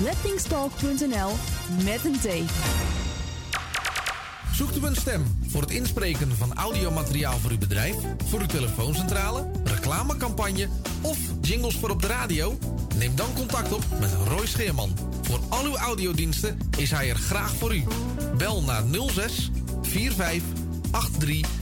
lettingstalk.nl 0.00 1.30
met 1.84 2.04
een 2.04 2.18
T. 2.20 2.50
Zoekt 4.52 4.76
u 4.76 4.86
een 4.86 4.96
stem 4.96 5.24
voor 5.48 5.60
het 5.60 5.70
inspreken 5.70 6.36
van 6.36 6.54
audiomateriaal 6.54 7.38
voor 7.38 7.50
uw 7.50 7.58
bedrijf, 7.58 7.96
voor 8.24 8.40
uw 8.40 8.46
telefooncentrale, 8.46 9.50
reclamecampagne 9.64 10.68
of 11.00 11.18
jingles 11.40 11.76
voor 11.76 11.90
op 11.90 12.02
de 12.02 12.06
radio? 12.06 12.58
Neem 12.96 13.16
dan 13.16 13.34
contact 13.34 13.72
op 13.72 13.84
met 14.00 14.10
Roy 14.28 14.46
Scheerman. 14.46 14.96
Voor 15.22 15.40
al 15.48 15.64
uw 15.64 15.76
audiodiensten 15.76 16.58
is 16.78 16.90
hij 16.90 17.10
er 17.10 17.16
graag 17.16 17.54
voor 17.54 17.74
u. 17.74 17.84
Bel 18.36 18.62
naar 18.62 18.82
06 19.12 19.50
45 19.82 20.42
83 21.18 21.61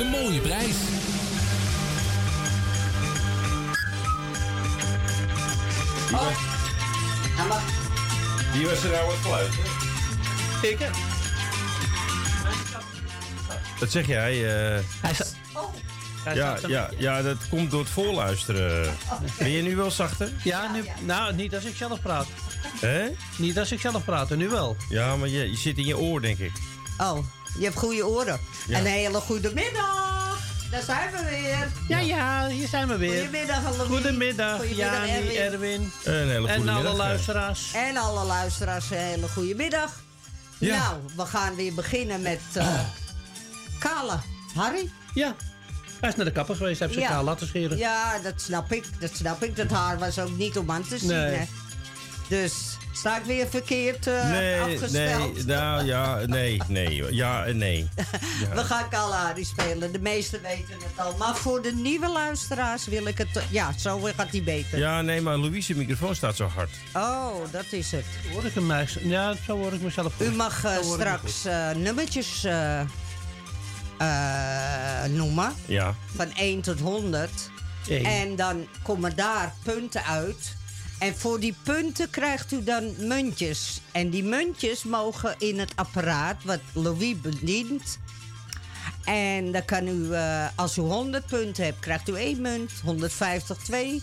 Een 0.00 0.06
mooie 0.10 0.40
prijs. 0.40 0.76
Wie 8.52 8.66
was 8.66 8.82
er 8.84 8.90
nou 8.90 9.10
het 9.10 9.20
fluiten? 9.20 9.58
Ik, 10.62 10.78
hè? 10.78 10.88
Dat 13.78 13.90
zeg 13.90 14.06
jij. 14.06 14.32
eh, 14.76 14.82
Hij 15.00 15.14
staat... 15.14 15.36
Hij 16.24 16.34
ja, 16.34 16.58
ja, 16.66 16.90
ja, 16.98 17.22
dat 17.22 17.36
komt 17.50 17.70
door 17.70 17.80
het 17.80 17.88
voorluisteren. 17.88 18.94
Ben 19.38 19.50
je 19.50 19.62
nu 19.62 19.76
wel 19.76 19.90
zachter? 19.90 20.30
Ja, 20.44 20.72
nu, 20.72 20.84
nou, 21.06 21.34
niet 21.34 21.54
als 21.54 21.64
ik 21.64 21.76
zelf 21.76 22.00
praat. 22.02 22.26
Hè? 22.80 23.06
Niet 23.36 23.58
als 23.58 23.72
ik 23.72 23.80
zelf 23.80 24.04
praat, 24.04 24.30
en 24.30 24.38
nu 24.38 24.48
wel. 24.48 24.76
Ja, 24.88 25.16
maar 25.16 25.28
je, 25.28 25.50
je 25.50 25.56
zit 25.56 25.78
in 25.78 25.84
je 25.86 25.98
oor, 25.98 26.20
denk 26.20 26.38
ik. 26.38 26.52
Oh, 26.98 27.18
je 27.58 27.64
hebt 27.64 27.76
goede 27.76 28.06
oren. 28.06 28.40
Ja. 28.66 28.78
Een 28.78 28.86
hele 28.86 29.20
goede 29.20 29.54
middag. 29.54 30.38
Daar 30.70 30.82
zijn 30.82 31.10
we 31.12 31.24
weer. 31.30 31.68
Ja, 31.88 31.98
ja, 31.98 32.46
hier 32.48 32.68
zijn 32.68 32.88
we 32.88 32.96
weer. 32.96 33.22
Goedemiddag, 33.24 33.62
Louis. 33.76 33.88
Goedemiddag, 33.88 34.56
Goedemiddag, 34.56 35.06
Jani, 35.06 35.36
Erwin. 35.36 35.92
Een 36.04 36.28
hele 36.28 36.48
En 36.48 36.56
goede 36.56 36.72
alle 36.72 36.92
luisteraars. 36.96 37.72
En 37.74 37.96
alle 37.96 38.24
luisteraars, 38.24 38.90
een 38.90 38.96
hele 38.96 39.28
goede 39.28 39.54
middag. 39.54 39.92
Ja. 40.58 40.76
Nou, 40.78 40.96
we 41.16 41.26
gaan 41.26 41.54
weer 41.54 41.74
beginnen 41.74 42.22
met 42.22 42.40
eh 42.54 42.80
Kale. 43.78 44.18
Harry? 44.54 44.90
Ja, 45.14 45.34
hij 46.00 46.08
is 46.08 46.16
naar 46.16 46.24
de 46.24 46.32
kapper 46.32 46.56
geweest, 46.56 46.80
heeft 46.80 46.94
ze 46.94 47.00
Ja. 47.00 47.08
kaal 47.08 47.24
laten 47.24 47.46
scheren. 47.46 47.76
Ja, 47.78 48.18
dat 48.18 48.40
snap 48.40 48.72
ik. 48.72 48.84
Dat 49.00 49.10
snap 49.16 49.42
ik. 49.42 49.56
Dat 49.56 49.70
haar 49.70 49.98
was 49.98 50.18
ook 50.18 50.36
niet 50.36 50.58
om 50.58 50.70
aan 50.70 50.88
te 50.88 50.98
zien. 50.98 51.08
Nee. 51.08 51.34
Hè? 51.36 51.44
Dus 52.28 52.52
sta 52.98 53.18
ik 53.18 53.24
weer 53.24 53.46
verkeerd 53.48 54.06
eh, 54.06 54.30
Nee, 54.30 54.60
afgesteld? 54.60 55.34
nee, 55.34 55.44
nou 55.44 55.84
ja, 55.84 56.20
nee, 56.26 56.60
nee, 56.68 57.14
ja 57.14 57.44
en 57.44 57.56
nee. 57.58 57.88
Ja. 58.40 58.54
We 58.60 58.64
gaan 58.64 58.88
Kalahari 58.88 59.44
spelen. 59.44 59.92
De 59.92 59.98
meesten 59.98 60.42
weten 60.42 60.74
het 60.74 61.06
al. 61.06 61.14
Maar 61.18 61.36
voor 61.36 61.62
de 61.62 61.72
nieuwe 61.74 62.08
luisteraars 62.08 62.86
wil 62.86 63.06
ik 63.06 63.18
het... 63.18 63.42
Ja, 63.50 63.72
zo 63.78 64.00
gaat 64.16 64.30
die 64.30 64.42
beter. 64.42 64.78
Ja, 64.78 65.02
nee, 65.02 65.20
maar 65.20 65.36
Louise' 65.36 65.74
microfoon 65.74 66.14
staat 66.14 66.36
zo 66.36 66.46
hard. 66.46 66.70
Oh, 66.94 67.34
dat 67.50 67.64
is 67.70 67.92
het. 67.92 68.04
Hoor 68.32 68.44
ik 68.44 68.54
hem 68.54 68.72
Ja, 69.02 69.34
zo 69.46 69.56
hoor 69.56 69.72
ik 69.72 69.80
mezelf 69.80 70.14
goed. 70.16 70.26
U 70.26 70.30
mag 70.30 70.64
eh, 70.64 70.76
straks 70.82 71.44
eh, 71.44 71.70
nummertjes 71.70 72.44
eh, 72.44 72.80
eh, 73.98 75.10
noemen. 75.10 75.52
Ja. 75.66 75.94
Van 76.16 76.32
1 76.34 76.60
tot 76.60 76.80
100. 76.80 77.30
Eén. 77.88 78.04
En 78.04 78.36
dan 78.36 78.66
komen 78.82 79.16
daar 79.16 79.54
punten 79.62 80.04
uit. 80.04 80.56
En 80.98 81.16
voor 81.16 81.40
die 81.40 81.54
punten 81.62 82.10
krijgt 82.10 82.52
u 82.52 82.64
dan 82.64 82.94
muntjes. 82.98 83.80
En 83.92 84.10
die 84.10 84.24
muntjes 84.24 84.82
mogen 84.84 85.34
in 85.38 85.58
het 85.58 85.72
apparaat 85.74 86.44
wat 86.44 86.60
Louis 86.72 87.20
bedient. 87.20 87.98
En 89.04 89.52
dan 89.52 89.64
kan 89.64 89.88
u, 89.88 90.12
eh, 90.12 90.46
als 90.54 90.76
u 90.76 90.80
100 90.80 91.26
punten 91.26 91.64
hebt, 91.64 91.80
krijgt 91.80 92.08
u 92.08 92.14
één 92.14 92.40
munt. 92.40 92.72
150 92.84 93.56
twee. 93.56 94.02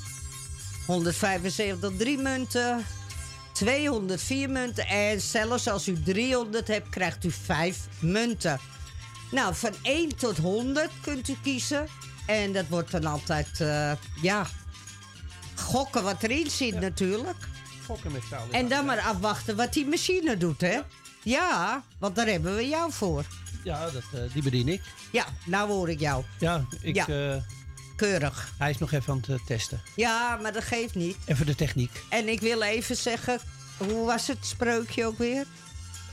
175 0.86 1.92
drie 1.98 2.18
munten. 2.18 2.86
204 3.52 4.50
munten. 4.50 4.88
En 4.88 5.22
zelfs 5.22 5.68
als 5.68 5.88
u 5.88 6.02
300 6.04 6.68
hebt, 6.68 6.90
krijgt 6.90 7.24
u 7.24 7.32
vijf 7.32 7.78
munten. 8.00 8.60
Nou, 9.32 9.56
van 9.56 9.74
1 9.82 10.16
tot 10.16 10.38
100 10.38 10.90
kunt 11.02 11.28
u 11.28 11.36
kiezen. 11.44 11.88
En 12.26 12.54
dat 12.54 12.66
wordt 12.70 12.92
dan 12.92 13.06
altijd, 13.06 13.62
eh, 13.62 13.92
ja, 14.22 14.48
gokken 15.56 16.04
wat 16.04 16.24
erin 16.24 16.50
zit 16.50 16.80
natuurlijk. 16.80 17.38
Fokken 17.82 18.12
met 18.12 18.22
kaal. 18.30 18.48
En 18.52 18.68
dan 18.68 18.86
maar 18.86 19.00
afwachten 19.00 19.56
wat 19.56 19.74
die 19.74 19.86
machine 19.88 20.38
doet, 20.38 20.62
hè? 20.62 20.80
Ja, 21.24 21.84
want 22.00 22.16
daar 22.16 22.28
hebben 22.28 22.56
we 22.56 22.68
jou 22.68 22.92
voor. 22.92 23.24
Ja, 23.64 23.84
dat, 23.90 24.04
eh, 24.14 24.34
die 24.34 24.44
bedien 24.44 24.68
ik. 24.68 24.82
Ja, 25.12 25.26
nou 25.46 25.70
hoor 25.70 25.90
ik 25.90 26.00
jou. 26.00 26.24
Ja, 26.40 26.66
ik, 26.82 26.96
Ja. 26.96 27.08
eh, 27.08 27.36
Keurig. 27.96 28.50
hij 28.58 28.70
is 28.70 28.78
nog 28.78 28.92
even 28.92 29.14
aan 29.14 29.18
het 29.28 29.30
eh, 29.30 29.46
testen. 29.46 29.82
Ja, 29.96 30.40
maar 30.42 30.54
dat 30.54 30.64
geeft 30.64 30.96
niet. 30.96 31.18
Even 31.26 31.46
de 31.46 31.56
techniek. 31.56 31.92
En 32.10 32.28
ik 32.30 32.40
wil 32.42 32.62
even 32.62 32.96
zeggen, 32.98 33.40
hoe 33.78 34.06
was 34.06 34.28
het 34.28 34.46
spreukje 34.46 35.06
ook 35.06 35.18
weer? 35.18 35.46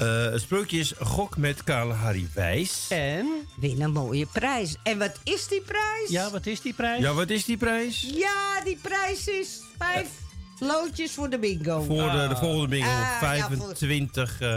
Eh, 0.02 0.30
het 0.32 0.40
spreukje 0.40 0.78
is 0.78 0.92
gok 1.00 1.36
met 1.36 1.64
Kalahari 1.64 2.28
Wijs. 2.34 2.86
En? 2.88 3.26
Win 3.56 3.82
een 3.82 3.92
mooie 3.92 4.26
prijs. 4.26 4.76
En 4.82 4.98
wat 4.98 5.12
is 5.24 5.48
die 5.48 5.60
prijs? 5.60 6.08
Ja, 6.08 6.30
wat 6.30 6.46
is 6.46 6.60
die 6.60 6.72
prijs? 6.72 7.00
Ja, 7.00 7.12
wat 7.12 7.30
is 7.30 7.44
die 7.44 7.56
prijs? 7.56 8.00
Ja, 8.14 8.60
die 8.64 8.78
prijs 8.82 9.26
is 9.26 9.60
vijf 9.78 10.06
loodjes 10.58 11.12
voor 11.12 11.30
de 11.30 11.38
bingo. 11.38 11.82
Voor 11.82 12.10
de, 12.10 12.26
de 12.28 12.36
volgende 12.36 12.68
bingo 12.68 12.88
Ah, 12.88 12.98
op 13.22 13.36
ja, 13.36 13.48
voor- 13.48 13.56
25 13.76 14.40
eh, 14.40 14.48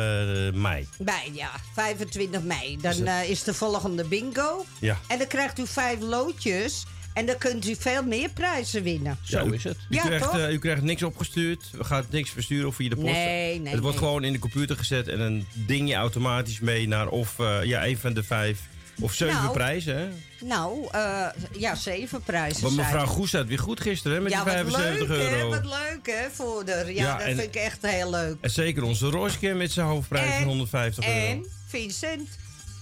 mei. 0.53 0.88
Bij, 0.97 1.31
ja, 1.33 1.50
25 1.74 2.42
mei. 2.42 2.77
Dan 2.81 3.06
eh, 3.06 3.30
is 3.30 3.44
de 3.44 3.53
volgende 3.53 4.03
bingo. 4.03 4.65
Ja. 4.80 4.97
En 5.07 5.18
dan 5.18 5.27
krijgt 5.27 5.59
u 5.59 5.68
vijf 5.68 6.00
loodjes. 6.00 6.86
En 7.16 7.26
dan 7.26 7.38
kunt 7.38 7.68
u 7.68 7.76
veel 7.80 8.04
meer 8.04 8.30
prijzen 8.30 8.84
winnen. 8.84 9.18
Ja, 9.24 9.44
u- 9.44 9.54
U, 9.54 9.60
Ja, 9.90 10.02
krijgt, 10.04 10.24
toch? 10.24 10.38
eh, 10.40 10.52
u 10.52 10.60
krijgt 10.60 10.82
niks 10.82 11.04
opgestuurd. 11.04 11.70
We 11.72 11.84
gaan 11.84 12.06
niks 12.10 12.30
versturen 12.30 12.74
via 12.74 12.90
de 12.90 12.96
post. 12.96 13.08
Nee, 13.08 13.60
nee, 13.60 13.72
Het 13.74 13.82
wordt 13.82 13.98
nee. 14.00 14.06
gewoon 14.08 14.24
in 14.24 14.34
de 14.34 14.40
computer 14.40 14.78
gezet 14.78 15.08
en 15.08 15.18
dan 15.18 15.46
ding 15.54 15.90
je 15.90 15.96
automatisch 15.96 16.60
mee 16.60 16.88
naar 16.88 17.08
of 17.08 17.40
eh, 17.40 17.64
ja, 17.64 17.86
een 17.86 17.98
van 17.98 18.14
de 18.14 18.24
vijf 18.24 18.60
of 19.02 19.14
zeven 19.14 19.36
Nou, 19.36 19.54
prijzen. 19.54 19.98
Hè? 19.98 20.08
Nou, 20.46 20.88
eh, 20.92 21.26
ja, 21.58 21.76
zeven 21.76 22.22
prijzen 22.22 22.62
Want 22.64 22.76
mevrouw. 22.76 23.06
Goes 23.06 23.32
had 23.32 23.46
weer 23.48 23.60
goed 23.60 23.82
gisteren 23.82 24.18
hè, 24.18 24.24
met 24.24 24.32
ja, 24.32 24.44
die 24.44 24.54
wat 24.54 24.64
75 24.72 25.08
leuk, 25.08 25.18
euro. 25.32 25.52
Hè? 25.52 25.60
Wat 25.62 25.66
leuk, 25.80 26.16
hè, 26.16 26.30
voor 26.32 26.66
de... 26.66 26.84
Ja, 26.88 26.92
Ja, 27.04 27.18
dat 27.18 27.28
en- 27.28 27.36
vind 27.38 27.56
ik 27.56 27.62
echt 27.62 27.78
heel 27.82 28.10
leuk. 28.10 28.36
En 28.42 28.50
zeker 28.50 28.84
onze 28.84 29.08
Roosje 29.10 29.54
met 29.54 29.72
zijn 29.72 29.88
hoofdprijs 29.88 30.34
van 30.36 30.44
150 30.48 31.06
euro. 31.08 31.18
En 31.28 31.46
Vincent, 31.68 32.30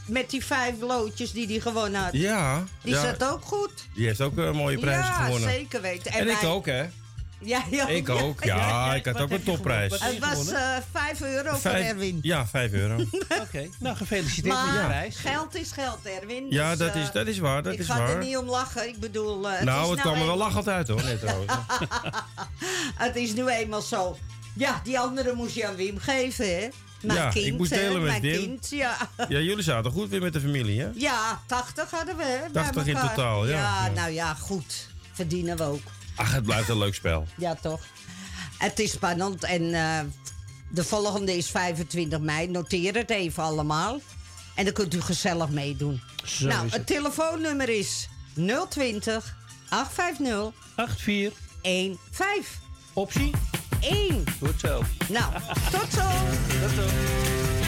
met 0.06 0.30
die 0.30 0.46
vijf 0.46 0.74
loodjes 0.80 1.32
die 1.32 1.48
hij 1.48 1.60
gewonnen 1.60 2.02
had. 2.04 2.14
Ja, 2.14 2.64
Die 2.82 2.94
ja. 2.94 3.02
zat 3.02 3.24
ook 3.32 3.46
goed. 3.46 3.72
Die 3.94 4.06
heeft 4.06 4.22
ook 4.22 4.38
een 4.38 4.56
mooie 4.56 4.78
prijs 4.80 5.06
ja, 5.08 5.12
gewonnen. 5.14 5.50
zeker 5.50 5.82
weten. 5.82 6.12
En, 6.12 6.30
ik 6.30 6.38
wij- 6.40 6.50
ook, 6.50 6.66
hè? 6.66 6.86
Ja, 7.46 7.62
ja, 7.72 7.88
Ik 7.88 8.10
ook, 8.10 8.44
ja. 8.44 8.94
ik 8.96 9.06
had 9.06 9.22
ook 9.22 9.30
een 9.32 9.44
topprijs. 9.44 10.00
Het 10.00 10.20
was 10.20 10.52
eh 10.52 10.78
5 10.92 11.22
euro 11.22 11.56
voor 11.58 11.72
Erwin. 11.72 12.20
Ja, 12.22 12.48
5 12.48 12.72
euro. 12.72 12.96
Oké, 13.44 13.70
nou 13.80 13.96
gefeliciteerd 13.96 14.56
met 14.56 14.66
je 14.66 14.72
Maar 14.72 14.86
prijs. 14.86 15.16
geld 15.16 15.56
is 15.56 15.72
geld, 15.72 16.00
Erwin. 16.22 16.46
Ja, 16.50 16.70
dus, 16.70 16.77
dat 16.80 16.94
eh, 16.96 17.01
is, 17.01 17.12
dat 17.12 17.27
is 17.27 17.38
waar, 17.39 17.63
dat 17.63 17.74
ik 17.74 17.80
is 17.80 17.86
ga 17.86 18.00
er 18.00 18.08
waar. 18.08 18.18
niet 18.24 18.38
om 18.38 18.46
lachen. 18.50 18.88
Ik 18.88 19.00
bedoel, 19.00 19.48
eh, 19.50 19.56
het 19.56 19.63
nou, 19.66 19.84
is 19.84 19.89
het 19.89 20.00
kwam 20.00 20.20
er 20.20 20.25
wel 20.25 20.38
lachend 20.38 20.68
uit, 20.68 20.88
hoor, 20.88 21.04
net 21.04 21.20
trouwens. 21.25 21.54
Het 22.96 23.16
is 23.16 23.34
nu 23.34 23.48
eenmaal 23.48 23.82
zo. 23.82 24.18
Ja, 24.56 24.82
die 24.84 25.00
andere 25.00 25.34
moest 25.34 25.56
je 25.56 25.68
aan 25.68 25.75
Wim 25.75 25.98
geven, 25.98 26.56
hè? 26.60 26.68
Mijn 27.03 27.19
Ja, 27.19 27.27
ik 27.27 27.33
kind, 27.33 27.57
moest 27.57 27.72
hè, 27.72 27.77
delen 27.77 28.01
met 28.01 28.12
Mijn 28.12 28.22
Wim. 28.22 28.39
kind, 28.41 28.69
ja. 28.69 28.98
Ja, 29.17 29.39
jullie 29.39 29.63
zaten 29.63 29.91
goed 29.91 30.10
weer 30.10 30.22
met 30.22 30.33
de 30.33 30.39
familie, 30.39 30.81
hè? 30.81 30.89
Ja, 30.95 31.41
80 31.45 31.91
hadden 31.91 32.17
we, 32.17 32.24
hè, 32.24 32.50
bij 32.51 32.63
80 32.63 32.88
in 32.88 32.95
totaal, 33.00 33.48
ja. 33.48 33.57
Ja, 33.57 33.89
nou 33.89 34.12
ja, 34.12 34.33
goed. 34.33 34.88
Verdienen 35.13 35.57
we 35.57 35.63
ook. 35.63 35.81
Ach, 36.15 36.31
het 36.33 36.43
blijft 36.43 36.69
een 36.69 36.77
leuk 36.77 36.95
spel. 36.95 37.27
Ja, 37.38 37.55
toch? 37.55 37.81
Het 38.57 38.79
is 38.79 38.91
spannend 38.91 39.43
en 39.43 39.74
eh, 39.74 40.00
de 40.69 40.83
volgende 40.83 41.38
is 41.38 41.50
25 41.50 42.19
mei. 42.19 42.48
Noteer 42.48 42.95
het 42.95 43.10
even 43.10 43.43
allemaal. 43.43 44.00
En 44.55 44.63
dan 44.65 44.74
kunt 44.74 44.93
u 44.93 45.01
gezellig 45.01 45.50
meedoen. 45.50 46.01
Zo 46.25 46.48
nou, 46.48 46.63
het. 46.63 46.74
het. 46.74 46.88
telefoonnummer 46.88 47.69
is 47.69 48.10
020 48.69 49.36
850 49.69 50.51
8415. 50.75 52.62
Optie 52.93 53.31
1. 53.84 54.24
Goed 54.40 54.60
zo. 54.60 54.82
Nou, 55.08 55.25
tot 55.72 55.94
zo. 55.94 56.08
Tot 56.62 56.72
zo. 56.75 57.62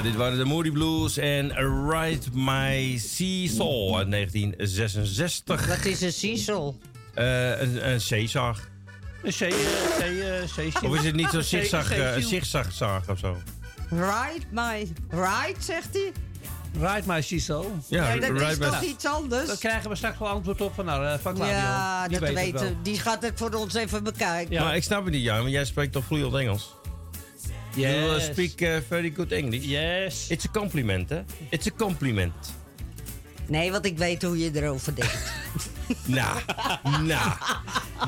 Ja, 0.00 0.06
dit 0.06 0.16
waren 0.16 0.38
de 0.38 0.44
Moody 0.44 0.70
Blues 0.70 1.16
en 1.16 1.52
Ride 1.90 2.26
My 2.32 2.98
Sea 2.98 3.48
Soul 3.48 3.96
uit 3.98 4.10
1966. 4.10 5.66
Wat 5.66 5.84
is 5.84 6.00
een 6.00 6.12
Cecil? 6.12 6.78
Eh, 7.14 7.60
een, 7.60 7.90
een 7.90 8.00
zeezaag. 8.00 8.68
Een 9.22 9.32
zee, 9.32 9.50
eh, 9.50 9.56
zee, 9.98 10.22
eh, 10.22 10.46
zee, 10.54 10.72
Of 10.90 10.96
is 10.98 11.04
het 11.04 11.14
niet 11.14 11.28
zo'n 11.30 11.42
Zee- 11.42 11.60
zigzag, 11.60 11.90
eh, 11.92 12.12
zeeziel. 12.12 12.28
zigzagzaag 12.28 13.08
of 13.08 13.18
zo? 13.18 13.36
Ride 13.90 14.46
my... 14.50 14.88
Ride, 15.10 15.54
zegt 15.58 15.88
hij? 15.92 16.12
Ride 16.94 17.06
my 17.06 17.22
Cecil. 17.22 17.72
Ja, 17.88 18.16
dat 18.16 18.30
is 18.30 18.58
My- 18.58 18.66
toch 18.66 18.82
iets 18.82 19.06
anders? 19.06 19.46
Dan 19.46 19.58
krijgen 19.58 19.90
we 19.90 19.96
straks 19.96 20.18
wel 20.18 20.28
antwoord 20.28 20.60
op 20.60 20.74
van, 20.74 20.84
nou, 20.84 21.06
eh, 21.06 21.18
van 21.18 21.34
Claudio. 21.34 21.56
Ja, 21.58 22.08
Die 22.08 22.18
dat 22.18 22.32
weten. 22.32 22.60
wel. 22.60 22.74
Die 22.82 22.98
gaat 23.00 23.22
het 23.22 23.32
voor 23.38 23.50
ons 23.54 23.74
even 23.74 24.04
bekijken. 24.04 24.62
Maar 24.62 24.76
ik 24.76 24.82
snap 24.82 25.04
het 25.04 25.12
niet, 25.12 25.22
Jan, 25.22 25.38
want 25.38 25.50
jij 25.50 25.64
spreekt 25.64 25.92
toch 25.92 26.04
vloeiend 26.04 26.34
Engels? 26.34 26.78
You 27.74 28.14
uh, 28.16 28.20
speak 28.20 28.60
uh, 28.60 28.76
very 28.88 29.12
good 29.16 29.32
English. 29.32 29.64
Yes. 29.64 30.26
It's 30.28 30.46
a 30.46 30.50
compliment, 30.52 31.08
hè? 31.08 31.20
It's 31.48 31.66
a 31.66 31.70
compliment. 31.76 32.34
Nee, 33.46 33.70
want 33.72 33.84
ik 33.86 33.98
weet 33.98 34.22
hoe 34.22 34.38
je 34.38 34.50
erover 34.54 34.94
denkt. 34.94 35.18
Nou, 36.04 36.40
nou, 36.84 37.30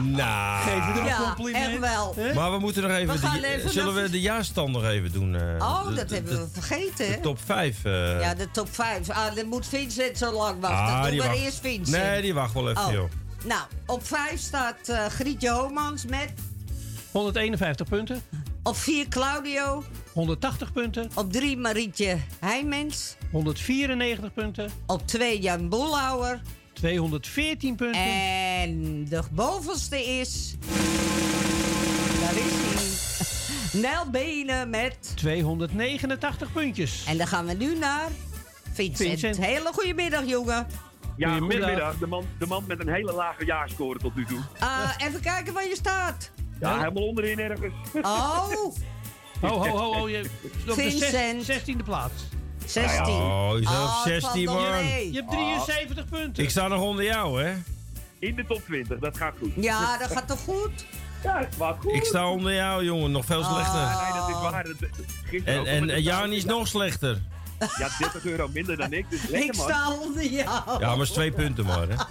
nou. 0.00 0.62
Geef 0.62 0.84
het 0.86 0.96
een 0.98 1.04
ja, 1.04 1.22
compliment. 1.24 1.70
echt 1.70 1.78
wel. 1.78 2.14
Maar 2.34 2.50
we 2.52 2.58
moeten 2.58 2.82
nog 2.82 2.90
even... 2.92 3.14
We 3.14 3.20
gaan 3.26 3.40
de- 3.40 3.46
even 3.46 3.70
zullen 3.70 3.94
nog- 3.94 4.02
we 4.02 4.10
de 4.10 4.20
jaarstand 4.20 4.72
nog 4.72 4.84
even 4.84 5.12
doen? 5.12 5.34
eh? 5.36 5.54
Oh, 5.58 5.88
De- 5.88 5.94
dat 5.94 6.08
de- 6.08 6.14
hebben 6.14 6.40
we 6.40 6.48
vergeten? 6.52 7.06
De 7.12 7.20
top 7.20 7.38
5. 7.44 7.84
eh. 7.84 8.20
Ja, 8.20 8.34
de 8.34 8.50
top 8.50 8.74
5. 8.74 9.10
Ah, 9.10 9.34
dan 9.34 9.46
moet 9.46 9.66
Vincent 9.66 10.18
zo 10.18 10.32
lang 10.32 10.60
wachten. 10.60 10.94
Ah, 10.94 11.00
Doe 11.02 11.10
die 11.10 11.18
maar 11.18 11.28
wacht. 11.28 11.40
eerst 11.40 11.60
Vincent. 11.60 12.02
Nee, 12.02 12.22
die 12.22 12.34
wacht 12.34 12.54
wel 12.54 12.70
even, 12.70 12.82
Oh. 12.86 12.92
joh. 12.92 13.08
Nou, 13.44 13.62
op 13.86 14.06
5 14.06 14.40
staat 14.40 14.88
eh, 14.88 15.06
Grietje 15.06 15.50
Homans 15.50 16.04
met... 16.06 16.32
151 17.10 17.88
punten. 17.88 18.22
Op 18.62 18.76
4 18.76 19.08
Claudio. 19.08 19.82
180 20.12 20.72
punten. 20.72 21.10
Op 21.14 21.32
3 21.32 21.56
Marietje 21.56 22.16
Heijmens. 22.40 23.16
194 23.30 24.32
punten. 24.32 24.70
Op 24.86 25.06
2 25.06 25.40
Jan 25.40 25.68
Boelhouwer. 25.68 26.40
214 26.72 27.74
punten. 27.76 28.00
En 28.02 29.04
de 29.08 29.22
bovenste 29.32 30.04
is... 30.04 30.54
Daar 32.20 32.34
is 32.36 32.52
hij. 32.52 33.80
Nel 33.82 34.10
Benen 34.10 34.70
met... 34.70 35.12
289 35.16 36.52
puntjes. 36.52 37.04
En 37.06 37.18
dan 37.18 37.26
gaan 37.26 37.46
we 37.46 37.52
nu 37.52 37.78
naar 37.78 38.08
Vincent. 38.72 38.96
Vincent. 39.08 39.36
Hele 39.36 39.70
goede 39.72 39.94
middag, 39.94 40.24
jongen. 40.26 40.66
Ja, 41.16 41.28
Goedemiddag. 41.30 41.68
goedemiddag. 41.68 41.98
De 41.98 42.06
man, 42.06 42.24
de 42.38 42.46
man 42.46 42.64
met 42.66 42.80
een 42.80 42.88
hele 42.92 43.12
lage 43.12 43.44
jaarscore 43.44 43.98
tot 43.98 44.14
nu 44.14 44.24
toe. 44.24 44.40
Ah, 44.58 44.90
even 44.98 45.20
kijken 45.20 45.52
waar 45.52 45.68
je 45.68 45.76
staat. 45.76 46.30
Ja, 46.68 46.78
helemaal 46.78 47.02
onderin 47.06 47.38
ergens. 47.38 47.74
Oh, 48.02 48.48
Ho, 48.48 48.72
ho, 49.48 49.66
ho, 49.76 49.92
ho. 49.94 50.08
Je, 50.08 50.30
op 50.42 50.66
de 50.66 50.72
Vincent. 50.74 51.44
zes- 51.44 51.60
16e 51.62 51.84
plaats. 51.84 52.12
16. 52.66 53.14
Oh, 53.14 53.50
je 53.58 53.62
staat 53.66 53.76
Oh, 53.76 53.98
op 53.98 54.04
het 54.04 54.22
16, 54.22 54.46
valt 54.46 54.60
nog 54.60 54.70
man. 54.70 54.86
Je 54.86 55.10
hebt 55.12 55.30
73 55.30 56.04
punten. 56.08 56.42
Ik 56.42 56.50
sta 56.50 56.68
nog 56.68 56.80
onder 56.82 57.04
jou, 57.04 57.42
hè? 57.42 57.54
In 58.18 58.34
de 58.36 58.44
top 58.46 58.62
20, 58.64 58.98
dat 58.98 59.16
gaat 59.16 59.34
goed. 59.40 59.50
Ja, 59.56 59.98
dat 59.98 60.12
gaat 60.12 60.28
toch 60.28 60.40
goed? 60.40 60.86
Ja, 61.22 61.38
dat 61.38 61.48
gaat 61.58 61.76
goed. 61.80 61.92
Ik 61.92 62.04
sta 62.04 62.30
onder 62.30 62.54
jou, 62.54 62.84
jongen. 62.84 63.10
Nog 63.10 63.24
veel 63.24 63.42
slechter. 63.44 63.80
Nee, 63.80 64.12
dat 64.20 64.28
is 64.28 64.34
waar. 64.34 64.64
Dat- 64.64 65.44
En, 65.44 65.66
en, 65.66 65.86
de 65.86 66.32
is 66.32 66.44
nog 66.44 66.68
slechter. 66.68 67.22
Ja, 67.78 67.88
30 67.98 68.24
euro 68.26 68.48
minder 68.52 68.76
dan 68.76 68.92
ik, 68.92 69.10
dus 69.10 69.22
lekker 69.28 69.50
Ik 69.50 69.56
man. 69.56 69.68
sta 69.68 69.92
onder 69.92 70.24
jou. 70.24 70.80
Ja, 70.80 70.94
maar 70.94 71.00
is 71.00 71.10
twee 71.10 71.32
punten 71.32 71.64
maar, 71.64 71.88
hè? 71.88 71.94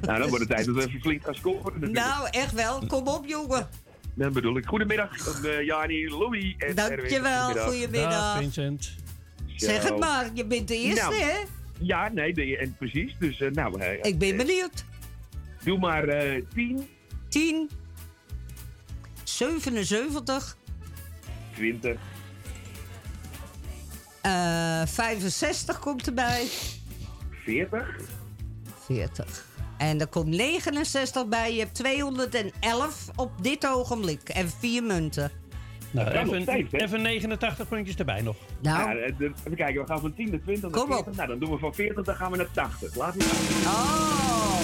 Nou, 0.00 0.18
dan 0.18 0.28
wordt 0.28 0.38
het 0.44 0.48
tijd 0.48 0.66
dat 0.66 0.74
we 0.74 0.80
even 0.86 1.00
flink 1.00 1.24
gaan 1.24 1.34
scoren. 1.34 1.72
natuurlijk. 1.80 1.92
Nou, 1.92 2.28
echt 2.30 2.52
wel. 2.52 2.86
Kom 2.86 3.08
op, 3.08 3.26
jongen. 3.26 3.68
Dat 4.14 4.32
bedoel 4.32 4.56
ik. 4.56 4.66
Goedemiddag, 4.66 5.42
uh, 5.44 5.62
Jani, 5.64 6.08
Louis 6.10 6.54
en 6.58 6.76
Erwin. 6.76 6.96
Dankjewel. 6.96 7.54
Dag 7.54 7.64
Goedemiddag. 7.64 8.36
Vincent. 8.38 8.94
Zeg 9.56 9.82
het 9.82 9.98
maar. 9.98 10.30
Je 10.34 10.44
bent 10.46 10.68
de 10.68 10.76
eerste, 10.76 11.00
Nou, 11.02 11.14
hè? 11.14 11.38
Ja, 11.78 12.08
nee, 12.08 12.34
de, 12.34 12.56
en 12.58 12.74
precies. 12.78 13.16
Dus 13.18 13.40
eh, 13.40 13.50
nou, 13.50 13.80
eh, 13.80 13.98
Ik 14.02 14.18
ben 14.18 14.36
benieuwd. 14.36 14.84
doe 15.64 15.78
maar 15.78 16.04
eh 16.08 16.42
10, 16.54 16.88
10. 17.28 17.70
77. 19.24 20.56
20, 21.54 21.98
eh 24.22 24.82
65 24.86 25.78
komt 25.78 26.06
erbij. 26.06 26.46
40. 27.44 28.00
40. 28.84 29.44
En 29.78 30.00
er 30.00 30.06
komt 30.06 30.26
69 30.26 31.26
bij. 31.26 31.52
Je 31.54 31.58
hebt 31.60 31.74
211 31.74 33.06
op 33.16 33.30
dit 33.42 33.66
ogenblik. 33.66 34.28
En 34.28 34.50
vier 34.58 34.82
munten. 34.82 35.30
Nou, 35.90 36.08
even, 36.10 36.42
steeds, 36.42 36.72
even 36.72 37.02
89 37.02 37.68
puntjes 37.68 37.96
erbij 37.96 38.20
nog. 38.20 38.36
Nou, 38.60 38.78
Ja, 38.78 38.94
eh, 38.96 39.14
even 39.20 39.56
kijken, 39.56 39.80
we 39.80 39.86
gaan 39.86 40.00
van 40.00 40.14
10 40.14 40.30
naar 40.30 40.40
20 40.40 40.62
naar 40.70 40.80
Kom 40.80 40.90
op. 40.90 40.94
40. 41.04 41.14
Nou, 41.16 41.28
dan 41.28 41.38
doen 41.38 41.50
we 41.50 41.58
van 41.58 41.74
40, 41.74 42.04
dan 42.04 42.14
gaan 42.16 42.30
we 42.30 42.36
naar 42.36 42.50
80. 42.52 42.94
Laten 42.94 43.18
we 43.20 43.24
gaan. 43.24 43.72
Oh. 43.72 44.60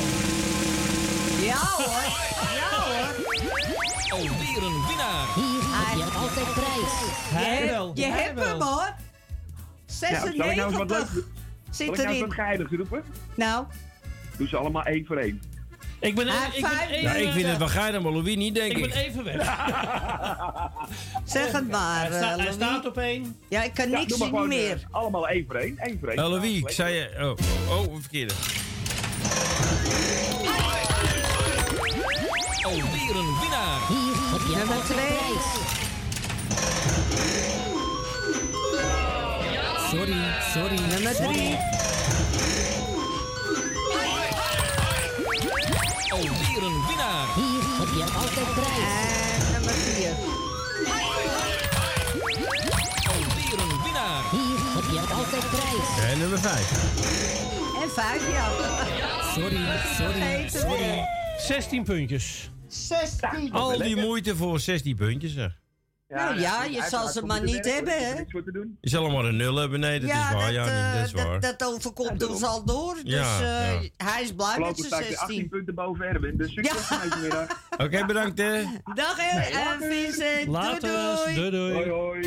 Ja 1.44 1.58
hoor. 1.58 2.04
Ja 2.60 2.70
hoor. 2.70 3.24
Alweer 4.10 4.62
een 4.62 4.86
winnaar. 4.86 5.26
Je 5.96 6.02
hebt 6.02 6.16
altijd 6.16 6.52
prijs. 6.54 6.92
Je, 7.00 7.34
Hij 7.34 7.56
hebt- 7.66 7.98
je 7.98 8.04
hij 8.06 8.22
hebt 8.22 8.44
hem 8.44 8.60
hoor. 8.60 8.94
Nou, 10.00 10.14
zal 10.16 10.28
ik 10.50 10.56
nou 10.56 10.76
wat 10.76 10.88
96? 10.90 11.16
Zal 11.70 11.70
zit 11.70 11.88
ik 11.88 11.96
nou 11.96 12.76
roepen? 12.76 13.02
Nou, 13.34 13.64
Doe 14.38 14.48
ze 14.48 14.56
allemaal 14.56 14.82
één 14.82 15.06
voor 15.06 15.16
één. 15.16 15.42
Ik 16.00 16.14
ben, 16.14 16.26
Hij 16.28 16.48
even, 16.54 16.58
ik 16.58 16.78
ben 16.88 16.88
even, 16.90 17.02
Ja, 17.02 17.14
ik 17.14 17.32
vind 17.32 17.46
het 17.46 17.58
wel 17.58 17.68
geinig, 17.68 18.02
maar 18.02 18.12
Louis 18.12 18.36
niet, 18.36 18.54
denk 18.54 18.72
ik 18.72 18.80
ben 18.80 18.88
ik. 18.88 18.94
even 19.06 19.24
weg. 19.24 19.36
zeg 21.24 21.52
het 21.52 21.70
maar. 21.70 22.08
hij, 22.10 22.18
sta- 22.20 22.36
eh, 22.36 22.44
hij 22.44 22.52
staat 22.52 22.86
op 22.86 22.96
één. 22.98 23.36
Ja, 23.48 23.62
ik 23.62 23.74
kan 23.74 23.90
Ja, 23.90 23.98
niks 23.98 24.16
zien 24.16 24.26
gewoon 24.26 24.48
meer. 24.48 24.70
eh, 24.72 24.78
allemaal 24.94 25.28
één 25.28 25.44
voor 25.46 25.56
één. 25.56 25.78
één 25.78 25.98
voor 25.98 26.08
één. 26.08 26.16
Nou, 26.16 26.30
Louis, 26.30 26.58
ik 26.58 26.70
zei 26.70 26.94
je... 26.94 27.10
Oh, 27.68 27.78
oh, 27.78 27.94
verkeerde. 28.00 28.34
Alweer 32.62 33.16
een 33.16 33.38
winnaar. 33.40 33.80
Nummer 34.56 34.84
2. 34.84 35.06
Sorry. 40.56 40.78
Nummer 40.78 41.14
3. 41.14 41.56
Alweer 46.08 46.62
een 46.62 46.86
winnaar. 46.86 47.26
Hier 47.34 47.62
heb 47.78 47.88
je 47.96 48.04
altijd 48.20 48.54
prijs. 48.54 49.44
En 49.44 49.52
nummer 49.52 49.74
4. 49.74 50.10
Alweer 53.12 53.58
een 53.58 53.82
winnaar. 53.82 54.22
Hier 54.30 54.58
heb 54.74 54.84
je 54.92 55.14
altijd 55.14 55.50
prijs. 55.50 56.10
En 56.10 56.18
nummer 56.18 56.38
5. 56.38 56.72
En 57.82 57.90
5, 57.90 58.32
ja. 58.32 58.50
Sorry, 59.34 59.58
sorry, 59.96 60.48
sorry. 60.48 60.78
weer. 60.78 61.04
16 61.38 61.84
puntjes. 61.84 62.50
16. 62.68 63.52
Al 63.52 63.78
die 63.78 63.96
moeite 63.96 64.36
voor 64.36 64.60
16 64.60 64.96
puntjes, 64.96 65.32
zeg. 65.32 65.64
Nou 66.08 66.40
ja, 66.40 66.64
je 66.64 66.82
zal 66.90 67.08
ze 67.08 67.22
maar 67.26 67.42
niet 67.42 67.64
hebben, 67.72 67.92
hè? 67.98 68.14
Je 68.80 68.88
zal 68.90 69.02
allemaal 69.04 69.24
een 69.26 69.36
nul 69.36 69.56
hebben, 69.56 69.80
nee, 69.80 70.00
dat 70.00 70.08
ja, 70.10 70.28
is 70.28 70.34
waar. 70.34 70.44
dat, 70.44 70.52
ja, 70.54 70.62
niet, 70.64 70.72
eh, 70.72 70.94
dat 70.98 71.06
is 71.06 71.12
waar. 71.12 71.40
dat, 71.40 71.58
dat 71.58 71.68
overkomt 71.74 72.28
ons 72.28 72.42
al 72.42 72.64
door. 72.64 72.94
Dus 72.94 73.12
Ja, 73.12 73.40
eh, 73.40 73.82
ja. 73.82 73.88
hij 74.06 74.22
is 74.22 74.34
blij 74.34 74.58
met 74.58 74.76
zijn 74.76 74.86
sta 74.86 74.98
ik 74.98 75.08
weer 75.08 75.16
18 75.18 75.26
16. 75.36 75.48
punten 75.48 75.74
boven 75.74 76.04
Erwin. 76.06 76.36
Dus 76.36 76.52
succes 76.52 76.88
Ja. 76.88 76.96
van 76.96 77.08
deze 77.08 77.20
middag. 77.20 77.48
Oké, 77.84 78.06
bedankt, 78.06 78.38
hè. 78.38 78.62
Dag 78.94 79.18
en 79.18 79.80
Vincent. 79.80 80.46
Later. 80.46 81.34
Doei, 81.34 81.50
doei. 81.50 81.72
Doei 81.72 81.84
doei. 81.84 82.24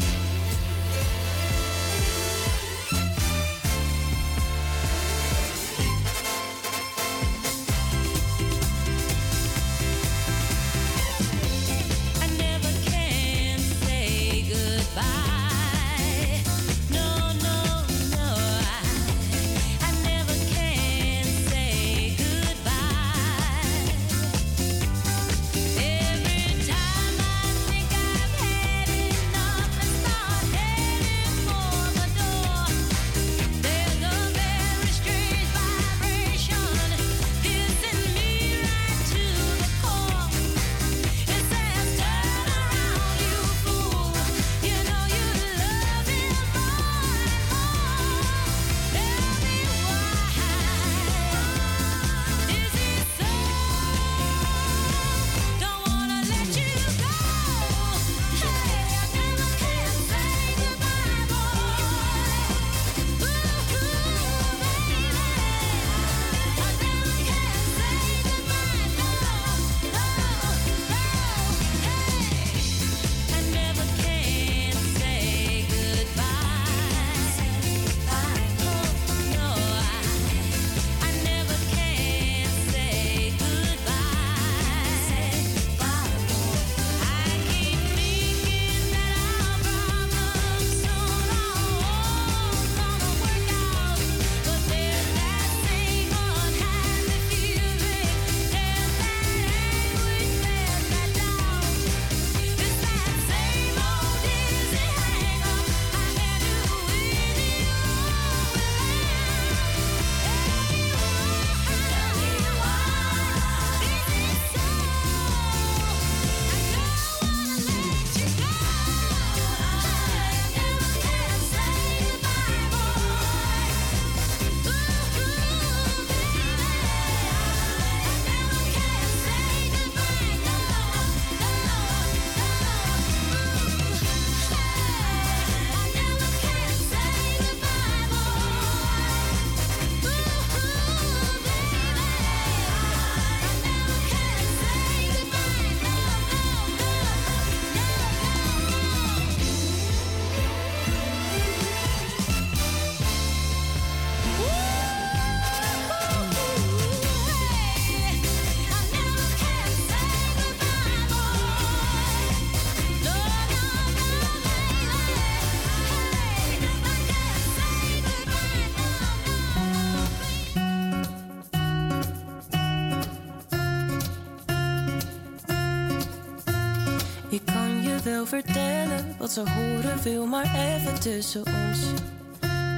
Wat 179.35 179.48
ze 179.48 179.51
horen 179.51 180.01
wil, 180.01 180.25
maar 180.25 180.55
even 180.55 181.00
tussen 181.00 181.44
ons. 181.46 181.79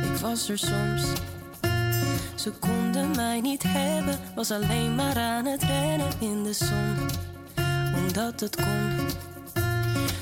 Ik 0.04 0.16
was 0.22 0.50
er 0.50 0.58
soms. 0.58 1.04
Ze 2.36 2.52
konden 2.60 3.12
mij 3.16 3.42
niet 3.42 3.64
hebben, 3.68 4.20
was 4.36 4.52
alleen 4.52 4.96
maar 4.96 5.16
aan 5.16 5.46
het 5.46 5.64
rennen 5.64 6.10
in 6.20 6.44
de 6.44 6.54
zon. 6.54 7.10
Omdat 7.96 8.40
het 8.40 8.56
kon. 8.56 9.08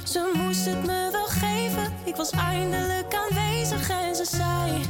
Ze 0.04 0.32
moest 0.34 0.66
het 0.66 0.86
me 0.86 1.10
wel 1.12 1.26
geven, 1.26 1.94
ik 2.06 2.16
was 2.16 2.30
eindelijk 2.30 3.16
aanwezig 3.16 3.90
en 3.90 4.16
ze 4.16 4.26
zei: 4.26 4.82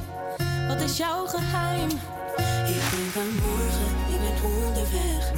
Wat 0.67 0.81
is 0.81 0.97
jouw 0.97 1.25
geheim? 1.25 1.89
Ik 2.67 2.81
denk 2.91 3.15
aan 3.15 3.33
morgen, 3.35 3.98
onderweg. 4.43 5.31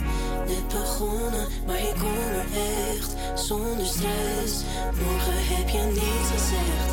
Net 0.48 0.68
begonnen, 0.68 1.48
maar 1.66 1.80
ik 1.80 1.96
kom 2.00 2.18
er 2.40 2.46
echt 2.90 3.12
zonder 3.36 3.86
stress. 3.86 4.54
Morgen 5.04 5.42
heb 5.54 5.70
je 5.70 5.84
niets 5.98 6.30
gezegd. 6.36 6.90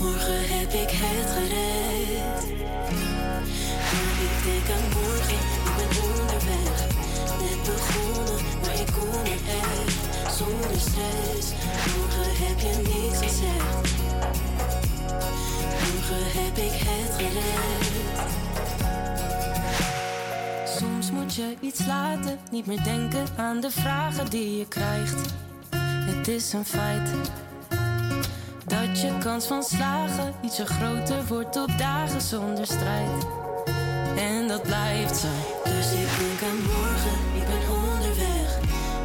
Morgen 0.00 0.42
heb 0.54 0.72
ik 0.72 0.90
het 1.02 1.28
gered. 1.36 2.42
Maar 3.92 4.16
ik 4.28 4.36
denk 4.46 4.66
aan 4.76 4.88
morgen, 4.98 5.40
ik 5.66 5.72
ben 5.78 5.92
onderweg. 6.08 6.78
Net 7.42 7.60
begonnen, 7.70 8.40
maar 8.62 8.76
ik 8.84 8.90
kom 8.96 9.20
er 9.34 9.42
echt 9.62 10.34
zonder 10.38 10.80
stress. 10.88 11.46
Morgen 11.92 12.30
heb 12.44 12.58
je 12.66 12.74
niets 12.88 13.18
gezegd. 13.26 13.94
Morgen 15.82 16.24
heb 16.38 16.56
ik 16.56 16.74
het 16.86 17.14
gered. 17.16 17.85
Je 21.36 21.56
iets 21.60 21.86
laten, 21.86 22.38
niet 22.50 22.66
meer 22.66 22.82
denken 22.84 23.26
aan 23.36 23.60
de 23.60 23.70
vragen 23.70 24.30
die 24.30 24.58
je 24.58 24.68
krijgt. 24.68 25.34
Het 25.76 26.28
is 26.28 26.52
een 26.52 26.64
feit 26.64 27.10
dat 28.66 29.00
je 29.00 29.18
kans 29.18 29.46
van 29.46 29.62
slagen 29.62 30.34
ietsje 30.42 30.66
groter 30.66 31.26
wordt 31.26 31.56
op 31.56 31.78
dagen 31.78 32.20
zonder 32.20 32.66
strijd. 32.66 33.26
En 34.16 34.48
dat 34.48 34.62
blijft 34.62 35.16
zo. 35.16 35.28
Dus 35.64 35.92
ik 35.92 36.08
denk 36.18 36.50
aan 36.50 36.62
morgen, 36.62 37.16
ik 37.34 37.46
ben 37.46 37.76
onderweg. 37.76 38.58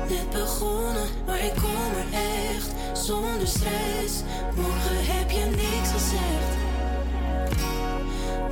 Net 0.09 0.29
begonnen, 0.29 1.07
maar 1.25 1.39
ik 1.39 1.53
kom 1.53 1.91
er 2.01 2.19
echt 2.19 2.99
zonder 3.05 3.47
stress. 3.47 4.21
Morgen 4.55 5.13
heb 5.13 5.29
je 5.29 5.45
niks 5.45 5.91
gezegd. 5.91 6.51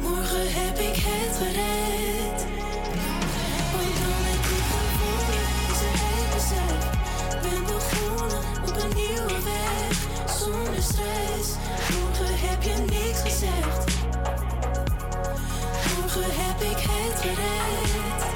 Morgen 0.01 0.53
heb 0.53 0.77
ik 0.77 0.95
het 0.95 1.37
gered. 1.37 2.18
Zonder 10.81 10.83
stress. 10.83 11.57
Heb 12.41 12.63
je 12.63 12.75
niks 12.77 13.21
gezegd. 13.21 13.85
Morgen 15.97 16.23
heb 16.23 16.61
ik 16.61 16.77
het 16.77 17.19
gered. 17.19 18.28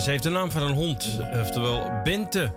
Ze 0.00 0.10
heeft 0.10 0.22
de 0.22 0.30
naam 0.30 0.50
van 0.50 0.62
een 0.62 0.74
hond. 0.74 1.20
Oftewel 1.40 2.00
Bente. 2.04 2.52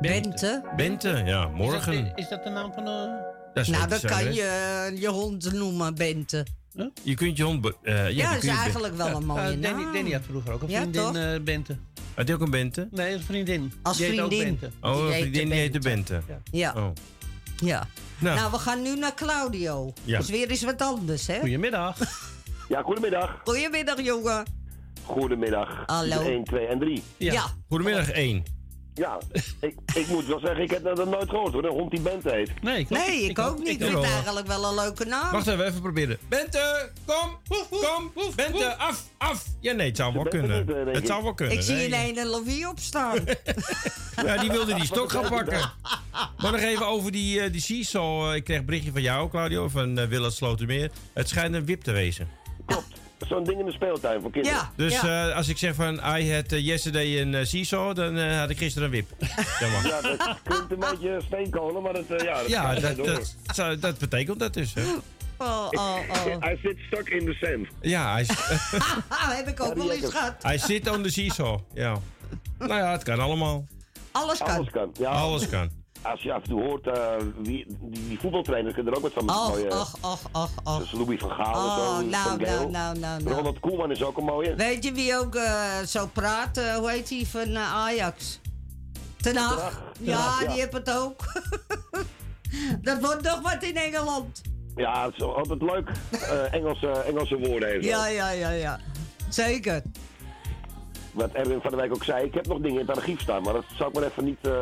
Bente? 0.00 0.62
Bente, 0.76 1.22
ja, 1.24 1.48
morgen. 1.48 1.92
Is 1.94 2.08
dat, 2.08 2.18
is 2.18 2.28
dat 2.28 2.44
de 2.44 2.50
naam 2.50 2.72
van 2.72 2.84
de... 2.84 3.24
Dat 3.54 3.66
is 3.66 3.70
nou, 3.72 3.88
dan 3.88 4.00
kan 4.00 4.34
je 4.34 4.42
eh, 4.42 5.00
je 5.00 5.08
hond 5.08 5.52
noemen, 5.52 5.94
Bente. 5.94 6.46
Je 7.02 7.14
kunt 7.14 7.36
je 7.36 7.42
hond... 7.42 7.66
eh, 7.82 7.94
ja, 7.94 8.06
Ja, 8.08 8.34
dat 8.34 8.42
is 8.42 8.48
eigenlijk 8.48 8.96
wel 8.96 9.16
een 9.16 9.26
mooie 9.26 9.40
Eh, 9.40 9.46
Danny, 9.62 9.82
naam. 9.82 9.92
Danny 9.92 10.12
had 10.12 10.22
vroeger 10.28 10.52
ook 10.52 10.62
een 10.62 10.68
Ja, 10.68 10.80
vriendin, 10.80 11.02
toch? 11.02 11.16
eh, 11.16 11.40
Bente. 11.42 11.76
Had 12.14 12.26
hij 12.26 12.34
ook 12.36 12.42
een 12.42 12.50
Bente? 12.50 12.88
Nee, 12.90 13.12
een 13.14 13.22
vriendin. 13.22 13.72
Als 13.82 13.96
Die 13.96 14.06
heet 14.06 14.20
ook 14.20 14.26
vriendin. 14.32 14.58
Bente. 14.60 14.76
Oh, 14.86 15.06
een 15.06 15.12
vriendin 15.12 15.48
die 15.48 15.58
heette 15.58 15.78
Bente. 15.78 16.20
Ja. 16.50 16.72
Oh. 16.76 16.88
Ja. 17.56 17.86
Nou. 18.18 18.36
Nou. 18.36 18.50
we 18.50 18.58
gaan 18.58 18.82
nu 18.82 18.96
naar 18.98 19.14
Claudio. 19.14 19.92
Ja. 20.04 20.18
Dus 20.18 20.28
weer 20.28 20.48
eens 20.50 20.62
wat 20.62 20.82
anders, 20.82 21.26
hè? 21.26 21.38
Goedemiddag. 21.40 21.96
Ja, 22.68 22.82
goedemiddag. 22.82 23.40
Goedemiddag, 23.44 24.02
jongen. 24.02 24.44
Goedemiddag. 25.06 25.82
Hallo. 25.86 26.20
1, 26.20 26.44
2 26.44 26.66
en 26.66 26.78
3. 26.78 27.02
Ja. 27.16 27.44
Goedemiddag, 27.68 28.10
één. 28.10 28.54
Ja, 28.94 29.18
ik, 29.60 29.74
ik 29.94 30.06
moet 30.08 30.26
wel 30.26 30.38
zeggen, 30.40 30.62
ik 30.62 30.70
heb 30.70 30.84
dat 30.84 31.04
nooit 31.08 31.28
gehoord 31.30 31.52
hoor, 31.52 31.64
een 31.64 31.70
hond 31.70 31.90
die 31.90 32.00
Bente 32.00 32.30
heet. 32.30 32.62
Nee, 32.62 32.86
Nee, 32.88 33.22
ik, 33.22 33.38
ook 33.38 33.58
niet. 33.58 33.68
Ik 33.68 33.80
vind 33.82 33.92
het 33.94 34.04
eigenlijk 34.04 34.46
wel 34.46 34.64
een 34.64 34.74
leuke 34.74 35.04
naam. 35.04 35.32
Wacht 35.32 35.46
even, 35.46 35.66
even 35.66 35.80
proberen. 35.80 36.18
Bente, 36.28 36.90
kom, 37.06 37.38
kom, 37.70 38.12
Bente, 38.36 38.76
af, 38.76 39.02
af. 39.18 39.44
Ja, 39.60 39.72
nee, 39.72 39.86
het 39.86 39.96
zou 39.96 40.12
wel 40.14 40.22
kunnen. 40.24 40.68
eh, 40.68 40.86
Het 40.86 40.96
ik. 40.96 41.06
zou 41.06 41.22
wel 41.22 41.34
kunnen. 41.34 41.54
ik 41.56 41.62
zie 41.62 41.88
nee. 41.88 42.08
in 42.12 42.18
een 42.18 42.26
Louis 42.26 42.66
opstaan. 42.66 43.18
Ja, 44.24 44.36
die 44.38 44.50
wilde 44.50 44.74
die 44.74 44.84
stok 44.94 45.10
gaan 45.10 45.28
pakken. 45.28 45.72
Maar 46.38 46.52
nog 46.52 46.60
even 46.60 46.86
over 46.86 47.12
die, 47.12 47.40
eh, 47.40 47.52
die 47.52 47.60
seesaw. 47.60 48.34
Ik 48.34 48.44
kreeg 48.44 48.58
een 48.58 48.64
berichtje 48.64 48.92
van 48.92 49.02
jou, 49.02 49.30
Claudio, 49.30 49.68
van 49.68 49.98
uh, 49.98 50.04
Willem 50.06 50.30
Slotermeer. 50.30 50.90
Het 51.12 51.28
schijnt 51.28 51.54
een 51.54 51.64
wip 51.64 51.82
te 51.82 51.92
wezen. 51.92 52.28
Zo'n 53.18 53.44
ding 53.44 53.58
in 53.60 53.64
de 53.66 53.72
speeltuin 53.72 54.20
voor 54.20 54.30
kinderen. 54.30 54.58
Ja. 54.58 54.70
Dus 54.76 55.02
eh, 55.02 55.36
als 55.36 55.48
ik 55.48 55.58
zeg 55.58 55.74
van, 55.74 55.94
I 55.94 56.34
had 56.34 56.52
eh, 56.52 56.66
yesterday 56.66 57.20
een 57.20 57.34
eh, 57.34 57.44
seesaw, 57.44 57.96
dan 57.96 58.16
eh, 58.18 58.38
had 58.38 58.50
ik 58.50 58.58
gisteren 58.58 58.88
een 58.88 58.94
wip. 58.94 59.10
Ja, 59.82 60.00
dat 60.00 60.38
klinkt 60.44 60.70
een 60.72 60.78
beetje 60.78 61.20
steenkolen, 61.26 61.82
maar 61.82 61.92
het, 61.94 62.10
eh, 62.10 62.24
ja, 62.24 62.38
dat 62.40 62.48
Ja, 62.48 62.62
gaat 62.72 62.80
dat, 62.80 62.96
door. 62.96 63.20
dat, 63.56 63.80
dat 63.82 63.98
betekent 63.98 64.38
dat 64.38 64.54
dus. 64.54 64.74
Hè? 64.74 64.82
Oh, 65.38 65.66
oh, 65.70 65.98
oh. 66.08 66.24
Hij 66.40 66.58
zit 66.62 66.76
stuck 66.86 67.08
in 67.08 67.24
the 67.24 67.32
sand. 67.32 67.66
Ja, 67.80 68.12
hij, 68.12 68.26
heb 69.36 69.48
ik 69.48 69.60
ook 69.62 69.74
wel 69.74 69.92
eens 69.92 70.10
gehad. 70.10 70.34
hij 70.42 70.58
zit 70.58 70.90
on 70.90 71.02
the 71.02 71.10
seesaw. 71.10 71.58
Ja. 71.74 71.98
Nou 72.58 72.74
ja, 72.74 72.92
het 72.92 73.02
kan 73.02 73.18
allemaal. 73.20 73.66
Alles 74.10 74.38
kan. 74.38 74.48
Alles 74.48 74.70
kan. 74.70 74.90
Ja, 74.98 75.10
Alles 75.10 75.48
kan. 75.48 75.70
Als 76.02 76.22
je 76.22 76.32
af 76.32 76.42
en 76.42 76.48
toe 76.48 76.62
hoort, 76.62 76.86
eh, 76.86 77.14
wie, 77.42 77.66
die, 77.80 78.08
die 78.08 78.18
voetbaltrainers 78.18 78.74
kunnen 78.74 78.92
er 78.92 78.98
ook 78.98 79.04
wat 79.04 79.24
van 79.24 79.30
Och, 79.30 79.48
mooie... 79.48 79.70
och, 79.70 79.94
och, 80.00 80.20
och, 80.32 80.50
och. 80.64 80.78
Dus 80.78 80.92
Louis 80.92 81.20
van 81.20 81.30
Gaal 81.30 81.54
en 81.54 81.60
Oh, 81.60 81.96
zo, 81.96 82.02
nou, 82.02 82.40
nou, 82.40 82.70
nou, 82.70 82.98
nou, 82.98 83.22
nou. 83.22 83.34
Ronald 83.36 83.60
Koeman 83.60 83.90
is 83.90 84.02
ook 84.02 84.16
een 84.16 84.24
mooie. 84.24 84.54
Weet 84.54 84.84
je 84.84 84.92
wie 84.92 85.18
ook 85.18 85.34
eh, 85.34 85.78
zo 85.86 86.06
praat? 86.12 86.56
Eh, 86.56 86.74
hoe 86.74 86.90
heet 86.90 87.08
die 87.08 87.28
van 87.28 87.56
Ajax? 87.56 88.40
Ten 89.16 89.36
Hag. 89.36 89.82
Ja, 90.00 90.38
die 90.38 90.48
heeft 90.48 90.72
het 90.72 90.90
ook. 90.96 91.24
dat 92.88 93.00
wordt 93.00 93.22
nog 93.22 93.40
wat 93.40 93.62
in 93.62 93.76
Engeland. 93.76 94.42
Ja, 94.76 95.04
het 95.04 95.14
is 95.14 95.22
altijd 95.22 95.62
leuk. 95.62 95.90
Engelse, 96.50 96.88
Engelse 96.88 97.36
woorden 97.36 97.68
even. 97.68 97.84
Ja, 97.88 98.06
ja, 98.06 98.30
ja, 98.30 98.50
ja. 98.50 98.80
Zeker. 99.28 99.82
Wat 101.16 101.32
Erwin 101.32 101.60
van 101.60 101.70
der 101.70 101.80
Wijk 101.80 101.94
ook 101.94 102.04
zei, 102.04 102.26
ik 102.26 102.34
heb 102.34 102.46
nog 102.46 102.58
dingen 102.58 102.80
in 102.80 102.86
het 102.86 102.96
archief 102.96 103.20
staan, 103.20 103.42
maar 103.42 103.52
dat 103.52 103.64
zou 103.76 103.88
ik 103.88 103.94
maar 103.94 104.04
even 104.04 104.24
niet... 104.24 104.38
eh, 104.42 104.52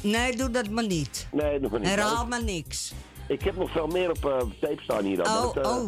Nee, 0.00 0.36
doe 0.36 0.50
dat 0.50 0.68
maar 0.70 0.86
niet. 0.86 1.28
Nee, 1.32 1.60
nog 1.60 1.70
maar 1.70 1.80
niet. 1.80 1.88
Herhaal 1.88 2.14
Maar 2.16 2.26
maar 2.28 2.44
niks. 2.44 2.92
Ik, 3.28 3.42
heb 3.42 3.56
nog 3.56 3.70
veel 3.70 3.86
meer 3.86 4.10
op 4.10 4.24
eh, 4.26 4.38
tape 4.60 4.82
staan 4.82 5.04
hier 5.04 5.16
dan. 5.16 5.26
Oh, 5.26 5.54
dat, 5.54 5.56
eh, 5.66 5.70
oh. 5.76 5.84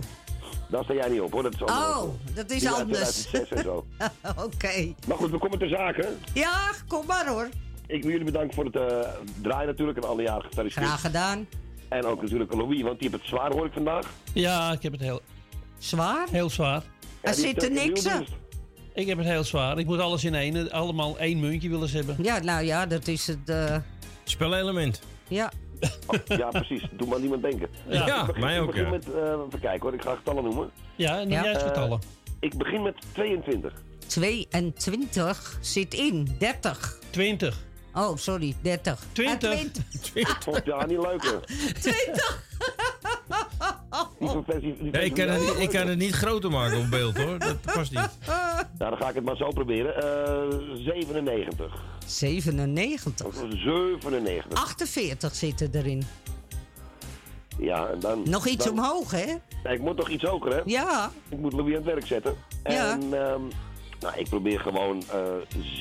Daar 0.69 0.85
sta 0.85 0.95
jij 0.95 1.09
niet 1.09 1.21
op 1.21 1.33
hoor. 1.33 1.43
Dat 1.43 1.55
is 1.55 1.61
anders. 1.61 1.97
Oh, 1.97 2.09
dat 2.35 2.51
is 2.51 2.67
anders. 2.67 3.23
2006 3.23 3.49
en 3.49 3.63
zo. 3.63 3.87
Oké. 4.47 4.95
Maar 5.07 5.17
goed, 5.17 5.31
we 5.31 5.39
komen 5.39 5.59
ter 5.59 5.69
zake. 5.69 6.09
Ja, 6.35 6.71
kom 6.89 7.07
maar 7.07 7.27
hoor. 7.27 7.49
Ik 7.87 8.03
wil 8.03 8.11
jullie 8.11 8.25
bedanken 8.27 8.55
voor 8.55 8.65
het 8.65 8.77
eh, 8.77 9.09
draaien 9.43 9.67
natuurlijk 9.67 9.99
en 9.99 10.09
alle 10.09 10.23
jaren 10.23 10.43
gefeliciteerd. 10.45 10.87
Graag 10.87 11.01
gedaan. 11.01 11.47
En 11.89 12.05
ook 12.05 12.23
natuurlijk 12.23 12.55
Louis, 12.55 12.83
want 12.83 12.99
die 12.99 13.09
heeft 13.11 13.21
het 13.23 13.31
zwaar 13.31 13.53
hoor 13.53 13.67
ik 13.67 13.73
vandaag. 13.73 14.07
Ja, 14.33 14.73
ik 14.73 14.83
heb 14.83 14.93
het 14.93 15.01
heel... 15.01 15.21
Zwaar? 15.79 16.27
Heel 16.31 16.51
zwaar. 16.51 16.83
Ja, 17.23 17.31
Er 17.31 17.35
die 17.35 17.45
zit 17.45 17.63
er 17.63 17.71
heeft 17.71 17.81
ook 17.83 17.87
niks 17.89 18.07
aan. 18.07 18.27
Ik 18.95 19.07
heb 19.07 19.19
het 19.19 19.27
heel 19.27 19.45
zwaar. 19.45 19.79
Ik 19.79 19.87
moet 19.87 19.99
alles 19.99 20.25
in 20.25 20.35
één, 20.35 20.71
allemaal 20.71 21.19
één 21.19 21.41
muntje 21.41 21.69
willen 21.69 21.89
ze 21.89 21.97
hebben. 21.97 22.17
Ja, 22.23 22.39
nou 22.39 22.65
ja, 22.65 22.87
dat 22.87 23.07
is 23.09 23.27
het. 23.27 23.49
eh, 23.49 23.77
Spelelement. 24.25 25.01
ja. 25.29 25.53
Oh, 26.07 26.17
ja, 26.39 26.49
precies. 26.49 26.83
Doe 26.93 27.09
maar 27.09 27.21
niemand 27.21 27.43
denken. 27.43 27.69
Ja. 27.89 28.25
Begin- 28.27 28.41
mij 28.41 28.55
ik 28.57 28.61
ook, 28.61 28.67
begin 28.67 28.83
ja. 28.85 28.91
met, 28.91 29.13
eh, 29.15 29.21
even 29.47 29.61
kijken 29.61 29.81
hoor, 29.81 29.95
ik 29.95 30.03
ga 30.03 30.15
getallen 30.15 30.45
noemen. 30.45 30.71
Ja, 30.97 31.19
en 31.21 31.29
Ja. 31.31 31.43
juist 31.45 31.61
Eh, 31.61 31.67
getallen. 31.67 32.01
Ik 32.41 32.57
begin 32.57 32.83
met 32.83 32.95
22. 33.13 33.73
22 34.07 35.59
zit 35.61 35.95
in. 35.95 36.37
30. 36.39 36.99
20. 37.11 37.64
Oh, 37.95 38.17
sorry, 38.17 38.55
30. 38.63 38.99
20. 39.13 39.51
Ah, 39.53 39.57
20. 40.03 40.43
Vond 40.43 40.61
ja 40.75 40.87
niet 40.87 40.99
leuker. 41.01 41.41
20. 41.81 42.43
Die 44.19 44.29
van 44.29 44.45
versie- 44.49 44.77
die 44.79 44.93
Ja, 44.93 44.99
ik, 44.99 45.15
kan 45.15 45.29
het, 45.29 45.41
niet- 45.41 45.59
ik 45.59 45.69
kan 45.71 45.87
het 45.89 45.99
niet 45.99 46.13
groter 46.15 46.51
maken 46.51 46.79
op 46.79 46.91
beeld 46.91 47.17
hoor. 47.17 47.39
Dat 47.39 47.61
past 47.61 47.91
niet. 47.91 48.09
Nou, 48.27 48.67
dan 48.79 48.97
ga 48.97 49.09
ik 49.09 49.15
het 49.15 49.25
maar 49.25 49.37
zo 49.37 49.49
proberen. 49.51 50.03
Eh 50.03 50.59
97. 50.85 51.83
97. 52.07 53.27
97. 53.59 54.59
48 54.63 55.35
zitten 55.35 55.71
erin. 55.73 56.03
Ja, 57.59 57.87
en 57.87 58.01
dan... 58.01 58.23
Nog 58.25 58.47
iets 58.47 58.65
dan- 58.65 58.79
omhoog, 58.79 59.11
hè? 59.11 59.25
Ja, 59.65 59.71
ik 59.71 59.81
moet 59.81 59.97
toch 59.97 60.09
iets 60.09 60.23
hoger, 60.25 60.53
hè? 60.55 60.61
Ja. 60.65 61.11
Ik 61.29 61.39
moet 61.39 61.53
Louis 61.53 61.71
aan 61.77 61.83
het 61.83 61.93
werk 61.95 62.07
zetten. 62.07 62.35
Ja. 62.65 62.93
En 62.93 63.27
ehm, 63.27 63.41
nou, 64.05 64.19
ik 64.19 64.29
probeer 64.29 64.61
gewoon 64.61 65.03
eh 65.13 65.21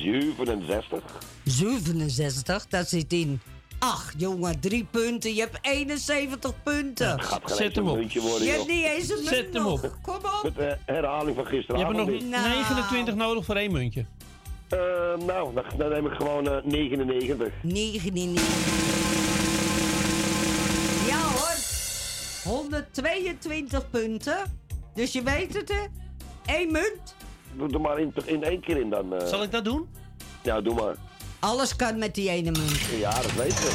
67. 0.02 1.02
67, 1.44 2.66
dat 2.66 2.88
zit 2.88 3.12
in. 3.12 3.40
Ach, 3.78 4.12
jongen, 4.16 4.60
drie 4.60 4.86
punten. 4.90 5.34
Je 5.34 5.40
hebt 5.40 5.58
71 5.62 6.62
punten. 6.62 7.20
Gaat 7.20 7.52
geen 7.52 7.66
eens 7.66 7.76
een 7.76 7.84
muntje 7.84 8.20
worden, 8.20 8.46
Je 8.46 8.52
hebt 8.52 8.66
niet 8.66 8.84
eens 8.84 9.08
een 9.08 9.16
munt 9.16 9.28
Zet 9.28 9.54
hem 9.54 9.62
nog. 9.62 9.84
op. 9.84 9.96
Kom 10.02 10.14
op. 10.14 10.40
Met 10.42 10.54
de 10.54 10.76
herhaling 10.86 11.36
van 11.36 11.44
Je 11.44 11.50
gisteravond. 11.50 11.96
hebt 11.96 12.08
er 12.08 12.12
nog 12.12 12.22
niet. 12.22 12.30
Nou. 12.30 12.48
29 12.48 13.14
nodig 13.14 13.44
voor 13.44 13.56
één 13.56 13.72
muntje. 13.72 14.04
Eh, 14.68 14.78
nou, 15.26 15.54
dan, 15.54 15.64
dan 15.76 15.90
neem 15.90 16.06
ik 16.06 16.12
gewoon 16.12 16.48
eh 16.48 16.64
99. 16.64 17.52
99. 17.62 18.42
Ja 21.08 21.20
hoor. 21.22 21.56
122 22.54 23.90
punten. 23.90 24.36
Dus 24.94 25.12
je 25.12 25.22
weet 25.22 25.54
het, 25.56 25.68
hè? 25.68 25.84
Eén 26.56 26.72
munt. 26.72 27.13
Doe 27.56 27.72
er 27.72 27.80
maar 27.80 27.98
in, 28.00 28.12
in 28.24 28.42
één 28.42 28.60
keer 28.60 28.76
in 28.76 28.90
dan. 28.90 29.14
eh. 29.14 29.26
Zal 29.26 29.42
ik 29.42 29.50
dat 29.50 29.64
doen? 29.64 29.88
Ja, 30.42 30.60
doe 30.60 30.74
maar. 30.74 30.94
Alles 31.40 31.76
kan 31.76 31.98
met 31.98 32.14
die 32.14 32.30
ene 32.30 32.50
munt. 32.50 32.80
Ja, 32.80 33.10
dat 33.14 33.32
weet 33.32 33.52
je. 33.52 33.70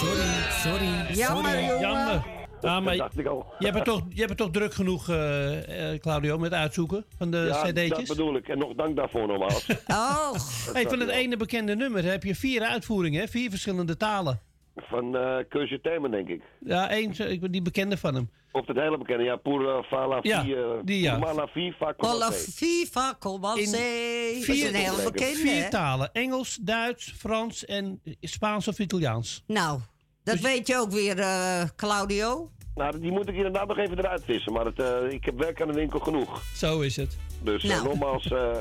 Sorry, 0.00 0.50
sorry. 0.50 1.16
Jammer, 1.18 1.60
jongen. 1.60 1.80
Jammer. 1.80 2.34
Ja, 2.60 2.80
maar 2.80 2.96
Dat 2.96 2.98
dacht 2.98 3.18
ik 3.18 3.26
al. 3.26 3.46
je 3.58 3.64
hebt 3.64 3.76
het 3.76 3.84
toch, 3.86 4.00
je 4.08 4.16
hebt 4.18 4.28
het 4.28 4.38
toch 4.38 4.50
druk 4.50 4.74
genoeg, 4.74 5.08
eh, 5.08 5.92
eh, 5.92 6.00
Claudio, 6.00 6.38
met 6.38 6.52
uitzoeken 6.52 7.04
van 7.18 7.30
de 7.30 7.36
ja, 7.36 7.72
dat 7.72 8.06
bedoel 8.06 8.36
ik. 8.36 8.48
En 8.48 8.58
nog 8.58 8.74
dank 8.74 8.96
daarvoor 8.96 9.26
nogmaals. 9.26 9.66
Oh. 9.86 10.32
Hey, 10.72 10.88
van 10.88 11.00
het 11.00 11.08
ene 11.08 11.36
bekende 11.36 11.74
nummer 11.76 12.04
heb 12.04 12.22
je 12.22 12.34
vier 12.34 12.62
uitvoeringen, 12.62 13.20
hè? 13.20 13.28
vier 13.28 13.50
verschillende 13.50 13.96
talen. 13.96 14.40
Van 14.76 15.16
eh 15.16 15.36
Keusje 15.48 15.80
Themen, 15.80 16.10
denk 16.10 16.28
ik. 16.28 16.42
Ja, 16.60 16.90
één, 16.90 17.14
zo- 17.14 17.22
ik 17.24 17.40
ben 17.40 17.50
die 17.50 17.62
bekende 17.62 17.96
van 17.96 18.14
hem. 18.14 18.30
Of 18.52 18.66
het 18.66 18.76
hele 18.76 18.98
bekende. 18.98 19.22
Ja, 19.24 19.36
Pour 19.36 19.62
la 19.62 19.82
Fala 19.82 20.18
Ja, 20.22 20.42
Vie. 20.42 20.56
eh, 20.56 20.62
die, 20.84 21.00
ja. 21.00 21.18
Pour 21.18 21.34
la 21.34 21.46
Vie, 21.46 21.74
va 21.78 21.94
Cola 21.96 22.12
commencer. 22.12 22.52
FIFA, 22.52 23.16
Command 23.18 23.58
In 23.58 23.64
Dat 23.70 23.80
is 23.80 24.44
vier, 24.44 24.68
een 24.68 24.74
heel 24.74 25.04
bekende, 25.10 25.36
vier 25.36 25.70
talen. 25.70 26.12
Engels, 26.12 26.58
Duits, 26.62 27.14
Frans 27.18 27.64
en 27.64 28.00
Spaans 28.20 28.68
of 28.68 28.78
Italiaans. 28.78 29.42
Nou, 29.46 29.80
dat 30.24 30.34
Dus- 30.34 30.42
weet 30.44 30.66
je 30.66 30.76
ook 30.76 30.90
weer, 30.90 31.18
eh, 31.18 31.62
Claudio. 31.76 32.50
Nou, 32.74 33.00
die 33.00 33.10
moet 33.12 33.28
ik 33.28 33.34
inderdaad 33.36 33.68
nog 33.68 33.78
even 33.78 33.98
eruit 33.98 34.24
vissen. 34.24 34.52
Maar 34.52 34.64
het, 34.64 34.78
eh, 34.80 35.10
ik 35.12 35.24
heb 35.24 35.38
werk 35.38 35.60
aan 35.62 35.68
de 35.68 35.74
winkel 35.74 35.98
genoeg. 35.98 36.42
Zo 36.54 36.80
is 36.80 36.96
het. 36.96 37.16
Dus 37.42 37.64
eh, 37.64 37.70
Nou. 37.70 37.84
nogmaals, 37.84 38.26
eh 38.30 38.50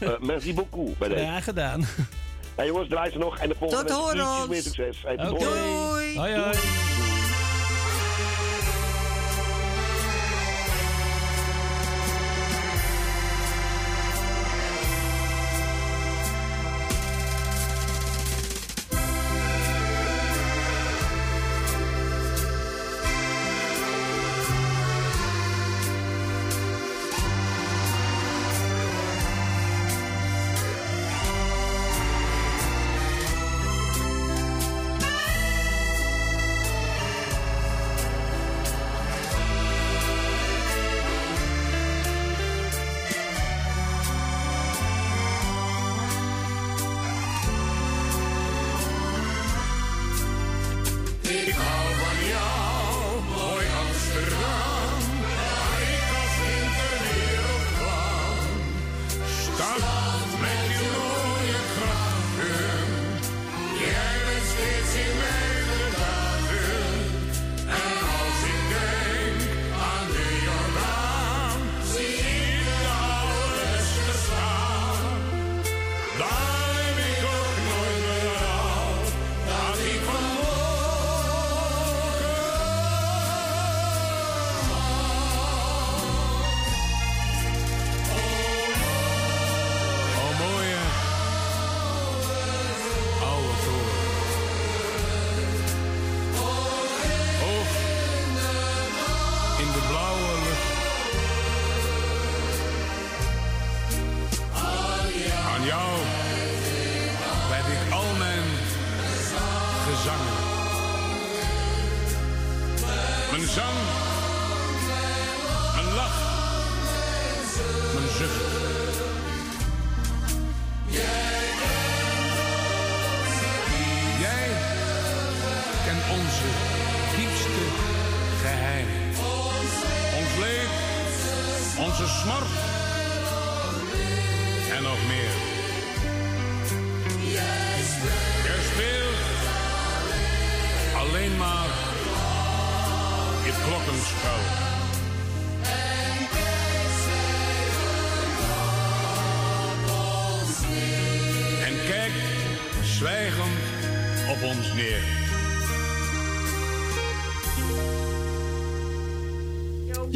eh, 0.00 0.18
merci 0.20 0.54
beaucoup 0.54 0.98
bij 0.98 1.08
deze. 1.08 1.22
Ja, 1.24 1.40
gedaan. 1.40 1.84
Nou, 2.56 2.68
jongens, 2.68 2.88
draai 2.88 3.10
ze 3.10 3.18
nog. 3.18 3.38
En 3.38 3.48
de 3.48 3.54
volgende 3.58 3.84
Tot 3.84 4.14
ietsjes 4.14 4.46
meer 4.48 4.62
succes. 4.62 5.02
Hey, 5.02 5.16
tot 5.16 5.30
Oké. 5.30 5.44
horens. 5.44 5.88
Doei. 5.88 6.18
Hoi, 6.18 6.34
hoi. 6.34 7.11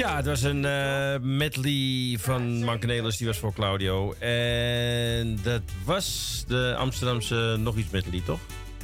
Ja, 0.07 0.17
het 0.17 0.27
was 0.27 0.43
een 0.43 0.65
eh, 0.65 1.21
medley 1.21 2.17
van 2.21 2.65
Mankenelis, 2.65 3.17
die 3.17 3.27
was 3.27 3.39
voor 3.39 3.53
Claudio. 3.53 4.13
En 4.13 5.39
dat 5.43 5.63
was 5.85 6.45
de 6.47 6.75
Amsterdamse 6.79 7.57
nog 7.59 7.77
iets 7.77 7.91
medley, 7.91 8.23
toch? 8.25 8.39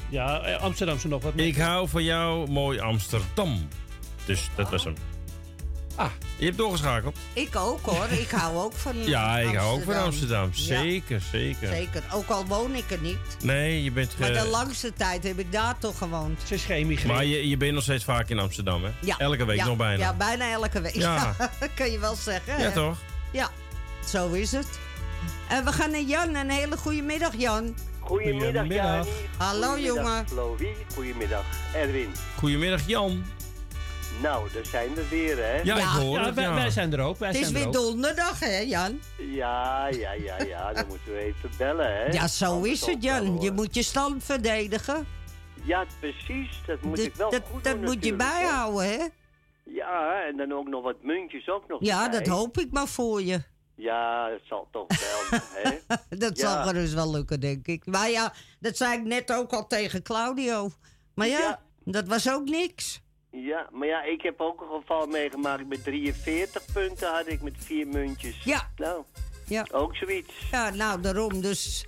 Ja, 0.08 0.40
eh, 0.40 0.62
Amsterdamse 0.62 1.08
nog 1.08 1.22
wat 1.22 1.34
meer. 1.34 1.46
Ik 1.46 1.56
hou 1.56 1.88
van 1.88 2.04
jou, 2.04 2.50
mooi 2.50 2.78
Amsterdam. 2.80 3.68
Dus 4.24 4.48
dat 4.56 4.70
was 4.70 4.84
hem. 4.84 4.94
Ah, 5.94 6.10
je 6.38 6.44
hebt 6.44 6.56
doorgeschakeld. 6.56 7.16
Ik 7.34 7.56
ook 7.56 7.80
hoor, 7.84 8.08
ik 8.10 8.30
hou 8.30 8.56
ook 8.56 8.72
van 8.72 8.96
Ja, 8.96 9.38
ik 9.38 9.56
hou 9.56 9.78
ook 9.78 9.84
van 9.84 9.94
Amsterdam. 9.94 10.50
Ja, 10.52 10.62
Zeker, 10.62 11.20
zeker. 11.32 11.68
zeker, 11.68 12.02
ook 12.12 12.28
al 12.28 12.46
woon 12.46 12.74
ik 12.74 12.90
er 12.90 13.00
niet. 13.00 13.18
Nee, 13.42 13.82
je 13.82 13.90
bent... 13.90 14.18
Maar 14.18 14.30
eh, 14.30 14.42
de 14.42 14.48
langste 14.48 14.92
tijd 14.92 15.22
heb 15.24 15.38
ik 15.38 15.52
daar 15.52 15.78
toch 15.78 15.98
gewoond. 15.98 16.40
Ze 16.46 16.54
is 16.54 16.64
geen 16.64 16.98
maar 17.06 17.24
je, 17.24 17.48
je 17.48 17.56
bent 17.56 17.72
nog 17.72 17.82
steeds 17.82 18.04
vaak 18.04 18.28
in 18.28 18.38
Amsterdam, 18.38 18.84
hè? 18.84 18.90
Ja. 19.00 19.18
Elke 19.18 19.44
week 19.44 19.56
ja, 19.56 19.66
nog 19.66 19.76
bijna. 19.76 20.04
Ja, 20.04 20.14
bijna 20.14 20.50
elke 20.50 20.80
week. 20.80 20.94
Ja. 20.94 21.36
Kan 21.74 21.90
je 21.90 21.98
wel 21.98 22.14
zeggen. 22.14 22.58
Ja, 22.58 22.64
hè? 22.64 22.72
toch? 22.72 22.98
Ja, 23.30 23.50
zo 24.06 24.30
is 24.30 24.52
het. 24.52 24.68
En 25.48 25.64
we 25.64 25.72
gaan 25.72 25.90
naar 25.90 26.00
Jan. 26.00 26.34
Een 26.34 26.50
hele 26.50 26.76
goede 26.76 27.02
middag, 27.02 27.32
Jan. 27.36 27.74
Goedemiddag, 28.00 28.66
Jani. 28.66 29.08
Hallo, 29.36 29.68
Goedemiddag, 29.68 30.04
jongen. 30.04 30.26
Louis, 30.34 30.76
goedemiddag. 30.94 31.44
Erwin. 31.74 32.12
Goedemiddag, 32.36 32.86
Jan. 32.86 33.24
Nou, 34.20 34.52
daar 34.52 34.66
zijn 34.66 34.94
we 34.94 35.08
weer, 35.08 35.36
hè? 35.36 35.60
Ja, 35.62 35.76
ik 35.78 35.84
hoor 35.84 36.18
ja, 36.18 36.24
het, 36.24 36.34
wij, 36.34 36.44
ja. 36.44 36.54
wij 36.54 36.70
zijn 36.70 36.92
er 36.92 37.00
ook. 37.00 37.18
Wij 37.18 37.28
Het 37.28 37.36
is 37.38 37.42
zijn 37.48 37.54
er 37.54 37.70
weer 37.70 37.80
ook. 37.80 37.84
donderdag, 37.86 38.40
hè, 38.40 38.58
Jan? 38.58 39.00
Ja, 39.18 39.86
ja, 39.88 40.12
ja, 40.12 40.42
ja. 40.42 40.72
Dan 40.72 40.86
moeten 40.86 41.12
we 41.12 41.18
even 41.18 41.50
bellen, 41.58 41.86
hè? 41.96 42.04
Ja, 42.04 42.28
zo 42.28 42.44
Anders 42.44 42.72
is 42.72 42.86
het, 42.86 43.02
Jan. 43.02 43.26
hoor. 43.26 43.42
Je 43.42 43.50
moet 43.52 43.74
je 43.74 43.82
stand 43.82 44.24
verdedigen. 44.24 45.06
Ja, 45.62 45.84
precies. 46.00 46.60
Dat 46.66 46.80
moet 46.82 46.96
Dat- 46.96 47.06
ik 47.06 47.14
wel 47.14 47.30
dat 47.30 47.42
goed 47.50 47.64
dat 47.64 47.72
doen 47.74 47.82
moet 47.84 48.04
je 48.04 48.14
bijhouden, 48.14 48.88
hè? 48.88 49.06
Ja, 49.64 50.22
en 50.28 50.36
dan 50.36 50.52
ook 50.52 50.68
nog 50.68 50.82
wat 50.82 51.02
muntjes 51.02 51.48
ook 51.48 51.68
nog 51.68 51.80
Ja, 51.84 52.04
erbij. 52.04 52.18
dat 52.18 52.28
hoop 52.28 52.58
ik 52.58 52.72
maar 52.72 52.86
voor 52.88 53.22
je. 53.22 53.42
Ja, 53.74 54.28
dat 54.28 54.40
zal 54.44 54.68
toch 54.72 54.86
wel, 54.88 55.40
hè? 55.62 55.96
Dat 56.18 56.38
Ja. 56.38 56.50
zal 56.50 56.62
gerust 56.66 56.94
wel 56.94 57.10
lukken, 57.10 57.40
denk 57.40 57.66
ik. 57.66 57.86
Maar 57.86 58.10
ja, 58.10 58.32
dat 58.60 58.76
zei 58.76 58.98
ik 58.98 59.04
net 59.04 59.32
ook 59.32 59.52
al 59.52 59.66
tegen 59.66 60.02
Claudio. 60.02 60.70
Maar 61.14 61.26
ja, 61.28 61.38
Ja. 61.38 61.60
dat 61.84 62.06
was 62.06 62.30
ook 62.30 62.44
niks. 62.48 63.00
Ja, 63.32 63.68
maar 63.72 63.88
ja, 63.88 64.02
ik 64.04 64.22
heb 64.22 64.40
ook 64.40 64.60
een 64.60 64.80
geval 64.80 65.06
meegemaakt 65.06 65.68
met 65.68 65.84
43 65.84 66.62
punten 66.72 67.08
had 67.14 67.28
ik 67.28 67.42
met 67.42 67.52
vier 67.58 67.86
muntjes. 67.86 68.36
Ja. 68.44 68.70
Nou, 68.76 69.02
Ja. 69.46 69.66
ook 69.72 69.96
zoiets. 69.96 70.32
Ja, 70.50 70.70
nou, 70.70 71.00
daarom. 71.00 71.40
Dus 71.40 71.86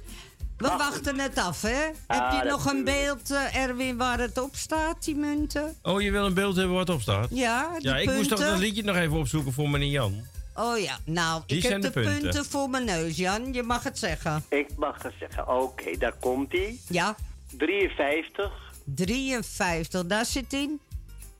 we 0.56 0.68
wachten 0.68 1.18
het 1.18 1.38
af, 1.38 1.62
hè? 1.62 1.90
Heb 2.06 2.32
je 2.32 2.48
nog 2.48 2.64
een 2.72 2.84
beeld, 2.84 3.30
eh, 3.30 3.56
Erwin, 3.56 3.96
waar 3.96 4.18
het 4.18 4.38
op 4.40 4.54
staat, 4.56 5.04
die 5.04 5.14
munten? 5.16 5.76
Oh, 5.82 6.00
je 6.00 6.10
wil 6.10 6.24
een 6.26 6.34
beeld 6.34 6.56
hebben 6.56 6.74
wat 6.76 6.88
op 6.88 7.00
staat? 7.00 7.26
Ja, 7.30 7.72
die 7.78 7.88
Ja, 7.88 7.96
ik 7.96 8.10
moest 8.12 8.28
toch 8.28 8.38
dat 8.38 8.58
liedje 8.58 8.82
nog 8.82 8.96
even 8.96 9.16
opzoeken 9.16 9.52
voor 9.52 9.70
meneer 9.70 9.90
Jan. 9.90 10.22
Oh 10.56 10.78
ja, 10.78 10.98
nou, 11.04 11.42
ik 11.46 11.62
heb 11.62 11.72
de 11.72 11.78
de 11.88 11.90
punten. 11.90 12.20
punten. 12.20 12.44
voor 12.44 12.70
mijn 12.70 12.84
neus, 12.84 13.16
Jan. 13.16 13.52
Je 13.52 13.62
mag 13.62 13.82
het 13.82 13.98
zeggen. 13.98 14.44
Ik 14.48 14.68
mag 14.76 15.02
het 15.02 15.12
zeggen. 15.18 15.48
Oké, 15.48 15.96
daar 15.98 16.14
komt 16.20 16.52
hij. 16.52 16.78
Ja, 16.88 17.16
53. 17.56 18.52
53, 18.84 20.06
daar 20.06 20.24
zit 20.26 20.52
in. 20.52 20.80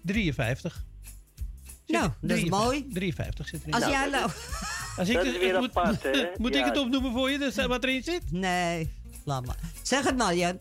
53. 0.05 0.85
Nou, 1.87 2.11
dat 2.21 2.37
is 2.39 2.45
mooi. 2.45 2.87
53 2.93 3.49
zit 3.49 3.61
erin. 3.61 3.75
Als 3.75 3.83
Nou, 3.83 3.93
jij 3.95 4.09
nou... 4.11 4.31
Als 4.99 5.09
ik 5.09 5.15
dat 5.15 5.25
het- 5.27 5.35
is 5.35 5.41
weer 5.41 5.59
moet, 5.59 5.77
apart, 5.77 6.03
hè? 6.03 6.27
moet 6.43 6.55
ik 6.55 6.65
het 6.65 6.79
opnoemen 6.79 7.13
voor 7.13 7.31
je, 7.31 7.39
dus, 7.39 7.55
wat 7.67 7.85
erin 7.85 8.03
zit? 8.03 8.23
Nee, 8.33 8.93
laat 9.25 9.47
maar. 9.47 9.57
Zeg 9.83 10.05
het 10.05 10.17
maar, 10.17 10.35
Jan. 10.35 10.61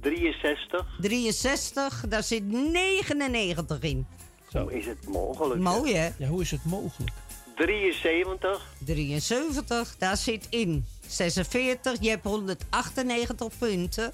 63. 0.00 0.86
63, 1.00 2.04
daar 2.08 2.22
zit 2.22 2.44
99 2.52 3.80
in. 3.80 4.06
Hoe 4.52 4.72
is 4.78 4.86
het 4.86 5.06
mogelijk? 5.08 5.60
Mooi, 5.60 5.94
hè? 5.94 6.08
Ja, 6.18 6.26
hoe 6.28 6.40
is 6.40 6.50
het 6.50 6.64
mogelijk? 6.64 7.16
73. 7.56 8.66
73, 8.84 9.96
daar 9.98 10.16
zit 10.16 10.46
in. 10.50 10.84
46, 11.06 11.96
je 12.00 12.08
hebt 12.08 12.24
198 12.24 13.58
punten. 13.58 14.12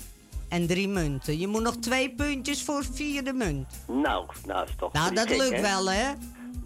En 0.54 0.66
drie 0.66 0.88
munten. 0.88 1.38
Je 1.38 1.46
moet 1.46 1.62
nog 1.62 1.76
twee 1.76 2.10
puntjes 2.14 2.62
voor 2.62 2.84
vierde 2.92 3.32
munt. 3.32 3.66
Nou, 3.86 4.26
nou 4.46 4.64
is 4.66 4.70
toch 4.78 4.92
Nou, 4.92 5.14
dat 5.14 5.28
gek, 5.28 5.36
lukt 5.36 5.54
hè? 5.54 5.60
wel, 5.60 5.90
hè? 5.90 6.12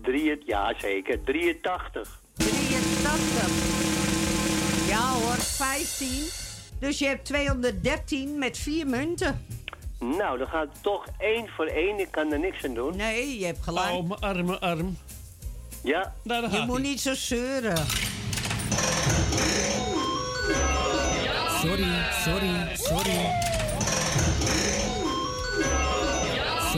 Drie, 0.03 0.43
ja, 0.47 0.75
zeker. 0.79 1.25
83. 1.25 2.21
83. 2.35 4.89
Ja 4.89 5.13
hoor, 5.13 5.35
15. 5.37 6.09
Dus 6.81 6.99
je 6.99 7.07
hebt 7.07 7.25
213 7.25 8.39
met 8.39 8.59
vier 8.59 8.87
munten. 8.87 9.47
Nou, 10.01 10.39
dan 10.39 10.47
gaat 10.47 10.69
het 10.73 10.83
toch 10.83 11.07
één 11.19 11.49
voor 11.49 11.67
één. 11.67 11.99
Ik 12.01 12.11
kan 12.11 12.33
er 12.33 12.39
niks 12.39 12.65
aan 12.65 12.75
doen. 12.75 12.97
Nee, 12.97 13.39
je 13.39 13.47
hebt 13.47 13.63
gelijk. 13.63 13.93
Oh, 13.95 14.09
mijn 14.09 14.21
arme 14.21 14.59
arm. 14.61 14.97
Ja. 15.83 16.15
Nou, 16.23 16.41
daar 16.41 16.51
je 16.51 16.57
gaat 16.57 16.67
moet 16.67 16.77
hij. 16.79 16.87
niet 16.89 17.01
zo 17.01 17.15
zeuren. 17.15 17.87
Sorry, 21.63 22.03
sorry, 22.25 22.77
sorry. 22.77 23.48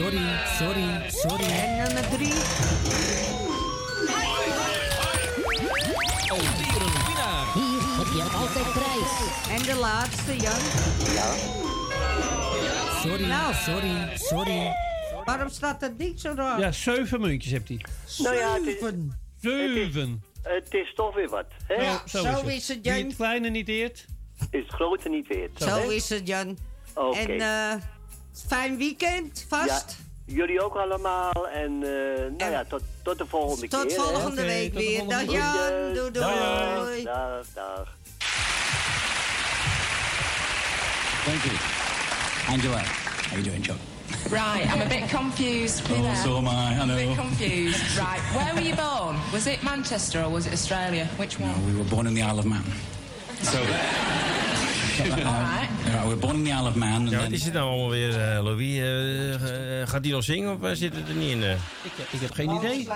Sorry, 0.01 0.17
sorry, 0.57 1.09
sorry. 1.09 1.43
En 1.45 1.77
nummer 1.83 2.09
drie. 2.09 2.33
Alweer 6.29 6.81
een 6.81 6.93
winnaar. 7.05 7.53
Hier 7.53 7.81
heb 7.97 8.07
je 8.15 8.23
altijd 8.35 8.71
prijs. 8.73 9.11
En 9.59 9.63
de 9.73 9.79
laatste, 9.79 10.35
Jan. 10.35 10.59
Ja. 11.13 11.33
Sorry, 13.01 13.25
Nou. 13.25 13.53
sorry, 13.53 14.17
sorry. 14.17 14.71
Waarom 15.25 15.49
staat 15.49 15.79
dat 15.79 15.97
niet 15.97 16.21
zo 16.21 16.33
raar? 16.35 16.59
Ja, 16.59 16.71
zeven 16.71 17.21
muntjes 17.21 17.51
hebt 17.51 17.67
hij. 17.67 17.79
Nou 18.17 18.35
ja, 18.35 18.53
het 18.53 18.65
is, 18.65 18.73
Zeven. 18.79 19.19
Zeven. 19.41 20.23
het 20.43 20.73
is 20.73 20.93
toch 20.95 21.15
weer 21.15 21.29
wat. 21.29 21.45
Hè? 21.67 21.73
Ja, 21.83 22.01
zo 22.05 22.47
is 22.47 22.67
het, 22.67 22.79
Wie 22.81 22.93
Jan. 22.93 23.05
het 23.07 23.15
kleine 23.15 23.49
niet 23.49 23.67
eert. 23.67 24.05
Is 24.51 24.63
het 24.63 24.73
grote 24.73 25.09
niet 25.09 25.27
weer. 25.27 25.49
Zo 25.55 25.89
is 25.89 26.09
het, 26.09 26.27
Jan. 26.27 26.57
Oké. 26.93 27.17
En 27.17 27.39
eh 27.41 27.81
fijn 28.47 28.77
weekend, 28.77 29.45
vast. 29.47 29.95
Ja, 30.25 30.33
jullie 30.35 30.63
ook 30.63 30.75
allemaal. 30.75 31.47
En 31.53 31.71
eh, 31.83 32.37
nou 32.37 32.51
ja, 32.51 32.63
tot, 32.69 32.81
tot 33.03 33.17
de 33.17 33.25
volgende 33.25 33.67
Tot 33.67 33.85
keer. 33.85 33.97
hè. 33.97 34.03
volgende 34.03 34.41
Oké, 34.41 34.41
week 34.51 34.71
tot 34.73 34.81
de 34.81 34.87
weer. 34.87 34.97
volgende 34.99 35.25
Dag. 35.25 35.35
Jan. 35.35 35.93
Doei 35.93 36.11
doei. 36.11 37.03
Dag, 37.03 37.45
dag. 37.53 37.87
Thank 41.25 41.43
you. 41.43 41.55
Angela, 42.49 42.81
how 43.29 43.37
you 43.37 43.43
doing, 43.43 43.63
Chuck? 43.63 43.77
Right, 44.29 44.65
I'm 44.73 44.81
a 44.81 44.85
bit 44.87 45.07
confused. 45.09 45.87
Be 45.87 45.93
Oh, 45.93 46.01
there. 46.01 46.15
so 46.15 46.37
am 46.37 46.47
I, 46.47 46.49
I 46.49 46.81
I'm 46.81 46.89
a 46.89 46.95
bit 46.95 47.05
know. 47.05 47.15
confused. 47.15 47.97
Right, 47.97 48.21
where 48.35 48.53
were 48.53 48.61
you 48.61 48.75
born? 48.75 49.15
Was 49.31 49.45
it 49.47 49.61
Manchester 49.63 50.23
or 50.23 50.29
was 50.31 50.45
it 50.45 50.53
Australia? 50.53 51.05
Which 51.17 51.39
one? 51.39 51.53
We 51.65 51.73
were 51.77 51.89
born 51.89 52.07
in 52.07 52.13
the 52.13 52.21
Isle 52.23 52.39
of 52.39 52.45
Man. 52.45 52.63
So, 53.43 53.57
Alright. 55.01 55.69
we 55.80 55.80
the 55.91 56.49
Isle 56.49 56.67
of 56.67 56.75
Man. 56.75 56.93
And 56.93 57.09
Ja, 57.09 57.19
wat 57.19 57.31
is 57.31 57.43
het 57.43 57.53
nou 57.53 57.69
allemaal 57.69 57.89
weer, 57.89 58.21
eh, 58.33 58.43
Louis? 58.43 58.77
Eh, 58.79 59.81
eh, 59.81 59.87
gaat 59.89 60.03
hij 60.03 60.13
nog 60.13 60.23
zingen 60.23 60.61
of 60.61 60.77
zit 60.77 60.95
het 60.95 61.07
er 61.07 61.15
niet 61.15 61.29
in? 61.31 61.43
eh? 61.43 61.51
Ik, 61.51 61.91
ik 62.11 62.19
heb 62.21 62.33
geen 62.33 62.49
idee. 62.49 62.87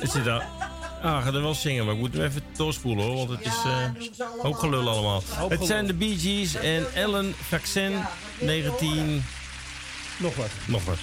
Is 0.00 0.12
het 0.12 0.24
dan? 0.24 0.42
Ah, 1.02 1.24
gaat 1.24 1.34
er 1.34 1.42
wel 1.42 1.54
zingen, 1.54 1.84
maar 1.84 1.94
ik 1.94 2.00
moet 2.00 2.12
hem 2.14 2.22
even 2.22 2.42
doorspoelen 2.56 3.04
hoor, 3.04 3.16
want 3.16 3.30
het 3.30 3.40
is 3.46 3.62
eh 3.64 4.44
ook 4.46 4.58
gelul 4.58 4.88
allemaal. 4.88 5.22
Het 5.48 5.64
zijn 5.66 5.86
de 5.86 5.94
Bee 5.94 6.18
Gees 6.18 6.54
en 6.54 6.86
Ellen 6.94 7.34
Vaccin 7.48 7.92
19... 8.40 9.24
Nog 10.18 10.36
wat. 10.36 10.50
Nog 10.66 10.84
wat. 10.84 10.98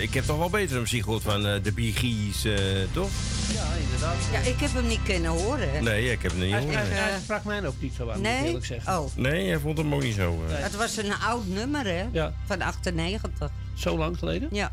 Ik 0.00 0.14
heb 0.14 0.24
toch 0.24 0.38
wel 0.38 0.50
betere 0.50 0.80
muziek 0.80 1.02
gehoord 1.04 1.22
van 1.22 1.46
eh, 1.46 1.62
de 1.62 1.72
Bee 1.72 1.92
Gees, 1.92 2.44
eh, 2.44 2.54
toch? 2.92 3.08
Ja, 3.54 3.64
inderdaad. 3.84 4.16
Ja, 4.32 4.38
ik 4.38 4.60
heb 4.60 4.72
hem 4.74 4.86
niet 4.86 5.02
kunnen 5.04 5.30
horen. 5.30 5.84
Nee, 5.84 6.10
ik 6.12 6.22
heb 6.22 6.30
het 6.30 6.40
niet 6.40 6.54
gehoord. 6.54 6.74
hij, 6.74 7.18
sprak 7.22 7.44
mij 7.44 7.66
ook 7.66 7.74
niet 7.80 7.94
zo 7.96 8.02
aan, 8.10 8.18
moet 8.18 8.26
ik 8.26 8.32
Nee? 8.32 8.46
eerlijk 8.46 8.64
zeggen. 8.66 8.98
Oh, 8.98 9.16
Nee, 9.16 9.48
hij 9.48 9.58
vond 9.58 9.78
hem 9.78 9.94
ook 9.94 10.02
niet 10.02 10.14
zo. 10.14 10.44
eh. 10.48 10.54
het 10.62 10.76
was 10.76 10.96
een 10.96 11.12
oud 11.14 11.46
nummer, 11.46 11.86
hè? 11.86 12.04
Ja. 12.12 12.32
Van 12.46 12.60
98. 12.62 13.50
Zo 13.74 13.98
lang 13.98 14.18
geleden? 14.18 14.48
Ja. 14.52 14.72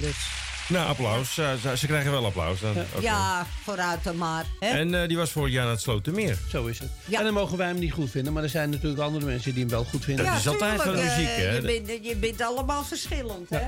Dus. 0.00 0.16
Nou, 0.68 0.88
applaus. 0.88 1.34
Ze, 1.34 1.56
ze- 1.62 1.76
ze 1.76 1.86
krijgen 1.86 2.10
wel 2.10 2.24
applaus 2.24 2.60
dan. 2.60 2.74
Ja, 3.00 3.46
vooruit 3.62 4.04
dan 4.04 4.16
maar. 4.16 4.44
Hè? 4.60 4.68
En 4.68 5.02
eh, 5.02 5.08
die 5.08 5.16
was 5.16 5.30
vorig 5.30 5.52
jaar 5.52 5.62
naar 5.64 5.72
het 5.72 5.82
Slotermeer. 5.82 6.38
Zo 6.48 6.66
is 6.66 6.78
het. 6.78 6.88
En 7.10 7.24
dan 7.24 7.32
mogen 7.32 7.58
wij 7.58 7.66
hem 7.66 7.78
niet 7.78 7.92
goed 7.92 8.10
vinden, 8.10 8.32
maar 8.32 8.42
er 8.42 8.48
zijn 8.48 8.70
natuurlijk 8.70 9.00
andere 9.02 9.24
mensen 9.24 9.50
die 9.52 9.60
hem 9.60 9.70
wel 9.70 9.84
goed 9.84 10.04
vinden. 10.04 10.24
Dat 10.24 10.36
is 10.36 10.48
altijd 10.48 10.82
van 10.82 10.92
de 10.96 11.02
muziek, 11.02 11.28
eh, 11.28 11.36
hè? 11.36 11.54
Je 11.54 11.60
bent, 11.82 12.04
je 12.06 12.16
bent 12.16 12.42
allemaal 12.42 12.84
verschillend, 12.84 13.50
hè? 13.50 13.60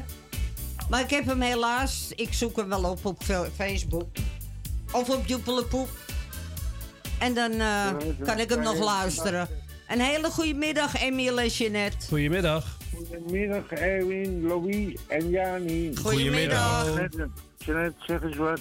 Maar 0.91 1.01
ik 1.01 1.11
heb 1.11 1.27
hem 1.27 1.41
helaas... 1.41 2.13
Ik 2.17 2.33
zoek 2.33 2.57
hem 2.57 2.69
wel 2.69 2.85
op 2.85 3.05
op 3.05 3.23
Facebook. 3.57 4.07
Of 4.93 5.09
op 5.09 5.27
Joepelepoep. 5.27 5.89
En 7.19 7.35
dan 7.35 7.53
eh, 7.53 7.89
kan 8.25 8.39
ik 8.39 8.49
hem 8.49 8.63
nog 8.63 8.79
luisteren. 8.79 9.49
Een 9.89 10.01
hele 10.01 10.31
goede 10.31 10.55
middag, 10.55 11.01
Emiel 11.03 11.41
en 11.41 11.47
Jeanette. 11.47 12.07
Goedemiddag. 12.07 12.77
Goedemiddag, 12.97 13.71
Erwin, 13.71 14.47
Louis 14.47 14.97
en 15.09 15.29
Jani. 15.31 15.97
Goedemiddag. 15.97 16.85
Jeanette, 16.87 17.29
Jeanette, 17.59 17.97
zeg 18.07 18.23
eens 18.23 18.37
wat. 18.37 18.61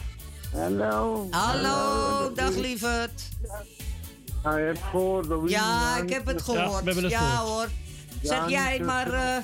Hallo. 0.53 1.27
Hallo, 1.31 2.33
dag 2.33 2.55
lieverd. 2.55 3.29
Hij 4.43 4.63
heeft 4.65 4.81
voor 4.91 5.25
Louis. 5.25 5.51
Ja, 5.51 5.97
ik 5.97 6.09
heb 6.09 6.25
het 6.25 6.41
gehoord. 6.41 7.09
Ja, 7.09 7.37
hoor. 7.37 7.67
Zeg 8.21 8.49
jij 8.49 8.79
maar... 8.79 9.13
eh, 9.13 9.37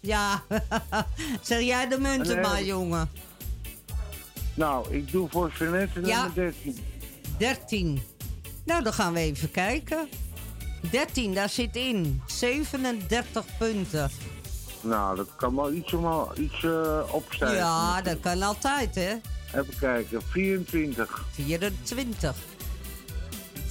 ja, 0.00 0.42
zeg 1.42 1.60
jij 1.60 1.88
de 1.88 1.98
munten 1.98 2.34
Nee. 2.34 2.44
maar, 2.44 2.62
jongen. 2.64 3.10
Nou, 4.54 4.94
ik 4.94 5.12
doe 5.12 5.28
voor 5.30 5.52
Jeanette 5.58 6.00
Ja. 6.06 6.16
nummer 6.16 6.34
13. 6.34 6.78
13. 7.38 8.02
Nou, 8.64 8.82
dan 8.82 8.92
gaan 8.92 9.12
we 9.12 9.18
even 9.20 9.50
kijken. 9.50 10.08
13, 10.90 11.34
daar 11.34 11.48
zit 11.48 11.76
in 11.76 12.22
37 12.26 13.44
punten. 13.58 14.10
Nou, 14.80 15.16
dat 15.16 15.28
kan 15.36 15.56
wel 15.56 15.72
iets, 15.72 15.92
omhoog- 15.92 16.36
iets 16.36 16.64
eh, 16.64 17.00
opstijgen. 17.10 17.56
Ja, 17.56 18.02
dat 18.02 18.20
kan 18.20 18.42
altijd, 18.42 18.94
hè? 18.94 19.14
Even 19.54 19.78
kijken, 19.80 20.22
24. 20.22 21.24
24. 21.30 22.34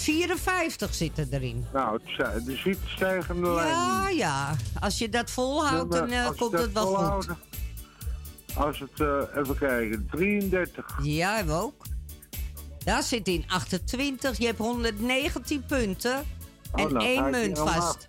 54 0.08 0.94
zitten 0.94 1.28
erin. 1.32 1.66
Nou, 1.74 2.00
het 2.18 2.46
de 2.46 2.56
ziet 2.56 2.78
stijgende 2.86 3.50
lijn. 3.50 3.68
Ja, 3.68 4.10
ja. 4.10 4.56
Als 4.80 4.98
je 4.98 5.10
dat 5.10 5.32
volhoudt, 5.32 5.92
dan 5.92 6.10
eh, 6.10 6.30
komt 6.38 6.52
het 6.52 6.74
wel 6.74 6.96
goed. 6.96 7.28
Als 8.56 8.80
het, 8.80 9.00
eh, 9.00 9.42
even 9.42 9.58
kijken, 9.58 10.08
33. 10.12 10.98
Ja, 11.02 11.46
we 11.46 11.52
ook. 11.52 11.86
Daar 12.84 13.04
zit 13.04 13.28
in 13.28 13.44
28. 13.48 14.38
Je 14.38 14.46
hebt 14.46 14.58
119 14.58 15.66
punten. 15.66 16.24
Oh, 16.72 16.82
en 16.82 16.94
nou, 16.94 17.06
één 17.06 17.30
munt 17.30 17.58
vast. 17.60 18.06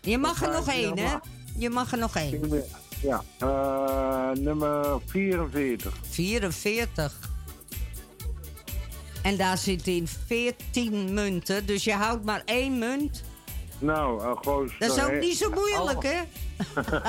Je 0.00 0.18
mag 0.18 0.42
er 0.42 0.52
nog 0.52 0.68
één, 0.68 0.98
hè? 0.98 1.16
Je 1.56 1.70
mag 1.70 1.92
er 1.92 1.98
nog 1.98 2.16
één. 2.16 2.62
Ja, 3.00 3.22
eh, 3.38 4.42
nummer 4.42 5.00
44. 5.06 5.94
44. 6.10 7.35
En 9.26 9.36
daar 9.36 9.58
zit 9.58 9.86
in 9.86 10.08
14 10.26 11.14
munten. 11.14 11.66
Dus 11.66 11.84
je 11.84 11.92
houdt 11.92 12.24
maar 12.24 12.42
één 12.44 12.78
munt. 12.78 13.22
Nou, 13.78 14.22
uh, 14.22 14.32
gewoon... 14.40 14.70
Dat 14.78 14.96
is 14.96 15.04
ook 15.04 15.20
niet 15.20 15.36
zo 15.36 15.50
moeilijk, 15.50 16.02
hè? 16.02 16.20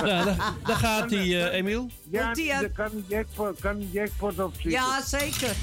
Ja, 0.06 0.24
daar, 0.24 0.54
daar 0.66 0.76
gaat 0.76 1.12
hij, 1.12 1.50
eh, 1.50 1.58
Emiel. 1.58 1.90
Ja, 2.10 2.24
Komt 2.24 2.36
die 2.36 2.48
daar 2.48 2.70
kan 2.70 2.86
een 2.86 3.06
jackpot, 3.08 3.60
kan 3.60 3.76
een 3.76 3.90
jackpot 3.92 4.40
op 4.40 4.54
zitten. 4.54 4.72
Ja, 4.72 5.02
zeker. 5.06 5.56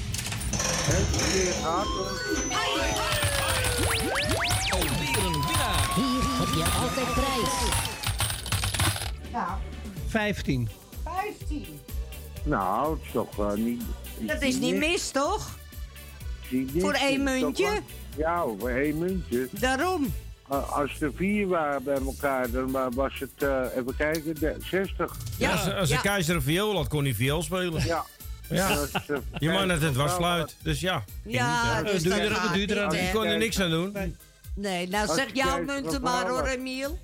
Alweer 4.69 5.23
een 5.23 5.41
winnaar. 5.45 5.93
Hier 5.95 6.23
heb 6.39 6.53
je 6.55 6.65
altijd 6.81 7.13
prijs. 7.13 7.71
Ja, 9.31 9.59
15. 10.07 10.69
15. 11.03 11.79
Nou, 12.43 12.93
het 12.93 13.05
is 13.05 13.11
toch 13.11 13.39
eh, 13.39 13.53
niet... 13.53 13.81
Dat 14.19 14.41
is 14.41 14.59
niet 14.59 14.75
mis, 14.75 15.11
toch? 15.11 15.63
Niet- 16.49 16.71
Voor 16.81 16.93
één 16.93 17.23
muntje? 17.23 17.81
Ja, 18.17 18.43
voor 18.59 18.69
één 18.69 18.97
muntje. 18.97 19.47
Daarom. 19.51 20.13
Uh, 20.51 20.71
als 20.77 21.01
er 21.01 21.11
vier 21.15 21.47
waren 21.47 21.83
bij 21.83 21.95
elkaar, 22.05 22.51
dan 22.51 22.71
wa- 22.71 22.89
was 22.89 23.13
het, 23.19 23.43
eh, 23.49 23.61
even 23.77 23.95
kijken, 23.97 24.35
de- 24.39 24.55
60. 24.59 25.15
Ja, 25.37 25.51
als, 25.51 25.73
als 25.73 25.89
de 25.89 26.01
keizer 26.01 26.35
een 26.35 26.41
viool 26.41 26.75
had, 26.75 26.87
kon 26.87 27.03
hij 27.03 27.13
viool 27.13 27.41
spelen. 27.43 27.85
Ja. 27.85 28.05
Ja. 28.49 28.69
Eh, 28.69 29.15
Je 29.39 29.49
man 29.49 29.69
had 29.69 29.81
het 29.81 29.95
was 29.95 30.15
sluit, 30.15 30.55
dus 30.63 30.79
ja. 30.79 31.03
Ja, 31.23 31.81
niet, 31.81 31.91
dus 31.91 32.03
Doe 32.03 32.13
je 32.15 32.29
dat 32.29 32.37
er- 32.37 32.47
doe 32.53 32.59
je 32.67 32.75
er 32.75 32.83
aan. 32.83 32.95
Je 33.05 33.09
kon 33.13 33.25
er 33.25 33.37
niks 33.37 33.59
aan 33.59 33.69
doen. 33.69 33.95
Nee, 34.55 34.87
nou 34.87 35.07
zeg 35.13 35.25
jouw 35.33 35.63
munten 35.63 36.01
maar 36.01 36.27
hoor. 36.29 36.45
Emiel. 36.47 36.99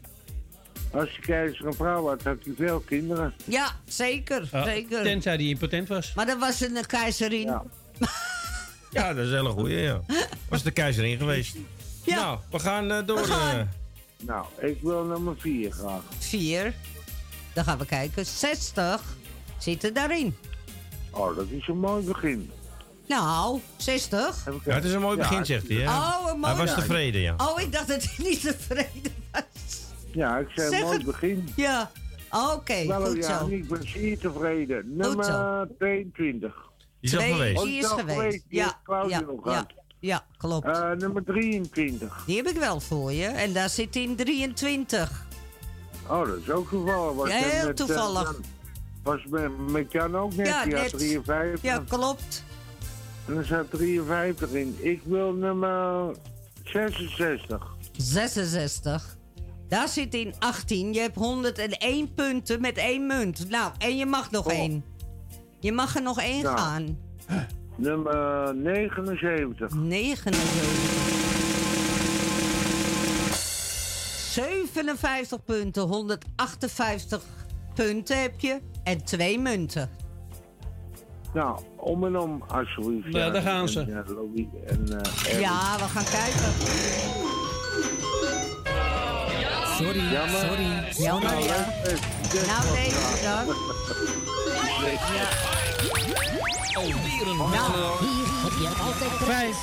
Als 0.91 1.11
je 1.15 1.21
keizer 1.21 1.65
een 1.65 1.73
vrouw 1.73 2.07
had, 2.07 2.23
had 2.23 2.37
hij 2.43 2.53
veel 2.57 2.79
kinderen. 2.79 3.33
Ja, 3.45 3.71
zeker. 3.85 4.49
Ja, 4.51 4.63
zeker. 4.63 5.03
Tenzij 5.03 5.35
hij 5.35 5.43
impotent 5.45 5.87
was. 5.87 6.13
Maar 6.15 6.25
dat 6.25 6.39
was 6.39 6.61
een 6.61 6.75
eh, 6.77 6.83
keizerin. 6.83 7.47
Ja, 8.91 9.13
dat 9.13 9.25
is 9.25 9.31
een 9.31 9.37
hele 9.37 9.49
goeie, 9.49 9.77
ja. 9.77 10.01
Was 10.49 10.63
de 10.63 10.71
keizerin 10.71 11.17
geweest. 11.17 11.55
Ja. 12.03 12.15
Nou, 12.15 12.39
we 12.51 12.59
gaan 12.59 12.91
eh, 12.91 13.05
door. 13.05 13.17
We 13.17 13.23
gaan. 13.23 13.57
eh. 13.57 13.63
Nou, 14.25 14.45
ik 14.59 14.77
wil 14.81 15.03
nummer 15.03 15.35
4 15.37 15.71
graag. 15.71 16.01
4. 16.19 16.73
Dan 17.53 17.63
gaan 17.63 17.77
we 17.77 17.85
kijken. 17.85 18.25
60 18.25 19.01
zitten 19.57 19.93
daarin. 19.93 20.35
Oh, 21.11 21.35
dat 21.35 21.45
is 21.49 21.67
een 21.67 21.77
mooi 21.79 22.03
begin. 22.05 22.51
Nou, 23.07 23.59
60. 23.77 24.45
Ja, 24.65 24.73
het 24.73 24.83
is 24.83 24.93
een 24.93 25.01
mooi 25.01 25.17
Ja, 25.17 25.27
begin, 25.29 25.45
zegt 25.45 25.67
hij. 25.67 25.77
Hè? 25.77 25.87
Oh, 25.89 26.17
een 26.33 26.39
mooi 26.39 26.53
Hij 26.53 26.65
was 26.65 26.75
tevreden, 26.75 27.21
ja. 27.21 27.35
Oh, 27.37 27.61
ik 27.61 27.71
dacht 27.71 27.87
dat 27.87 28.03
hij 28.03 28.25
niet 28.29 28.41
tevreden 28.41 29.13
was. 29.31 29.41
Ja, 30.11 30.37
ik 30.37 30.47
zei 30.55 30.75
een 30.75 30.81
mooi 30.81 30.97
het. 30.97 31.05
begin. 31.05 31.49
Ja, 31.55 31.91
oké, 32.31 32.93
goed 33.05 33.15
ja, 33.25 33.39
zo. 33.39 33.47
ik 33.47 33.67
ben 33.67 33.89
zeer 33.89 34.17
tevreden. 34.19 34.95
Nummer 34.97 35.67
22. 35.77 36.69
Die 37.01 37.09
is 37.09 37.17
al 37.17 37.19
Twee, 37.21 37.33
geweest. 37.33 37.63
Die 37.63 37.77
is 37.77 37.89
al 37.89 37.97
geweest. 37.97 38.17
geweest, 38.17 38.43
die 38.49 38.59
Ja, 38.59 38.79
ja, 39.07 39.19
nog 39.19 39.65
ja, 39.99 40.25
klopt. 40.37 40.65
Eh, 40.65 40.91
nummer 40.91 41.23
23. 41.23 42.23
Die 42.25 42.35
heb 42.37 42.47
ik 42.47 42.57
wel 42.57 42.79
voor 42.79 43.11
je. 43.11 43.25
En 43.25 43.53
daar 43.53 43.69
zit 43.69 43.95
in 43.95 44.15
23. 44.15 45.25
Oh, 46.07 46.27
dat 46.27 46.37
is 46.37 46.49
ook 46.49 46.69
toevallig. 46.69 47.15
Was 47.15 47.29
Ja, 47.29 47.35
heel 47.35 47.67
met, 47.67 47.79
eh, 47.79 47.85
toevallig. 47.85 48.39
Was 49.03 49.25
met, 49.29 49.57
met 49.69 49.91
Jan 49.91 50.17
ook 50.17 50.35
net, 50.35 50.47
Ja, 50.47 50.63
die 50.63 50.73
had 50.73 50.81
net. 50.83 50.91
53. 50.99 51.61
Ja, 51.61 51.83
klopt. 51.87 52.43
En 53.27 53.37
er 53.37 53.45
staat 53.45 53.71
53 53.71 54.51
in. 54.51 54.77
Ik 54.79 55.01
wil 55.03 55.33
nummer 55.33 56.15
66. 56.63 57.75
66. 57.97 59.17
Daar 59.67 59.87
zit 59.87 60.13
in 60.13 60.33
18. 60.39 60.93
Je 60.93 60.99
hebt 60.99 61.15
101 61.15 62.13
punten 62.13 62.61
met 62.61 62.77
één 62.77 63.05
munt. 63.07 63.49
Nou, 63.49 63.71
en 63.77 63.97
je 63.97 64.05
mag 64.05 64.31
nog 64.31 64.51
één. 64.51 64.83
Je 65.61 65.71
mag 65.71 65.95
er 65.95 66.01
nog 66.01 66.19
één 66.21 66.43
Nou. 66.43 66.57
gaan. 66.57 66.97
Nummer 67.75 68.55
79. 68.55 69.73
79. 69.73 70.99
57 74.31 75.43
punten, 75.45 75.81
158 75.83 77.21
punten 77.75 78.21
heb 78.21 78.39
je. 78.39 78.59
En 78.83 79.03
twee 79.05 79.39
munten. 79.39 79.89
Nou, 81.33 81.59
om 81.77 82.05
en 82.05 82.17
om, 82.17 82.43
alsjeblieft. 82.47 83.13
Ja, 83.13 83.29
daar 83.29 83.41
gaan 83.41 83.61
En, 83.61 83.69
ze. 83.69 83.79
eh, 83.81 83.87
en, 83.87 84.87
eh, 84.87 85.27
Erwin. 85.27 85.39
Ja, 85.39 85.75
we 85.77 85.83
gaan 85.83 86.03
kijken. 86.03 86.53
Sorry, 89.77 89.99
Jammer. 90.11 90.39
sorry. 90.39 91.03
Jammer, 91.03 91.39
ja. 91.43 91.67
Nou, 92.47 92.75
deze 92.75 93.19
dan. 93.23 93.55
Alweer 96.73 97.27
een 97.27 97.37
Nou. 97.37 98.05
Hier 98.05 98.27
heb 98.43 98.51
je 98.61 98.67
altijd. 98.83 99.11
Vijf. 99.11 99.55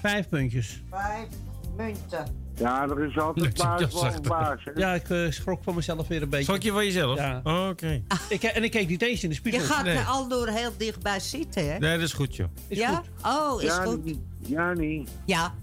Vijf 0.00 0.28
puntjes. 0.28 0.82
Vijf 0.90 1.28
munten. 1.76 2.46
Ja, 2.54 2.82
er 2.88 3.04
is 3.04 3.18
altijd 3.18 3.56
baas 3.56 3.80
Ja, 3.80 3.86
boven 3.86 4.22
baas. 4.22 4.64
hè. 4.64 4.70
Ja, 4.74 4.94
ik 4.94 5.10
eh, 5.10 5.30
schrok 5.30 5.62
van 5.62 5.74
mezelf 5.74 6.06
weer 6.08 6.22
een 6.22 6.28
beetje. 6.28 6.44
Schrok 6.44 6.62
je 6.62 6.70
van 6.72 6.84
jezelf? 6.84 7.18
Ja. 7.18 7.40
Oh, 7.44 7.68
Oké. 7.68 8.02
Ik, 8.28 8.42
en 8.42 8.64
ik 8.64 8.70
keek 8.70 8.88
niet 8.88 9.02
eens 9.02 9.22
in 9.22 9.28
de 9.28 9.34
Je 9.34 9.40
spiegel. 9.40 9.66
gaat 9.74 9.84
Nee. 9.84 9.96
er 9.96 10.04
al 10.04 10.28
door 10.28 10.48
heel 10.48 10.70
dichtbij 10.76 11.20
zitten, 11.20 11.72
hè? 11.72 11.78
Nee, 11.78 11.94
dat 11.94 12.06
is 12.06 12.12
goed, 12.12 12.36
joh. 12.36 12.48
Is 12.68 12.78
ja? 12.78 12.94
goed. 12.94 13.06
Oh, 13.32 13.62
is 13.62 13.68
ja, 13.68 13.82
goed. 13.84 14.14
Ja, 14.38 14.72
niet. 14.72 15.10
Ja. 15.24 15.54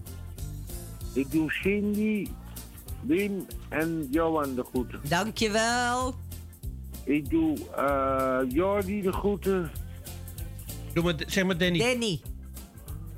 Ik 1.13 1.31
doe 1.31 1.51
Cindy, 1.51 2.27
Wim 3.07 3.45
en 3.69 4.07
Johan 4.11 4.55
de 4.55 4.63
groeten. 4.63 4.99
Dankjewel. 5.09 6.15
Ik 7.03 7.29
doe 7.29 7.57
eh 7.75 8.37
Jordi 8.49 9.01
de 9.01 9.11
groeten. 9.11 9.71
Doe 10.93 11.03
maar, 11.03 11.13
zeg 11.27 11.43
maar 11.45 11.57
Danny. 11.57 11.77
Danny. 11.79 12.21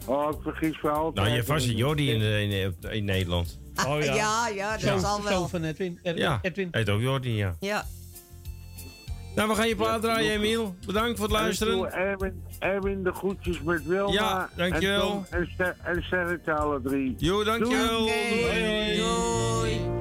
Oh, 0.06 0.30
ik 0.32 0.38
vergis 0.42 0.82
me 0.82 0.90
altijd. 0.90 1.26
Nou, 1.26 1.38
je 1.38 1.44
vast 1.44 1.68
een 1.68 1.76
Jordi 1.76 2.12
in, 2.12 2.20
de- 2.20 2.76
in, 2.82 2.92
in, 2.92 3.06
Nederland. 3.06 3.60
Oh 3.88 4.02
ja. 4.04 4.14
ja, 4.16 4.48
ja, 4.48 4.72
dat 4.72 4.82
zal 4.82 5.00
zoon 5.00 5.24
wel. 5.24 5.48
van 5.48 5.64
Edwin. 5.64 6.00
Er- 6.04 6.18
Ja, 6.18 6.40
Edwin. 6.42 6.68
heet 6.72 6.90
ook 6.90 7.02
Jordi, 7.02 7.36
ja. 7.36 7.56
Ja. 7.60 7.86
Nou, 9.36 9.50
we 9.50 9.56
gaan 9.56 9.68
je 9.68 9.76
plaat 9.76 10.02
draaien, 10.02 10.32
Emiel. 10.32 10.76
Bedankt 10.86 11.18
voor 11.20 11.28
het 11.28 11.38
luisteren. 11.38 11.74
En 11.74 11.80
ik 11.80 11.92
doe 11.92 12.00
Erwin, 12.00 12.44
Erwin 12.60 13.04
de 13.04 13.12
groetjes 13.14 13.62
met 13.62 13.86
Wilma. 13.86 14.12
Ja, 14.14 14.50
dankjewel. 14.56 15.02
En, 15.02 15.08
Tom 15.10 15.26
en, 15.40 15.48
Ster- 15.54 15.76
en 15.84 16.04
Sterretje 16.04 16.54
alle 16.54 16.82
drie. 16.82 17.16
Jo, 17.18 17.44
dankjewel. 17.44 18.00
Doei. 18.00 18.98
Doei. 18.98 19.80
Moeder, 19.80 19.97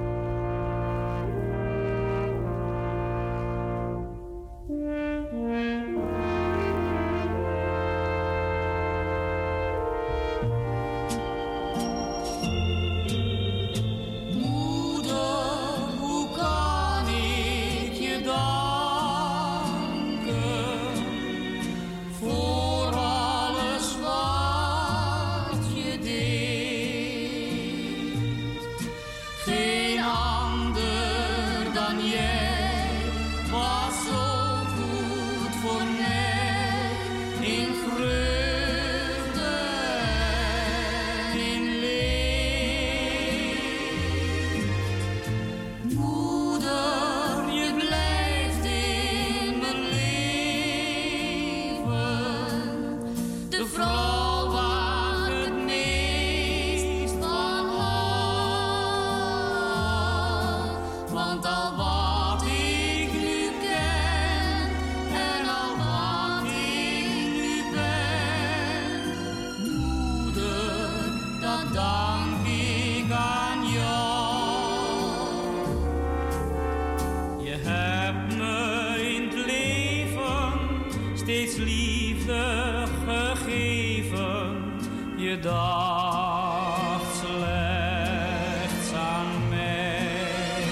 Je 85.36 85.42
dacht 85.42 87.16
slechts 87.16 88.92
aan 88.94 89.48
mij. 89.48 90.64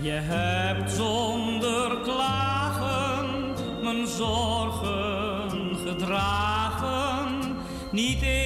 Je 0.00 0.20
hebt 0.22 0.92
zonder 0.92 1.98
klagen 2.02 3.54
mijn 3.82 4.06
zorgen 4.06 5.76
gedragen. 5.86 7.56
Niet 7.90 8.22
één 8.22 8.43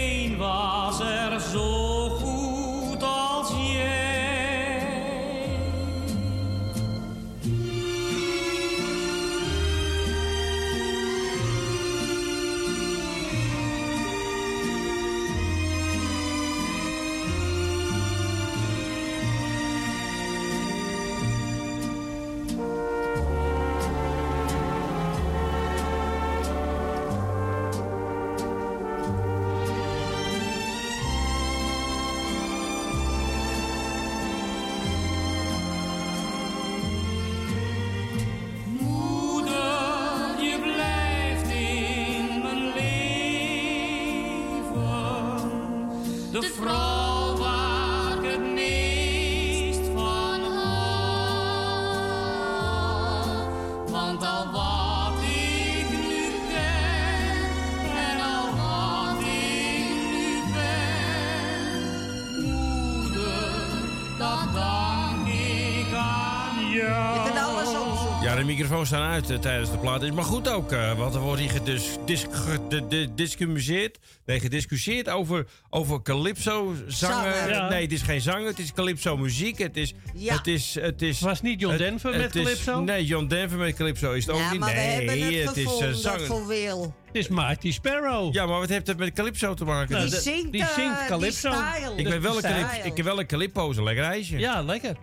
microfoons 68.68 68.88
staan 68.98 69.10
uit 69.12 69.30
eh, 69.30 69.38
tijdens 69.38 69.70
de 69.70 69.78
plaat. 69.78 70.02
Is 70.02 70.10
maar 70.10 70.24
goed 70.24 70.48
ook, 70.48 70.72
eh, 70.72 70.98
want 70.98 71.14
er 71.14 71.20
wordt 71.20 71.40
hier 71.40 71.50
gedis, 71.50 71.88
dis, 72.04 72.26
gediscussieerd. 72.70 73.98
Nee, 74.26 74.40
gediscussieerd 74.40 75.08
over, 75.08 75.46
over 75.70 76.02
calypso 76.02 76.74
zangen. 76.86 77.32
Zanger. 77.32 77.48
Ja. 77.50 77.68
Nee, 77.68 77.82
het 77.82 77.92
is 77.92 78.02
geen 78.02 78.20
zanger, 78.20 78.46
het 78.46 78.58
is 78.58 78.72
calypso 78.72 79.16
muziek. 79.16 79.58
Het 79.58 79.76
is... 79.76 79.94
Ja. 80.14 80.36
Het 80.36 80.46
is, 80.46 80.74
het 80.80 81.02
is 81.02 81.20
Was 81.20 81.42
niet 81.42 81.60
John 81.60 81.76
Denver 81.76 82.12
het 82.12 82.20
met 82.22 82.34
is- 82.34 82.42
calypso? 82.42 82.80
Nee, 82.80 83.04
John 83.04 83.26
Denver 83.26 83.58
met 83.58 83.74
calypso 83.76 84.12
is 84.12 84.26
het 84.26 84.34
ook 84.34 84.40
Ja, 84.40 84.50
niet. 84.50 84.60
maar 84.60 84.68
we 84.68 84.74
nee, 84.74 85.06
hebben 85.08 85.38
het 85.38 85.48
het 85.48 85.56
is 85.56 85.62
gevonden 85.64 85.96
zanger. 85.96 86.26
voor 86.26 86.46
Wil. 86.46 86.94
Het 87.06 87.16
is 87.16 87.28
Mighty 87.28 87.72
Sparrow. 87.72 88.34
Ja, 88.34 88.46
maar 88.46 88.58
wat 88.60 88.68
heeft 88.68 88.86
het 88.86 88.98
met 88.98 89.12
calypso 89.12 89.54
te 89.54 89.64
maken? 89.64 89.96
Nou, 89.96 90.08
Die 90.10 90.20
zingt, 90.20 90.52
die 90.52 90.64
zingt 90.76 91.06
calypso. 91.06 91.52
ik, 91.96 92.08
weet 92.08 92.22
wel 92.22 92.44
een 92.44 92.66
ik 92.84 92.96
heb 92.96 93.04
wel 93.04 93.18
een 93.20 93.26
calypso, 93.26 93.70
is 93.70 93.76
een 93.76 93.84
lekker 93.84 94.04
ijsje. 94.04 94.38
Ja, 94.38 94.62
lekker. 94.62 94.96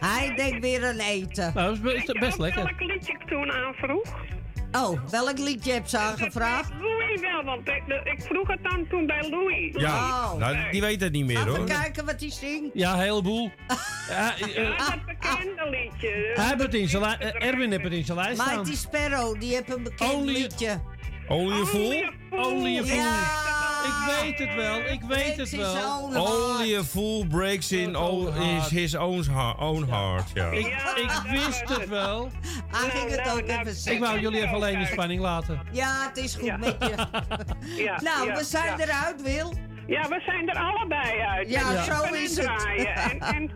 Hij 0.00 0.32
denkt 0.36 0.60
weer 0.60 0.86
aan 0.86 0.98
eten. 0.98 1.52
Nou, 1.54 1.66
dat 1.80 1.92
is 1.94 2.04
best, 2.04 2.18
best 2.18 2.38
lekker. 2.38 2.62
Welk 2.64 2.80
liedje 2.80 3.12
ik 3.12 3.28
toen 3.28 3.52
aanvroeg? 3.52 4.02
Oh, 4.72 5.00
welk 5.10 5.38
liedje 5.38 5.72
heb 5.72 5.86
ze 5.86 5.98
aangevraagd? 5.98 6.70
Louis 6.80 7.20
wel, 7.20 7.44
want 7.44 7.68
ik, 7.68 7.82
ik 8.04 8.22
vroeg 8.22 8.48
het 8.48 8.58
dan 8.62 8.86
toen 8.88 9.06
bij 9.06 9.28
Louis. 9.30 9.74
Ja, 9.76 9.94
Oh. 10.32 10.38
nou, 10.38 10.70
die 10.70 10.80
weet 10.80 11.00
het 11.00 11.12
niet 11.12 11.26
meer 11.26 11.36
Even 11.38 11.56
hoor. 11.56 11.64
kijken 11.66 12.04
wat 12.04 12.20
hij 12.20 12.30
zingt. 12.30 12.70
Ja, 12.74 12.92
een 12.92 13.00
heleboel. 13.00 13.50
Ja, 14.08 14.34
eh, 14.38 14.78
dat 14.78 14.98
bekende 15.06 15.70
liedje. 15.70 16.30
hij 16.34 16.46
heeft 16.46 16.62
het 16.62 16.74
in 16.74 16.88
zijn 16.88 17.02
eh, 17.20 17.48
Erwin 17.48 17.70
heeft 17.70 17.82
het 17.84 17.92
in 17.92 18.04
zijn 18.04 18.18
lijst 18.18 18.40
staan. 18.40 18.56
Mighty 18.56 18.76
Sparrow, 18.76 19.40
die 19.40 19.54
heeft 19.54 19.74
een 19.76 19.82
bekend 19.82 20.12
Only- 20.12 20.32
liedje. 20.32 20.80
Only 21.28 21.60
a 21.60 21.64
fool? 21.64 22.04
Only 22.30 22.78
a 22.78 22.82
fool. 22.84 22.96
Ja. 22.96 23.71
Ik 23.84 24.20
weet 24.20 24.38
het 24.38 24.54
wel, 24.54 24.78
ik 24.80 25.00
weet 25.02 25.36
het 25.36 25.50
wel. 25.56 26.02
Only 26.02 26.76
a 26.76 26.82
fool 26.84 27.26
breaks 27.26 27.72
in 27.72 27.96
all 27.96 28.32
his, 28.32 28.68
his 28.68 28.94
own, 28.94 29.30
heart, 29.30 29.58
own 29.58 29.86
heart. 29.88 30.30
Ja. 30.34 30.50
Ik, 30.50 30.66
ik 30.96 31.22
wist 31.30 31.68
het 31.68 31.88
wel. 31.88 32.30
Hij 32.76 32.90
ging 32.90 33.10
het 33.10 33.32
ook 33.32 33.66
even 33.66 33.92
Ik 33.92 34.00
wou 34.00 34.20
jullie 34.20 34.40
even 34.42 34.54
alleen 34.54 34.80
in 34.80 34.86
spanning 34.86 35.20
laten. 35.20 35.60
Ja, 35.72 36.06
het 36.08 36.16
is 36.16 36.34
goed 36.34 36.58
met 36.58 36.76
je. 36.78 36.94
Ja, 37.84 38.00
Nou, 38.02 38.32
we 38.32 38.44
zijn 38.44 38.80
eruit, 38.80 39.22
Wil. 39.22 39.52
Ja, 39.86 40.08
we 40.08 40.22
zijn 40.26 40.48
er 40.48 40.56
allebei 40.58 41.20
uit. 41.20 41.50
Ja, 41.50 41.82
zo 41.82 42.14
is 42.14 42.36
het. 42.36 42.46
draaien. 42.46 43.20
En, 43.20 43.20
en, 43.20 43.52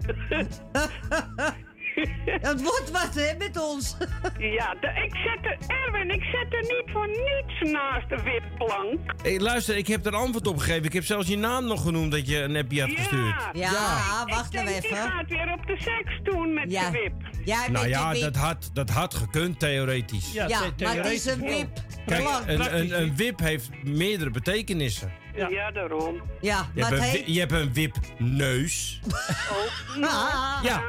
Het 2.50 2.62
wordt 2.62 2.90
wat, 2.90 3.14
hè, 3.14 3.36
met 3.38 3.60
ons. 3.60 3.96
ja, 4.38 4.74
de, 4.80 5.02
ik 5.04 5.14
zet 5.16 5.38
er, 5.44 5.56
Erwin, 5.66 6.10
ik 6.10 6.22
zet 6.22 6.52
er 6.52 6.60
niet 6.60 6.84
voor 6.92 7.06
niets 7.08 7.72
naast 7.72 8.08
de 8.08 8.22
wipplank. 8.22 9.00
Hey, 9.22 9.38
luister, 9.40 9.76
ik 9.76 9.86
heb 9.86 10.06
er 10.06 10.14
antwoord 10.14 10.46
op 10.46 10.58
gegeven. 10.58 10.84
Ik 10.84 10.92
heb 10.92 11.04
zelfs 11.04 11.28
je 11.28 11.36
naam 11.38 11.66
nog 11.66 11.82
genoemd 11.82 12.10
dat 12.10 12.28
je 12.28 12.38
een 12.42 12.56
appje 12.56 12.80
hebt 12.80 12.96
gestuurd. 12.98 13.34
Ja, 13.52 14.24
wacht 14.26 14.46
ik 14.46 14.52
nou 14.52 14.66
denk, 14.66 14.82
die 14.82 14.90
even. 14.90 14.96
gaat 15.10 15.28
weer 15.28 15.52
op 15.52 15.66
de 15.66 15.76
seks 15.78 16.20
doen 16.22 16.54
met 16.54 16.70
Ja. 16.70 16.90
de 16.90 16.98
wip. 16.98 17.12
Jij 17.44 17.68
Nou 17.68 17.88
ja, 17.88 18.14
dat 18.14 18.36
had, 18.36 18.70
dat 18.72 18.90
had 18.90 19.14
gekund, 19.14 19.58
theoretisch. 19.58 20.32
Ja, 20.32 20.48
maar 20.78 20.96
het 20.96 21.06
is 21.12 21.26
een 21.26 21.40
wip. 21.40 21.68
Kijk, 22.06 22.28
een, 22.46 22.78
een, 22.78 23.00
een 23.00 23.16
wip 23.16 23.38
heeft 23.40 23.70
meerdere 23.84 24.30
betekenissen. 24.30 25.12
Ja, 25.34 25.70
daarom. 25.70 26.22
Ja, 26.40 26.70
Je 26.74 26.84
hebt, 26.84 27.14
een, 27.14 27.32
je 27.32 27.38
hebt 27.38 27.52
een 27.52 27.72
wipneus. 27.72 29.00
Ah. 30.02 30.58
Ja. 30.62 30.82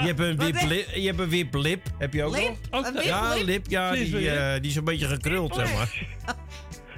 Je 0.00 0.06
hebt 0.06 0.20
een 0.20 0.36
wiplip. 0.36 0.88
Je 0.94 1.06
hebt 1.06 1.18
een 1.18 1.28
wiplip. 1.28 1.86
Heb 1.98 2.12
je 2.12 2.24
ook 2.24 2.36
Lip? 2.36 2.56
nog? 2.70 2.86
Een 2.86 3.04
ja, 3.04 3.28
wiplip? 3.28 3.46
lip. 3.46 3.66
Ja, 3.68 3.90
die, 3.92 4.30
eh, 4.30 4.60
die 4.60 4.70
is 4.70 4.76
een 4.76 4.84
beetje 4.84 5.06
gekruld, 5.06 5.54
zeg 5.54 5.74
maar. 5.74 6.06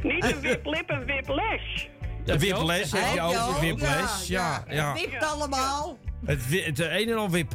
Niet 0.13 0.25
een 0.25 0.41
wiplip, 0.41 0.91
een 0.91 1.05
wiples. 1.05 1.89
Een 2.25 2.39
wiples 2.39 2.93
heb 2.93 3.15
je 3.15 3.21
ook. 3.21 3.37
ook? 3.49 3.55
Een 3.55 3.61
wiples, 3.61 4.27
ja. 4.27 4.65
ja. 4.69 4.93
Het 4.93 5.01
wipt 5.01 5.25
allemaal. 5.25 5.99
Het, 6.25 6.41
het 6.65 6.79
een 6.79 7.09
en 7.09 7.17
al 7.17 7.31
wip. 7.31 7.53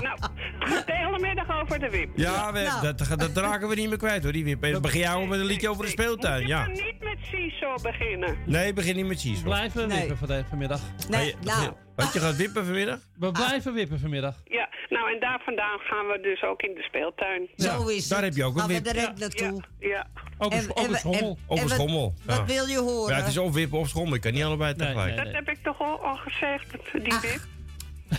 Nou, 0.00 0.18
vertel 0.58 0.96
hele 0.96 1.18
middag 1.18 1.60
over 1.62 1.78
de 1.78 1.90
wip. 1.90 2.08
Ja, 2.16 2.52
we, 2.52 2.60
Nou. 2.60 2.82
dat, 2.96 3.16
dat 3.34 3.36
raken 3.44 3.68
we 3.68 3.74
niet 3.74 3.88
meer 3.88 3.98
kwijt 3.98 4.22
hoor, 4.22 4.32
die 4.32 4.44
wip. 4.44 4.62
Dan 4.62 4.82
begin 4.82 5.00
jij 5.00 5.14
ook 5.14 5.28
met 5.28 5.40
een 5.40 5.46
liedje 5.46 5.68
over 5.68 5.84
de 5.84 5.90
speeltuin, 5.90 6.40
Je 6.42 6.46
ja. 6.48 6.66
niet 6.66 6.94
met 7.00 7.18
CISO 7.30 7.74
beginnen. 7.82 8.36
Nee, 8.46 8.72
begin 8.72 8.96
niet 8.96 9.06
met 9.06 9.20
cheese. 9.20 9.42
Blijven 9.42 9.88
wippen 9.88 10.16
van 10.18 10.28
de- 10.28 10.44
vanmiddag. 10.48 10.80
Nee, 11.08 11.34
nou. 11.44 11.72
Wat, 11.96 12.12
je 12.12 12.20
gaat 12.20 12.36
wippen 12.36 12.64
vanmiddag? 12.64 12.98
We 13.18 13.30
blijven 13.30 13.74
wippen 13.74 14.00
vanmiddag. 14.00 14.34
Ja, 14.44 14.68
nou 14.88 15.12
en 15.14 15.20
daar 15.20 15.40
vandaan 15.44 15.78
gaan 15.78 16.06
we 16.06 16.18
dus 16.22 16.42
ook 16.42 16.62
in 16.62 16.74
de 16.74 16.82
speeltuin. 16.82 17.48
Zo 17.56 17.86
is 17.88 18.08
daar 18.08 18.18
het. 18.22 18.28
heb 18.28 18.36
je 18.36 18.44
ook 18.44 18.54
een 18.54 18.58
Gaan 18.60 18.68
we 18.68 18.74
wip. 18.74 18.84
direct 18.84 19.18
naartoe. 19.18 19.62
Ja. 19.78 20.06
Ook 20.38 20.52
En- 20.52 20.58
een, 20.58 20.70
ook 20.70 20.76
en 20.78 20.84
een 20.84 20.90
we- 20.90 20.96
schommel. 20.98 21.38
en- 21.48 21.56
en 21.56 21.62
een 21.62 21.68
wat- 21.68 21.70
schommel. 21.72 22.14
wat 22.24 22.44
wil 22.46 22.66
je 22.66 22.78
horen? 22.78 23.14
Ja, 23.14 23.20
het 23.20 23.28
is 23.28 23.38
of 23.38 23.54
wippen 23.54 23.78
of 23.78 23.88
schommel. 23.88 24.14
Ik 24.14 24.20
kan 24.20 24.32
niet 24.32 24.42
allebei 24.44 24.74
tegelijk. 24.74 25.16
Dat 25.16 25.32
heb 25.32 25.48
ik 25.48 25.58
toch 25.62 25.80
al, 25.80 26.04
al 26.04 26.16
gezegd, 26.16 26.66
die 26.92 27.02
wip? 27.02 27.40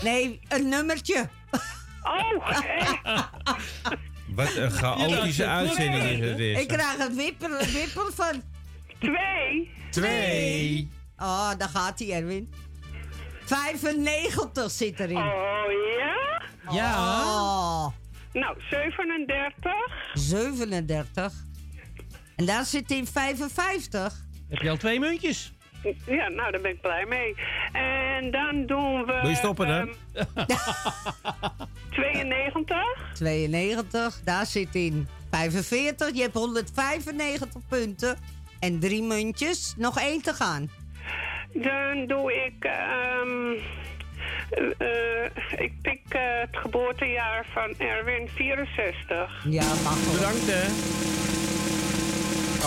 Nee, 0.04 0.40
een 0.48 0.70
nummertje. 0.70 1.30
Oh, 2.04 2.48
Wat 4.36 4.56
een 4.56 4.72
chaotische 4.72 5.46
uitzending 5.46 6.04
is 6.04 6.20
het 6.30 6.38
weer. 6.38 6.60
Ik 6.60 6.68
krijg 6.68 7.00
een 7.00 7.16
wipper, 7.16 7.52
een 7.62 7.72
wipper 7.74 8.14
van... 8.14 8.42
Twee. 9.00 9.72
Twee. 9.92 10.90
Oh, 11.18 11.52
daar 11.58 11.70
gaat 11.70 12.00
hij, 12.00 12.12
Erwin. 12.12 12.54
95 13.46 14.72
zit 14.72 15.00
erin. 15.00 15.18
Oh 15.18 15.64
ja? 15.98 16.42
Ja. 16.72 17.22
Oh. 17.24 17.88
Nou, 18.34 18.58
37. 18.70 19.72
37. 20.14 21.34
En 22.36 22.46
daar 22.46 22.66
zit 22.66 22.92
in 22.92 23.08
55. 23.08 24.26
Heb 24.50 24.62
je 24.62 24.70
al 24.70 24.78
twee 24.78 25.00
muntjes? 25.00 25.54
Ja, 26.06 26.28
nou, 26.28 26.52
daar 26.52 26.62
ben 26.62 26.72
ik 26.72 26.82
blij 26.82 27.06
mee. 27.06 27.36
En 27.72 28.32
dan 28.32 28.66
doen 28.66 29.06
we... 29.06 29.20
Wil 29.22 29.30
je 29.30 29.36
stoppen, 29.36 29.68
hè? 29.68 29.80
ehm, 29.80 30.46
92. 31.92 32.78
92, 33.14 34.22
daar 34.24 34.46
zit 34.46 34.76
in 34.76 35.08
45. 35.32 36.16
Je 36.16 36.22
hebt 36.22 36.34
195 36.34 37.62
punten. 37.70 38.18
En 38.60 38.80
drie 38.80 39.04
muntjes. 39.04 39.74
Nog 39.78 40.00
één 40.00 40.22
te 40.22 40.34
gaan. 40.34 40.70
Dan 41.54 42.06
doe 42.08 42.34
ik... 42.46 42.64
ehm, 42.64 43.60
eh, 44.78 45.62
ik 45.66 45.74
pik 45.82 46.02
eh, 46.10 46.22
het 46.22 46.58
geboortejaar 46.58 47.46
van 47.54 47.88
Erwin 47.88 48.28
64. 48.36 49.46
Ja, 49.50 49.64
mag 49.84 50.04
wel. 50.06 50.14
Bedankt, 50.14 50.48
hè. 50.48 50.66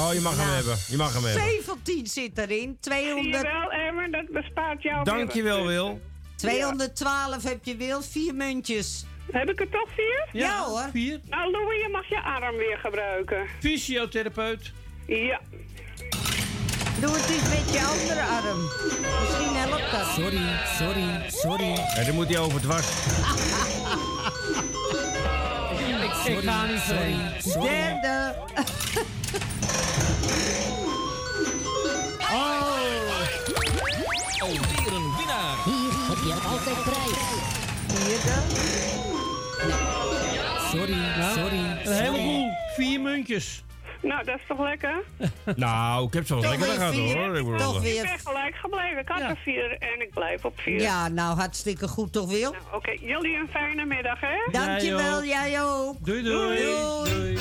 Oh, 0.00 0.14
je 0.14 0.20
mag 0.20 0.36
hem 0.36 0.48
hebben. 0.48 0.76
Je 0.88 0.96
mag 0.96 1.12
hem 1.12 1.24
hebben. 1.24 1.42
17 1.64 2.06
zit 2.06 2.38
erin. 2.38 2.76
200... 2.80 3.24
Zie 3.24 3.36
je 3.36 3.42
wel, 3.42 3.72
Erwin, 3.72 4.10
dat 4.10 4.28
bespaart 4.28 4.82
jou 4.82 5.04
Dankjewel. 5.04 5.66
Wil. 5.66 6.00
212 6.36 7.42
heb 7.42 7.64
je 7.64 7.76
wil, 7.76 8.02
vier 8.02 8.34
muntjes. 8.34 9.04
Heb 9.30 9.50
ik 9.50 9.60
er 9.60 9.68
toch 9.70 9.88
vier? 9.94 10.28
Ja, 10.32 10.64
hoor. 10.64 10.88
Vier. 10.92 11.20
Nou, 11.28 11.50
Louis, 11.50 11.80
je 11.80 11.88
mag 11.92 12.08
je 12.08 12.22
arm 12.22 12.56
weer 12.56 12.78
gebruiken. 12.78 13.46
Fysiotherapeut. 13.60 14.72
Ja. 15.06 15.40
Doe 17.00 17.10
het 17.10 17.30
eens 17.30 17.48
met 17.48 17.72
je 17.72 17.82
andere 17.82 18.22
arm. 18.22 18.60
Misschien 19.20 19.54
helpt 19.54 19.90
dat. 19.90 20.06
Sorry, 20.06 20.58
sorry, 20.78 21.30
sorry. 21.30 21.74
Ja, 21.96 22.04
dan 22.04 22.14
moet 22.14 22.28
hij 22.28 22.38
over 22.38 22.66
was. 22.66 23.06
Ik, 25.78 26.36
ik 26.36 26.42
ga 26.42 26.66
niet 26.66 26.80
sorry, 26.80 27.16
sorry. 27.38 27.68
Derde. 27.68 28.34
oh. 32.20 32.68
Alweer 34.42 34.92
een 34.92 35.16
winnaar. 35.16 35.56
Hier 35.64 35.92
heb 36.08 36.18
je 36.24 36.34
altijd 36.48 36.82
prijs. 36.82 37.18
Vierde. 37.88 38.40
Sorry, 40.70 41.32
sorry, 41.34 41.58
Een 41.84 41.92
heleboel. 42.04 42.50
Vier 42.76 43.00
muntjes. 43.00 43.64
Nou, 44.02 44.24
dat 44.24 44.36
is 44.36 44.42
toch 44.48 44.60
lekker? 44.60 45.02
Nou, 45.56 46.06
ik 46.06 46.12
heb 46.12 46.26
zo 46.26 46.40
Toch 46.40 46.50
lekker 46.50 46.66
weer 46.68 46.76
gehad 46.76 46.94
vier. 46.94 47.16
hoor. 47.16 47.36
Ik 47.36 47.44
bedoel, 47.44 47.58
Toch 47.58 47.76
Ik 47.76 47.82
weer. 47.82 48.02
ben 48.02 48.18
gelijk 48.18 48.54
gebleven. 48.56 48.98
Ik 48.98 49.08
had 49.08 49.20
er 49.20 49.36
vier 49.44 49.76
en 49.78 50.00
ik 50.00 50.10
blijf 50.14 50.44
op 50.44 50.60
vier. 50.60 50.80
Ja, 50.80 51.08
nou 51.08 51.36
hartstikke 51.38 51.88
goed 51.88 52.12
toch, 52.12 52.30
Wil? 52.30 52.54
Oké, 52.72 52.90
jullie 53.00 53.36
een 53.36 53.48
fijne 53.50 53.84
middag, 53.84 54.20
hè? 54.20 54.50
Dankjewel, 54.52 55.24
jij 55.24 55.62
ook. 55.62 56.04
Doei, 56.06 56.22
doei. 56.22 56.56
Doei. 56.62 57.38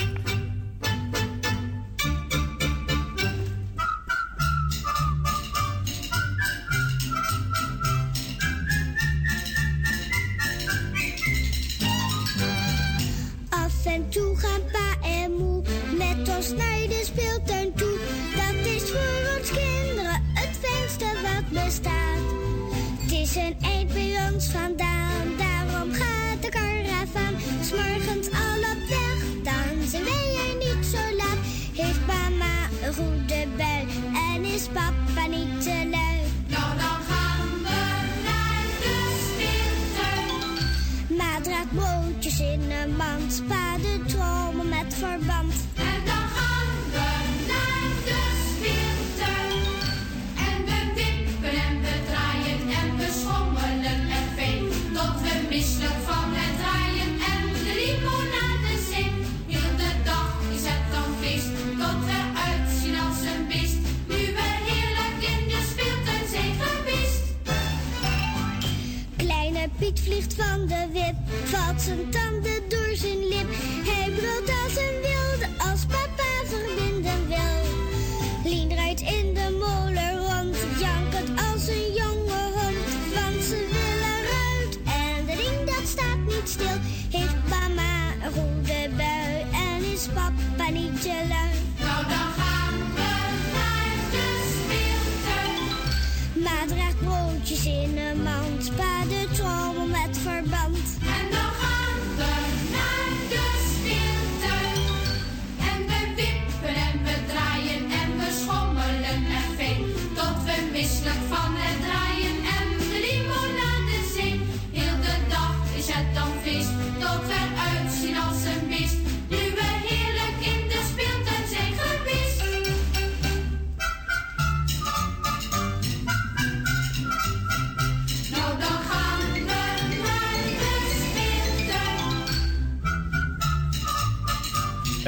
En 34.60 34.66
is 34.66 34.68
papa 34.74 34.99
valt 71.88 72.59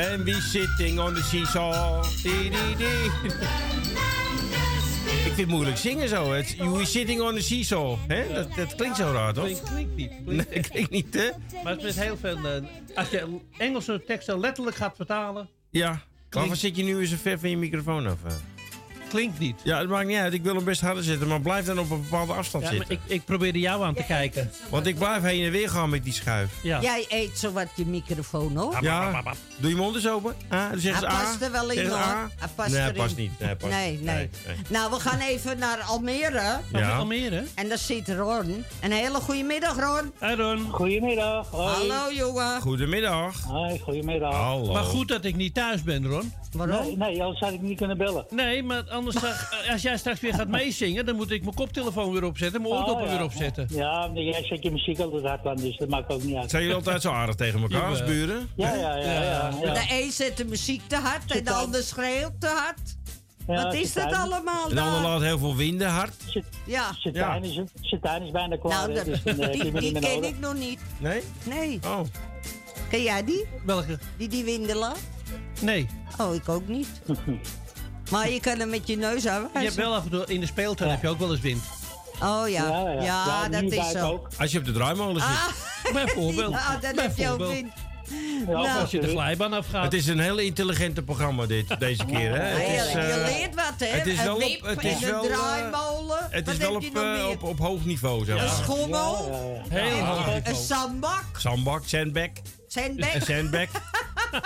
En 0.01 0.23
we 0.23 0.41
sitting 0.41 0.99
on 0.99 1.13
the 1.13 1.21
seesaw. 1.23 2.03
Die, 2.23 2.49
die, 2.49 2.75
die. 2.77 2.87
Ik 5.05 5.21
vind 5.21 5.37
het 5.37 5.47
moeilijk 5.47 5.77
zingen 5.77 6.09
zo. 6.09 6.31
Het, 6.31 6.55
we 6.57 6.85
sitting 6.85 7.21
on 7.21 7.33
the 7.35 7.41
seesaw. 7.41 7.97
Hè? 8.07 8.33
Dat, 8.33 8.55
dat 8.55 8.75
klinkt 8.75 8.97
zo 8.97 9.11
raar, 9.11 9.33
toch? 9.33 9.43
Klinkt, 9.43 9.63
klinkt 9.69 9.95
niet. 9.95 10.25
Nee, 10.25 10.61
klinkt 10.71 10.89
niet, 10.89 11.13
hè? 11.13 11.29
Maar 11.63 11.73
het 11.73 11.83
is 11.83 11.95
heel 11.95 12.17
veel... 12.17 12.37
eh, 12.37 12.63
als 12.95 13.09
je 13.09 13.39
Engelse 13.57 14.03
teksten 14.05 14.39
letterlijk 14.39 14.75
gaat 14.75 14.95
vertalen... 14.95 15.49
Ja. 15.69 16.01
Waarvoor 16.29 16.55
zit 16.55 16.75
je 16.75 16.83
nu 16.83 16.99
eens 16.99 17.11
een 17.11 17.17
ver 17.17 17.39
van 17.39 17.49
je 17.49 17.57
microfoon 17.57 18.07
af? 18.07 18.17
Klinkt 19.11 19.39
niet. 19.39 19.59
Ja, 19.63 19.79
het 19.79 19.89
maakt 19.89 20.07
niet 20.07 20.17
uit. 20.17 20.33
Ik 20.33 20.43
wil 20.43 20.55
hem 20.55 20.63
best 20.63 20.81
harder 20.81 21.03
zetten, 21.03 21.27
maar 21.27 21.41
blijf 21.41 21.65
dan 21.65 21.79
op 21.79 21.89
een 21.91 22.01
bepaalde 22.01 22.33
afstand 22.33 22.63
Ja, 22.63 22.69
maar 22.69 22.79
zitten. 22.79 22.99
ik, 23.05 23.13
ik 23.13 23.25
probeerde 23.25 23.59
jou 23.59 23.83
aan 23.83 23.93
te 23.93 24.03
kijken. 24.03 24.51
Want 24.69 24.85
ik 24.87 24.95
blijf 24.97 25.21
heen 25.23 25.45
en 25.45 25.51
weer 25.51 25.69
gaan 25.69 25.89
met 25.89 26.03
die 26.03 26.13
schuif. 26.13 26.51
Ja. 26.63 26.81
Jij 26.81 27.05
eet 27.09 27.37
zo 27.37 27.51
wat 27.51 27.67
je 27.75 27.85
microfoon 27.85 28.55
hoor. 28.55 28.77
Ja, 28.81 29.23
doe 29.57 29.69
je 29.69 29.75
mond 29.75 29.95
eens 29.95 30.07
open. 30.07 30.35
Ah, 30.49 30.69
dan 30.69 30.79
zeggen 30.79 31.07
Hij 31.07 31.15
ze 31.17 31.23
past 31.23 31.41
A. 31.41 31.45
er 31.45 31.51
wel 31.51 31.71
in 31.71 31.87
hoor. 31.87 31.97
A. 31.97 32.29
Hij 32.37 32.47
past 32.55 32.71
nee, 32.71 32.79
hij 32.81 32.93
past 32.93 33.15
niet. 33.17 33.39
Nee, 33.39 33.55
past 33.55 33.73
nee. 33.73 34.29
Nou, 34.69 34.91
we 34.91 34.99
gaan 34.99 35.19
even 35.19 35.57
naar 35.57 35.79
Almere. 35.81 36.59
Ja. 36.71 36.97
Almere? 36.97 37.43
En 37.55 37.69
daar 37.69 37.77
zit 37.77 38.09
Ron. 38.09 38.63
Een 38.81 38.91
hele 38.91 39.19
goede 39.19 39.43
middag, 39.43 39.75
Ron. 39.79 40.11
Hey 40.19 40.35
Ron. 40.35 40.69
Goedemiddag. 40.69 41.49
Hoi. 41.49 41.89
Hallo, 41.89 42.13
jongen. 42.13 42.61
Goedemiddag. 42.61 43.43
Hoi, 43.43 43.79
goedemiddag. 43.79 44.33
Hallo. 44.33 44.73
Maar 44.73 44.83
goed 44.83 45.07
dat 45.07 45.25
ik 45.25 45.35
niet 45.35 45.53
thuis 45.53 45.83
ben, 45.83 46.05
Ron. 46.07 46.33
Nee, 46.57 46.97
nee, 46.97 47.21
anders 47.21 47.39
had 47.39 47.51
ik 47.53 47.61
niet 47.61 47.77
kunnen 47.77 47.97
bellen. 47.97 48.25
Nee, 48.29 48.63
maar 48.63 48.83
anders 49.07 49.17
straks- 49.17 49.69
als 49.71 49.81
jij 49.81 49.97
straks 49.97 50.19
weer 50.19 50.33
gaat 50.33 50.47
meezingen, 50.47 51.05
dan 51.05 51.15
moet 51.15 51.31
ik 51.31 51.43
mijn 51.43 51.55
koptelefoon 51.55 52.11
weer 52.11 52.23
opzetten, 52.23 52.61
mijn 52.61 52.73
oordoppen 52.73 53.03
Oh, 53.05 53.11
ja. 53.11 53.15
weer 53.17 53.23
opzetten. 53.25 53.67
Ja, 53.69 54.07
maar 54.07 54.21
jij 54.21 54.43
zet 54.45 54.63
je 54.63 54.71
muziek 54.71 54.99
altijd 54.99 55.23
hard 55.23 55.45
aan, 55.47 55.55
dus 55.55 55.77
dat 55.77 55.89
maakt 55.89 56.11
ook 56.11 56.23
niet 56.23 56.35
uit. 56.35 56.49
Zijn 56.49 56.61
jullie 56.61 56.77
altijd 56.77 57.01
zo 57.01 57.11
aardig 57.11 57.35
tegen 57.35 57.61
elkaar 57.61 57.89
als 57.89 58.03
buren? 58.03 58.49
Ja, 58.55 58.73
ja, 58.75 58.95
ja. 58.97 59.11
ja, 59.13 59.51
ja. 59.63 59.73
De 59.73 59.85
een 59.89 60.11
zet 60.11 60.37
de 60.37 60.45
muziek 60.45 60.81
te 60.87 60.95
hard 60.95 61.31
en 61.31 61.43
de 61.43 61.51
ander 61.51 61.83
schreeuwt 61.83 62.31
te 62.39 62.47
hard. 62.47 62.95
Ja, 63.47 63.63
Wat 63.63 63.73
is 63.73 63.93
dat 63.93 64.13
allemaal 64.13 64.69
En 64.69 64.75
de 64.75 64.81
ander 64.81 65.01
daar? 65.01 65.11
laat 65.11 65.21
heel 65.21 65.37
veel 65.37 65.55
winden 65.55 65.89
hard. 65.89 66.13
Ja. 66.65 66.89
Tuin 67.13 67.43
is, 67.43 67.61
is 67.81 67.99
bijna 68.31 68.57
klaar, 68.57 68.89
Nou, 68.89 69.03
dus 69.03 69.23
dan, 69.23 69.39
eh, 69.39 69.51
die, 69.51 69.91
ken 69.91 70.01
nodig. 70.01 70.29
ik 70.29 70.39
nog 70.39 70.53
niet. 70.55 70.79
Nee? 70.99 71.21
Nee. 71.43 71.79
Oh. 71.85 71.99
Ken 72.89 73.01
jij 73.03 73.23
die? 73.25 73.45
Welke? 73.65 73.99
Die 74.17 74.27
die 74.27 74.43
windelen? 74.43 74.91
Nee. 75.61 75.87
Oh, 76.17 76.35
ik 76.35 76.49
ook 76.49 76.67
niet. 76.67 76.87
maar 78.11 78.29
je 78.29 78.39
kan 78.39 78.59
hem 78.59 78.69
met 78.69 78.87
je 78.87 78.97
neus 78.97 79.23
Je 79.23 79.29
aanwijzen. 79.29 79.61
hebt 79.63 79.75
wel 79.75 79.95
af 79.95 80.03
en 80.03 80.09
toe 80.09 80.23
in 80.27 80.39
de 80.39 80.45
speeltuin 80.45 80.89
heb 80.91 81.01
je 81.01 81.07
ook 81.09 81.19
wel 81.19 81.31
eens 81.31 81.39
wind. 81.41 81.63
Oh 82.23 82.49
ja, 82.49 82.67
ja, 82.67 82.79
Ja, 82.79 82.91
ja. 82.91 83.03
Ja, 83.03 83.49
dat 83.49 83.71
is 83.71 83.91
zo. 83.91 84.07
ook. 84.11 84.27
Als 84.37 84.51
je 84.51 84.57
op 84.59 84.65
de 84.65 84.71
draaimolen 84.71 85.21
zit. 85.21 85.29
Ah, 85.29 85.93
Bijvoorbeeld. 86.03 86.53
ja, 86.59 86.77
dan 86.81 86.97
heb 86.97 87.17
je 87.17 87.29
ook 87.29 87.37
Bijvoorbeeld. 87.37 87.51
wind. 87.51 87.71
Ja, 88.47 88.51
Nou. 88.51 88.79
Als 88.81 88.91
je 88.91 88.99
de 88.99 89.07
glijbaan 89.07 89.53
afgaat. 89.53 89.83
Het 89.83 89.93
is 89.93 90.07
een 90.07 90.19
heel 90.19 90.37
intelligente 90.37 91.01
programma 91.01 91.45
dit, 91.45 91.79
deze 91.79 92.05
keer. 92.05 92.35
Hè? 92.35 92.51
Ja, 92.51 92.57
Het 92.59 92.85
is, 92.85 92.91
je, 92.91 92.99
je 92.99 93.05
eh, 93.05 93.37
leert 93.39 93.55
wat, 93.55 93.73
hè? 93.77 93.85
het 93.85 94.07
is 94.07 94.17
een 94.17 94.23
wel 94.23 94.35
op- 94.35 94.41
wip 94.41 94.61
het 94.65 94.79
en 94.79 94.89
is 94.89 95.01
een 95.03 95.09
wel, 95.11 95.23
eh, 95.23 95.31
draaimolen. 95.37 96.27
Het 96.29 96.45
wat 96.45 96.53
is 96.53 96.59
wel 96.59 96.67
heb 96.73 96.77
op, 96.77 96.83
je 96.83 96.91
nog 96.93 97.03
eh, 97.03 97.11
meer? 97.11 97.27
op, 97.29 97.43
op 97.43 97.59
hoog 97.59 97.85
niveau, 97.85 98.25
zeg 98.25 98.35
Een 98.39 98.45
maar. 98.45 98.55
schommel, 98.63 99.29
Heel 99.69 99.99
hoog 100.05 100.25
een 100.43 100.55
zandbak, 100.55 101.23
Zandbak, 101.37 101.83
sandbag, 101.85 102.29
zandbak. 102.67 103.13
een 103.13 103.21
sandbag. 103.21 103.67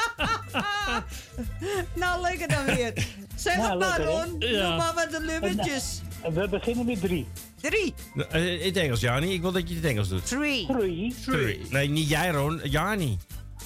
nou, 1.95 2.21
lekker 2.21 2.47
dan 2.47 2.65
weer. 2.65 2.93
Zeg 3.36 3.55
Ja, 3.55 3.69
het 3.69 3.79
maar, 3.79 3.88
lekker? 3.99 4.05
Ron. 4.05 4.36
Ja. 4.39 4.67
Doe 4.67 4.77
maar 4.77 4.93
wat 4.93 5.11
de 5.11 5.19
nummertjes. 5.19 6.01
En 6.21 6.33
we 6.33 6.49
beginnen 6.49 6.86
met 6.86 7.01
drie. 7.01 7.27
Drie. 7.61 7.93
Eh, 8.29 8.59
In 8.61 8.65
het 8.67 8.77
Engels, 8.77 8.99
Jani. 8.99 9.33
Ik 9.33 9.41
wil 9.41 9.51
dat 9.51 9.69
je 9.69 9.75
het 9.75 9.83
Engels 9.86 10.09
doet. 10.09 10.25
Three. 10.25 10.65
Drie. 10.77 11.15
Three. 11.25 11.61
Nee, 11.69 11.89
niet 11.89 12.09
jij, 12.09 12.29
Ron. 12.31 12.61
Jani. 12.63 13.17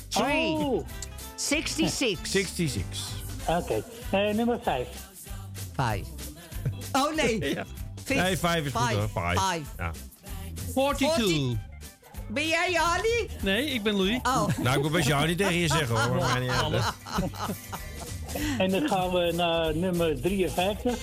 Three. 0.08 0.48
Oh, 0.52 0.88
66. 1.36 2.28
66. 2.28 2.98
oké. 3.48 3.84
Eh, 4.12 4.34
nummer 4.36 4.60
vijf. 4.64 4.88
Five. 5.76 6.04
Oh 6.92 7.16
nee. 7.16 7.40
Ja. 7.56 7.66
Fif- 8.04 8.22
Nee, 8.22 8.38
vijf 8.38 8.66
is 8.66 8.72
goed 8.72 8.88
five. 8.88 9.00
hoor. 9.00 9.10
Vijf. 9.10 9.40
Five. 9.40 9.62
Ja. 9.78 9.92
42. 10.74 11.58
Ben 12.30 12.48
jij 12.48 12.72
Jani? 12.72 13.30
Nee, 13.42 13.66
ik 13.66 13.84
ben 13.84 13.94
Louis. 13.96 14.20
Oh. 14.24 14.48
Nou, 14.62 14.76
ik 14.76 14.82
wil 14.82 14.90
best 14.92 15.08
Jani 15.08 15.36
tegen 15.36 15.54
je 15.58 15.68
zeggen 15.68 15.96
hoor. 16.02 16.16
Maar 16.16 16.40
niet. 16.40 16.52
En 18.58 18.70
dan 18.72 18.88
gaan 18.88 19.10
we 19.12 19.32
naar 19.36 19.76
nummer 19.76 20.22
53. 20.22 20.96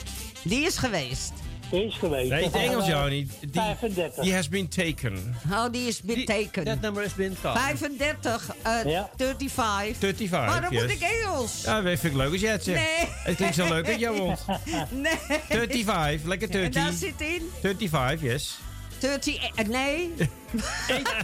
Die 0.42 0.66
is 0.66 0.76
geweest. 0.78 1.32
Die 1.70 1.84
is 1.86 1.94
geweest. 1.94 2.30
Nee, 2.30 2.44
het 2.44 2.52
gaan 2.52 2.60
Engels, 2.62 2.86
Jani. 2.86 3.28
Die, 3.40 3.50
35. 3.52 4.24
die 4.24 4.34
has 4.34 4.48
been 4.48 4.68
taken. 4.68 5.36
Oh, 5.52 5.64
die 5.72 5.86
is 5.88 6.00
beteken. 6.02 6.64
Dat 6.64 6.80
nummer 6.80 7.02
is 7.04 7.14
binnengekomen. 7.14 7.60
35. 7.60 8.50
eh 8.62 8.84
Ja. 8.84 9.10
35. 9.16 9.96
35, 9.98 10.30
Waarom 10.30 10.72
yes. 10.72 10.82
moet 10.82 10.90
ik 10.90 11.00
Engels? 11.00 11.62
Ja, 11.64 11.80
dat 11.80 11.98
vind 11.98 12.12
ik 12.12 12.18
leuk 12.18 12.32
als 12.32 12.40
jij 12.40 12.52
het 12.52 12.64
zegt. 12.64 12.80
Nee. 12.80 13.08
Het 13.08 13.36
klinkt 13.36 13.54
zo 13.54 13.68
leuk 13.68 13.86
uit 13.88 13.98
jouw 14.00 14.14
mond. 14.24 14.44
Nee. 14.90 15.12
35, 15.48 16.26
lekker 16.26 16.50
En 16.50 16.70
daar 16.72 16.82
30. 16.90 16.98
zit 16.98 17.20
in 17.20 17.50
35, 17.60 18.20
yes. 18.22 18.58
30. 18.98 19.36
eh, 19.54 19.66
Nee. 19.66 20.12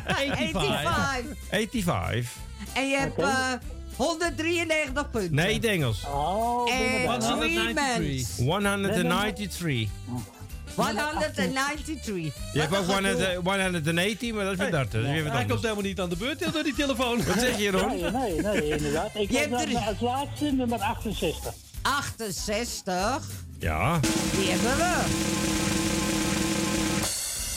85. 0.06 1.22
85. 1.50 2.30
En 2.74 2.88
je 2.88 2.96
hebt 2.96 3.18
eh 3.18 3.52
193 3.96 5.10
punten. 5.10 5.34
Nee, 5.34 5.54
het 5.54 5.64
Engels. 5.64 6.04
Oh, 6.06 6.70
En 6.72 6.76
three 6.78 7.06
193. 7.06 8.36
men. 8.38 8.46
193. 8.46 9.88
193. 10.74 12.34
Je 12.52 12.60
hebt 12.60 12.76
ook 12.76 12.88
een 12.88 12.94
gedoe. 12.94 13.34
100 13.34 13.34
180, 13.74 14.32
maar 14.32 14.44
dat 14.44 14.52
is 14.52 14.58
weer 14.58 14.70
30. 14.70 14.92
Dat 15.24 15.32
Hij 15.32 15.44
komt 15.44 15.62
helemaal 15.62 15.82
niet 15.82 16.00
aan 16.00 16.08
de 16.08 16.16
beurt 16.16 16.52
door 16.52 16.62
die 16.62 16.74
telefoon. 16.74 17.24
Wat 17.24 17.38
zeg 17.38 17.58
je, 17.58 17.70
Ron? 17.70 17.88
Nee, 18.00 18.10
nee, 18.10 18.40
nee, 18.40 18.68
inderdaad. 18.68 19.10
Ik 19.14 19.30
Je 19.30 19.38
heb 19.38 19.58
drie. 19.58 19.78
als 19.78 20.00
laatste 20.00 20.44
nummer 20.52 20.78
68. 20.78 21.52
68. 21.82 23.22
Ja. 23.58 24.00
Die 24.00 24.50
hebben 24.50 24.76
we. 24.76 25.61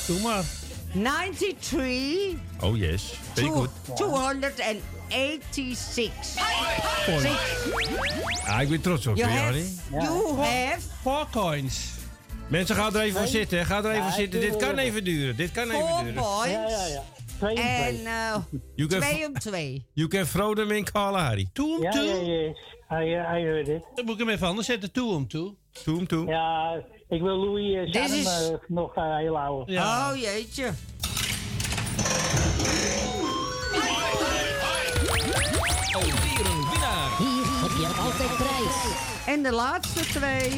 Doe 0.08 0.20
maar. 0.22 0.44
93. 0.94 2.34
Oh, 2.62 2.78
yes. 2.78 3.14
Very 3.34 3.48
Two- 3.48 3.56
good. 3.56 3.70
286. 3.96 6.10
Point. 7.06 7.28
Ah, 8.48 8.62
ik 8.62 8.70
ben 8.70 8.82
trots 8.82 9.08
op 9.08 9.16
je, 9.16 9.22
You 9.22 9.34
have, 9.34 9.64
you 9.92 10.38
have 10.40 10.80
Four 11.02 11.28
coins. 11.32 11.94
Mensen, 12.48 12.76
ga 12.76 12.88
er 12.88 13.00
even 13.00 13.20
voor 13.20 13.28
zitten. 13.28 13.66
Ga 13.66 13.78
er 13.84 13.92
even 13.92 14.04
voor 14.04 14.12
zitten. 14.12 14.40
Dit 14.40 14.56
kan 14.56 14.78
even 14.78 15.04
duren. 15.04 15.36
Dit 15.36 15.52
kan 15.52 15.64
even 15.64 15.88
four 15.88 16.04
duren. 16.04 16.24
points. 16.24 16.52
Ja, 16.52 16.70
ja, 16.70 16.86
ja. 16.88 17.04
Twee 17.38 17.56
en 17.56 17.96
twee. 17.96 18.06
eh 18.06 18.36
You 18.76 18.90
can, 18.90 19.00
twee 19.00 19.26
om 19.26 19.34
twee. 19.40 19.86
you 19.94 20.08
can 20.08 20.26
throw 20.26 20.56
them 20.56 20.72
in 20.72 20.84
Kalahari. 20.92 21.50
Two 21.54 21.76
om 21.76 21.82
Ja, 21.84 21.92
two. 21.92 22.04
ja, 22.04 22.52
uh, 22.52 22.56
hij 23.28 23.42
heard 23.42 23.68
it. 23.68 23.84
Dan 23.96 24.06
moet 24.06 24.14
ik 24.14 24.20
hem 24.20 24.30
even 24.30 24.48
anders 24.48 24.68
zetten. 24.68 24.92
Two 24.92 25.10
om 25.14 25.28
two. 25.28 25.56
Toe 25.84 25.96
hem 25.98 26.08
toe. 26.08 26.26
Ja, 26.28 26.82
ik 27.10 27.22
wil 27.22 27.38
Louis 27.38 27.74
uh, 27.88 27.92
Dit 27.92 27.96
Sarm, 27.96 28.14
is- 28.20 28.50
eh, 28.50 28.56
nog 28.68 28.96
uh, 28.98 29.16
heel 29.18 29.36
houden. 29.38 29.74
Ja. 29.74 30.12
Oh 30.12 30.18
jeetje. 30.22 30.72
Alweer 35.94 36.46
een 36.46 36.70
winnaar. 36.72 37.18
Hier 37.18 37.46
heb 37.62 37.72
je 37.80 38.02
altijd 38.02 38.36
prijs. 38.38 38.96
En 39.26 39.44
de 39.44 39.52
laatste 39.52 40.00
twee. 40.00 40.52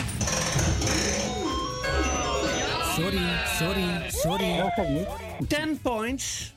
Sorry, 2.95 3.27
sorry, 3.59 4.09
sorry. 4.09 4.57
Dat 4.57 4.71
gaat 4.75 4.87
niet. 4.87 5.07
10 5.49 5.79
points. 5.81 6.53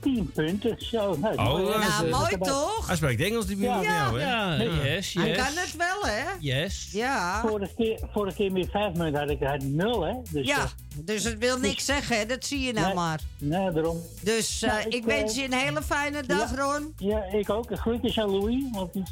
10 0.00 0.30
punten. 0.34 0.76
Zo, 0.78 1.16
nou, 1.20 1.34
Oh, 1.36 1.44
mooi. 1.46 1.64
ja. 1.70 1.76
Dus, 1.78 1.88
Nou, 1.88 2.06
eh, 2.06 2.18
mooi 2.18 2.38
toch? 2.38 2.86
Hij 2.86 2.96
spreekt 2.96 3.20
Engels, 3.22 3.46
die 3.46 3.56
buurman 3.56 3.82
Ja. 3.82 3.94
jou, 3.94 4.20
hè? 4.20 4.26
Ja, 4.28 4.62
yes, 4.84 5.14
Hij 5.14 5.28
yes. 5.28 5.36
kan 5.36 5.46
het 5.54 5.76
wel, 5.76 6.02
hè? 6.02 6.22
Yes. 6.40 6.88
Ja. 6.92 7.40
Vorige 7.46 7.74
keer, 7.76 7.98
vorige 8.12 8.36
keer 8.36 8.52
met 8.52 8.70
5 8.70 8.92
minuten 8.94 9.20
had 9.20 9.30
ik 9.30 9.42
had 9.42 9.62
nul, 9.62 10.02
hè? 10.02 10.14
Dus, 10.30 10.46
Ja, 10.46 10.58
eh, 10.58 10.64
dus 11.04 11.24
het 11.24 11.38
wil 11.38 11.58
niks 11.58 11.84
zeggen, 11.84 12.18
hè? 12.18 12.26
Dat 12.26 12.44
zie 12.44 12.60
je 12.60 12.72
nou 12.72 12.86
Nee. 12.86 12.94
maar. 12.94 13.20
nee, 13.38 13.70
daarom. 13.72 14.00
Dus 14.22 14.62
eh, 14.62 14.70
Nou, 14.70 14.82
ik, 14.86 14.94
ik, 14.94 15.04
wens 15.04 15.32
eh, 15.32 15.38
je 15.38 15.44
een 15.44 15.52
hele 15.58 15.82
fijne 15.82 16.22
dag, 16.26 16.54
Ron. 16.56 16.92
Ja, 16.96 17.22
ik 17.32 17.50
ook. 17.50 17.78
Groetjes 17.78 18.18
aan 18.18 18.30
Louis. 18.30 18.62
Want 18.72 18.92
die, 18.92 19.02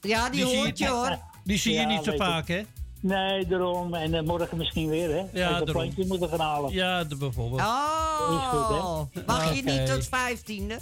Ja, 0.00 0.30
die, 0.30 0.46
zie 0.46 0.56
hoort 0.56 0.78
je, 0.78 0.88
hoor. 0.88 1.18
Die 1.44 1.58
zie 1.58 1.74
je 1.74 1.86
niet 1.86 2.04
zo 2.04 2.12
vaak, 2.16 2.48
hè? 2.48 2.62
Nee, 3.04 3.46
daarom. 3.46 3.94
En 3.94 4.14
eh, 4.14 4.22
morgen 4.22 4.56
misschien 4.56 4.88
weer, 4.88 5.10
hè? 5.10 5.24
Ja, 5.32 5.58
een 5.58 5.64
plantje 5.64 6.06
moeten 6.06 6.28
gaan 6.28 6.40
halen. 6.40 6.72
Ja, 6.72 7.04
de, 7.04 7.16
bijvoorbeeld. 7.16 7.60
Oh, 7.60 8.30
Is 8.30 8.58
goed, 8.58 9.24
wacht 9.26 9.56
je 9.56 9.62
niet 9.62 9.86
tot 9.86 10.08
vijftiende? 10.08 10.78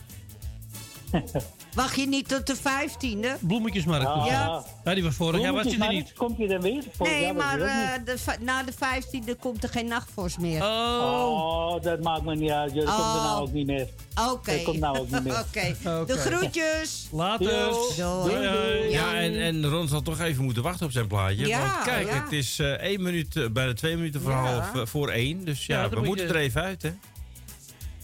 Wacht 1.74 1.96
je 1.96 2.06
niet 2.06 2.28
tot 2.28 2.46
de 2.46 2.56
vijftiende? 2.56 3.36
Bloemetjesmarkt. 3.40 4.04
Ja. 4.04 4.24
Ja. 4.26 4.64
ja, 4.84 4.94
die 4.94 5.02
was 5.02 5.14
vorig 5.14 5.40
jaar 5.40 5.52
was 5.52 5.64
je 5.72 5.78
er 5.84 5.88
niet. 5.92 6.12
Komt 6.12 6.38
je 6.38 6.48
dan 6.48 6.60
weer? 6.60 6.82
Nee, 6.98 7.32
maar 7.32 7.60
eh, 7.60 7.88
de, 8.04 8.16
na 8.40 8.62
de 8.62 8.72
vijftiende 8.78 9.34
komt 9.34 9.62
er 9.62 9.68
geen 9.68 9.86
nachtvorst 9.86 10.38
meer. 10.38 10.62
Oh. 10.62 11.70
Oh, 11.72 11.82
dat 11.82 12.02
maakt 12.02 12.22
me 12.22 12.34
niet 12.36 12.50
uit. 12.50 12.74
Dat 12.74 12.84
komt 12.84 12.96
er 12.96 13.02
Oh. 13.04 13.24
nou 13.24 13.40
ook 13.42 13.52
niet 13.52 13.66
meer. 13.66 13.88
Oké. 14.30 14.52
Dat 14.52 14.62
komt 14.62 14.78
nou 14.78 14.98
ook 14.98 15.10
niet 15.10 15.24
meer. 15.24 15.38
Oké. 15.48 15.76
De 16.06 16.16
groetjes. 16.18 17.08
Later. 17.12 17.70
Doei. 17.96 18.90
Ja, 18.90 19.14
en, 19.14 19.34
en 19.40 19.66
Ron 19.66 19.88
zal 19.88 20.02
toch 20.02 20.20
even 20.20 20.44
moeten 20.44 20.62
wachten 20.62 20.86
op 20.86 20.92
zijn 20.92 21.06
plaatje. 21.06 21.46
Ja, 21.46 21.58
want 21.60 21.82
kijk, 21.84 22.06
ja. 22.08 22.22
het 22.22 22.32
is 22.32 22.58
eh 22.58 22.66
één 22.70 23.02
minuut, 23.02 23.36
eh, 23.36 23.48
bijna 23.50 23.72
twee 23.72 23.96
minuten 23.96 24.20
voor 24.20 24.30
Ja. 24.30 24.60
half 24.60 24.90
voor 24.90 25.08
één. 25.10 25.44
Dus 25.44 25.66
ja, 25.66 25.88
we 25.88 25.96
moet 25.96 26.06
moeten 26.06 26.26
je- 26.26 26.32
er 26.32 26.38
even 26.40 26.62
uit, 26.62 26.82
hè? 26.82 26.90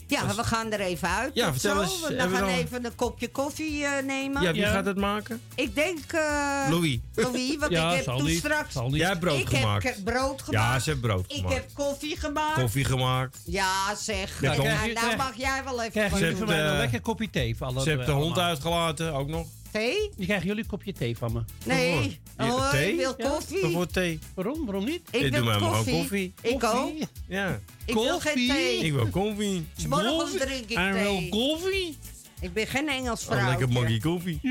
Ja, 0.08 0.34
we 0.34 0.44
gaan 0.44 0.72
er 0.72 0.80
even 0.80 1.08
uit. 1.08 1.30
Ja, 1.34 1.52
vertel 1.52 1.74
zo. 1.74 1.80
eens, 1.82 2.08
We 2.08 2.18
gaan 2.18 2.30
dan- 2.30 2.48
even 2.48 2.84
een 2.84 2.94
kopje 2.94 3.28
koffie 3.28 3.84
eh, 3.84 4.04
nemen. 4.04 4.42
Ja, 4.42 4.52
wie 4.52 4.60
Ja. 4.60 4.70
gaat 4.70 4.84
het 4.84 4.96
maken? 4.96 5.40
Ik 5.54 5.74
denk... 5.74 5.98
eh, 6.12 6.66
Louis. 6.70 6.98
Louis, 7.14 7.56
want 7.56 7.72
Ja, 7.72 7.88
ik 7.90 7.94
heb 7.96 8.04
zal 8.04 8.16
toen 8.18 8.26
niet. 8.26 8.38
straks... 8.38 8.72
Zal 8.72 8.88
niet. 8.88 8.96
Jij 8.96 9.08
hebt 9.08 9.20
brood 9.20 9.38
ik 9.40 9.48
gemaakt. 9.48 9.82
heb 9.84 9.94
ke- 9.94 10.02
brood 10.02 10.42
Ja, 10.50 10.60
gemaakt. 10.60 10.82
ze 10.82 10.90
heeft 10.90 11.02
brood 11.02 11.24
ik 11.28 11.36
gemaakt. 11.36 11.54
heb 11.54 11.64
koffie 11.74 12.16
gemaakt. 12.16 12.60
Koffie 12.60 12.84
gemaakt. 12.84 13.38
Ja, 13.44 13.94
zeg. 13.94 14.40
Ja, 14.40 14.50
En 14.50 14.56
toch? 14.56 14.64
nou, 14.66 14.92
nou 14.92 15.16
mag 15.16 15.32
jij 15.36 15.64
wel 15.64 15.80
even 15.80 15.92
Krijg 15.92 16.18
je 16.18 16.44
mij 16.46 16.58
een 16.60 16.70
eh, 16.72 16.78
lekker 16.78 17.00
kopje 17.00 17.30
thee. 17.30 17.56
Voor 17.56 17.66
alle 17.66 17.80
Ze 17.82 17.90
heeft 17.90 18.06
de 18.06 18.12
hond 18.12 18.38
uitgelaten, 18.38 19.12
ook 19.14 19.28
nog. 19.28 19.46
Thee? 19.72 20.10
Die 20.16 20.24
krijgen 20.26 20.46
jullie 20.46 20.62
een 20.62 20.68
kopje 20.68 20.92
thee 20.92 21.16
van 21.16 21.32
me. 21.32 21.40
Nee. 21.64 22.18
Oh, 22.38 22.70
thee? 22.70 22.90
ik 22.92 22.96
wil 22.98 23.14
Ja, 23.16 23.28
koffie. 23.28 23.60
Waarvoor 23.62 23.86
thee? 23.86 24.18
Waarom? 24.34 24.64
Waarom 24.64 24.84
niet? 24.84 25.00
Ik 25.10 25.20
Ik 25.20 25.20
wil 25.20 25.30
doe 25.30 25.50
maar 25.50 25.60
maar 25.60 25.70
koffie. 25.70 25.94
koffie. 25.98 26.32
Ik 26.42 26.64
ook. 26.64 26.92
Ja. 27.28 27.60
Ik 27.84 27.94
wil 27.94 28.20
geen 28.20 28.48
thee. 28.48 28.78
Ik 28.78 28.92
wil 28.92 29.06
koffie. 29.08 29.66
Morgens 29.88 30.32
drink 30.36 30.64
ik 30.70 30.76
En 30.76 30.92
wel 30.92 31.16
thee. 31.18 31.28
koffie? 31.28 31.96
Ik 32.40 32.52
ben 32.52 32.66
geen 32.66 32.88
Engels 32.88 33.28
Oh, 33.28 33.46
lekker 33.46 33.68
vrouw. 33.70 33.82
bakje 33.82 34.00
koffie. 34.00 34.38
Ja. 34.42 34.50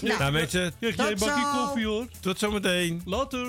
Nou, 0.00 0.18
Nou 0.18 0.32
mensen, 0.32 0.72
Krijg 0.80 0.96
jij 0.96 1.10
een 1.10 1.18
bakje 1.18 1.58
koffie 1.58 1.86
hoor. 1.86 2.06
tot 2.20 2.38
zometeen. 2.38 3.02
Later. 3.04 3.48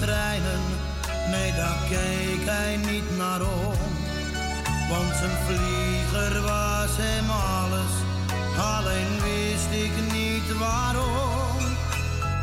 Treinen, 0.00 0.60
nee 1.30 1.52
daar 1.52 1.78
keek 1.88 2.44
hij 2.44 2.76
niet 2.76 3.16
naar 3.16 3.40
om. 3.40 3.92
Want 4.90 5.16
zijn 5.16 5.36
vlieger 5.46 6.42
was 6.42 6.92
hem 6.96 7.30
alles, 7.30 7.92
alleen 8.74 9.12
wist 9.22 9.72
ik 9.84 10.12
niet 10.12 10.58
waarom. 10.58 11.58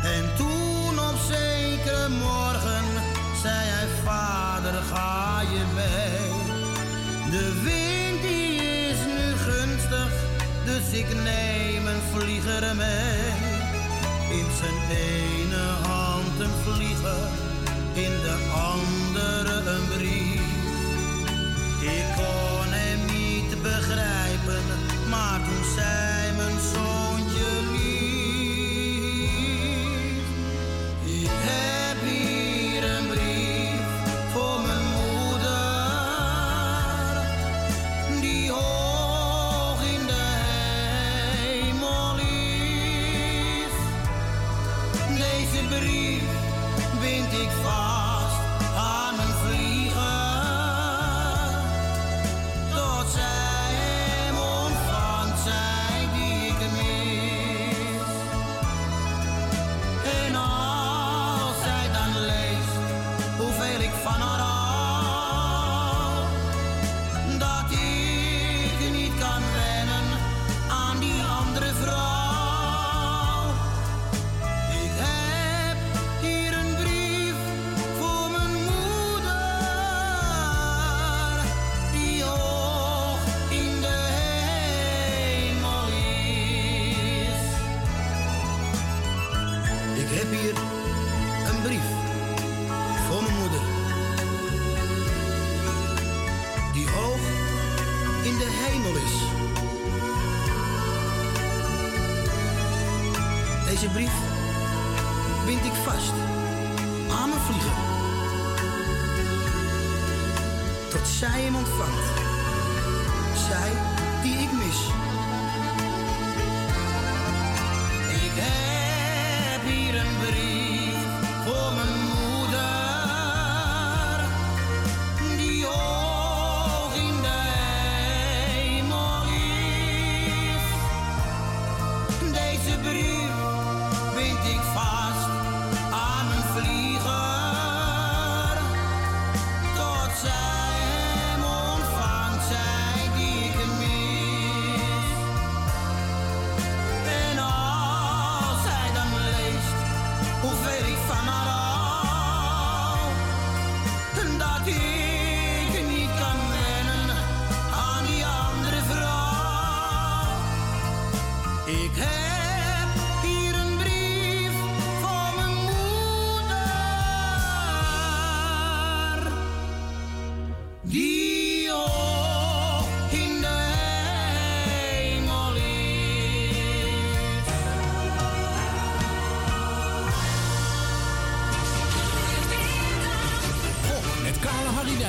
En 0.02 0.24
toen 0.36 0.98
op 0.98 1.16
zekere 1.28 2.08
morgen 2.08 2.84
zei 3.42 3.66
hij, 3.74 3.88
vader 4.04 4.82
ga 4.92 5.40
je 5.40 5.64
mee. 5.74 6.30
De 7.30 7.60
wind 7.62 8.22
die 8.22 8.56
is 8.90 8.98
nu 9.16 9.26
gunstig, 9.48 10.12
dus 10.64 10.98
ik 11.00 11.08
neem 11.14 11.86
een 11.86 12.02
vlieger 12.12 12.76
mee. 12.76 13.21
De 18.32 18.38
andere 18.74 19.70
een 19.70 19.88
brief. 19.88 20.40
Ik 21.80 22.04
kon 22.16 22.66
hem 22.68 23.00
niet 23.04 23.62
begrijpen, 23.62 24.64
maar 25.08 25.40
toen 25.44 25.64
zei 25.74 26.36
mijn 26.36 26.60
zoontje 26.72 27.01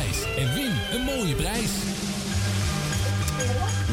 Kale 0.03 0.15
Harry 0.15 0.43
en 0.43 0.53
win 0.53 0.71
een 0.91 1.01
mooie 1.01 1.35
prijs. 1.35 1.69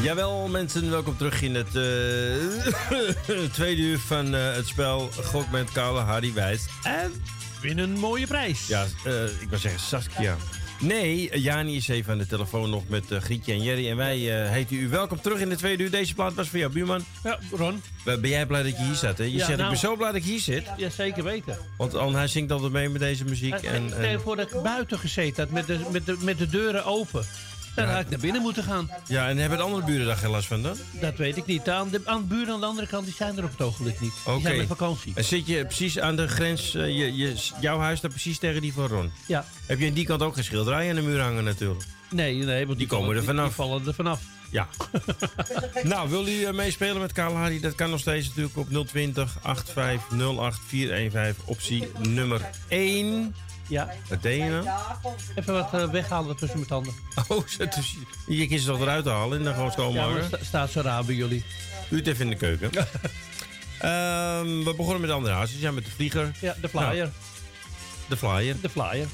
Jawel, 0.01 0.47
mensen, 0.47 0.89
welkom 0.89 1.17
terug 1.17 1.41
in 1.41 1.55
het 1.55 1.75
eh, 1.75 3.45
tweede 3.53 3.81
uur 3.81 3.99
van 3.99 4.35
eh, 4.35 4.53
het 4.53 4.67
spel 4.67 5.09
Gok 5.23 5.51
met 5.51 5.71
Koude 5.71 5.99
Hardy 5.99 6.33
Wijs. 6.33 6.65
En 6.83 7.23
win 7.61 7.77
een 7.77 7.91
mooie 7.91 8.27
prijs. 8.27 8.67
Ja, 8.67 8.85
eh, 9.03 9.23
ik 9.23 9.49
wou 9.49 9.61
zeggen 9.61 9.79
Saskia. 9.79 10.37
Nee, 10.81 11.29
eh, 11.29 11.43
Jani 11.43 11.75
is 11.75 11.87
even 11.87 12.11
aan 12.11 12.17
de 12.17 12.27
telefoon 12.27 12.69
nog 12.69 12.83
met 12.87 13.11
eh, 13.11 13.21
Grietje 13.21 13.51
en 13.53 13.63
Jerry. 13.63 13.89
En 13.89 13.97
wij 13.97 14.43
eh, 14.43 14.51
heten 14.51 14.75
u 14.75 14.89
welkom 14.89 15.21
terug 15.21 15.39
in 15.39 15.49
de 15.49 15.55
tweede 15.55 15.83
uur. 15.83 15.91
Deze 15.91 16.13
plaat 16.13 16.33
was 16.33 16.49
voor 16.49 16.59
jou, 16.59 16.71
buurman. 16.71 17.05
Ja, 17.23 17.39
Ron. 17.51 17.81
Ben 18.03 18.29
jij 18.29 18.45
blij 18.45 18.63
dat 18.63 18.77
je 18.77 18.83
hier 18.83 18.95
zat, 18.95 19.17
hè? 19.17 19.23
Je 19.23 19.31
Ja, 19.31 19.37
zegt, 19.37 19.49
ik 19.49 19.57
nou- 19.57 19.69
ben 19.69 19.79
zo 19.79 19.95
blij 19.95 20.07
dat 20.11 20.15
ik 20.21 20.23
hier 20.23 20.39
zit. 20.39 20.63
Ja, 20.77 20.89
zeker 20.89 21.23
weten. 21.23 21.57
Want 21.77 21.95
An, 21.95 22.15
hij 22.15 22.27
zingt 22.27 22.51
altijd 22.51 22.71
mee 22.71 22.89
met 22.89 23.01
deze 23.01 23.25
muziek. 23.25 23.53
En, 23.53 23.73
En, 23.73 23.89
Stel 23.89 24.19
voor 24.19 24.35
dat 24.35 24.53
ik 24.53 24.61
buiten 24.61 24.99
gezeten 24.99 25.43
had 25.43 25.53
met 25.53 25.67
de, 25.67 25.79
met 25.91 26.05
de, 26.05 26.17
met 26.21 26.37
de 26.37 26.47
deuren 26.49 26.85
open. 26.85 27.25
Dan 27.75 27.87
had 27.87 28.01
ik 28.01 28.09
naar 28.09 28.19
binnen 28.19 28.41
moeten 28.41 28.63
gaan. 28.63 28.89
ja, 29.07 29.29
en 29.29 29.37
hebben 29.37 29.57
de 29.57 29.63
andere 29.63 29.85
buren 29.85 30.05
daar 30.05 30.17
geen 30.17 30.29
last 30.29 30.47
van 30.47 30.61
dan? 30.61 30.77
Dat 31.01 31.15
weet 31.15 31.37
ik 31.37 31.45
niet. 31.45 31.69
Aan 31.69 31.89
de, 31.89 32.01
aan 32.05 32.21
de 32.21 32.27
buren 32.27 32.53
aan 32.53 32.59
de 32.59 32.65
andere 32.65 32.87
kant 32.87 33.05
die 33.05 33.13
zijn 33.13 33.37
er 33.37 33.43
op 33.43 33.51
het 33.51 33.61
ogenblik 33.61 33.99
niet. 33.99 34.13
Die 34.25 34.33
Oké. 34.33 34.41
zijn 34.41 34.57
met 34.57 34.67
vakantie. 34.67 35.11
En 35.15 35.23
zit 35.23 35.47
je 35.47 35.65
precies 35.65 35.99
aan 35.99 36.15
de 36.15 36.27
grens, 36.27 36.75
eh, 36.75 36.97
je, 36.97 37.15
je, 37.15 37.35
jouw 37.59 37.79
huis 37.79 37.97
staat 37.97 38.11
precies 38.11 38.39
tegen 38.39 38.61
die 38.61 38.73
van 38.73 38.87
Ron? 38.87 39.11
Ja. 39.27 39.45
Heb 39.65 39.79
je 39.79 39.87
aan 39.87 39.93
die 39.93 40.05
kant 40.05 40.21
ook 40.21 40.33
geen 40.33 40.43
schilderij 40.43 40.89
aan 40.89 40.95
de 40.95 41.01
muur 41.01 41.21
hangen 41.21 41.43
natuurlijk? 41.43 41.83
Nee, 42.09 42.35
nee, 42.35 42.65
want 42.65 42.77
die, 42.77 42.87
komen 42.87 43.15
er 43.15 43.23
vanaf. 43.23 43.45
Die 43.45 43.55
vallen 43.55 43.87
er 43.87 43.93
vanaf. 43.93 44.21
Ja. 44.49 44.67
nou, 45.83 46.09
wil 46.09 46.27
u 46.27 46.43
eh, 46.43 46.53
meespelen 46.53 47.01
met 47.01 47.11
Karel 47.11 47.35
Hardy? 47.35 47.59
Dat 47.59 47.75
kan 47.75 47.89
nog 47.89 47.99
steeds 47.99 48.27
natuurlijk 48.27 48.57
op 48.57 48.87
020 48.87 49.37
8508 49.41 50.59
415 50.67 51.43
optie 51.45 51.91
nummer 51.99 52.49
1. 52.67 53.35
Ja. 53.71 53.93
Wat 54.09 54.21
deed 54.21 54.37
je 54.43 54.49
nou? 54.49 54.65
Even 55.35 55.53
wat 55.53 55.73
eh, 55.73 55.89
weghalen 55.89 56.35
tussen 56.35 56.57
mijn 56.57 56.69
tanden. 56.69 56.93
Oh, 57.27 57.45
tussen- 57.45 58.07
je 58.27 58.47
kiest 58.47 58.63
ze 58.65 58.69
toch 58.71 58.81
eruit 58.81 59.03
te 59.03 59.09
halen 59.09 59.37
en 59.37 59.43
dan 59.43 59.53
gewoon 59.53 59.71
Ja, 59.71 59.77
maar 59.83 59.93
schoonmaken? 59.93 60.27
sta- 60.27 60.45
staat 60.45 60.71
zo 60.71 60.81
raar 60.81 61.05
bij 61.05 61.15
jullie. 61.15 61.45
U 61.89 61.95
het 61.97 62.07
even 62.07 62.23
in 62.23 62.29
de 62.29 62.35
keuken. 62.35 62.69
Ehm, 63.79 64.63
we 64.63 64.73
begonnen 64.77 64.99
met 65.01 65.09
de 65.09 65.15
andere 65.15 65.33
hazes. 65.35 65.59
Ja, 65.59 65.71
met 65.71 65.85
de 65.85 65.91
vlieger. 65.91 66.31
Ja, 66.39 66.55
de 66.61 66.69
flyer. 66.69 66.95
Nou, 66.95 67.09
de 68.09 68.17
flyer. 68.17 68.55
De 68.61 68.69
flyer. 68.69 69.07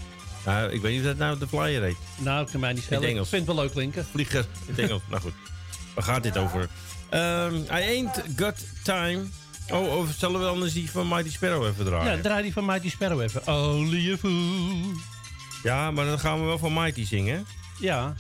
Nou, 0.46 0.72
ik 0.72 0.82
weet 0.82 0.92
niet 0.92 1.02
of 1.02 1.08
dat 1.08 1.18
nou 1.18 1.40
de 1.40 1.48
flyer 1.48 1.82
heet. 1.82 1.98
Nou, 2.18 2.46
ik 2.46 2.52
kan 2.52 2.60
mij 2.60 2.74
niet 2.74 2.84
In 2.90 2.94
het 2.96 3.04
Ik 3.04 3.10
Engels. 3.10 3.30
vind 3.30 3.46
het 3.48 3.56
wel 3.56 3.64
leuk 3.64 3.74
klinken. 3.74 4.06
Vlieger 4.12 4.46
in 4.68 4.74
het 4.76 4.80
Engels. 4.80 5.02
nou 5.10 5.22
goed. 5.22 5.34
Waar 5.96 6.04
gaat 6.04 6.24
dit 6.24 6.38
over? 6.38 6.70
Ehm 7.10 7.56
I 7.56 7.68
ain't 7.70 8.24
got 8.36 8.56
time. 8.84 9.24
Oh, 9.72 9.98
of 9.98 10.10
zullen 10.18 10.40
we 10.40 10.46
anders 10.46 10.74
die 10.74 10.92
van 10.92 11.08
Mighty 11.08 11.30
Sparrow 11.32 11.66
even 11.66 11.86
draaien? 11.86 12.16
Ja, 12.16 12.22
draai 12.22 12.42
die 12.44 12.54
van 12.54 12.66
Mighty 12.66 12.90
Sparrow 12.90 13.22
even. 13.22 13.48
Only 13.48 14.12
a 14.14 14.18
fool. 14.18 14.92
Ja, 15.64 15.92
maar 15.92 16.06
dan 16.06 16.20
gaan 16.20 16.40
we 16.40 16.46
wel 16.46 16.58
van 16.58 16.74
Mighty 16.74 17.06
zingen. 17.06 17.48
Ja. 17.80 18.16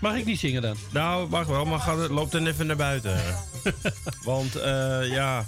Mag 0.00 0.14
ik 0.14 0.24
niet 0.24 0.38
zingen 0.38 0.62
dan? 0.62 0.76
Nou, 0.90 1.28
mag 1.28 1.46
wel, 1.46 1.64
maar 1.64 1.78
ga, 1.80 1.94
loop 1.94 2.30
dan 2.30 2.46
even 2.46 2.66
naar 2.66 2.76
buiten. 2.76 3.20
Want, 4.22 4.56
eh, 4.56 5.10
ja... 5.10 5.46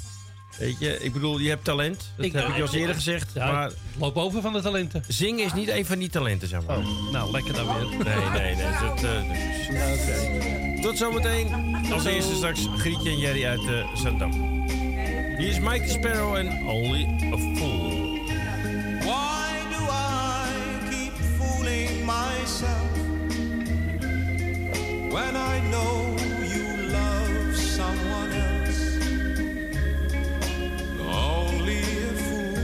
Weet 0.58 0.78
je, 0.78 0.98
ik 1.02 1.12
bedoel, 1.12 1.38
je 1.38 1.48
hebt 1.48 1.64
talent. 1.64 2.12
Dat 2.16 2.26
Ik- 2.26 2.32
heb 2.32 2.48
ik 2.48 2.56
je 2.56 2.62
al 2.62 2.74
eerder 2.74 2.94
gezegd. 2.94 3.30
Ja, 3.34 3.52
maar 3.52 3.70
loop 3.98 4.16
over 4.16 4.42
van 4.42 4.52
de 4.52 4.60
talenten. 4.60 5.04
zingen 5.08 5.44
is 5.44 5.52
niet 5.52 5.68
een 5.68 5.86
van 5.86 5.98
die 5.98 6.08
talenten, 6.08 6.48
zeg 6.48 6.66
maar. 6.66 6.78
Nou, 7.12 7.30
lekker 7.30 7.54
dan 7.54 7.66
weer. 7.66 7.88
Nee, 8.04 8.30
nee, 8.30 8.54
nee. 8.54 8.72
Dat, 8.80 9.02
eh, 9.02 9.28
dus- 10.74 10.82
Tot 10.82 10.98
zometeen. 10.98 11.76
Als 11.92 12.04
eerste 12.04 12.34
straks 12.34 12.60
Grietje 12.76 13.10
en 13.10 13.18
Jerry 13.18 13.44
uit 13.46 13.62
uh, 13.62 13.94
Zandam. 13.94 14.59
Hier 15.40 15.48
is 15.48 15.58
Mikey 15.58 15.88
Sparrow 15.88 16.34
en 16.34 16.48
Only 16.66 17.04
a 17.32 17.38
Fool. 17.56 18.18
Why 19.06 19.48
do 19.70 19.88
I 19.88 20.52
keep 20.90 21.14
fooling 21.38 22.04
myself 22.04 22.92
when 25.10 25.36
I 25.36 25.60
know 25.70 26.14
you 26.44 26.66
love 26.92 27.56
someone 27.56 28.32
else? 28.32 28.98
Only 31.08 31.80
a 31.80 32.12
fool 32.26 32.60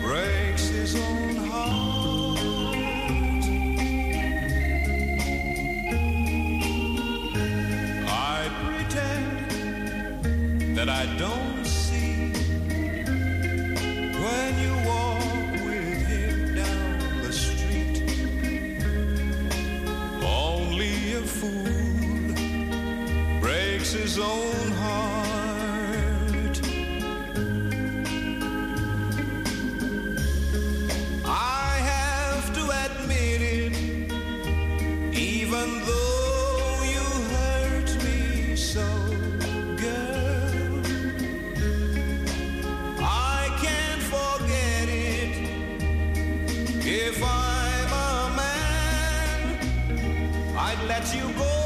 breaks 0.00 0.68
his 0.68 0.94
own 0.96 1.36
heart. 1.36 2.38
I 8.08 8.48
pretend 8.64 9.36
that 10.74 10.88
I 10.88 11.04
don't 11.18 11.47
when 14.28 14.58
you 14.64 14.74
walk 14.90 15.52
with 15.68 16.00
him 16.14 16.54
down 16.54 17.22
the 17.22 17.32
street. 17.32 18.02
Only 20.22 20.94
a 21.14 21.22
fool 21.38 22.34
breaks 23.40 23.92
his 23.92 24.18
own 24.18 24.70
heart. 24.82 25.37
I'd 50.98 51.04
let 51.04 51.14
you 51.14 51.32
go. 51.34 51.57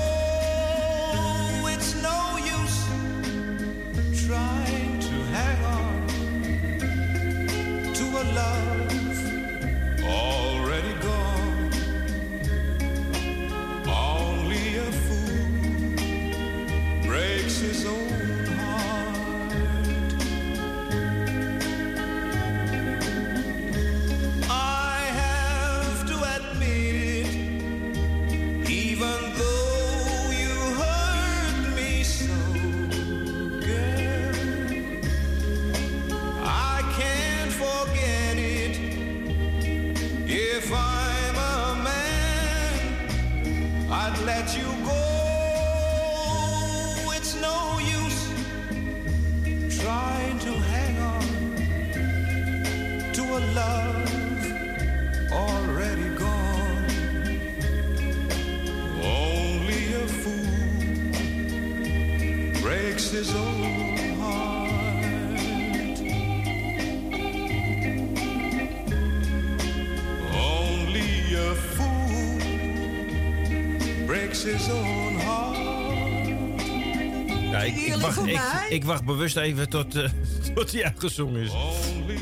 Ik, 78.32 78.52
mij? 78.52 78.66
ik 78.68 78.84
wacht 78.84 79.04
bewust 79.04 79.36
even 79.36 79.68
tot, 79.68 79.94
eh, 79.94 80.10
tot 80.54 80.72
hij 80.72 80.84
uitgezongen 80.84 81.42
is. 81.42 81.50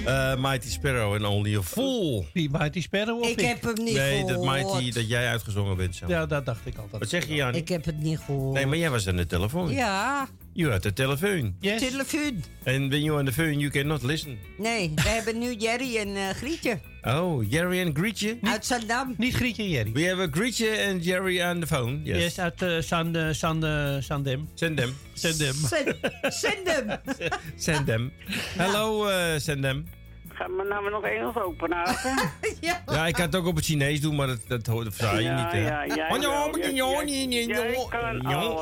Eh, 0.04 0.36
Mighty 0.36 0.68
Sparrow 0.68 1.14
en 1.14 1.24
Only 1.24 1.56
a 1.56 1.62
Fool. 1.62 2.26
Wie, 2.32 2.50
Mighty 2.50 2.80
Sparrow 2.80 3.20
of 3.20 3.28
Ik 3.28 3.40
heb 3.40 3.62
hem 3.62 3.84
niet 3.84 3.94
Nee, 3.94 4.20
dat 4.20 4.30
gehoord. 4.30 4.72
Mighty, 4.72 4.92
dat 4.92 5.08
jij 5.08 5.28
uitgezongen 5.28 5.76
bent. 5.76 5.96
Zo. 5.96 6.06
Ja, 6.08 6.26
dat 6.26 6.46
dacht 6.46 6.66
ik 6.66 6.76
altijd. 6.76 7.00
Wat 7.00 7.10
zeg 7.10 7.26
je, 7.26 7.34
Jan? 7.34 7.54
Ik 7.54 7.68
heb 7.68 7.84
het 7.84 7.98
niet 7.98 8.18
gehoord. 8.18 8.54
Nee, 8.54 8.66
maar 8.66 8.76
jij 8.76 8.90
was 8.90 9.08
aan 9.08 9.16
de 9.16 9.26
telefoon. 9.26 9.70
Ja, 9.72 10.28
You 10.52 10.70
had 10.70 10.82
de 10.82 10.92
telefoon. 10.92 11.54
telefoon. 11.60 12.42
En 12.62 12.88
when 12.88 13.02
you're 13.02 13.18
on 13.18 13.24
the 13.24 13.32
phone, 13.32 13.56
you 13.58 13.70
cannot 13.70 14.02
listen. 14.02 14.38
Nee, 14.58 14.92
we 14.94 15.08
hebben 15.16 15.38
nu 15.38 15.54
Jerry 15.54 15.96
en 15.96 16.16
eh, 16.16 16.28
Grietje. 16.28 16.78
Oh, 17.02 17.50
Jerry 17.50 17.80
en 17.80 17.94
Grietje? 17.96 18.38
Uit 18.42 18.66
Zandam. 18.66 19.14
Niet 19.18 19.34
Grietje 19.34 19.62
en 19.62 19.68
Jerry. 19.68 19.92
We 19.92 20.08
have 20.08 20.20
a 20.22 20.28
Grietje 20.30 20.86
and 20.90 21.04
Jerry 21.04 21.42
on 21.42 21.60
the 21.60 21.66
phone. 21.66 22.00
Yes. 22.02 22.16
Yes, 22.22 22.38
uit 22.38 22.62
uh, 22.62 22.80
San, 22.80 23.16
uh, 23.16 23.26
San, 23.32 23.64
uh, 23.64 23.96
Sandem. 24.00 24.48
Sendem. 24.54 24.94
Sendem. 25.14 25.54
Send 26.28 26.68
hem. 26.68 26.98
Sendem. 27.56 28.12
Hallo, 28.56 29.08
uh, 29.08 29.14
Sendem. 29.36 29.86
Gaan 30.28 30.56
we 30.56 30.64
nou 30.68 30.90
nog 30.90 31.04
Engels 31.04 31.36
open 31.36 31.72
houden? 31.72 32.30
ja. 32.60 32.82
Ja, 32.86 33.06
ik 33.06 33.14
kan 33.14 33.24
het 33.24 33.36
ook 33.36 33.46
op 33.46 33.56
het 33.56 33.64
Chinees 33.64 34.00
doen, 34.00 34.14
maar 34.16 34.26
dat, 34.26 34.40
dat, 34.48 34.66
hoort- 34.66 34.84
dat 34.84 34.94
versta 34.94 35.16
je 35.18 35.22
Ja, 35.22 35.42
niet. 35.42 35.52
hè. 35.52 35.58
ja, 35.58 35.86
jij 35.86 36.10
Oh, 36.10 36.20
ja, 36.22 36.28
ja, 36.74 37.02
nee. 37.04 37.86
kan 37.88 38.20
Ja. 38.30 38.56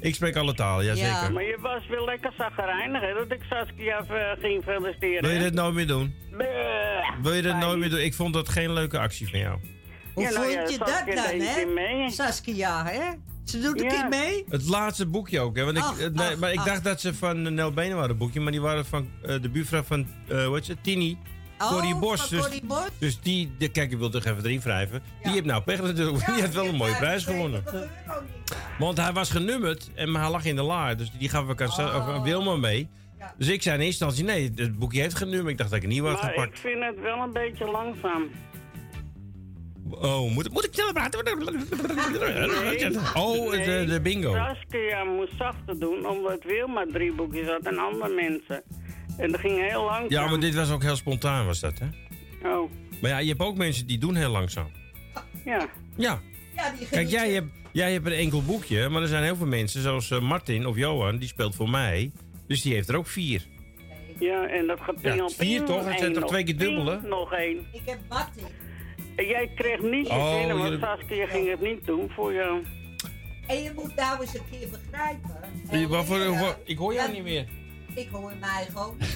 Ik 0.00 0.14
spreek 0.14 0.36
alle 0.36 0.54
talen, 0.54 0.84
ja, 0.84 0.94
zeker. 0.94 1.32
Maar 1.32 1.42
je 1.44 1.58
was 1.60 1.86
wel 1.86 2.04
lekker 2.04 2.32
zagrijnig, 2.38 3.00
hè, 3.00 3.14
dat 3.14 3.32
ik 3.32 3.42
Saskia 3.48 3.98
eh, 4.08 4.42
ging 4.42 4.62
feliciteren. 4.64 5.20
Wil 5.22 5.30
je 5.30 5.38
dit 5.38 5.54
nooit 5.54 5.74
meer 5.74 5.86
doen? 5.86 6.14
Bleh. 6.30 6.48
Wil 7.22 7.32
je 7.32 7.42
dit 7.42 7.56
nooit 7.56 7.78
meer 7.78 7.90
doen? 7.90 8.00
Ik 8.00 8.14
vond 8.14 8.34
dat 8.34 8.48
geen 8.48 8.72
leuke 8.72 8.98
actie 8.98 9.28
van 9.30 9.38
jou. 9.38 9.58
Hoe 10.14 10.22
Ja, 10.22 10.30
nou 10.30 10.42
vond 10.42 10.54
ja, 10.54 10.60
je 10.68 10.78
dat 10.78 10.88
Saskia 10.88 11.14
dan, 11.14 11.24
deed 11.24 11.32
een 11.32 11.54
keer 11.54 11.66
hè? 11.66 11.72
mee. 11.96 12.10
Saskia, 12.10 12.84
hè? 12.86 13.00
Ze 13.44 13.60
doet 13.60 13.80
een 13.80 13.86
Ja. 13.90 14.00
keer 14.00 14.08
mee. 14.08 14.44
Het 14.48 14.68
laatste 14.68 15.06
boekje 15.06 15.40
ook, 15.40 15.56
hè? 15.56 15.64
Want 15.64 15.76
ik, 15.76 15.82
Ach, 15.82 15.98
eh, 16.00 16.08
nee, 16.10 16.26
ach, 16.26 16.36
maar 16.38 16.52
ik 16.52 16.58
ach. 16.58 16.64
dacht 16.64 16.84
dat 16.84 17.00
ze 17.00 17.14
van 17.14 17.46
eh, 17.46 17.52
Nel 17.52 17.72
Benen 17.72 17.96
waren, 17.96 18.16
boekje, 18.16 18.40
maar 18.40 18.52
die 18.52 18.60
waren 18.60 18.86
van 18.86 19.08
eh, 19.22 19.34
de 19.42 19.48
buurvrouw 19.48 19.82
van, 19.82 20.06
eh 20.28 20.44
hoe 20.44 20.54
heet 20.54 20.64
ze, 20.64 20.76
Tini. 20.82 21.18
Oh, 21.62 21.68
Corrie 21.68 21.94
Bos. 21.94 22.20
van 22.20 22.28
Dus, 22.30 22.40
Corrie 22.40 22.64
Bos. 22.64 22.88
dus 22.98 23.20
die, 23.20 23.52
de, 23.58 23.68
kijk, 23.68 23.92
ik 23.92 23.98
wil 23.98 24.10
toch 24.10 24.24
even 24.24 24.44
erin 24.44 24.60
wrijven. 24.60 25.02
Die 25.22 25.32
heeft 25.32 25.44
nou 25.44 25.62
pech 25.62 25.82
natuurlijk, 25.82 26.26
die 26.26 26.40
heeft 26.40 26.54
wel 26.54 26.66
een 26.66 26.74
mooie 26.74 26.96
prijs 26.96 27.24
gewonnen. 27.24 27.64
Want 28.78 28.98
hij 28.98 29.12
was 29.12 29.30
genummerd 29.30 29.90
en 29.94 30.10
maar 30.10 30.22
hij 30.22 30.30
lag 30.30 30.44
in 30.44 30.56
de 30.56 30.62
laar. 30.62 30.96
Dus 30.96 31.10
die 31.18 31.28
gaf 31.28 31.48
ik 31.48 31.60
aan, 31.62 31.70
aan 31.80 32.22
Wilma 32.22 32.56
mee. 32.56 32.88
Dus 33.36 33.48
ik 33.48 33.62
zei 33.62 33.78
in 33.78 33.84
eerste 33.84 34.04
instantie, 34.04 34.34
nee, 34.34 34.52
het 34.66 34.78
boekje 34.78 35.00
heeft 35.00 35.14
genummerd. 35.16 35.48
Ik 35.48 35.58
dacht 35.58 35.70
dat 35.70 35.78
ik 35.82 35.84
het 35.84 35.94
niet 35.94 36.02
had 36.02 36.22
Maar 36.22 36.30
gepakt. 36.30 36.48
ik 36.50 36.56
vind 36.56 36.84
het 36.84 37.00
wel 37.00 37.18
een 37.18 37.32
beetje 37.32 37.64
langzaam. 37.70 38.28
Oh, 39.90 40.30
moet, 40.32 40.50
moet 40.52 40.64
ik 40.64 40.74
sneller 40.74 40.92
praten? 40.92 41.18
Oh, 43.14 43.50
Nee, 43.50 43.64
de, 43.64 43.84
de 43.88 44.00
bingo. 44.02 44.34
Saskia 44.34 45.04
moest 45.04 45.32
zachter 45.38 45.78
doen, 45.78 46.06
omdat 46.06 46.42
Wilma 46.44 46.86
drie 46.92 47.12
boekjes 47.12 47.46
had 47.48 47.62
en 47.62 47.78
andere 47.78 48.14
mensen. 48.14 48.62
En 49.20 49.30
dat 49.30 49.40
ging 49.40 49.68
heel 49.68 49.84
langzaam. 49.84 50.10
Ja, 50.10 50.28
maar 50.28 50.40
dit 50.40 50.54
was 50.54 50.70
ook 50.70 50.82
heel 50.82 50.96
spontaan, 50.96 51.46
was 51.46 51.60
dat, 51.60 51.78
hè? 51.78 51.86
Oh, 52.48 52.70
Maar 53.00 53.10
ja, 53.10 53.18
je 53.18 53.28
hebt 53.28 53.40
ook 53.40 53.56
mensen 53.56 53.86
die 53.86 53.98
doen 53.98 54.14
heel 54.14 54.30
langzaam. 54.30 54.70
ja. 55.44 55.68
Ja. 55.96 56.20
Kijk, 56.90 57.08
jij 57.08 57.30
hebt, 57.30 57.46
jij 57.72 57.92
hebt 57.92 58.06
een 58.06 58.12
enkel 58.12 58.42
boekje, 58.42 58.88
maar 58.88 59.02
er 59.02 59.08
zijn 59.08 59.22
heel 59.22 59.36
veel 59.36 59.46
mensen, 59.46 59.82
zoals 59.82 60.10
eh, 60.10 60.20
Martin 60.20 60.66
of 60.66 60.76
Johan, 60.76 61.18
die 61.18 61.28
speelt 61.28 61.54
voor 61.54 61.70
mij. 61.70 62.10
Dus 62.46 62.62
die 62.62 62.74
heeft 62.74 62.88
er 62.88 62.96
ook 62.96 63.06
vier. 63.06 63.46
Ja, 64.18 64.46
en 64.46 64.66
dat 64.66 64.80
gaat 64.80 64.94
Ja, 65.02 65.10
ping 65.10 65.22
op 65.22 65.32
vier 65.36 65.64
toch? 65.64 65.84
Dat 65.84 65.98
zijn 65.98 66.12
toch 66.12 66.26
twee 66.26 66.44
keer 66.44 66.56
dubbel, 66.56 66.86
hè? 66.86 67.00
Nog 67.08 67.32
één. 67.32 67.58
Ik 67.72 67.80
heb 67.84 67.98
Martin. 68.08 68.44
En 69.16 69.26
jij 69.26 69.50
kreeg 69.54 69.80
niet 69.80 70.06
je 70.06 70.12
Oh, 70.12 70.38
zinnen, 70.38 70.56
want 70.58 70.68
jullie- 70.68 70.84
Saskia 70.84 71.26
ging 71.26 71.50
het 71.50 71.60
niet 71.60 71.86
doen 71.86 72.10
voor 72.10 72.32
jou. 72.34 72.62
En 73.46 73.62
je 73.62 73.72
moet 73.74 73.94
nou 73.96 74.20
eens 74.20 74.34
een 74.34 74.40
keer 74.50 74.68
begrijpen. 74.70 75.30
Wie- 75.70 75.88
waarvoor- 75.88 76.16
leren 76.18 76.40
waar- 76.40 76.56
ik 76.64 76.78
hoor 76.78 76.92
jou 76.94 77.06
dat- 77.06 77.14
niet 77.16 77.24
meer. 77.24 77.46
Ik 77.94 78.08
hoor 78.12 78.32
mij 78.40 78.66
gewoon. 78.72 78.96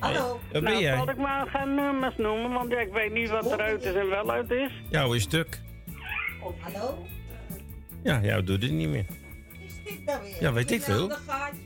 Hallo. 0.00 0.28
Wat 0.28 0.50
ben 0.52 0.62
nou, 0.62 0.78
jij? 0.82 0.96
zal 0.96 1.08
ik 1.08 1.16
maar 1.16 1.46
geen 1.46 1.74
nummers 1.74 2.16
noemen, 2.16 2.50
want 2.52 2.70
ja, 2.70 2.78
ik 2.80 2.92
weet 2.92 3.12
niet 3.12 3.30
wat 3.30 3.52
eruit 3.52 3.82
is 3.82 3.94
en 3.94 4.08
wel 4.08 4.30
uit 4.30 4.50
is. 4.50 4.70
Jouw 4.90 5.12
is 5.12 5.22
stuk. 5.22 5.60
Oh, 6.42 6.62
hallo? 6.62 7.06
Ja, 8.02 8.20
jou 8.22 8.42
doet 8.44 8.62
het 8.62 8.72
niet 8.72 8.88
meer. 8.88 9.06
Is 9.66 9.82
dit 9.84 10.04
nou 10.04 10.22
weer? 10.22 10.36
Ja, 10.42 10.52
weet 10.52 10.70
ik 10.70 10.78
Een 10.78 10.84
veel. 10.84 11.00
ander 11.02 11.16
gaatje? 11.26 11.60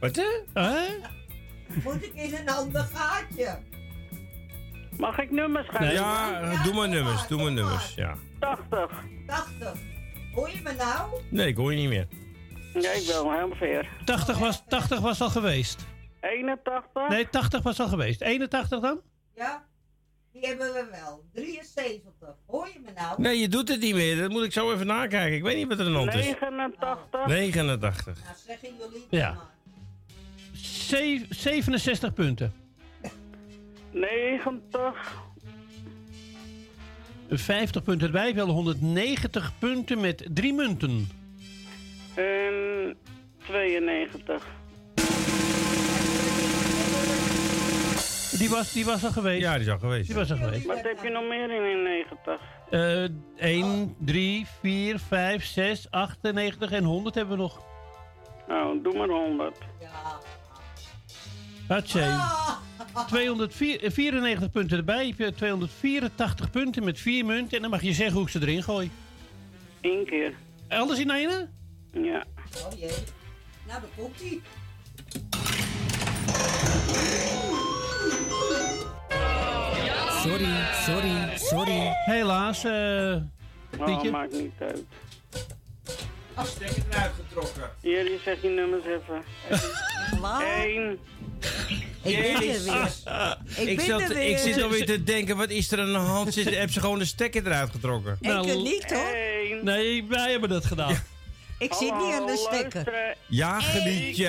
Wat 0.00 0.16
hè? 0.16 0.82
Moet 1.84 2.04
ik 2.04 2.12
in 2.14 2.34
een 2.34 2.48
ander 2.48 2.88
gaatje? 2.94 3.58
Mag 4.98 5.18
ik 5.18 5.30
nummers 5.30 5.68
gaan? 5.68 5.92
Ja, 5.92 6.62
doe 6.62 6.74
maar 6.74 6.88
nummers, 6.88 7.26
doe 7.26 7.42
maar 7.42 7.52
nummers. 7.52 7.94
Ja. 7.94 8.16
80. 8.38 9.04
80. 9.26 9.72
Hoor 10.34 10.50
je 10.50 10.60
me 10.62 10.72
nou? 10.72 11.10
Nee, 11.28 11.46
ik 11.46 11.56
hoor 11.56 11.72
je 11.72 11.78
niet 11.78 11.88
meer. 11.88 12.06
Ja, 12.80 12.90
ik 12.90 13.06
wel, 13.06 13.54
ver. 13.54 13.88
80 14.04 14.38
was, 14.38 14.62
80 14.68 15.00
was 15.00 15.20
al 15.20 15.30
geweest. 15.30 15.86
81? 16.20 17.08
Nee, 17.08 17.28
80 17.28 17.62
was 17.62 17.80
al 17.80 17.88
geweest. 17.88 18.20
81 18.20 18.80
dan? 18.80 19.00
Ja, 19.34 19.64
die 20.32 20.46
hebben 20.46 20.72
we 20.72 20.88
wel. 20.90 21.24
73. 21.32 22.10
Hoor 22.46 22.68
je 22.72 22.80
me 22.84 22.90
nou? 22.94 23.20
Nee, 23.22 23.38
je 23.38 23.48
doet 23.48 23.68
het 23.68 23.80
niet 23.80 23.94
meer. 23.94 24.16
Dat 24.16 24.30
moet 24.30 24.44
ik 24.44 24.52
zo 24.52 24.72
even 24.72 24.86
nakijken. 24.86 25.36
Ik 25.36 25.42
weet 25.42 25.56
niet 25.56 25.68
wat 25.68 25.78
er 25.78 25.86
aan 25.86 25.92
de 25.92 25.98
hand 25.98 26.14
is. 26.14 26.24
89? 26.24 27.26
89. 27.26 28.04
Nou, 28.24 28.36
zeggen 28.46 28.68
jullie 28.78 29.06
Ja. 29.10 29.36
Ze- 30.52 31.26
67 31.30 32.12
punten. 32.14 32.52
90? 33.90 35.20
50 37.30 37.82
punten 37.82 38.06
erbij, 38.06 38.34
wel 38.34 38.48
190 38.48 39.52
punten 39.58 40.00
met 40.00 40.28
drie 40.30 40.52
munten. 40.54 41.08
En 42.14 42.96
92. 43.38 44.44
Die 48.38 48.50
was, 48.50 48.72
die 48.72 48.84
was 48.84 49.04
al 49.04 49.10
geweest. 49.10 49.40
Ja, 49.40 49.52
die 49.52 49.66
is 49.66 49.72
al 49.72 49.78
geweest. 49.78 50.06
Die 50.06 50.16
was 50.16 50.30
al 50.30 50.36
geweest. 50.36 50.66
Wat 50.66 50.82
heb 50.82 51.02
je 51.02 51.10
nog 51.10 51.28
meer 51.28 51.50
in 51.50 51.70
in 51.70 51.82
90? 51.82 52.40
Eh 52.70 53.50
1, 53.50 53.96
3, 53.98 54.46
4, 54.60 54.98
5, 54.98 55.44
6, 55.44 55.86
98 55.90 56.70
en 56.70 56.84
100 56.84 57.14
hebben 57.14 57.36
we 57.36 57.42
nog. 57.42 57.62
Nou, 58.48 58.82
doe 58.82 58.96
maar 58.96 59.08
100. 59.08 59.58
Hatsé. 61.68 62.16
294 63.06 64.50
punten 64.50 64.78
erbij. 64.78 65.06
Heb 65.06 65.18
je 65.18 65.34
284 65.34 66.50
punten 66.50 66.84
met 66.84 67.00
4 67.00 67.24
munten. 67.24 67.56
En 67.56 67.62
dan 67.62 67.70
mag 67.70 67.82
je 67.82 67.92
zeggen 67.92 68.14
hoe 68.14 68.24
ik 68.24 68.28
ze 68.28 68.40
erin 68.40 68.62
gooi. 68.62 68.90
Eén 69.80 70.04
keer. 70.06 70.32
Alles 70.68 70.98
in 70.98 71.10
ene? 71.10 71.48
Ja. 71.92 72.24
Oh 72.66 72.78
jee. 72.78 72.90
Nou, 73.66 73.80
daar 73.80 73.90
komt 73.96 74.20
ie. 74.20 74.42
Sorry, 80.22 80.54
sorry, 80.86 81.36
sorry. 81.36 81.92
Helaas, 82.04 82.64
eh. 82.64 83.16
Oh, 83.78 83.84
Pietje. 83.86 84.10
maakt 84.10 84.32
niet 84.32 84.52
uit. 84.60 84.84
Stekker 86.46 86.82
eruit 86.90 87.12
getrokken. 87.26 87.70
Jullie 87.80 88.18
zeg 88.24 88.42
je 88.42 88.48
nummers 88.48 88.84
even. 88.84 89.22
Eén. 90.64 90.98
Ik 92.02 92.16
ben 92.20 92.32
er 92.34 92.38
weer. 92.38 92.86
Ik, 93.56 93.68
Ik, 93.68 93.76
ben 93.76 93.86
zat, 93.86 94.00
er 94.00 94.08
weer. 94.08 94.28
ik 94.30 94.38
zit 94.38 94.62
alweer 94.62 94.86
te 94.86 95.02
denken, 95.02 95.36
wat 95.36 95.50
is 95.50 95.72
er 95.72 95.80
aan 95.80 95.92
de 95.92 95.98
hand? 95.98 96.32
Zit, 96.34 96.54
heb 96.58 96.70
ze 96.70 96.80
gewoon 96.80 96.98
de 96.98 97.04
stekker 97.04 97.46
eruit 97.46 97.70
getrokken? 97.70 98.16
Ik 98.20 98.30
er 98.30 98.56
niet 98.56 98.90
hoor. 98.92 99.14
Eén. 99.14 99.64
Nee, 99.64 100.04
wij 100.08 100.30
hebben 100.30 100.48
dat 100.48 100.64
gedaan. 100.64 100.96
Ik 101.62 101.74
zit 101.74 101.96
niet 101.96 102.14
aan 102.14 102.26
de 102.26 102.46
stekker. 102.50 103.16
Ja, 103.28 103.60
genietje. 103.60 104.28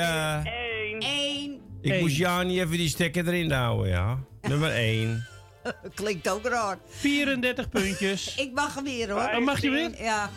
Eén. 1.00 1.62
Ik 1.82 1.92
Eén. 1.92 2.00
moest 2.00 2.18
jou 2.18 2.46
niet 2.46 2.60
even 2.60 2.78
die 2.78 2.90
stekker 2.90 3.28
erin 3.28 3.52
houden, 3.52 3.90
ja. 3.90 4.20
Nummer 4.42 4.72
1. 4.72 5.26
Klinkt 5.96 6.30
ook 6.30 6.46
raar. 6.46 6.78
34 6.88 7.70
puntjes. 7.70 8.36
Ik 8.36 8.52
mag 8.54 8.76
er 8.78 8.84
weer 8.84 9.12
hoor. 9.12 9.32
Dan 9.32 9.44
mag 9.44 9.62
je 9.62 9.70
weer? 9.70 10.04
Ja. 10.04 10.30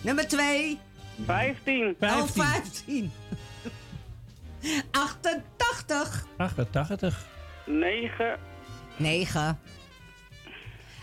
Nummer 0.00 0.28
2. 0.28 0.78
15. 1.24 1.96
Oh, 2.00 2.26
15. 2.26 3.12
88. 4.90 6.26
88. 6.36 7.26
9. 7.66 8.38
9. 8.96 9.58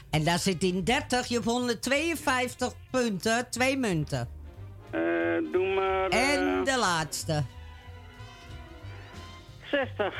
En 0.09 0.23
daar 0.23 0.39
zit 0.39 0.63
in 0.63 0.83
30. 0.83 1.27
Je 1.27 1.33
hebt 1.33 1.45
152 1.45 2.73
punten. 2.91 3.49
Twee 3.49 3.77
munten. 3.77 4.38
Eh, 4.91 4.99
doe 5.51 5.73
maar. 5.75 6.09
eh, 6.09 6.33
En 6.33 6.63
de 6.63 6.77
laatste. 6.77 7.43
60. 9.71 10.13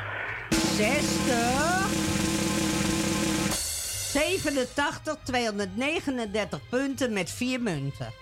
60. 0.78 1.88
87, 4.12 5.16
239 5.24 6.60
punten 6.70 7.14
met 7.14 7.32
vier 7.32 7.62
munten. 7.62 8.14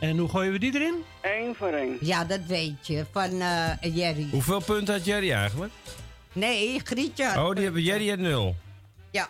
En 0.00 0.18
hoe 0.18 0.28
gooien 0.28 0.52
we 0.52 0.58
die 0.58 0.74
erin? 0.74 1.04
Eén 1.22 1.54
voor 1.54 1.68
één. 1.72 1.96
Ja, 2.00 2.24
dat 2.24 2.40
weet 2.46 2.86
je, 2.86 3.04
van 3.12 3.40
eh, 3.40 3.70
Jerry. 3.80 4.28
Hoeveel 4.30 4.60
punten 4.60 4.94
had 4.94 5.04
Jerry 5.04 5.32
eigenlijk? 5.32 5.72
Nee, 6.32 6.80
Grietje. 6.84 7.24
had- 7.24 7.48
Oh, 7.48 7.54
die 7.54 7.64
hebben 7.64 7.82
Jerry 7.82 8.08
het 8.08 8.20
nul. 8.20 8.56
Ja, 9.10 9.28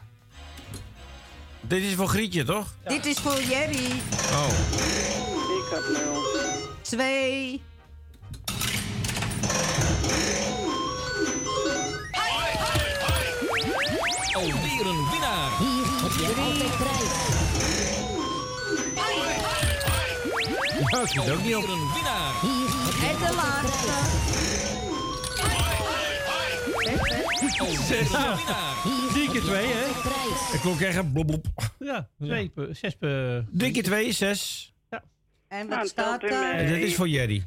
Dit 1.60 1.82
is 1.82 1.94
voor 1.94 2.08
Grietje, 2.08 2.44
toch? 2.44 2.74
dit 2.84 3.06
is 3.06 3.18
voor 3.18 3.40
Jerry. 3.42 3.90
Oh. 4.32 4.48
Ik 5.58 5.66
had 5.70 5.88
nul. 5.88 6.39
Twee. 6.90 7.60
Alweer 14.32 14.86
een 14.86 15.08
winnaar. 15.10 15.50
Hier 15.58 15.86
heb 16.02 16.12
je 16.12 16.26
altijd 16.42 16.76
prijs. 16.76 17.18
Ik 21.02 21.08
zit 21.08 21.30
ook 21.30 21.42
niet 21.42 21.56
op. 21.56 21.62
Een 21.62 21.92
winnaar. 21.94 22.34
En 23.10 23.18
de 23.18 23.32
laatste. 23.36 23.92
Winnaar. 27.88 28.38
Drie 29.12 29.30
keer 29.30 29.40
twee, 29.40 29.66
hè? 29.66 29.86
Ik 30.54 30.60
klonk 30.60 30.80
echt 30.80 31.12
blop 31.12 31.26
blop. 31.26 31.46
Ja, 31.78 32.08
twee, 32.20 32.52
zes. 32.70 32.94
pu- 32.94 33.44
Drie 33.52 33.72
keer 33.72 33.82
twee, 33.82 34.12
zes. 34.12 34.72
En 35.50 35.66
Nou, 35.66 35.80
wat 35.80 35.88
staat 35.88 36.20
telt 36.20 36.32
u 36.32 36.34
er? 36.34 36.54
En 36.54 36.66
dit 36.72 36.82
is 36.82 36.94
voor 36.94 37.08
Jerry. 37.08 37.44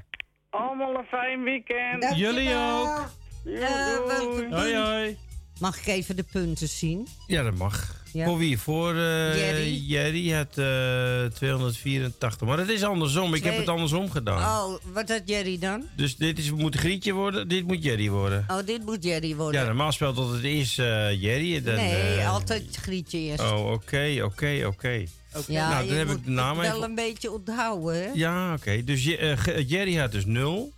Allemaal 0.49 0.95
een 0.95 1.03
fijn 1.03 1.43
weekend. 1.43 2.15
Jullie 2.15 2.55
ook. 2.55 3.09
Eh, 3.45 3.51
de 3.53 4.17
doei. 4.19 4.53
Hoi, 4.61 4.75
hoi. 4.75 5.17
Mag 5.59 5.77
ik 5.77 5.87
even 5.87 6.15
de 6.15 6.25
punten 6.31 6.67
zien? 6.67 7.07
Ja, 7.27 7.43
dat 7.43 7.53
mag. 7.53 8.01
Ja. 8.13 8.25
Voor 8.25 8.37
wie? 8.37 8.59
Voor 8.59 8.95
eh, 8.95 9.35
Jerry. 9.35 9.83
Jerry 9.87 10.31
had 10.31 10.57
eh 10.57 11.25
284. 11.25 12.47
Maar 12.47 12.57
het 12.57 12.69
is 12.69 12.83
andersom. 12.83 13.33
Ik 13.33 13.43
heb 13.43 13.57
het 13.57 13.67
andersom 13.67 14.11
gedaan. 14.11 14.41
Oh, 14.41 14.79
wat 14.93 15.09
had 15.09 15.21
Jerry 15.25 15.59
dan? 15.59 15.83
Dus 15.95 16.15
dit 16.15 16.37
is, 16.37 16.51
moet 16.51 16.75
Grietje 16.75 17.13
worden, 17.13 17.47
dit 17.47 17.67
moet 17.67 17.83
Jerry 17.83 18.09
worden. 18.09 18.45
Oh, 18.47 18.65
dit 18.65 18.85
moet 18.85 19.03
Jerry 19.03 19.35
worden. 19.35 19.61
Ja, 19.61 19.65
normaal 19.67 19.91
speelt 19.91 20.17
het 20.17 20.43
eerst 20.43 20.79
eh 20.79 21.21
Jerry. 21.21 21.55
en 21.55 21.63
Dan, 21.63 21.75
nee, 21.75 22.17
eh, 22.17 22.33
altijd 22.33 22.77
Grietje 22.81 23.17
eerst. 23.17 23.43
Oh, 23.51 23.71
oké, 23.71 24.19
oké, 24.23 24.63
oké. 24.65 25.03
Ja, 25.47 25.69
nou, 25.69 25.85
dan 25.87 25.93
je 25.95 25.99
heb 26.05 26.09
ik 26.17 26.25
de 26.25 26.31
naam 26.31 26.57
het 26.59 26.67
wel 26.67 26.75
even... 26.77 26.89
een 26.89 26.95
beetje 26.95 27.31
onthouden, 27.31 27.95
hè? 28.03 28.09
Ja, 28.13 28.53
oké. 28.53 28.83
Dus 28.83 29.05
eh, 29.05 29.37
Ge- 29.37 29.65
Jerry 29.65 29.95
had 29.95 30.11
dus 30.11 30.25
0. 30.25 30.71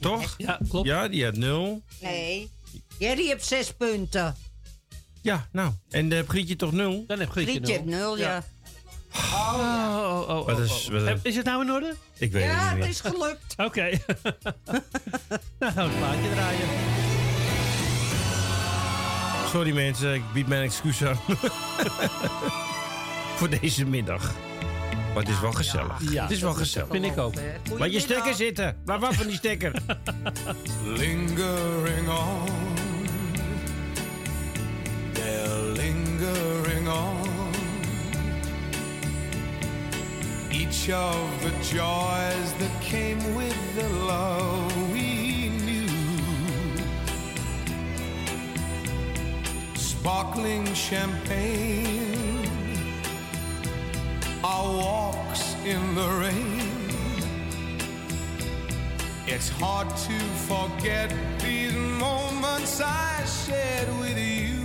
Toch? 0.00 0.34
Ja, 0.38 0.58
klopt. 0.68 0.86
Ja, 0.86 1.08
die 1.08 1.24
had 1.24 1.36
0. 1.36 1.82
Nee. 2.00 2.50
Jerry 2.98 3.26
heeft 3.26 3.46
zes 3.46 3.72
punten. 3.72 4.36
Ja, 5.20 5.48
nou. 5.52 5.72
En 5.90 6.08
dan 6.08 6.18
heb 6.18 6.28
Grietje 6.28 6.56
toch 6.56 6.72
0? 6.72 7.04
Dan 7.06 7.18
heb 7.18 7.30
Grietje 7.30 7.52
Grietje 7.52 7.72
heeft 7.72 7.84
nul. 7.84 7.98
nul, 7.98 8.18
ja. 8.18 8.44
Oh, 9.14 9.54
oh, 9.54 10.28
oh, 10.28 10.38
oh, 10.38 10.46
Wat 10.46 10.58
is- 10.58 10.86
oh. 10.86 10.92
wat 10.92 11.02
is- 11.02 11.08
Eh, 11.08 11.14
Is 11.22 11.36
het 11.36 11.44
nou 11.44 11.62
in 11.64 11.72
orde? 11.72 11.94
Ik 12.18 12.32
weet 12.32 12.42
Ja, 12.44 12.58
het 12.60 12.68
het 12.70 12.78
niet 12.78 12.88
is 12.88 13.00
gelukt. 13.00 13.54
Oké. 13.66 13.88
nou 15.58 15.72
gaan 15.72 15.74
we 15.74 15.80
het 15.82 15.98
plaatje 15.98 16.30
draaien. 16.30 16.68
Sorry 19.50 19.72
mensen, 19.72 20.14
ik 20.14 20.22
bied 20.32 20.46
mijn 20.46 20.62
excuus 20.62 21.04
aan. 21.04 21.18
Voor 23.42 23.60
deze 23.60 23.86
middag. 23.86 24.34
Maar 25.14 25.22
het 25.22 25.28
is 25.28 25.40
wel 25.40 25.52
gezellig. 25.52 26.12
Ja, 26.12 26.22
het 26.22 26.30
is 26.30 26.40
wel 26.40 26.52
gezellig. 26.52 26.88
Vind 26.90 27.04
ik 27.04 27.18
ook. 27.18 27.34
Laat 27.78 27.92
je 27.92 28.00
stekker 28.00 28.34
zitten. 28.34 28.76
Blijf 28.84 29.02
af 29.02 29.16
van 29.16 29.26
die 29.26 29.36
stekker. 29.36 29.72
lingering 30.84 32.08
on. 32.08 32.48
They're 35.12 35.72
lingering 35.72 36.88
on. 36.88 37.28
Each 40.50 40.94
of 40.94 41.40
the 41.40 41.74
joys 41.74 42.52
that 42.58 42.90
came 42.90 43.34
with 43.36 43.56
the 43.78 43.88
love 44.06 44.92
we 44.92 45.50
knew. 45.64 45.88
Sparkling 49.72 50.68
champagne. 50.74 52.11
Our 54.44 54.76
walks 54.76 55.54
in 55.64 55.94
the 55.94 56.08
rain. 56.20 56.62
It's 59.24 59.48
hard 59.48 59.88
to 59.88 60.18
forget 60.50 61.14
these 61.38 61.72
moments 61.74 62.80
I 62.80 63.24
shared 63.24 63.88
with 64.00 64.18
you. 64.18 64.64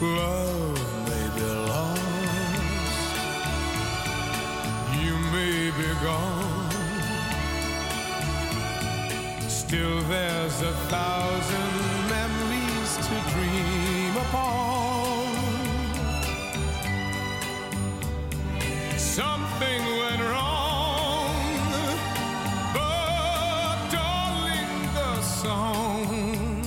Love 0.00 0.78
may 1.08 1.26
be 1.34 1.46
lost, 1.72 3.16
you 5.02 5.16
may 5.34 5.72
be 5.76 5.88
gone, 6.04 6.70
Still, 9.48 10.02
there's 10.02 10.62
a 10.62 10.72
thousand 10.88 11.72
memories 12.10 12.96
to 12.96 13.14
dream 13.32 14.16
upon. 14.28 14.71
Something 19.14 19.82
went 19.98 20.22
wrong, 20.22 21.34
but 22.72 23.76
darling, 23.90 24.72
the 24.94 25.20
song, 25.20 26.62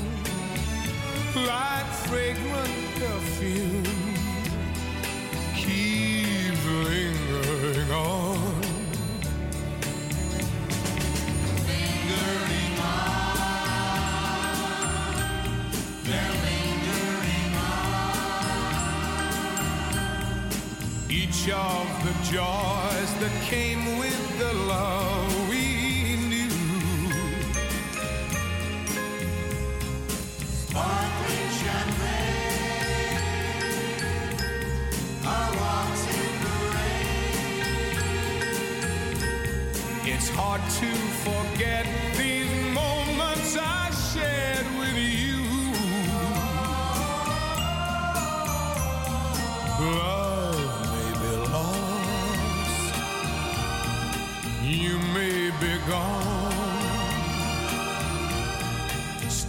like 1.36 1.88
fragrant 2.06 2.96
perfume, 3.00 3.84
keep 5.56 6.54
lingering 6.86 7.92
on. 7.92 8.62
Lingering 11.66 12.80
on, 12.80 13.40
they're 16.04 16.36
lingering 16.46 17.56
on. 17.58 18.36
Each 21.10 21.50
of 21.50 21.95
joys 22.36 23.12
that 23.22 23.32
came 23.44 23.84
with 23.98 24.40
the 24.40 24.52
love 24.68 25.50
we 25.50 26.18
knew. 26.30 26.50
Sparkling 30.64 31.52
champagne, 31.62 33.22
our 35.26 35.52
walks 35.62 36.04
in 36.20 36.34
the 36.46 36.58
rain. 36.76 37.70
It's 40.14 40.30
hard 40.30 40.64
to 40.82 40.90
forget 41.24 41.86
these 42.18 42.75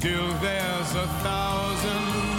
Still, 0.06 0.28
there's 0.34 0.94
a 0.94 1.08
thousand 1.24 2.35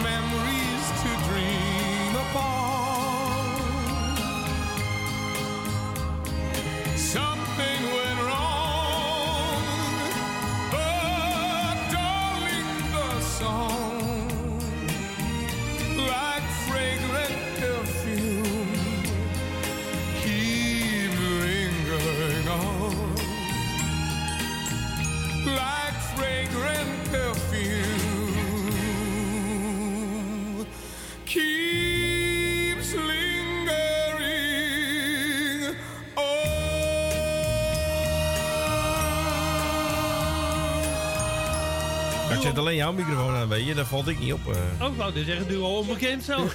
zet 42.48 42.58
alleen 42.58 42.76
jouw 42.76 42.92
microfoon 42.94 43.36
aan, 43.36 43.48
weet 43.48 43.66
je. 43.66 43.74
Daar 43.74 43.86
valt 43.86 44.08
ik 44.08 44.20
niet 44.20 44.34
op. 44.34 44.54
eh. 44.54 44.86
Ook 44.86 44.98
wou 44.98 45.14
dit 45.14 45.26
zeggen, 45.26 45.48
duo 45.48 45.78
onbekend 45.78 46.24
zo. 46.24 46.48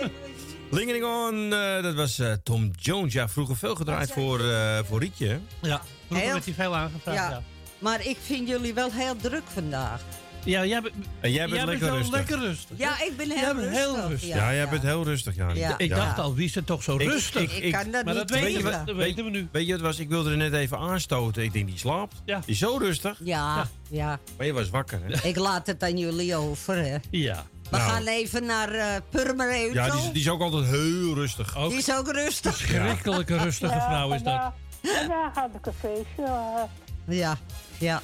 Lingering 0.70 1.04
On, 1.04 1.52
eh, 1.52 1.82
dat 1.82 1.94
was 1.94 2.18
eh, 2.18 2.32
Tom 2.42 2.70
Jones. 2.76 3.12
Ja, 3.12 3.28
vroeger 3.28 3.56
veel 3.56 3.74
gedraaid 3.74 4.12
voor, 4.12 4.40
eh, 4.40 4.78
voor 4.88 4.98
Rietje. 5.00 5.38
Ja, 5.62 5.80
vroeger 6.06 6.24
Heel- 6.24 6.32
werd 6.34 6.44
hij 6.44 6.54
veel 6.54 6.76
aangevraagd. 6.76 7.18
Ja. 7.18 7.30
Ja, 7.30 7.42
Maar 7.78 8.06
ik 8.06 8.16
vind 8.22 8.48
jullie 8.48 8.74
wel 8.74 8.92
heel 8.92 9.16
druk 9.16 9.42
vandaag. 9.52 10.00
Ja. 10.44 10.64
jij, 10.64 10.80
bent- 10.82 10.94
En 11.20 11.32
jij 11.32 11.48
bent 11.48 11.64
lekker 11.64 11.90
rustig. 11.90 12.10
lekker 12.14 12.38
rustig. 12.38 12.76
Ja, 12.78 13.02
ik 13.02 13.16
ben 13.16 13.30
heel 13.30 13.38
Jij 13.40 13.54
bent 13.54 13.66
rustig. 13.66 13.84
heel 13.94 14.08
rustig. 14.08 14.28
Ja, 14.28 14.54
jij 14.54 14.68
bent 14.68 14.82
heel 14.82 15.04
rustig, 15.04 15.36
Jan. 15.36 15.54
Ja. 15.56 15.78
Ik 15.78 15.90
dacht 15.90 16.18
al, 16.18 16.34
wie 16.34 16.44
is 16.44 16.56
er 16.56 16.64
toch 16.64 16.82
zo 16.82 16.94
Ik- 16.98 17.08
rustig? 17.08 17.42
ik- 17.42 17.64
ik- 17.64 17.72
kan 17.72 17.90
dat 17.90 18.04
maar 18.04 18.14
niet 18.14 18.28
dat 18.28 18.40
weten, 18.40 18.52
je 18.70 18.84
we, 18.84 18.94
weten 18.94 19.24
we 19.24 19.30
nu. 19.30 19.48
Weet 19.52 19.66
je 19.66 19.70
wat 19.72 19.80
het 19.80 19.88
was? 19.90 19.98
Ik 19.98 20.08
wilde 20.08 20.30
er 20.30 20.36
net 20.36 20.52
even 20.52 20.78
aanstoten. 20.78 21.42
Ik 21.42 21.52
denk, 21.52 21.66
die 21.66 21.78
slaapt. 21.78 22.14
Ja. 22.24 22.38
Die 22.38 22.50
is 22.54 22.58
zo 22.58 22.76
rustig. 22.76 23.16
Ja, 23.24 23.68
ja. 23.90 24.18
Maar 24.36 24.46
je 24.46 24.52
was 24.52 24.70
wakker, 24.70 25.00
hè? 25.04 25.28
Ik 25.28 25.36
laat 25.36 25.66
het 25.66 25.82
aan 25.82 25.98
jullie 25.98 26.36
over, 26.36 26.76
hè. 26.76 26.96
Ja. 27.10 27.44
We 27.70 27.76
Nou. 27.76 27.90
gaan 27.90 28.06
even 28.06 28.44
naar 28.44 28.68
eh 28.72 28.86
Purmerend. 29.10 29.72
Ja, 29.72 29.90
die 29.90 30.00
is, 30.00 30.06
die 30.12 30.20
is 30.20 30.28
ook 30.28 30.40
altijd 30.40 30.64
heel 30.70 31.14
rustig. 31.14 31.56
Ook 31.56 31.68
Die 31.70 31.78
is 31.78 31.92
ook 31.94 32.10
rustig. 32.12 32.56
schrikkelijke 32.56 33.36
rustige 33.36 33.72
vrouw 33.88 34.12
is 34.12 34.22
dat. 34.22 34.40
Vandaag 34.82 35.34
had 35.34 35.50
ik 35.58 35.66
een 35.66 35.72
feestje. 35.80 36.32
Ja, 37.08 37.38
ja. 37.78 38.02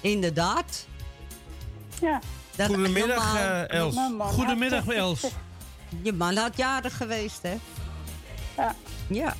Inderdaad. 0.00 0.86
Ja. 2.02 2.20
Dat- 2.56 2.66
Goedemiddag, 2.66 3.36
eh, 3.36 3.70
Els. 3.78 3.96
Goedemiddag, 4.18 4.86
Els. 5.04 5.26
Je 6.02 6.12
man 6.12 6.36
had 6.36 6.56
jarig 6.56 6.96
geweest, 6.96 7.42
hè? 7.42 7.54
Ja. 8.56 8.74
Ja. 9.06 9.34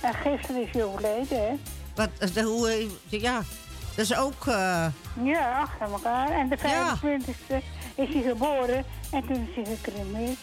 En 0.00 0.14
gisteren 0.14 0.62
is 0.62 0.68
hij 0.72 0.84
overleden, 0.84 1.40
hè? 1.48 1.52
Wat, 1.94 2.08
eh, 2.18 2.28
de- 2.34 2.42
hoe, 2.42 2.68
eh, 3.10 3.20
ja. 3.20 3.42
Dat 3.96 4.04
is 4.04 4.16
ook... 4.16 4.46
eh, 4.46 4.86
Ja, 5.22 5.58
achter 5.60 5.90
elkaar. 5.92 6.30
En 6.30 6.48
de 6.48 6.56
25e 6.58 7.62
is 7.94 8.08
hij 8.14 8.22
geboren 8.22 8.84
en 9.12 9.26
toen 9.26 9.48
is 9.48 9.54
hij 9.66 9.76
gecremeerd. 9.76 10.38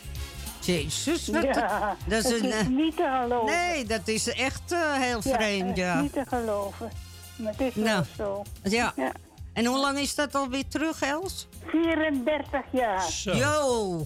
Jezus, 0.62 1.28
wat 1.28 1.44
Ja, 1.44 1.96
dat 2.08 2.26
is 2.26 2.32
een... 2.42 2.46
is 2.54 2.68
niet 2.68 2.96
te 2.96 3.18
geloven. 3.22 3.46
Nee, 3.56 3.86
dat 3.86 4.08
is 4.08 4.28
echt 4.34 4.72
eh, 4.72 4.94
heel 4.94 5.22
vreemd, 5.22 5.78
ja. 5.78 5.96
is 5.96 6.02
niet 6.02 6.14
te 6.14 6.24
geloven. 6.28 6.92
Maar 7.36 7.52
het 7.58 7.62
is 7.62 7.76
Nou. 7.76 8.04
wel 8.18 8.44
zo. 8.64 8.70
Ja. 8.70 8.94
En 9.60 9.66
hoe 9.66 9.78
lang 9.80 9.98
is 9.98 10.16
dat 10.16 10.36
alweer 10.36 10.68
terug, 10.68 11.02
Els? 11.02 11.48
34 11.66 12.62
jaar. 12.72 13.12
Zo. 13.12 13.32
Yo! 13.32 14.06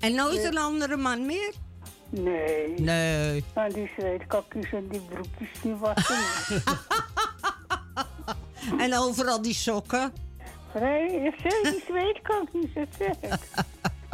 En 0.00 0.14
nooit 0.14 0.44
een 0.44 0.58
andere 0.58 0.96
man 0.96 1.26
meer? 1.26 1.52
Nee. 2.10 2.74
Nee. 2.80 3.44
Maar 3.54 3.72
die 3.72 3.90
zweetkakjes 3.98 4.72
en 4.72 4.88
die 4.88 5.00
broekjes, 5.00 5.48
die 5.62 5.74
wassen 5.74 6.16
niet. 6.48 6.62
En 8.84 8.94
overal 8.98 9.42
die 9.42 9.54
sokken? 9.54 10.12
Nee, 10.74 11.34
zeg 11.42 11.72
die 11.72 11.84
zweetkakjes, 11.88 12.72
dat 12.74 12.88
zeg 12.98 13.32
ik. 13.32 13.40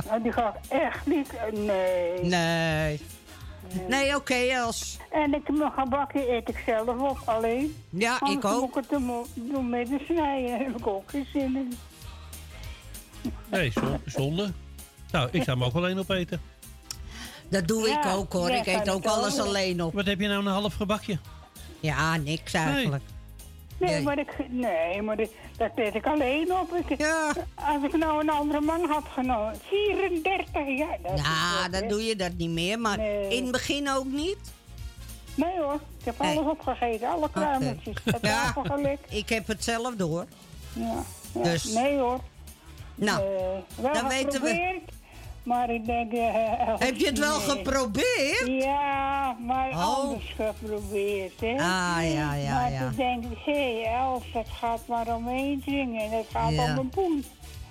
Nou, 0.09 0.23
die 0.23 0.33
gaat 0.33 0.57
echt 0.69 1.07
niet... 1.07 1.29
eh, 1.35 1.53
Nee. 1.53 2.23
Nee. 2.23 3.01
Nee, 3.89 4.17
oké, 4.17 4.35
Els. 4.35 4.99
En 5.11 5.35
ik, 5.35 5.49
mijn 5.51 5.73
gebakje 5.73 6.33
eet 6.33 6.49
ik 6.49 6.63
zelf 6.67 6.99
op, 7.01 7.19
alleen. 7.25 7.77
Ja, 7.91 8.17
Anders 8.21 8.39
ik 8.39 8.45
ook. 8.45 8.61
moet 8.61 8.69
ik 8.69 8.75
het 8.75 8.89
doen- 8.89 9.25
doen 9.35 9.69
met 9.71 9.87
de 9.89 10.01
snijden. 10.07 10.49
Daar 10.51 10.59
heb 10.59 10.79
ik 10.79 10.87
ook 10.87 11.11
geen 11.11 11.27
zin 11.33 11.57
in. 11.57 11.73
Nee, 13.51 13.71
zon- 13.73 14.01
zonde. 14.07 14.53
Nou, 15.13 15.29
ik 15.33 15.43
zou 15.43 15.59
hem 15.59 15.67
ook 15.67 15.75
alleen 15.75 15.99
opeten. 15.99 16.41
Dat 17.49 17.69
doe 17.69 17.89
ik 17.89 18.07
ook, 18.07 18.33
hoor. 18.33 18.51
ja, 18.51 18.57
ik 18.57 18.67
eet 18.67 18.91
ook 18.91 19.05
alles 19.05 19.39
alleen 19.39 19.83
op. 19.83 19.95
Wat 19.95 20.07
heb 20.07 20.21
je 20.21 20.29
nou 20.29 20.41
een 20.47 20.53
half 20.53 20.75
gebakje? 20.75 21.19
Ja, 21.81 22.17
niks 22.17 22.53
eigenlijk. 22.55 23.03
Nee, 23.79 23.91
Nee. 23.91 24.03
maar, 24.03 24.19
ik, 24.19 24.37
nee, 24.51 25.03
maar 25.03 25.19
ik- 25.21 25.31
dat 25.57 25.71
eet 25.75 25.95
ik 25.95 26.07
alleen 26.07 26.53
op. 26.53 26.73
Ik, 26.89 26.99
Ja. 26.99 27.33
Als 27.55 27.83
ik 27.83 27.97
nou 27.97 28.21
een 28.21 28.31
andere 28.31 28.61
man 28.61 28.89
had 28.89 29.05
genomen. 29.13 29.55
34 29.69 30.53
jaar. 30.79 30.99
Dat 31.03 31.19
Ja, 31.19 31.63
wat, 31.63 31.81
dan 31.81 31.89
doe 31.89 32.05
je 32.05 32.17
dat 32.17 32.33
niet 32.37 32.51
meer. 32.51 32.79
Maar 32.79 32.97
Nee. 32.97 33.29
in 33.29 33.43
het 33.43 33.53
begin 33.53 33.91
ook 33.91 34.05
niet. 34.07 34.37
Nee 35.35 35.59
hoor, 35.61 35.75
ik 35.99 36.05
heb 36.05 36.19
Nee. 36.19 36.37
alles 36.39 36.51
opgegeten. 36.51 37.09
Alle 37.09 37.31
kruimeltjes. 37.31 37.97
Het 38.05 38.19
Ja. 38.23 38.55
Ik 39.09 39.29
heb 39.29 39.47
hetzelfde 39.47 40.05
hoor. 40.05 40.27
Ja. 40.73 41.03
ja. 41.35 41.43
Dus- 41.43 41.65
Nee 41.65 41.99
hoor. 41.99 42.21
Nou, 42.95 43.23
Nee. 43.25 43.65
Wel 43.81 43.93
dan 43.93 44.09
weten 44.09 44.43
we- 44.43 44.81
Maar 45.43 45.71
ik 45.71 45.85
denk... 45.87 46.13
eh, 46.13 46.79
Heb 46.79 46.97
je 46.97 47.07
het 47.07 47.19
wel 47.19 47.39
nee. 47.39 47.49
geprobeerd? 47.49 48.43
Ja, 48.47 49.04
maar 49.47 49.71
Oh. 49.71 49.99
anders 49.99 50.35
geprobeerd, 50.37 51.41
hè. 51.41 51.51
Ah, 51.53 52.13
ja, 52.13 52.35
ja, 52.35 52.55
maar 52.55 52.73
ja. 52.73 52.79
toen 52.81 52.95
denk 52.97 53.25
ik, 53.25 53.39
hé, 53.45 53.81
hey, 53.83 53.95
Els, 53.95 54.25
het 54.33 54.49
gaat 54.61 54.81
maar 54.87 55.15
om 55.15 55.29
één 55.29 55.63
ding 55.67 56.01
en 56.01 56.11
het 56.11 56.27
gaat 56.31 56.53
Ja. 56.53 56.73
om 56.73 56.79
een 56.79 56.89
poen. 56.89 57.25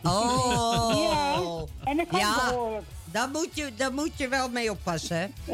Oh. 0.04 0.94
Ja, 1.12 1.36
en 1.84 2.00
ik 2.00 2.08
kan 2.08 2.20
Ja. 2.20 2.50
behoorlijk. 2.50 2.86
Daar 3.12 3.30
moet, 3.30 3.50
je, 3.54 3.72
daar 3.76 3.94
moet 3.94 4.12
je 4.16 4.28
wel 4.28 4.50
mee 4.50 4.72
oppassen, 4.72 5.18
hè? 5.18 5.28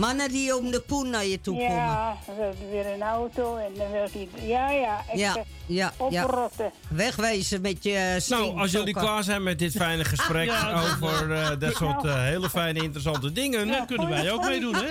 Mannen 0.00 0.28
die 0.30 0.56
om 0.56 0.70
de 0.70 0.80
poen 0.80 1.10
naar 1.10 1.24
je 1.26 1.40
toe 1.40 1.56
komen. 1.58 1.74
Ja, 1.74 2.16
dan 2.26 2.36
wil 2.36 2.54
hij 2.58 2.70
weer 2.70 2.86
een 2.94 3.02
auto 3.02 3.56
en 3.56 3.72
dan 3.76 3.90
wil 3.90 4.06
hij... 4.12 4.28
Ja, 4.46 4.70
ja, 4.70 5.04
ik 5.12 5.18
Ja, 5.18 5.32
zeg, 5.32 5.44
ja, 5.66 5.92
ja. 6.10 6.24
oprotten. 6.24 6.70
Wegwezen 6.88 7.60
met 7.60 7.82
je 7.84 8.24
Nou, 8.28 8.58
als 8.58 8.70
jullie 8.70 8.94
klaar 8.94 9.22
zijn 9.22 9.42
met 9.42 9.58
dit 9.58 9.72
fijne 9.72 10.04
gesprek 10.04 10.48
Ja. 10.60 10.82
over 10.82 11.32
eh, 11.32 11.48
dat 11.58 11.74
soort 11.76 12.04
eh, 12.04 12.22
hele 12.22 12.50
fijne, 12.50 12.82
interessante 12.82 13.32
dingen. 13.32 13.66
Ja, 13.66 13.84
kunnen 13.84 14.08
wij 14.08 14.32
ook 14.32 14.44
meedoen, 14.44 14.74
hè? 14.74 14.86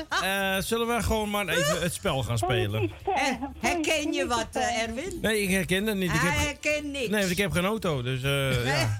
Eh, 0.57 0.61
zullen 0.64 0.88
we 0.95 1.03
gewoon 1.03 1.30
maar 1.30 1.48
even 1.48 1.81
het 1.81 1.94
spel 1.94 2.23
gaan 2.23 2.38
spelen? 2.38 2.91
Eh, 3.15 3.23
herken 3.60 4.14
je 4.14 4.27
wat, 4.27 4.48
eh, 4.52 4.81
Erwin? 4.81 5.18
Nee, 5.22 5.41
ik 5.41 5.49
herken 5.49 5.86
dat 5.86 5.95
niet. 5.95 6.14
Ik 6.14 6.19
Hij 6.19 6.30
heb, 6.30 6.45
herkent 6.45 6.91
niks. 6.91 7.07
nee, 7.10 7.19
want 7.19 7.31
ik 7.31 7.38
heb 7.38 7.52
geen 7.52 7.65
auto, 7.65 8.02
dus 8.02 8.23
eh, 8.23 8.65
ja. 8.76 8.95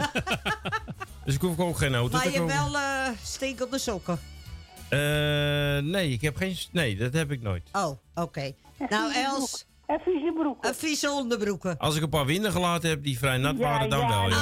Dus 1.26 1.34
ik 1.36 1.41
hoef 1.41 1.60
ook 1.60 1.77
geen 1.77 1.95
auto 1.95 2.11
maar 2.18 2.22
te 2.26 2.31
je 2.31 2.38
hebt 2.38 2.52
kopen. 2.52 2.72
wel 2.72 2.81
eh 2.81 3.07
stinkende 3.23 3.80
sokken. 3.80 4.19
Eh, 4.89 5.83
nee, 5.83 6.11
ik 6.11 6.21
heb 6.21 6.35
geen... 6.35 6.55
Nee, 6.71 6.95
dat 6.97 7.13
heb 7.13 7.31
ik 7.31 7.41
nooit. 7.41 7.69
Oh, 7.71 7.91
oké. 8.15 8.51
Nou, 8.89 9.13
Els. 9.13 9.65
En 9.85 9.99
vieze 9.99 10.33
broeken. 10.35 10.69
En 10.69 10.75
vieze 10.75 11.09
onderbroeken. 11.11 11.77
Als 11.77 11.95
ik 11.95 12.01
een 12.01 12.09
paar 12.09 12.25
winden 12.25 12.51
gelaten 12.51 12.89
heb 12.89 13.03
die 13.03 13.17
vrij 13.17 13.37
nat 13.37 13.57
waren, 13.57 13.89
dan 13.89 14.07
wel, 14.07 14.29
ja. 14.29 14.35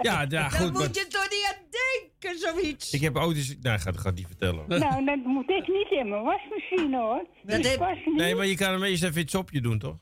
Ja, 0.00 0.20
ja, 0.20 0.26
Daar 0.34 0.50
goed. 0.50 0.72
maar 0.72 0.82
moet 0.82 0.96
je 0.96 1.06
toch 1.06 1.28
niet 1.30 1.54
aan 1.54 1.64
denken, 1.70 2.38
zoiets. 2.40 2.92
Ik 2.92 3.00
heb 3.00 3.16
auto's... 3.16 3.54
Nee, 3.60 3.78
ga, 3.78 3.92
ga 3.92 4.10
die 4.10 4.26
vertellen. 4.26 4.64
Nou, 4.68 5.04
dat 5.04 5.16
moet 5.24 5.50
ik 5.50 5.68
niet 5.68 5.90
in 5.90 6.08
mijn 6.08 6.22
wasmachine, 6.22 6.98
hoor. 6.98 7.26
Dat 7.42 7.64
heb-. 7.64 7.96
Nee, 8.16 8.34
maar 8.34 8.46
je 8.46 8.56
kan 8.56 8.72
hem 8.72 8.82
eerst 8.82 9.02
even 9.02 9.20
iets 9.20 9.34
op 9.34 9.50
je 9.50 9.60
doen, 9.60 9.78
toch? 9.78 9.96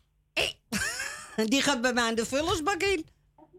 Die 1.46 1.62
gaat 1.62 1.80
bij 1.80 1.92
mij 1.92 2.08
in 2.08 2.14
de 2.14 2.26
vullersbak 2.26 2.82
in. 2.82 3.06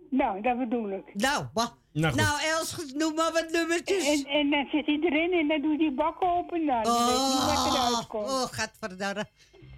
Nou, 0.09 0.41
dat 0.41 0.57
bedoel 0.57 0.89
ik. 0.91 1.03
Nou, 1.13 1.45
bah. 1.53 1.67
Nou. 1.93 2.15
Nou, 2.15 2.39
Els, 2.41 2.75
noem 2.95 3.15
maar 3.15 3.31
wat 3.33 3.45
nummertjes. 3.51 4.03
En, 4.07 4.25
en 4.31 4.49
dan 4.49 4.67
zit 4.71 4.85
hij 4.85 4.99
erin 5.01 5.31
en 5.39 5.47
dan 5.47 5.61
doet 5.61 5.79
die 5.79 5.93
bak 5.93 6.23
open. 6.23 6.65
Nou, 6.65 6.83
dan 6.83 7.05
weet 7.05 7.15
niet 7.15 7.45
wat 7.45 7.73
eruit 7.73 8.07
komt. 8.07 8.27
Oh, 8.29 8.43
gadverdarre. 8.51 9.25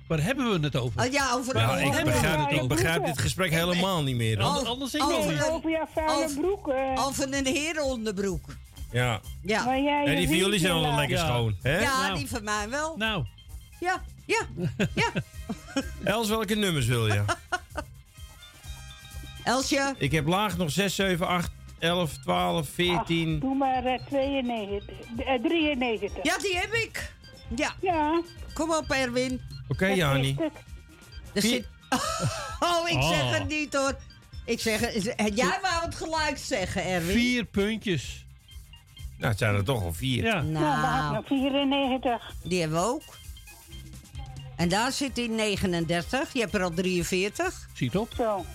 Waar 0.08 0.24
hebben 0.24 0.52
we 0.52 0.66
het 0.66 0.76
over? 0.76 1.02
Oh, 1.06 1.12
ja, 1.12 1.34
over 1.34 1.56
over- 1.56 1.82
ik 1.98 2.03
begrijp, 2.06 2.40
over- 2.40 2.52
ik 2.62 2.68
begrijp 2.68 3.06
dit 3.06 3.20
gesprek 3.20 3.52
helemaal 3.52 4.03
niet 4.03 4.16
meer. 4.16 4.41
Anders- 4.41 4.66
anders 4.70 4.94
ik 4.94 5.02
over- 5.03 5.16
nog 5.16 5.26
niet. 5.32 5.44
Over 5.49 5.70
jouw 5.70 5.86
vuile 5.94 6.24
over- 6.24 6.40
broeken. 6.40 6.98
Over 6.98 7.34
een 7.34 7.45
herenonderbroek. 7.45 8.45
Ja. 8.91 9.20
Ja. 9.44 9.64
Maar 9.66 9.80
jij 9.82 10.16
die 10.16 10.28
van 10.28 10.38
jullie 10.38 10.60
zijn 10.60 10.74
wel 10.74 10.82
laat. 10.82 10.98
lekker 10.98 11.18
Ja. 11.18 11.26
schoon, 11.26 11.56
hè? 11.62 11.80
Ja, 11.80 12.02
Nou. 12.02 12.18
die 12.18 12.28
van 12.30 12.44
mij 12.44 12.70
wel. 12.70 12.98
Nou, 12.98 13.26
Ja, 13.80 14.02
ja, 14.26 14.41
ja. 14.95 15.10
Els, 16.03 16.28
welke 16.30 16.56
nummers 16.56 16.86
wil 16.86 17.08
je? 17.08 17.24
Elsje, 19.43 19.95
Ik 19.97 20.11
heb 20.11 20.27
laag 20.27 20.57
nog 20.57 20.72
6, 20.72 20.95
7, 20.95 21.27
8, 21.27 21.51
11, 21.80 22.18
12, 22.18 22.69
14. 22.69 23.39
Doe 23.39 23.55
maar 23.55 23.85
eh, 23.85 23.99
92, 24.09 24.95
eh, 25.26 25.41
93. 25.43 26.23
ja, 26.23 26.38
die 26.38 26.57
heb 26.57 26.73
ik. 26.73 27.13
Ja, 27.55 27.73
Ja. 27.81 28.22
kom 28.53 28.72
op, 28.73 28.89
Erwin. 28.89 29.41
Oké, 29.68 29.88
dat 29.88 29.97
Jani. 29.97 30.35
Er 31.34 31.41
zit... 31.41 31.68
Oh, 32.59 32.89
ik 32.89 33.01
zeg 33.01 33.22
Oh. 33.23 33.31
het 33.31 33.47
niet 33.47 33.73
hoor. 33.76 33.97
Ik 34.45 34.59
zeg 34.59 34.80
het. 34.80 35.03
Jij 35.35 35.59
wou 35.61 35.85
het 35.85 35.95
gelijk 35.95 36.38
zeggen, 36.38 36.84
Erwin. 36.85 37.15
vier 37.15 37.45
puntjes. 37.45 38.26
Nou, 39.18 39.30
het 39.30 39.38
zijn 39.39 39.55
er 39.55 39.63
toch 39.63 39.84
al 39.84 39.93
vier. 39.93 40.23
Ja. 40.23 40.41
Nou, 40.41 41.13
nog 41.13 41.27
94. 41.27 42.34
die 42.43 42.59
hebben 42.59 42.80
we 42.80 42.85
ook. 42.85 43.01
En 44.55 44.69
daar 44.69 44.91
zit 44.91 45.18
hij 45.18 45.27
39. 45.27 46.34
Je 46.34 46.39
hebt 46.39 46.53
er 46.53 46.63
al 46.63 46.72
43. 46.73 47.68
Ziet 47.73 47.97
op. 47.97 48.09
Zo. 48.18 48.45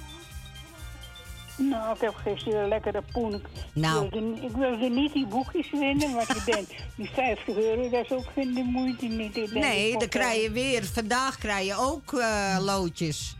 Nou, 1.56 1.94
ik 1.94 2.00
heb 2.00 2.14
gisteren 2.14 2.62
een 2.62 2.68
lekkere 2.68 3.02
poen. 3.12 3.34
Ik 3.34 3.42
Nou. 3.74 4.08
wilde, 4.10 4.40
ik 4.46 4.56
wilde 4.56 4.88
niet 4.88 5.12
die 5.12 5.26
boekjes 5.26 5.70
winnen, 5.70 6.14
want 6.14 6.28
ik 6.36 6.44
denk, 6.44 6.66
die 6.96 7.10
50 7.14 7.56
euro, 7.56 7.90
dat 7.90 8.04
is 8.04 8.10
ook 8.10 8.26
geen 8.34 8.54
de 8.54 8.62
moeite 8.62 9.06
niet. 9.06 9.34
Denk, 9.34 9.50
Nee, 9.52 9.90
ik 9.92 9.98
dan 10.00 10.08
krijg 10.08 10.42
je 10.42 10.50
weer. 10.50 10.84
Vandaag 10.84 11.38
krijg 11.38 11.66
je 11.66 11.74
ook 11.78 12.12
eh, 12.12 12.56
loodjes. 12.60 13.36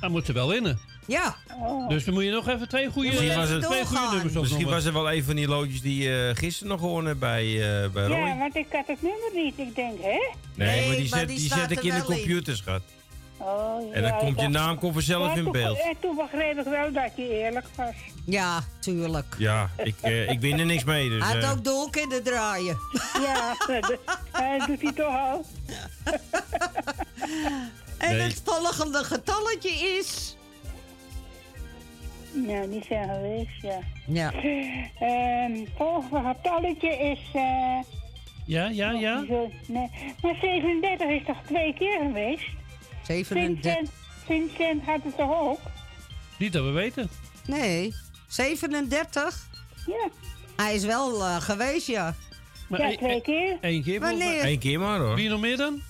Dan 0.00 0.10
moet 0.10 0.26
ze 0.26 0.32
wel 0.32 0.48
winnen. 0.48 0.78
Ja. 1.06 1.36
Oh. 1.60 1.88
Dus 1.88 2.04
dan 2.04 2.14
moet 2.14 2.24
je 2.24 2.30
nog 2.30 2.48
even 2.48 2.68
twee 2.68 2.88
goede, 2.90 3.08
Misschien 3.08 3.34
was 3.36 3.48
het- 3.48 3.62
twee 3.62 3.84
goede 3.84 4.00
nummers 4.02 4.22
Misschien 4.22 4.42
opnoemen. 4.44 4.70
was 4.74 4.84
er 4.84 4.92
wel 4.92 5.12
een 5.12 5.24
van 5.24 5.36
die 5.36 5.48
loodjes 5.48 5.80
die 5.82 6.02
je 6.02 6.32
gisteren 6.34 6.68
nog 6.68 6.80
gewonnen 6.80 7.18
bij, 7.18 7.44
eh 7.44 7.88
bij 7.90 8.06
Roy. 8.06 8.16
Ja, 8.16 8.36
want 8.38 8.56
ik 8.56 8.66
had 8.72 8.86
het 8.86 9.02
nummer 9.02 9.30
niet. 9.34 9.58
Ik 9.58 9.74
denk, 9.74 10.00
hè? 10.02 10.08
nee, 10.08 10.68
Nee, 10.68 10.86
maar 10.86 10.96
die 10.96 11.10
maar 11.10 11.18
zet, 11.18 11.28
die 11.28 11.36
die 11.36 11.46
staat 11.46 11.58
zet 11.58 11.70
ik 11.70 11.76
in 11.82 11.94
de 11.94 12.04
wel 12.06 12.16
in. 12.46 12.56
schat. 12.56 12.82
Oh, 13.40 13.80
En 13.92 14.02
dan 14.02 14.10
ja, 14.10 14.16
komt 14.18 14.40
je 14.40 14.48
naam 14.48 14.78
komt 14.78 14.92
vanzelf 14.92 15.36
in 15.36 15.50
beeld. 15.52 15.78
En 15.80 15.94
toen 16.00 16.16
begreep 16.16 16.58
ik 16.58 16.64
wel 16.64 16.92
dat 16.92 17.10
je 17.16 17.28
eerlijk 17.28 17.66
was. 17.74 17.94
Ja, 18.24 18.60
tuurlijk. 18.80 19.34
Ja, 19.38 19.70
ik, 19.76 19.94
eh, 20.00 20.28
ik 20.30 20.40
win 20.40 20.58
er 20.58 20.66
niks 20.66 20.84
mee. 20.84 21.08
Dus, 21.08 21.24
Hij 21.24 21.34
had 21.34 21.42
eh, 21.42 21.50
ook 21.50 21.64
door 21.64 21.90
kunnen 21.90 22.22
draaien. 22.22 22.78
Ja, 23.22 23.54
dat, 23.80 24.66
doet 24.66 24.82
hij 24.82 24.92
toch 24.92 25.16
al. 25.16 25.44
En 27.98 28.16
Nee. 28.16 28.20
het 28.20 28.42
volgende 28.44 29.04
getalletje 29.04 29.70
is... 29.70 30.36
Ja, 32.46 32.66
die 32.66 32.84
zijn 32.88 33.08
geweest, 33.08 33.62
ja. 33.62 33.78
Ja. 34.06 34.32
Ehm 35.00 35.64
volgende 35.76 36.28
getalletje 36.34 36.88
is... 36.88 37.20
eh 37.32 37.78
Ja, 38.44 38.68
ja, 38.68 38.90
ja. 38.90 39.24
nee. 39.66 39.90
Maar 40.22 40.34
37 40.40 41.08
is 41.08 41.22
toch 41.26 41.36
twee 41.46 41.74
keer 41.74 41.98
geweest? 42.02 42.46
37. 43.08 43.90
Vincent, 44.24 44.82
had 44.84 45.00
het 45.04 45.16
toch 45.16 45.40
ook? 45.40 45.60
Niet 46.38 46.52
dat 46.52 46.64
we 46.64 46.70
weten. 46.70 47.08
Nee, 47.46 47.94
37. 48.26 49.46
Ja. 49.86 50.08
Hij 50.56 50.74
is 50.74 50.84
wel 50.84 51.24
eh, 51.24 51.40
geweest, 51.40 51.86
ja. 51.86 52.14
Maar 52.68 52.80
ja, 52.80 52.86
één- 52.88 52.96
twee 52.98 53.20
keer. 53.20 53.58
Eén 53.60 53.82
keer. 53.82 54.00
Wanneer? 54.00 54.44
Eén 54.44 54.58
keer 54.58 54.78
maar 54.80 54.98
hoor. 54.98 55.14
Wie 55.14 55.28
nog 55.28 55.40
meer 55.40 55.56
dan? 55.56 55.80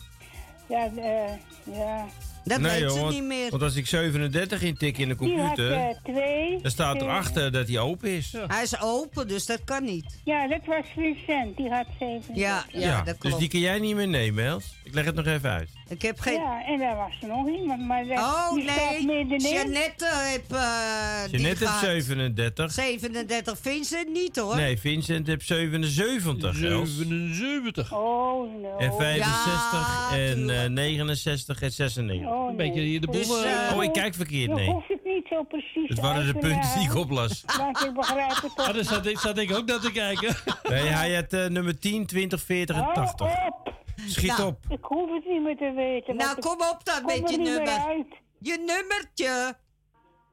Ja, 0.68 0.90
eh 0.96 1.32
ja. 1.76 2.06
Dat 2.44 2.60
nee, 2.60 2.70
weet 2.70 2.80
joh, 2.80 2.90
ze 2.92 3.00
want, 3.00 3.14
niet 3.14 3.22
meer. 3.24 3.50
want 3.50 3.62
als 3.62 3.74
ik 3.76 3.86
37 3.86 4.62
intik 4.62 4.98
in 4.98 5.08
de 5.08 5.14
had 5.14 5.26
computer, 5.28 5.72
eh, 5.72 5.96
twee. 6.02 6.58
dan 6.62 6.70
staat 6.70 6.96
twee- 6.98 7.08
erachter 7.08 7.52
dat 7.52 7.68
hij 7.68 7.78
open 7.78 8.10
is. 8.10 8.30
Ja, 8.30 8.44
Hij 8.46 8.62
is 8.62 8.80
open, 8.80 9.28
dus 9.28 9.46
dat 9.46 9.64
kan 9.64 9.84
niet. 9.84 10.20
Ja, 10.24 10.46
dat 10.48 10.60
was 10.66 10.84
Vincent. 10.94 11.56
Die 11.56 11.68
had 11.70 11.86
37. 11.98 12.36
Ja, 12.36 12.64
ja, 12.72 12.96
dat 12.96 13.04
dus 13.06 13.16
klopt. 13.18 13.38
die 13.38 13.48
kun 13.48 13.60
jij 13.60 13.78
niet 13.78 13.94
meer 13.94 14.08
nemen, 14.08 14.44
Els. 14.44 14.64
Ik 14.84 14.94
leg 14.94 15.04
het 15.04 15.14
nog 15.14 15.26
even 15.26 15.50
uit. 15.50 15.70
Ik 15.88 16.02
heb 16.02 16.20
geen... 16.20 16.34
Ja, 16.40 16.64
en 16.66 16.78
daar 16.78 16.96
was 16.96 17.12
er 17.20 17.28
nog 17.28 17.48
iemand, 17.48 17.86
maar 17.86 18.06
dat, 18.06 18.18
Oh, 18.18 18.54
die 18.54 18.62
staat 18.70 18.90
nee. 18.90 19.06
middenin. 19.06 19.52
Jeannette 19.52 20.06
heeft... 20.14 20.52
eh 20.52 21.22
die 21.22 21.30
Jeannette 21.30 21.64
heeft 21.64 21.70
gaat- 21.70 21.80
37. 21.80 22.72
37. 22.72 23.58
Vincent 23.60 24.12
niet, 24.12 24.36
hoor. 24.36 24.56
Nee, 24.56 24.78
Vincent 24.78 25.26
heeft 25.26 25.46
77, 25.46 26.62
Els. 26.62 26.96
77. 26.96 27.92
Oh, 27.92 28.60
no. 28.62 28.76
En 28.76 28.92
65 28.92 29.72
Ja, 30.10 30.16
en 30.16 30.20
eh, 30.20 30.34
tuurlijk. 30.34 30.68
69 30.70 31.62
en 31.62 31.70
96. 31.72 32.28
Oh, 32.28 32.50
Een 32.50 32.56
beetje 32.56 32.80
hier 32.80 33.00
de 33.00 33.06
boel. 33.06 33.16
Dus, 33.16 33.42
eh, 33.44 33.68
eh, 33.70 33.76
Oh, 33.76 33.84
ik 33.84 33.92
kijk 33.92 34.14
verkeerd, 34.14 34.50
nee. 34.54 34.74
het 34.88 35.04
niet 35.04 35.26
zo 35.30 35.42
precies 35.42 35.88
Het 35.88 36.00
waren 36.00 36.26
de 36.26 36.34
punten 36.38 36.78
die 36.78 36.88
ik 36.88 36.94
oplas. 36.94 37.44
Want 37.58 37.78
ik 37.86 37.92
begrijp 37.94 38.30
het 38.42 38.56
toch. 38.56 38.68
ah, 38.68 38.74
daar 38.74 38.84
zat, 38.84 39.06
ik- 39.06 39.18
zat 39.18 39.38
ik 39.38 39.54
ook 39.56 39.66
naar 39.66 39.80
te 39.80 39.92
kijken. 39.92 40.34
Nee, 40.68 40.82
hij 40.82 41.14
had 41.14 41.32
eh, 41.32 41.46
nummer 41.46 41.78
10, 41.78 42.06
20, 42.06 42.42
40 42.42 42.76
en 42.76 42.82
Hou 42.82 42.94
80. 42.94 43.26
op. 43.46 43.67
Schiet 44.06 44.36
Nou, 44.36 44.48
op. 44.48 44.58
Ik 44.68 44.84
hoef 44.84 45.10
het 45.10 45.24
niet 45.26 45.42
meer 45.42 45.56
te 45.56 45.72
weten. 45.76 46.16
Nou, 46.16 46.40
kom 46.40 46.52
op 46.52 46.84
dan 46.84 47.02
kom 47.02 47.20
met 47.20 47.30
je 47.30 47.36
nummer. 47.38 48.04
Je 48.38 48.58
nummertje. 48.66 49.54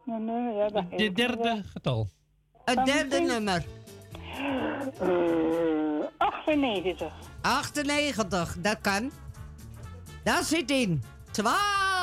Mijn 0.04 0.26
nummer, 0.26 0.54
ja, 0.54 0.68
dat 0.68 0.98
De 0.98 1.12
derde 1.12 1.64
getal. 1.74 2.08
Het 2.66 2.86
derde 2.86 3.20
nummer. 3.20 3.66
wel. 5.00 6.06
Eh, 6.08 6.08
98. 6.18 7.14
98, 7.42 8.56
dat 8.60 8.82
kan. 8.82 9.12
Daar 10.24 10.44
zit 10.44 10.72
in. 10.72 11.04
12 11.32 11.95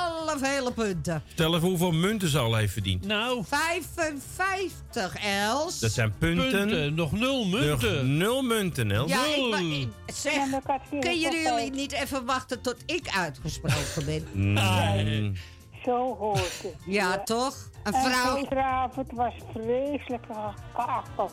hele 0.42 0.72
punten. 0.72 1.22
Stel 1.32 1.54
even 1.56 1.68
hoeveel 1.68 1.92
munten 1.92 2.28
ze 2.28 2.38
al 2.38 2.54
heeft 2.54 2.72
verdiend. 2.72 3.06
Nou, 3.06 3.44
55, 3.46 5.14
Els. 5.24 5.78
Dat 5.78 5.90
zijn 5.92 6.14
punten. 6.18 6.50
punten. 6.50 6.94
Nog 6.94 7.12
nul 7.12 7.46
Nog 7.46 7.60
munten. 7.60 8.16
nul 8.16 8.42
munten, 8.42 8.90
Els. 8.92 9.10
Ja, 9.10 9.24
ik, 9.24 9.36
Nul. 9.36 9.48
maar, 9.50 9.60
ik- 9.62 9.88
zeg, 10.06 10.32
kunnen 10.90 11.18
jullie 11.20 11.42
tijd. 11.42 11.72
niet 11.72 11.92
even 11.92 12.24
wachten 12.26 12.60
tot 12.60 12.76
ik 12.86 13.08
uitgesproken 13.16 14.04
ben? 14.04 14.26
Nee. 14.54 15.32
Zo 15.84 16.16
hoort 16.16 16.62
het. 16.62 16.74
Ja, 16.86 17.22
toch? 17.22 17.56
Een 17.82 17.92
En 17.94 18.02
vrouw. 18.10 18.36
gisteravond 18.36 19.12
was 19.12 19.34
vreselijk 19.52 20.24
gekakel. 20.72 21.30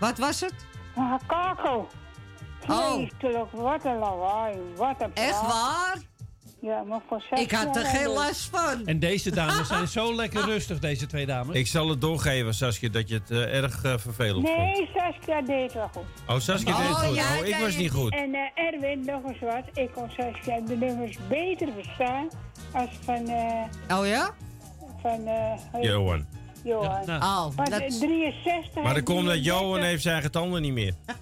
Wat 0.00 0.18
was 0.18 0.40
het? 0.40 0.54
Gekakel. 0.94 1.88
Oh. 2.68 2.92
Vreselijk, 2.92 3.50
wat 3.52 3.84
een 3.84 3.98
lawaai, 3.98 4.56
wat 4.76 4.94
een 4.98 5.14
Echt 5.14 5.40
praat. 5.40 5.52
waar? 5.52 5.98
Ja, 6.60 6.82
maar 6.82 7.00
voor 7.08 7.22
zes 7.30 7.40
Ik 7.40 7.50
had 7.50 7.76
er 7.76 7.84
geen 7.84 8.08
last 8.08 8.48
van. 8.52 8.86
En 8.86 8.98
deze 8.98 9.30
dames 9.30 9.68
zijn 9.68 9.88
zo 9.98 10.14
lekker 10.14 10.44
rustig, 10.44 10.78
deze 10.78 11.06
twee 11.06 11.26
dames. 11.26 11.56
Ik 11.56 11.66
zal 11.66 11.88
het 11.88 12.00
doorgeven, 12.00 12.54
Saskia, 12.54 12.88
dat 12.88 13.08
je 13.08 13.14
het 13.14 13.30
eh, 13.30 13.62
erg 13.62 13.84
eh, 13.84 13.94
vervelend 13.98 14.46
vond. 14.48 14.58
Nee, 14.58 14.88
Saskia 14.94 15.42
deed 15.42 15.72
wel 15.72 15.88
goed. 15.94 16.02
Oh, 16.28 16.38
Saskia 16.38 16.76
deed 16.76 16.86
het 16.88 16.96
Oh, 16.96 17.02
goed. 17.06 17.16
ja, 17.16 17.38
oh, 17.40 17.46
ik 17.46 17.56
was 17.56 17.76
niet 17.76 17.90
goed. 17.90 18.12
En 18.14 18.34
eh, 18.34 18.64
Erwin, 18.66 19.04
nog 19.04 19.24
eens 19.24 19.40
wat. 19.40 19.64
Ik 19.74 19.90
kon 19.94 20.10
Saskia 20.10 20.60
de 20.60 20.76
nummers 20.76 21.16
beter 21.28 21.68
verstaan 21.74 22.28
als 22.72 22.90
van, 23.04 23.28
eh 23.28 23.98
Oh 23.98 24.06
ja? 24.06 24.30
van 25.02 25.26
eh, 25.26 25.52
Johan. 26.64 26.84
Johan. 26.84 27.06
Nou, 27.06 27.22
Oh, 27.22 27.56
Want 27.56 27.70
dat... 27.70 27.80
eh, 27.80 27.88
63... 27.88 28.82
Maar 28.82 28.94
dat 28.94 29.02
komt 29.02 29.26
dat 29.26 29.44
Johan 29.44 29.80
33 29.80 29.88
heeft 29.88 30.02
zijn 30.02 30.14
eigen 30.14 30.32
tanden 30.32 30.62
niet 30.62 30.72
meer. 30.72 30.94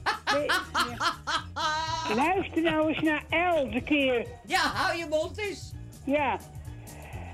Luister 2.17 2.63
nou 2.63 2.89
eens 2.89 3.01
naar 3.03 3.23
Els 3.31 3.75
een 3.75 3.85
keer. 3.85 4.27
Ja, 4.47 4.59
hou 4.61 4.97
je 4.99 5.07
mond 5.11 5.39
eens. 5.39 5.73
Ja. 6.05 6.39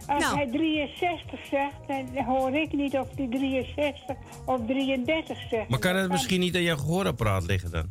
Als 0.06 0.22
Nou. 0.22 0.36
hij 0.36 0.47
63 0.51 1.40
zegt, 1.51 1.74
dan 2.14 2.24
hoor 2.24 2.55
ik 2.55 2.72
niet 2.72 2.98
of 2.98 3.09
hij 3.16 3.26
63 3.31 4.16
of 4.44 4.60
33 4.66 5.39
zegt. 5.51 5.68
Maar 5.68 5.78
kan 5.78 5.97
het 5.97 6.10
misschien 6.10 6.40
niet 6.40 6.55
aan 6.55 6.62
je 6.62 6.78
gehoorapparaat 6.78 7.44
liggen 7.47 7.70
dan? 7.70 7.90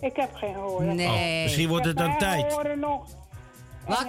Ik 0.00 0.16
heb 0.16 0.34
geen 0.34 0.54
hoor. 0.54 0.82
Nee. 0.82 1.06
Oh, 1.06 1.42
misschien 1.42 1.68
wordt 1.68 1.86
het 1.86 1.96
dan 1.96 2.06
Ik 2.10 2.12
heb 2.12 2.20
mijn 2.28 2.40
tijd. 2.42 2.58
oren 2.58 2.78
nog. 2.78 3.06
En, 3.86 3.94
eh, 3.94 4.04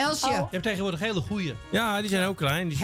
Elsje. 0.00 0.26
Elsje. 0.26 0.40
Je 0.40 0.46
hebt 0.50 0.62
tegenwoordig 0.62 1.00
hele 1.00 1.20
goeie. 1.20 1.54
Ja, 1.70 2.00
die 2.00 2.08
zijn 2.10 2.26
ook 2.26 2.36
klein. 2.36 2.68
Die 2.68 2.78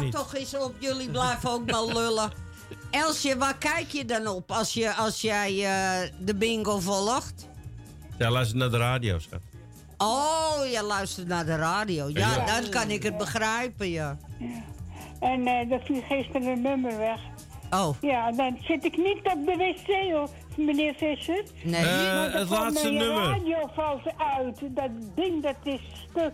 niet. 0.00 0.12
toch 0.12 0.34
eens 0.34 0.56
op. 0.56 0.74
Jullie 0.78 1.10
blijven 1.10 1.50
ook 1.50 1.70
maar 1.70 1.84
lullen. 1.84 2.30
Elsje, 2.90 3.36
waar 3.38 3.56
kijk 3.58 3.90
je 3.90 4.04
dan 4.04 4.26
op 4.26 4.50
als, 4.52 4.74
je, 4.74 4.94
als 4.94 5.20
jij 5.20 5.64
eh, 5.64 6.10
de 6.18 6.34
bingo 6.34 6.78
volgt? 6.78 7.48
Ja, 8.18 8.30
luister 8.30 8.56
naar 8.58 8.70
de 8.70 8.76
radio, 8.78 9.18
schat. 9.18 9.40
Oh, 9.98 10.52
je 10.72 10.82
luistert 10.82 11.26
naar 11.28 11.44
de 11.46 11.56
radio. 11.56 12.08
Ja, 12.08 12.34
Ja. 12.46 12.46
dan 12.60 12.70
kan 12.70 12.90
ik 12.90 13.02
het 13.02 13.16
begrijpen, 13.18 13.88
ja. 13.90 14.18
En 15.20 15.46
eh 15.46 15.70
dat 15.70 15.80
viel 15.84 16.02
gisteren 16.08 16.42
een 16.46 16.62
nummer 16.62 16.98
weg. 16.98 17.20
Oh. 17.70 17.96
Ja, 18.00 18.32
dan 18.32 18.58
zit 18.60 18.84
ik 18.84 18.96
niet 18.96 19.16
op 19.22 19.46
de 19.46 19.54
wc, 19.56 20.12
hoor, 20.12 20.28
meneer 20.56 20.94
Visser. 20.96 21.44
Nee. 21.62 21.84
Eh, 21.84 22.32
het 22.32 22.48
laatste 22.48 22.90
mijn 22.90 23.04
nummer. 23.08 23.22
radio 23.24 23.70
valt 23.74 24.02
uit. 24.36 24.58
Dat 24.62 24.90
ding, 25.14 25.42
dat 25.42 25.54
is 25.64 25.80
stuk. 26.10 26.32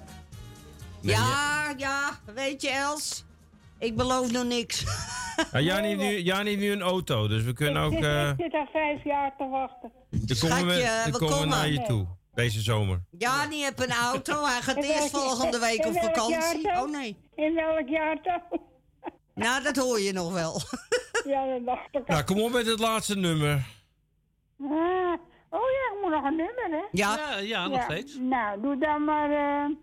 Ja, 1.07 1.74
ja, 1.77 2.11
weet 2.35 2.62
je, 2.62 2.70
Els? 2.70 3.24
Ik 3.78 3.97
beloof 3.97 4.33
nog 4.33 4.45
niks. 4.45 4.85
Ja, 5.53 5.61
Jan, 5.61 5.83
heeft 5.83 6.01
nu, 6.01 6.19
Jan 6.20 6.47
heeft 6.47 6.59
nu 6.59 6.70
een 6.73 6.83
auto, 6.83 7.28
dus 7.28 7.43
we 7.43 7.53
kunnen 7.53 7.83
ook... 7.83 7.93
ik, 7.93 7.99
zit, 7.99 8.07
eh 8.07 8.28
ik 8.28 8.35
zit 8.39 8.53
al 8.53 8.66
vijf 8.73 9.05
jaar 9.05 9.35
te 9.37 9.49
wachten. 9.49 9.93
dan 10.11 10.37
komen 10.39 10.66
we, 10.66 10.73
Schatje, 10.73 11.11
dan 11.11 11.20
we 11.20 11.27
komen 11.27 11.41
we 11.41 11.47
naar 11.47 11.69
je 11.69 11.83
toe. 11.83 12.07
Deze 12.35 12.61
zomer. 12.61 13.03
Ja, 13.19 13.47
die 13.47 13.62
heeft 13.62 13.81
een 13.83 13.93
auto. 13.95 14.45
Hij 14.45 14.61
gaat 14.61 14.77
eerst 14.77 15.11
volgende 15.11 15.59
week 15.59 15.87
op 15.87 15.93
vakantie. 15.93 16.61
jaartal? 16.61 16.85
Oh 16.85 16.91
nee. 16.91 17.16
In 17.35 17.55
welk 17.55 17.89
jaar 17.89 18.19
dan? 18.23 18.41
Nou, 19.35 19.62
dat 19.62 19.77
hoor 19.77 20.01
je 20.01 20.12
nog 20.12 20.33
wel. 20.33 20.61
ja, 21.33 21.47
dat 21.47 21.65
dacht 21.65 21.89
ik. 21.93 22.07
Nou, 22.07 22.24
kom 22.24 22.41
op 22.41 22.53
met 22.53 22.66
het 22.66 22.78
laatste 22.78 23.16
nummer. 23.16 23.66
Ah, 24.61 24.69
oh 25.51 25.69
ja, 25.77 25.95
ik 25.95 25.99
moet 26.03 26.11
nog 26.11 26.24
een 26.24 26.37
nummer, 26.37 26.69
hè? 26.70 26.85
Ja. 26.91 27.16
Ja, 27.16 27.39
ja, 27.39 27.69
nog 27.69 27.83
steeds. 27.83 28.16
Nou, 28.20 28.61
doe 28.61 28.78
dan 28.78 29.05
maar 29.05 29.31
eh 29.31 29.77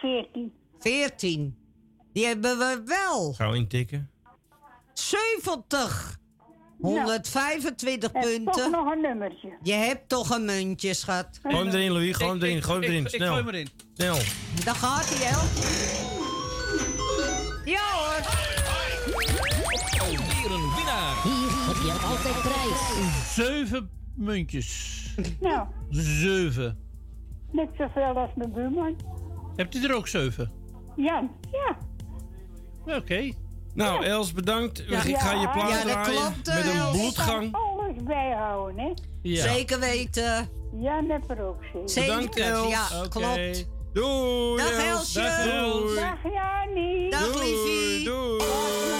14. 0.00 0.52
14. 0.78 1.56
Die 2.12 2.26
hebben 2.26 2.58
we 2.58 2.82
wel. 2.84 3.32
Gaan 3.32 3.50
we 3.50 3.56
intikken? 3.56 4.10
70. 4.92 6.16
125 6.80 8.12
En 8.12 8.20
toch 8.22 8.30
punten. 8.30 8.70
nog 8.70 8.92
een 8.92 9.00
nummertje. 9.00 9.56
Je 9.62 9.72
hebt 9.72 10.08
toch 10.08 10.30
een 10.30 10.44
muntje, 10.44 10.94
schat. 10.94 11.38
Gooi 11.42 11.56
hem 11.56 11.66
erin, 11.68 11.90
Louis. 11.92 12.16
Gooi 12.16 12.28
hem 12.30 12.36
Ik- 12.38 12.42
erin. 12.42 12.56
ik- 12.56 12.62
Gooi 12.64 12.74
hem 12.80 12.82
ik- 12.84 12.90
erin. 12.90 13.04
ik 13.04 13.10
Snel. 13.14 13.28
gooi 13.28 13.38
hem 13.44 13.48
erin. 13.54 13.68
Snel. 13.94 14.16
Daar 14.64 14.74
gaat 14.74 15.08
hij, 15.08 15.28
El. 15.30 15.42
Ja 17.64 17.80
hoor. 17.92 18.20
Alweer 20.00 20.50
een 20.50 20.74
winnaar. 20.74 21.22
Hier 21.22 21.50
heb 21.66 21.76
je 21.84 22.06
altijd 22.06 22.40
prijs. 22.42 23.34
Zeven 23.34 23.90
muntjes. 24.14 24.96
Nou, 25.40 25.66
Zeven. 25.90 26.78
net 27.52 27.68
zoveel 27.78 28.16
als 28.16 28.30
mijn 28.34 28.52
buurman. 28.52 28.96
Hebt 29.58 29.74
u 29.74 29.84
er 29.84 29.94
ook 29.94 30.08
zeven? 30.08 30.52
Jan, 30.96 31.30
ja. 31.52 31.76
Oké. 32.96 33.32
Nou, 33.74 34.04
Els, 34.04 34.32
bedankt. 34.32 34.84
Ja. 34.88 35.02
Ik 35.02 35.16
ga 35.16 35.32
je 35.32 35.38
Ja, 35.40 35.52
plaat 35.52 35.68
ja, 35.68 35.74
dat 35.74 35.82
draaien 35.92 36.20
klopt, 36.20 36.46
met 36.46 36.64
een 36.66 36.76
Els. 36.80 36.96
bloedgang. 36.96 37.54
Alles 37.54 38.02
bijhouden, 38.04 38.78
hè? 38.84 38.92
Ja. 39.22 39.42
Zeker 39.52 39.80
weten. 39.80 40.48
Jan 40.80 41.10
heeft 41.10 41.30
er 41.30 41.46
ook. 41.46 41.62
Zeker. 41.84 42.14
Bedankt, 42.14 42.36
Els. 42.38 42.68
Ja, 42.68 42.86
Oké. 42.98 43.08
klopt. 43.08 43.68
Doei, 43.92 44.56
Dag, 44.56 44.70
Els. 44.72 44.86
Elsje. 45.16 45.20
Dag, 45.20 45.44
doei. 45.44 45.94
Dag 45.94 46.32
Janie. 46.32 47.10
Dag, 47.10 47.32
Doei, 47.32 47.38
liefie. 47.50 48.04
Doei. 48.04 48.38
Doei. 48.38 48.97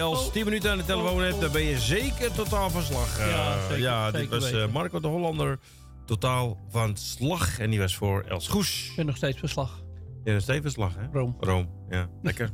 Je 0.00 0.06
Els 0.06 0.32
10 0.32 0.44
minuten 0.44 0.70
aan 0.70 0.78
de 0.78 0.84
telefoon 0.84 1.22
hebt, 1.22 1.40
dan 1.40 1.52
ben 1.52 1.62
je 1.62 1.78
zeker 1.78 2.32
totaal 2.32 2.70
van 2.70 2.82
slag. 2.82 3.18
Eh, 3.18 3.30
Ja, 3.30 3.60
zeker, 3.62 3.78
ja, 3.78 4.10
dit 4.10 4.20
zeker 4.20 4.40
was 4.40 4.52
eh. 4.52 4.72
Marco 4.72 5.00
de 5.00 5.06
Hollander 5.08 5.58
totaal 6.06 6.58
van 6.68 6.96
slag. 6.96 7.58
En 7.58 7.70
die 7.70 7.78
was 7.78 7.96
voor 7.96 8.22
Els 8.28 8.48
Goes. 8.48 8.88
Ik 8.90 8.96
ben 8.96 9.06
nog 9.06 9.16
steeds 9.16 9.38
verslag. 9.38 9.82
Ja, 10.24 10.32
dat 10.32 10.40
is 10.42 10.48
even 10.48 10.70
slag, 10.70 10.94
hè? 10.96 11.06
Room. 11.12 11.36
Room, 11.40 11.68
ja. 11.90 12.08
Lekker. 12.22 12.50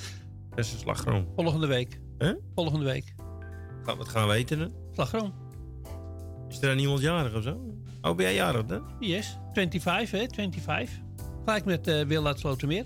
Beste 0.54 0.78
slagroom. 0.78 1.26
Volgende 1.36 1.66
week. 1.66 2.00
Hè? 2.18 2.32
Volgende 2.54 2.84
week. 2.84 3.14
Ga- 3.84 3.96
Wat 3.96 4.08
gaan 4.08 4.28
we 4.28 4.34
eten 4.34 4.58
dan? 4.58 4.72
Slagroom. 4.94 5.34
Is 6.48 6.56
er 6.60 6.68
dan 6.68 6.78
iemand 6.78 7.00
jarig 7.00 7.34
of 7.34 7.42
zo? 7.42 7.60
Oh, 8.02 8.16
ben 8.16 8.24
jij 8.24 8.34
jarig 8.34 8.64
dan? 8.64 8.82
Yes. 9.00 9.36
25, 9.52 10.10
hè? 10.10 10.26
25. 10.34 10.90
Gelijk 11.44 11.64
met 11.64 11.86
eh 11.88 12.06
Wil 12.06 12.26
uit 12.26 12.38
Slotermeer. 12.38 12.84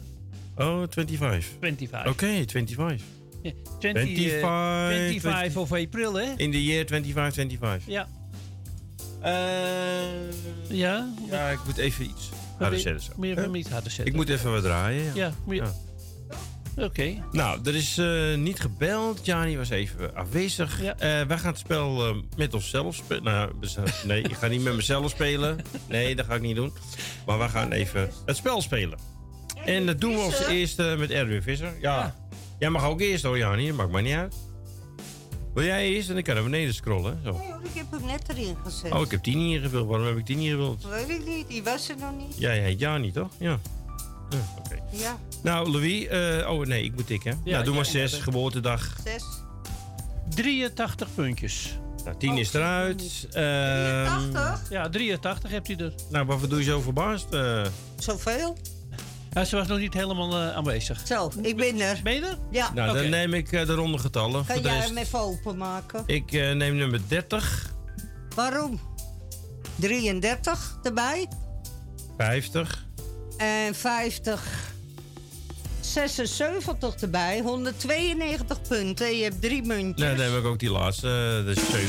Oh, 0.57 0.83
25. 0.89 1.45
25. 1.61 2.13
Oké, 2.13 2.27
25. 2.47 3.03
Ja, 3.43 3.51
20, 3.79 4.03
eh, 4.33 4.41
25, 4.41 5.21
25 5.23 5.57
of 5.57 5.73
april, 5.73 6.15
hè? 6.15 6.33
In 6.37 6.51
the 6.51 6.65
year 6.65 6.87
25, 6.87 7.13
25. 7.13 7.87
Ja. 7.87 8.09
Eh, 9.21 9.33
ja? 10.69 11.09
Ja, 11.31 11.49
ik 11.49 11.59
moet 11.67 11.77
even 11.77 12.05
iets 12.05 12.29
harder 12.59 12.79
zetten. 12.81 13.03
Zo. 13.03 13.13
Meer 13.17 13.35
van 13.43 13.55
iets 13.55 13.69
harder 13.69 13.91
zetten. 13.91 14.07
Ik 14.07 14.15
moet 14.21 14.29
even 14.29 14.53
wat 14.53 14.63
draaien. 14.63 15.05
Ja. 15.05 15.11
Ja, 15.15 15.33
moet 15.45 15.55
je- 15.57 15.89
Oké. 16.77 17.15
Nou, 17.33 17.61
er 17.65 17.75
is 17.75 17.99
eh, 17.99 18.35
niet 18.35 18.61
gebeld. 18.61 19.27
Jani 19.27 19.57
was 19.57 19.71
even 19.71 20.15
afwezig. 20.15 20.83
Eh, 20.83 20.95
wij 20.99 21.39
gaan 21.39 21.51
het 21.51 21.59
spel 21.59 22.09
eh, 22.09 22.15
met 22.37 22.55
onszelf 22.55 22.95
spelen. 22.95 23.23
Nou, 23.23 23.51
nee, 24.05 24.23
ik 24.23 24.33
ga 24.35 24.47
niet 24.47 24.63
met 24.63 24.75
mezelf 24.77 25.11
spelen. 25.11 25.59
Nee, 25.89 26.15
dat 26.17 26.27
ga 26.27 26.35
ik 26.35 26.41
niet 26.41 26.57
doen. 26.57 26.73
Maar 27.27 27.39
we 27.39 27.49
gaan 27.49 27.73
even 27.73 28.11
het 28.27 28.37
spel 28.37 28.63
spelen. 28.63 28.99
En 29.65 29.87
dat 29.87 30.01
doen 30.01 30.15
we 30.15 30.21
als 30.21 30.47
eerste 30.47 30.95
met 30.99 31.11
Erwin 31.11 31.43
Visser. 31.43 31.73
Ja. 31.81 32.15
Jij 32.61 32.71
mag 32.71 32.85
ook 32.85 33.01
eerst 33.01 33.25
hoor, 33.25 33.39
Jani. 33.39 33.67
Dat 33.67 33.77
maakt 33.77 33.91
mij 33.91 34.03
niet 34.03 34.15
uit. 34.15 34.35
Wil 35.55 35.65
jij 35.65 35.89
eerst? 35.89 36.09
En 36.09 36.15
dan 36.15 36.23
kan 36.23 36.35
naar 36.35 36.43
beneden 36.45 36.75
scrollen. 36.75 37.21
Zo. 37.25 37.33
Nee 37.39 37.53
hoor, 37.53 37.61
ik 37.63 37.71
heb 37.75 37.91
hem 37.91 38.05
net 38.07 38.23
erin 38.29 38.57
gezet. 38.65 38.93
Oh, 38.93 39.01
ik 39.01 39.11
heb 39.11 39.23
10 39.23 39.39
ingevuld. 39.39 39.89
Waarom 39.89 40.07
heb 40.07 40.17
ik 40.17 40.25
10 40.25 40.39
ingevuld? 40.39 40.87
Weet 40.89 41.09
ik 41.09 41.27
niet, 41.27 41.49
die 41.49 41.63
was 41.63 41.89
er 41.89 41.97
nog 41.99 42.17
niet. 42.17 42.39
Jij 42.39 42.61
heet 42.61 42.81
Jani, 42.81 43.13
toch? 43.13 43.29
Ja. 43.39 43.59
Ja, 44.31 44.39
Oké. 44.59 44.79
Ja, 44.91 45.19
Nou, 45.43 45.71
Louis. 45.71 46.07
eh, 46.07 46.51
oh, 46.51 46.67
nee, 46.67 46.83
ik 46.85 46.95
moet 46.95 47.11
ik, 47.11 47.23
hè? 47.23 47.33
nou, 47.45 47.65
doe 47.65 47.75
maar 47.75 47.85
ja, 47.85 47.91
6. 47.91 48.17
ja. 48.17 48.23
Geboortedag. 48.23 48.97
zes. 49.05 49.25
83 50.29 51.09
puntjes. 51.15 51.79
Nou, 52.05 52.17
10 52.17 52.37
is 52.39 52.55
eruit. 52.55 53.27
Ehm, 53.33 53.43
Ja, 54.71 54.89
83 54.91 55.51
hebt 55.51 55.69
u 55.69 55.75
er. 55.75 55.93
nou, 56.11 56.27
waarvoor 56.27 56.49
doe 56.49 56.59
je 56.59 56.65
zo 56.65 56.81
verbaasd? 56.81 57.33
Eh, 57.33 57.63
Zoveel? 57.99 58.57
Ja, 59.33 59.45
ze 59.45 59.57
was 59.57 59.67
nog 59.67 59.79
niet 59.79 59.95
helemaal 59.95 60.33
eh, 60.33 60.57
aanwezig. 60.57 61.07
Zo, 61.07 61.31
ik 61.43 61.57
ben 61.57 61.81
er. 61.81 62.01
Ben 62.03 62.15
je 62.15 62.21
er? 62.21 62.39
Ja. 62.51 62.71
nou, 62.75 62.95
dan 62.95 63.09
neem 63.09 63.35
ik 63.35 63.53
eh, 63.53 63.67
de 63.67 63.75
ronde 63.75 63.99
getallen. 63.99 64.47
Kan 64.47 64.57
voor 64.57 64.65
jij 64.65 64.79
hem 64.79 64.97
even 64.97 65.19
openmaken? 65.19 66.03
Ik 66.07 66.33
eh, 66.33 66.53
neem 66.53 66.77
nummer 66.77 67.01
30, 67.09 67.73
Waarom? 68.35 68.81
33 69.77 70.79
erbij. 70.83 71.29
50, 72.19 72.87
En 73.37 73.75
50. 73.75 74.69
76 75.81 76.95
erbij. 76.95 77.41
192 77.41 78.63
punten. 78.63 79.07
En 79.07 79.17
je 79.17 79.23
hebt 79.23 79.41
drie 79.41 79.63
muntjes. 79.63 80.07
nou, 80.07 80.17
dan 80.17 80.31
neem 80.31 80.39
ik 80.39 80.45
ook 80.45 80.59
die 80.59 80.71
laatste, 80.71 81.43
dat 81.47 81.57
is 81.57 81.63
70. 81.71 81.89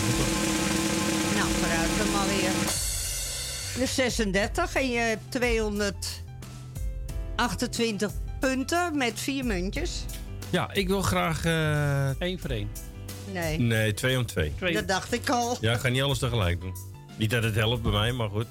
Nou, 1.35 1.49
vooruit 1.49 1.89
hem 1.93 2.15
alweer. 2.15 2.51
De 3.77 3.85
36 3.85 4.76
en 4.76 4.89
je 4.89 4.97
hebt 4.97 5.31
228 7.36 8.12
punten 8.40 8.98
met 8.98 9.20
vier 9.20 9.45
muntjes. 9.45 10.06
Ja, 10.49 10.74
ik 10.74 10.88
wil 10.88 11.02
graag... 11.02 11.45
eh, 11.45 12.10
Eén 12.28 12.40
voor 12.40 12.49
één. 12.49 12.70
Nee, 13.32 13.60
nee, 13.60 13.94
2 13.94 14.18
om 14.18 14.26
2. 14.26 14.53
dat 14.74 14.88
dacht 14.88 15.14
ik 15.14 15.30
al. 15.30 15.58
Ja, 15.62 15.74
ik 15.74 15.80
ga 15.80 15.88
niet 15.88 16.02
alles 16.02 16.20
tegelijk 16.20 16.62
doen. 16.62 16.74
Niet 17.18 17.30
dat 17.30 17.44
het 17.44 17.56
helpt 17.56 17.82
bij 17.82 17.91
mij, 17.91 18.12
maar 18.12 18.30
goed. 18.30 18.45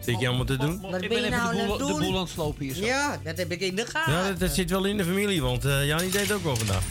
Zit 0.00 0.20
je 0.20 0.26
allemaal 0.28 0.44
te 0.46 0.56
doen? 0.56 0.80
Wat 0.80 1.02
ik 1.02 1.08
ben 1.08 1.18
je 1.18 1.24
even 1.26 1.38
nou 1.38 1.54
de, 1.54 1.60
aan 1.60 1.66
boel, 1.66 1.78
het 1.78 1.86
de 1.86 1.92
doen? 1.92 2.02
boel 2.02 2.14
aan 2.14 2.20
het 2.22 2.30
slopen 2.30 2.64
hier 2.64 2.74
zo. 2.74 2.84
Ja, 2.84 3.18
dat 3.24 3.36
heb 3.36 3.50
ik 3.52 3.60
in 3.60 3.74
de 3.76 3.86
gaten. 3.86 4.12
Ja, 4.12 4.28
dat, 4.28 4.38
dat 4.38 4.50
zit 4.54 4.70
wel 4.70 4.84
in 4.84 4.96
de 4.96 5.04
familie, 5.04 5.42
want 5.42 5.64
eh 5.64 5.86
Jani 5.86 6.10
deed 6.10 6.32
ook 6.32 6.42
wel 6.44 6.56
vandaag. 6.56 6.82
Ik 6.82 6.88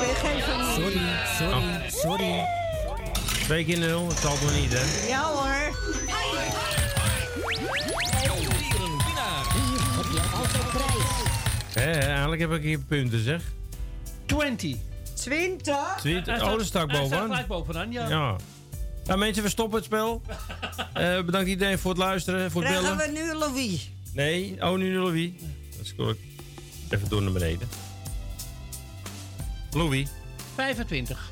ben 0.00 0.30
geen 0.30 0.40
familie. 0.42 0.72
Sorry, 0.74 1.00
sorry, 1.38 1.90
sorry. 1.90 2.44
Twee 3.44 3.64
keer 3.64 3.78
nul, 3.78 4.08
dat 4.08 4.18
zal 4.18 4.38
toch 4.38 4.54
niet, 4.54 4.72
hè? 4.72 5.06
Ja 5.08 5.22
hoor. 5.32 5.70
Hé, 11.72 11.90
eigenlijk 11.90 12.40
heb 12.40 12.52
ik 12.52 12.62
hier 12.62 12.78
punten, 12.78 13.22
zeg. 13.24 13.42
20. 14.26 14.76
20? 15.14 15.76
Twintig. 15.98 16.34
Hij 16.40 16.42
Oh, 16.50 16.56
dat 16.58 16.66
staat 16.66 16.86
bovenaan. 16.92 17.26
gelijk 17.28 17.46
bovenaan, 17.46 17.92
ja. 17.92 18.08
Ja. 18.08 18.36
Nou, 19.04 19.18
mensen, 19.18 19.42
we 19.42 19.48
stoppen 19.48 19.76
het 19.76 19.84
spel. 19.84 20.22
Eh, 20.92 21.22
bedankt 21.24 21.48
iedereen 21.48 21.78
voor 21.78 21.90
het 21.90 22.00
luisteren, 22.00 22.50
voor 22.50 22.62
het 22.62 22.70
Krijgen 22.70 22.96
bellen. 22.96 23.14
we 23.14 23.20
nu 23.20 23.34
Louis? 23.38 23.90
Nee, 24.12 24.56
oh, 24.60 24.76
nu 24.76 24.98
Louis. 24.98 25.30
Dat 25.76 25.80
is 25.86 25.94
goed. 25.96 26.16
Even 26.88 27.08
door 27.08 27.22
naar 27.22 27.32
beneden. 27.32 27.68
Louis. 29.70 30.08
25. 30.54 31.30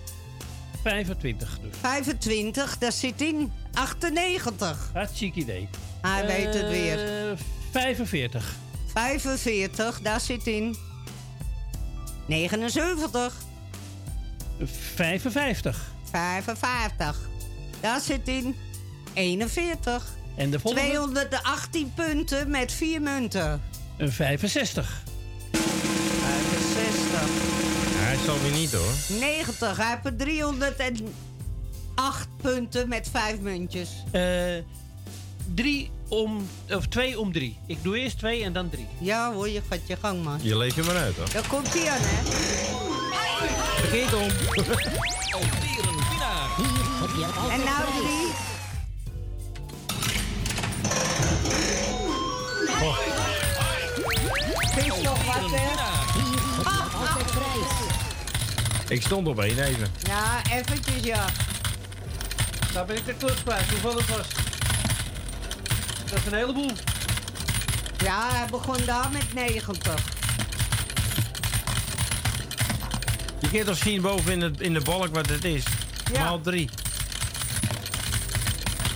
25 0.82 1.59
dus. 1.62 1.70
25, 1.81 2.78
daar 2.78 2.93
zit 2.93 3.20
in 3.20 3.52
98. 3.74 4.90
Hartstikke 4.93 5.40
idee. 5.40 5.69
Hij 6.02 6.27
weet 6.27 6.55
het 6.55 6.69
weer. 6.69 7.31
Eh, 7.31 7.36
45. 7.70 8.55
45, 8.93 10.01
daar 10.01 10.20
zit 10.20 10.47
in 10.47 10.77
79. 12.27 13.35
55. 14.94 15.93
55, 16.11 17.28
daar 17.81 18.01
zit 18.01 18.28
in 18.28 18.57
41. 19.15 20.07
En 20.36 20.51
de 20.51 20.61
volgende? 20.61 21.28
218 21.28 21.93
punten 21.94 22.51
met 22.51 22.73
vier 22.73 23.02
munten. 23.02 23.62
Een 23.97 24.12
65. 24.12 25.02
65. 25.52 27.80
Hij 28.20 28.28
zal 28.28 28.40
weer 28.42 28.52
niet, 28.60 28.72
hoor. 28.72 28.92
90, 29.20 29.76
hij 29.76 29.88
heeft 29.90 30.05
er 30.05 30.16
308 30.16 32.28
punten 32.42 32.88
met 32.88 33.09
vijf 33.10 33.38
muntjes. 33.40 33.88
Eh, 34.10 34.22
drie 35.55 35.90
om, 36.09 36.48
of 36.70 36.86
twee 36.86 37.20
om 37.20 37.32
drie. 37.32 37.59
Ik 37.66 37.78
doe 37.82 37.98
eerst 37.98 38.18
twee 38.18 38.44
en 38.44 38.52
dan 38.52 38.70
drie. 38.70 38.86
Ja 38.98 39.32
hoor, 39.32 39.48
je 39.48 39.62
gaat 39.70 39.80
je 39.86 39.97
gang 39.97 40.22
man. 40.24 40.38
Je 40.42 40.56
leeft 40.56 40.76
er 40.76 40.84
maar 40.84 40.97
uit, 40.97 41.16
hoor. 41.16 41.30
Daar 41.32 41.47
komt 41.48 41.72
hij 41.74 41.90
aan, 41.90 42.01
hè? 42.01 42.22
Vergeet 43.80 44.14
om. 44.14 44.20
Alweer 45.32 45.88
een 45.88 46.09
winnaar. 46.09 46.48
Je 47.16 47.24
En 47.51 47.64
nou 47.64 47.82
prijs. 47.82 48.01
drie. 48.01 48.28
Is 54.86 55.02
nog 55.02 55.24
wat, 55.24 55.51
hè? 55.51 55.68
Hier 56.20 56.40
heb 56.56 56.90
je 56.90 56.98
altijd 56.98 57.30
prijs. 57.30 57.72
Ik 58.90 59.02
stond 59.02 59.26
op 59.28 59.40
één 59.40 59.58
even. 59.58 59.88
Ja, 60.02 60.40
eventjes 60.52 61.02
ja. 61.04 61.24
Daar 62.72 62.86
ben 62.86 62.96
ik 62.96 63.06
de 63.06 63.14
klus 63.14 63.42
kwijt, 63.42 63.70
hoeveel 63.70 63.96
het 63.96 64.08
was. 64.08 64.26
Dat 66.10 66.18
is 66.18 66.26
een 66.26 66.34
heleboel. 66.34 66.70
Ja, 68.04 68.28
hij 68.32 68.46
begon 68.50 68.76
daar 68.86 69.10
met 69.12 69.34
90. 69.34 69.94
Je 73.40 73.48
kunt 73.50 73.66
toch 73.66 73.76
zien 73.76 74.00
boven 74.02 74.32
in 74.32 74.40
de, 74.40 74.52
in 74.64 74.72
de 74.74 74.80
balk 74.80 75.14
wat 75.14 75.28
het 75.28 75.44
is? 75.44 75.64
Ja. 76.12 76.24
Maal 76.24 76.40
drie. 76.40 76.68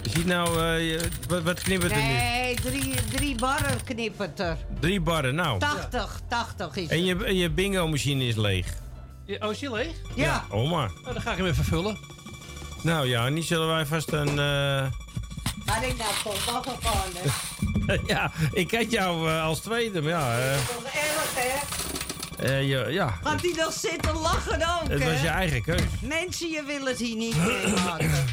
Je 0.02 0.10
ziet 0.10 0.26
nou, 0.26 0.76
eh, 0.78 1.00
wat, 1.28 1.42
wat 1.42 1.60
knippert 1.60 1.92
er 1.92 1.96
nu? 2.02 2.02
Nee, 2.12 2.54
drie, 2.54 2.94
drie 3.10 3.34
barren 3.34 3.84
knippert 3.84 4.40
er. 4.40 4.56
Drie 4.80 5.00
barren, 5.00 5.34
nou. 5.34 5.58
80, 5.58 6.20
80 6.28 6.76
is 6.76 6.88
En 6.88 6.96
het. 7.06 7.06
je, 7.06 7.24
en 7.24 7.36
je 7.36 7.50
bingo 7.50 7.88
machine 7.88 8.24
is 8.26 8.34
leeg. 8.36 8.66
Ja, 9.26 9.36
Oh, 9.46 9.50
is 9.52 9.58
die 9.58 9.70
leeg? 9.72 9.94
Ja. 10.14 10.44
Oh 10.50 10.70
maar. 10.70 10.90
Nou, 11.02 11.14
dan 11.14 11.22
ga 11.22 11.30
ik 11.32 11.36
hem 11.36 11.46
even 11.46 11.64
vullen. 11.64 11.98
Nou 12.82 13.06
ja, 13.06 13.28
niet 13.28 13.44
zullen 13.44 13.68
wij 13.68 13.86
vast 13.86 14.12
een... 14.12 14.38
eh, 14.38 14.86
Had 15.66 15.82
ik 15.82 15.96
nou 15.96 16.10
toch 16.46 16.64
wel 16.82 17.04
hè? 17.14 17.94
ja, 18.14 18.32
ik 18.52 18.70
had 18.74 18.90
jou 18.90 19.30
eh, 19.30 19.44
als 19.44 19.60
tweede, 19.60 20.00
maar 20.02 20.10
ja... 20.10 20.38
eh, 20.38 20.56
Toch 20.66 20.84
erg, 20.84 21.34
hè? 21.34 22.46
eh, 22.46 22.68
je- 22.68 22.92
ja, 22.92 23.18
Gaat 23.22 23.40
hij 23.42 23.52
nog 23.56 23.72
zitten 23.72 24.16
lachen 24.16 24.54
ook, 24.82 24.88
het 24.88 25.04
was 25.04 25.20
je 25.20 25.28
eigen 25.28 25.62
keus. 25.62 25.80
Mensen, 26.00 26.48
je 26.48 26.62
wil 26.66 26.84
het 26.86 26.98
hier 26.98 27.16
niet 27.16 27.36
meemaken. 27.36 28.24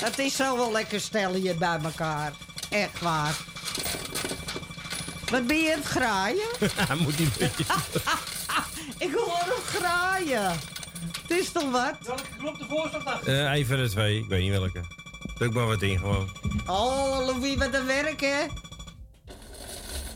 Het 0.00 0.18
is 0.18 0.36
zo 0.36 0.56
wel 0.56 0.72
lekker 0.72 1.00
stellen 1.00 1.40
hier 1.40 1.56
bij 1.58 1.78
elkaar. 1.84 2.32
Echt 2.70 3.00
waar. 3.00 3.34
Wat 5.30 5.46
ben 5.46 5.56
je 5.60 5.72
aan 5.72 5.78
het 5.78 5.88
graaien? 5.88 6.46
Hij 6.88 6.96
moet 6.96 7.18
niet. 7.18 7.36
Ik 9.04 9.12
hoor 9.14 9.38
hem 9.38 9.62
graaien. 9.62 10.50
Het 11.22 11.30
is 11.30 11.52
toch 11.52 11.70
wat? 11.70 11.94
Welke 12.06 12.22
knop 12.38 12.58
de 12.58 12.64
voorstand 12.68 13.04
achter? 13.04 13.46
Eh, 13.46 13.54
een 13.58 13.66
van 13.66 13.76
de 13.76 13.88
twee, 13.90 14.18
ik 14.18 14.28
weet 14.28 14.40
niet 14.42 14.50
welke. 14.58 14.80
Druk 15.34 15.52
maar 15.52 15.66
wat 15.66 15.82
in 15.82 15.98
gewoon. 15.98 16.28
Oh, 16.66 17.26
Louis, 17.26 17.54
wat 17.56 17.74
een 17.74 17.86
werk, 17.86 18.20
hè? 18.20 18.46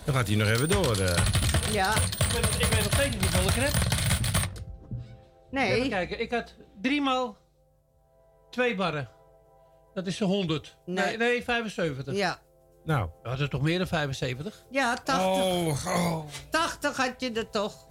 Dan 0.04 0.14
gaat 0.14 0.26
hij 0.26 0.36
nog 0.36 0.48
even 0.48 0.68
door. 0.68 0.96
eh. 0.96 1.16
Ja. 1.72 1.94
Ik 1.94 2.32
weet, 2.32 2.42
nog- 2.42 2.58
ik 2.58 2.66
weet 2.66 2.82
nog 2.84 2.92
steeds 2.92 3.14
niet 3.16 3.22
hoeveel 3.34 3.48
ik 3.48 3.56
er 3.56 3.62
heb. 3.62 3.74
Nee. 5.50 5.72
Even 5.74 5.88
kijken, 5.88 6.20
ik 6.20 6.30
had 6.32 6.54
drie 6.80 7.00
maal 7.00 7.36
twee 8.50 8.74
barren. 8.74 9.08
Dat 9.94 10.06
is 10.06 10.16
de 10.16 10.24
100. 10.24 10.76
Nee, 10.86 11.04
Nee. 11.04 11.16
nee, 11.16 11.44
75. 11.44 12.14
Ja. 12.14 12.38
Nou. 12.84 13.08
Dat 13.22 13.40
is 13.40 13.48
toch 13.48 13.62
meer 13.62 13.78
dan 13.78 13.86
75? 13.86 14.64
Ja, 14.70 14.94
80. 15.04 15.26
Oh, 15.26 15.86
oh. 15.86 16.24
80 16.50 16.96
had 16.96 17.14
je 17.18 17.32
er 17.32 17.50
toch. 17.50 17.86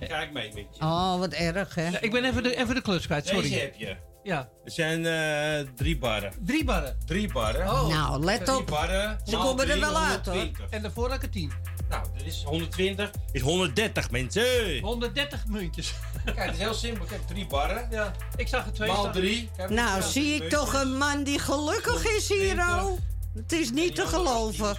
Ik 0.00 0.08
kijk 0.08 0.32
mee 0.32 0.52
met 0.54 0.64
je. 0.72 0.82
Oh, 0.82 1.18
wat 1.18 1.32
erg, 1.32 1.74
hè? 1.74 1.88
Ja, 1.88 2.00
ik 2.00 2.10
ben 2.10 2.24
even 2.24 2.42
de, 2.42 2.56
even 2.56 2.74
de 2.74 2.80
kluts 2.82 3.06
kwijt, 3.06 3.26
sorry. 3.26 3.42
Deze 3.42 3.58
heb 3.58 3.74
je. 3.74 3.96
Ja. 4.22 4.48
Het 4.64 4.72
zijn 4.72 5.06
eh, 5.06 5.68
drie 5.74 5.98
barren. 5.98 6.32
Drie 6.44 6.64
barren. 6.64 6.98
Drie 7.06 7.32
barren. 7.32 7.64
Nou, 7.66 8.24
let 8.24 8.44
Drie 8.44 8.56
op. 8.58 8.66
barren. 8.66 9.18
Ze 9.24 9.36
komen 9.36 9.68
er 9.70 9.80
wel 9.80 9.96
uit, 9.96 10.26
hoor. 10.26 10.34
120. 10.34 10.66
En 10.70 10.82
daarvoor 10.82 11.06
had 11.08 11.16
ik 11.16 11.22
er 11.22 11.30
10. 11.30 11.52
Nou, 11.88 12.06
dit 12.16 12.26
is 12.26 12.42
120. 12.44 13.10
is 13.32 13.40
130 13.40 14.10
mensen. 14.10 14.78
130 14.80 15.46
muntjes. 15.46 15.94
Kijk, 16.24 16.38
het 16.38 16.54
is 16.54 16.60
heel 16.60 16.74
simpel. 16.74 17.04
Ik 17.04 17.10
heb 17.10 17.20
drie 17.26 17.46
barren. 17.46 17.86
Ja, 17.90 18.12
ik 18.36 18.48
zag 18.48 18.66
er 18.66 18.72
twee 18.72 18.88
Maal 18.88 19.00
staan. 19.00 19.12
drie. 19.12 19.50
Nou, 19.68 20.02
zie 20.02 20.34
ik 20.34 20.48
toch 20.50 20.74
een 20.82 20.96
man 20.96 21.22
die 21.24 21.38
gelukkig 21.38 22.06
is 22.16 22.28
hier, 22.28 22.58
oh. 22.58 22.90
Het 23.34 23.52
is 23.52 23.70
niet 23.70 23.94
te 23.94 24.06
geloven. 24.06 24.76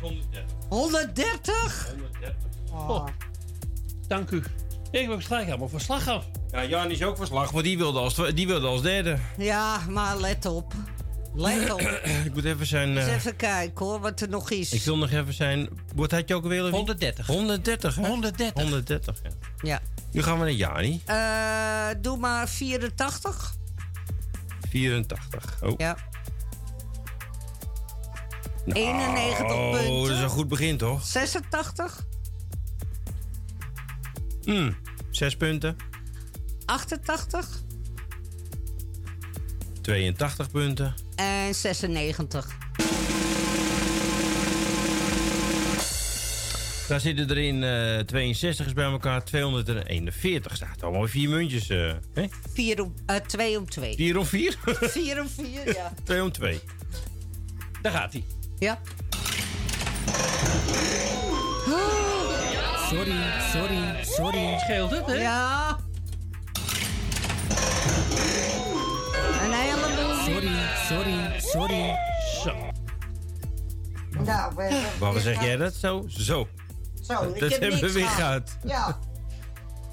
130? 0.70 1.96
Oh. 2.72 3.06
Dank 4.08 4.30
u. 4.32 4.44
Ik 4.91 5.07
ben 5.07 5.22
gelijk 5.22 5.45
helemaal 5.45 5.70
verslag 5.70 6.07
af. 6.07 6.26
Ja, 6.52 6.66
Jan 6.66 6.91
is 6.91 7.03
ook 7.03 7.18
verslag, 7.18 7.52
want 7.52 7.64
die 7.64 7.78
wilde 7.78 7.99
als, 7.99 8.16
die 8.34 8.48
wilde 8.48 8.68
als 8.68 8.82
derde. 8.82 9.18
Ja, 9.38 9.80
maar 9.90 10.18
let 10.18 10.45
op. 10.45 10.74
Let 11.34 11.72
op. 11.74 11.82
ik 12.26 12.34
moet 12.34 12.45
even 12.45 12.66
zijn... 12.66 12.98
Eens 12.98 13.07
eh, 13.07 13.16
even 13.16 13.36
kijken 13.36 13.86
hoor, 13.86 13.99
wat 13.99 14.22
er 14.22 14.30
nog 14.30 14.49
is. 14.49 14.74
ik 14.74 14.82
wil 14.82 14.98
nog 14.98 15.11
even 15.11 15.34
zijn... 15.34 15.70
Wat 15.95 16.11
had 16.11 16.28
je 16.28 16.36
ook 16.36 16.44
alweer? 16.44 16.70
130. 16.70 17.28
130, 17.28 17.95
hè? 17.95 18.07
130. 18.07 18.64
130, 18.64 19.16
ja. 19.24 19.30
Ja. 19.61 19.80
Nu 20.11 20.24
gaan 20.24 20.38
we 20.40 20.44
naar 20.44 20.53
Jani. 20.53 21.02
Eh, 21.06 22.02
doe 22.02 22.18
maar 22.18 22.49
84. 22.49 23.56
84. 24.70 25.57
Oh. 25.61 25.74
Ja. 25.78 25.98
91 28.66 29.56
oh, 29.56 29.72
punten. 29.72 30.02
dat 30.02 30.10
is 30.10 30.22
een 30.22 30.30
goed 30.30 30.48
begin, 30.48 30.78
toch? 30.78 31.06
86. 31.06 32.06
Hm, 34.50 34.72
zes 35.10 35.36
punten. 35.38 35.76
88. 36.66 37.62
82 39.82 40.52
punten. 40.52 40.94
En 41.16 41.56
96. 41.56 42.48
Daar 46.88 47.00
zitten 47.00 47.30
er 47.30 47.38
in 47.38 47.64
eh 47.64 48.00
62 48.06 48.66
is 48.66 48.74
bij 48.74 48.86
elkaar 48.86 49.24
241. 49.24 50.56
Staat 50.56 50.84
allemaal 50.84 51.08
vier 51.08 51.30
muntjes. 51.30 51.70
eh 51.70 51.92
hè? 52.14 52.26
4 52.54 52.84
om, 52.84 52.94
eh 53.06 53.16
2 53.16 53.58
om 53.60 53.70
2. 53.70 53.96
Vier 53.96 54.18
om 54.18 54.26
vier? 54.26 54.58
4 54.82 55.22
om 55.22 55.30
4, 55.30 55.74
ja. 55.74 55.94
Twee 56.04 56.24
om 56.24 56.32
twee. 56.32 56.60
Daar 57.82 57.92
gaat 57.92 58.14
hij. 58.14 58.24
Ja. 58.60 58.80
Sorry, 62.90 63.22
sorry, 63.52 64.03
sorry. 64.03 64.57
Scheelt 64.60 64.91
het, 64.91 65.06
hè? 65.06 65.14
Ja. 65.14 65.78
Een 69.44 69.53
heleboel. 69.53 70.16
Sorry, 70.26 70.56
sorry, 70.88 71.40
sorry. 71.40 71.95
Zo. 72.44 72.56
Nou, 74.24 74.56
we 74.56 74.61
hebben 74.64 74.99
Waarom 74.99 75.20
zeg 75.22 75.41
jij 75.41 75.57
dat 75.57 75.74
zo? 75.74 76.06
Zo. 76.07 76.48
Zo, 77.02 77.24
ik 77.24 77.40
dat 77.40 77.52
heb 77.52 77.61
hebben 77.61 77.80
we 77.80 77.91
weer 77.91 78.07
gehad. 78.07 78.57
Ja. 78.64 78.99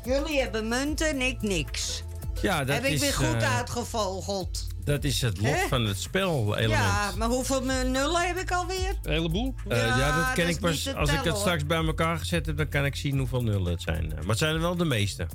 Jullie 0.05 0.41
hebben 0.41 0.69
munten 0.69 1.09
en 1.09 1.21
ik 1.21 1.43
niks. 1.43 2.03
Ja, 2.41 2.65
dat 2.65 2.75
heb 2.75 2.85
ik 2.85 2.93
is, 2.93 3.01
weer 3.01 3.15
goed 3.15 3.43
eh, 3.43 3.57
uitgevogeld. 3.57 4.67
Dat 4.87 5.05
is 5.05 5.21
het 5.23 5.41
lot 5.41 5.55
Hè? 5.55 5.69
van 5.69 5.85
het 5.85 6.01
spelelement. 6.01 6.71
Ja, 6.71 7.13
maar 7.19 7.29
hoeveel 7.29 7.63
nullen 7.65 8.27
heb 8.27 8.37
ik 8.37 8.51
alweer? 8.53 8.99
Een 9.03 9.13
heleboel. 9.13 9.55
Eh, 9.69 9.79
ja, 9.79 9.87
Ja, 9.99 10.17
dat 10.17 10.33
ken 10.35 10.47
dat 10.47 10.55
ik 10.57 10.61
is 10.65 10.71
pas. 10.71 10.83
te 10.83 10.95
Als 10.95 11.09
ik 11.11 11.15
tellen, 11.17 11.31
het 11.33 11.41
straks 11.41 11.67
bij 11.67 11.85
elkaar 11.85 12.19
gezet 12.19 12.47
heb, 12.47 12.57
dan 12.57 12.69
kan 12.69 12.85
ik 12.85 12.97
zien 12.97 13.19
hoeveel 13.19 13.43
nullen 13.43 13.73
het 13.73 13.83
zijn. 13.83 14.11
Eh, 14.13 14.19
Maar 14.19 14.29
het 14.29 14.39
zijn 14.39 14.55
er 14.55 14.61
wel 14.61 14.77
de 14.77 14.85
meeste. 14.85 15.27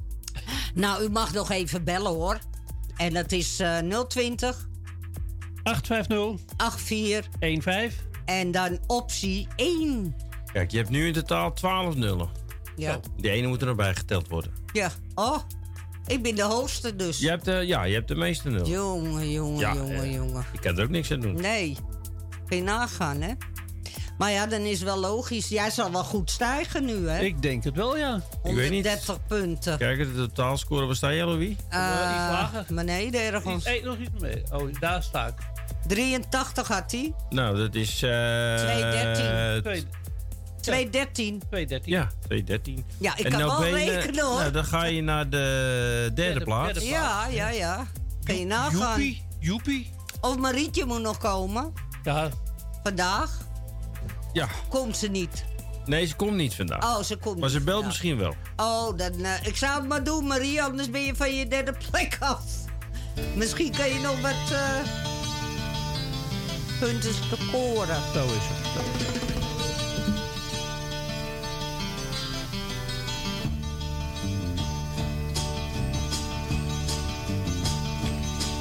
Nou, 0.74 1.04
u 1.04 1.10
mag 1.10 1.34
nog 1.34 1.50
even 1.52 1.84
bellen 1.84 2.12
hoor. 2.12 2.40
En 2.98 3.14
dat 3.14 3.32
is 3.32 3.60
eh 3.60 3.78
020 4.08 4.68
850 5.64 6.40
84 6.78 7.30
15. 7.64 7.92
en 8.26 8.52
dan 8.52 8.80
optie 8.88 9.48
1. 9.56 10.16
Kijk, 10.54 10.72
je 10.72 10.78
hebt 10.78 10.90
nu 10.90 11.08
in 11.08 11.14
totaal 11.14 11.54
12 11.54 11.96
nullen. 11.96 12.30
Ja. 12.76 13.00
Die 13.18 13.32
ene 13.32 13.48
moet 13.48 13.62
er 13.62 13.68
nog 13.68 13.76
bij 13.76 13.96
geteld 13.96 14.28
worden. 14.28 14.54
Ja. 14.74 14.92
Oh, 15.16 15.38
ik 16.12 16.22
ben 16.24 16.36
de 16.36 16.44
hoogste 16.44 16.96
dus. 16.96 17.20
Je 17.20 17.30
hebt, 17.30 17.46
de, 17.46 17.52
ja, 17.52 17.84
je 17.84 17.94
hebt 17.94 18.08
de 18.08 18.16
meeste 18.16 18.50
nullen. 18.50 18.68
Jongen, 18.70 19.32
jongen, 19.32 19.60
Ja, 19.60 19.74
jongen, 19.74 20.02
eh, 20.04 20.14
jongen. 20.14 20.46
Je 20.54 20.60
kan 20.60 20.78
er 20.78 20.84
ook 20.84 20.90
niks 20.90 21.12
aan 21.12 21.20
doen. 21.20 21.42
Nee. 21.42 21.78
Kun 22.48 22.58
je 22.58 22.64
nagaan, 22.64 23.22
hè? 23.22 23.32
Maar 24.18 24.32
ja, 24.32 24.46
dan 24.48 24.60
is 24.62 24.82
wel 24.82 24.98
logisch. 24.98 25.48
Jij 25.48 25.70
zal 25.70 25.92
wel 25.92 26.04
goed 26.04 26.30
stijgen 26.32 26.86
nu, 26.86 27.08
hè? 27.10 27.20
Ik 27.24 27.42
denk 27.42 27.64
het 27.64 27.76
wel, 27.76 27.98
ja. 27.98 28.16
Ik 28.44 28.56
weet 28.56 28.70
niet. 28.72 28.86
130 28.88 29.26
punten. 29.28 29.78
Kijk, 29.78 29.98
de 29.98 30.14
totaalscore, 30.16 30.86
waar 30.86 30.96
sta 30.96 31.10
je, 31.10 31.26
Louis? 31.26 31.56
Eh, 31.70 31.78
lager. 31.80 32.66
beneden 32.70 33.22
ergens. 33.22 33.66
Nee, 33.66 33.84
nog 33.84 33.98
iets 33.98 34.20
meer. 34.20 34.44
Oh, 34.52 34.74
daar 34.80 35.04
sta 35.04 35.28
ik. 35.28 35.34
83 35.88 36.68
had 36.68 36.92
hij. 36.92 37.14
Nou, 37.30 37.58
dat 37.58 37.76
is... 37.76 37.94
eh 38.04 38.56
213. 38.56 39.88
Twee- 40.62 40.90
213. 40.90 41.42
213. 41.50 41.94
Ja, 41.94 42.10
213. 42.28 42.86
Ja, 43.00 43.18
ik 43.18 43.26
En 43.26 43.32
kan 43.32 43.40
nou 43.40 43.62
wel 43.64 43.74
rekenen, 43.74 44.26
hoor. 44.26 44.40
Nou, 44.40 44.52
dan 44.52 44.66
ga 44.66 44.84
je 44.84 45.02
naar 45.02 45.30
de 45.30 45.38
derde, 46.04 46.14
Derde- 46.14 46.44
plaats. 46.46 46.74
derde 46.74 46.86
Ja, 46.90 47.28
ja, 47.28 47.50
ja. 47.50 47.88
Kun 48.24 48.38
je 48.40 48.46
nagaan. 48.46 48.80
Joepie, 49.02 49.26
joepie. 49.40 49.94
Of 50.22 50.38
Marietje 50.38 50.86
moet 50.86 51.02
nog 51.02 51.18
komen. 51.18 51.74
Ja, 52.04 52.30
Vandaag. 52.84 53.38
Ja. 54.34 54.48
Komt 54.70 54.98
ze 54.98 55.08
niet. 55.08 55.44
Nee, 55.86 56.06
ze 56.06 56.16
komt 56.16 56.36
niet 56.36 56.56
vandaag. 56.56 56.84
Oh, 56.84 57.04
ze 57.04 57.18
komt 57.18 57.40
maar 57.40 57.50
ze 57.50 57.56
belt 57.58 57.70
vandaag. 57.70 57.88
misschien 57.90 58.18
wel. 58.18 58.34
Oh, 58.56 58.98
dan, 58.98 59.24
eh, 59.26 59.46
ik 59.48 59.56
zou 59.58 59.80
het 59.80 59.88
maar 59.90 60.04
doen, 60.04 60.28
Marie, 60.28 60.64
anders 60.64 60.90
ben 60.90 61.02
je 61.02 61.16
van 61.16 61.36
je 61.36 61.48
derde 61.48 61.74
plek 61.90 62.18
af. 62.20 62.44
Misschien 63.36 63.72
kan 63.72 63.88
je 63.90 64.00
nog 64.00 64.22
wat 64.22 64.52
eh, 64.52 64.76
punten 66.80 67.14
scoren. 67.14 67.98
zo 68.14 68.24
is 68.26 68.32
het. 68.34 69.21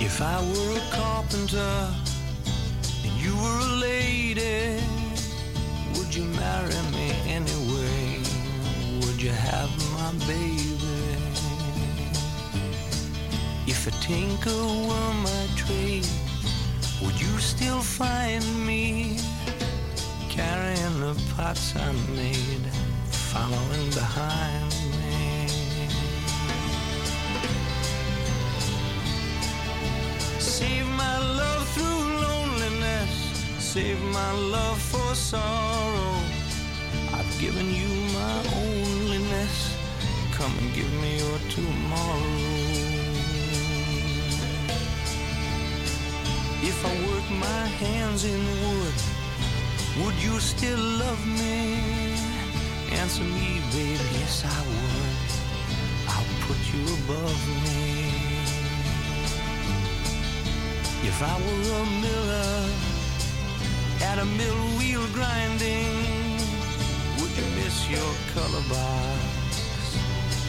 If 0.03 0.23
I 0.23 0.41
were 0.41 0.79
a 0.79 0.81
carpenter 0.91 1.95
and 3.05 3.13
you 3.23 3.37
were 3.37 3.59
a 3.59 3.73
lady, 3.81 4.83
would 5.95 6.15
you 6.15 6.25
marry 6.25 6.81
me 6.91 7.13
anyway? 7.29 8.23
Would 9.03 9.21
you 9.21 9.31
have 9.31 9.71
my 9.93 10.13
baby? 10.27 10.81
If 13.67 13.87
a 13.87 13.91
tinker 14.03 14.63
were 14.89 15.15
my 15.23 15.47
trade, 15.55 16.09
would 17.03 17.21
you 17.21 17.39
still 17.39 17.83
find 17.83 18.45
me 18.67 19.19
carrying 20.31 21.01
the 21.01 21.15
pots 21.37 21.77
I 21.77 21.93
made, 22.17 22.67
following 23.11 23.91
behind 23.91 24.71
me? 24.93 25.00
Save 30.61 30.89
my 30.89 31.19
love 31.41 31.67
through 31.75 32.03
loneliness. 32.29 33.13
Save 33.59 33.99
my 34.19 34.33
love 34.33 34.79
for 34.79 35.15
sorrow. 35.15 36.17
I've 37.17 37.33
given 37.41 37.69
you 37.81 37.89
my 38.19 38.37
onlyness. 38.61 39.57
Come 40.37 40.53
and 40.61 40.71
give 40.75 40.93
me 41.03 41.17
your 41.23 41.39
tomorrow. 41.57 42.37
If 46.71 46.79
I 46.91 46.95
work 47.09 47.27
my 47.49 47.65
hands 47.85 48.27
in 48.27 48.43
wood, 48.63 48.99
would 50.01 50.17
you 50.23 50.39
still 50.41 50.83
love 51.05 51.23
me? 51.41 51.81
Answer 53.01 53.25
me, 53.25 53.63
baby, 53.73 54.07
yes 54.21 54.45
I 54.45 54.61
would. 54.73 55.21
I'll 56.13 56.33
put 56.47 56.61
you 56.73 56.85
above 57.01 57.41
me. 57.65 57.80
If 61.03 61.23
I 61.23 61.35
were 61.41 61.83
a 61.83 61.87
miller 62.05 62.69
at 64.03 64.19
a 64.19 64.25
mill 64.25 64.63
wheel 64.79 65.07
grinding, 65.15 65.97
would 67.19 67.33
you 67.37 67.45
miss 67.57 67.89
your 67.89 68.13
color 68.35 68.65
box, 68.69 69.97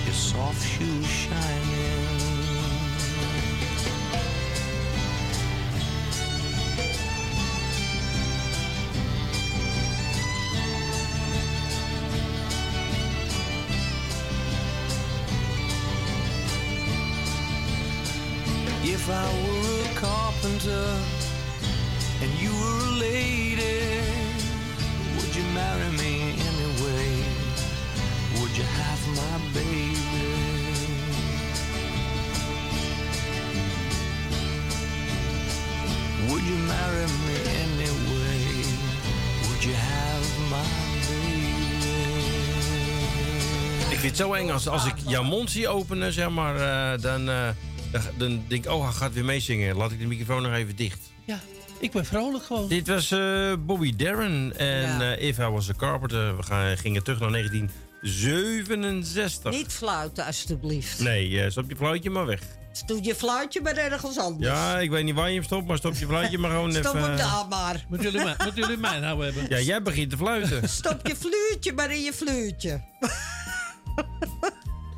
your 0.06 0.14
soft 0.14 0.61
shoes 0.68 1.07
shining? 1.07 2.31
Carpenter 20.02 20.88
and 22.22 22.32
you 22.41 22.49
were 22.49 22.80
a 22.88 22.91
lady, 23.07 24.02
would 25.15 25.36
you 25.36 25.45
marry 25.53 25.90
me 26.02 26.14
anyway? 26.49 27.10
Would 28.38 28.53
you 28.57 28.64
have 28.82 29.02
my 29.19 29.36
baby? 29.53 30.41
Would 36.30 36.44
you 36.52 36.57
marry 36.73 37.07
me 37.28 37.38
anyway? 37.64 38.44
Would 39.45 39.64
you 39.64 39.76
have 39.76 40.28
my 40.49 40.91
Ik 43.91 43.99
vind 43.99 44.18
het 44.18 44.28
zo 44.28 44.34
eng 44.34 44.49
als, 44.49 44.68
als 44.68 44.86
ik 44.86 44.94
jouw 45.07 45.23
mond 45.23 45.52
zie 45.52 45.68
openen, 45.68 46.14
zeg 46.14 46.30
maar, 46.30 46.56
eh, 46.56 47.02
dan, 47.02 47.30
eh, 47.30 47.49
dan, 47.92 48.02
dan 48.18 48.44
denk 48.48 48.66
ik, 48.66 48.72
oh, 48.72 48.84
hij 48.84 48.92
gaat 48.94 49.14
weer 49.14 49.26
meezingen. 49.26 49.76
Laat 49.76 49.92
ik 49.92 50.00
de 50.00 50.06
microfoon 50.08 50.42
nog 50.42 50.54
even 50.54 50.76
dicht. 50.76 51.00
Ja, 51.26 51.40
ik 51.80 51.92
ben 51.92 52.06
vrolijk 52.06 52.44
gewoon. 52.46 52.68
Dit 52.68 52.88
was 52.88 53.12
eh, 53.12 53.54
Bobby 53.60 53.96
Darren 53.96 54.54
en 54.58 54.82
Ja. 54.82 55.16
eh, 55.16 55.28
If 55.28 55.38
I 55.38 55.42
Was 55.44 55.70
a 55.70 55.74
Carpenter. 55.78 56.38
We 56.38 56.44
gaan, 56.44 56.78
gingen 56.78 57.04
terug 57.04 57.20
naar 57.20 57.32
1967. 57.32 59.52
Niet 59.52 59.74
fluiten, 59.74 60.26
alstublieft. 60.26 61.00
Nee, 61.00 61.42
eh, 61.44 61.50
stop 61.52 61.70
je 61.70 61.76
fluitje 61.76 62.10
maar 62.10 62.26
weg. 62.26 62.40
Doe 62.86 63.04
je 63.04 63.16
fluitje 63.16 63.62
maar 63.62 63.76
ergens 63.78 64.18
anders. 64.18 64.52
Ja, 64.52 64.80
ik 64.80 64.90
weet 64.90 65.04
niet 65.04 65.16
waar 65.16 65.28
je 65.30 65.36
hem 65.36 65.44
stopt, 65.44 65.68
maar 65.68 65.78
stop 65.78 65.96
je 65.96 66.06
fluitje 66.06 66.38
maar 66.38 66.52
gewoon 66.52 66.72
Stop 66.74 66.86
even... 66.96 67.02
hem 67.08 67.18
daar 67.18 67.46
maar. 67.50 67.86
Moeten 67.90 68.12
jullie, 68.12 68.26
mij- 68.26 68.36
moeten 68.44 68.62
jullie 68.62 68.78
mij 68.78 69.00
nou 69.00 69.24
hebben? 69.26 69.46
Ja, 69.50 69.60
jij 69.60 69.82
begint 69.82 70.10
te 70.10 70.18
fluiten. 70.18 70.70
Stop 70.80 71.08
je 71.08 71.16
fluitje 71.16 71.74
maar 71.74 71.92
in 71.92 72.02
je 72.02 72.14
fluitje. 72.14 72.82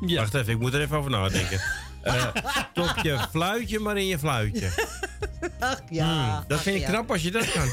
Wacht 0.00 0.34
even, 0.34 0.52
ik 0.52 0.58
moet 0.58 0.74
er 0.74 0.80
even 0.80 0.96
over 0.96 1.10
nadenken. 1.10 1.60
Eh 2.04 2.26
stop 2.72 2.98
je 3.02 3.18
fluitje 3.30 3.78
maar 3.78 3.96
in 3.96 4.06
je 4.06 4.18
fluitje. 4.18 4.68
Ach 5.58 5.80
ja. 5.90 6.06
Hmm, 6.06 6.44
dat 6.48 6.58
ach 6.58 6.62
vind 6.62 6.76
ik 6.76 6.82
ja. 6.82 6.88
knap 6.88 7.10
als 7.10 7.22
je 7.22 7.30
dat 7.30 7.52
kan. 7.52 7.68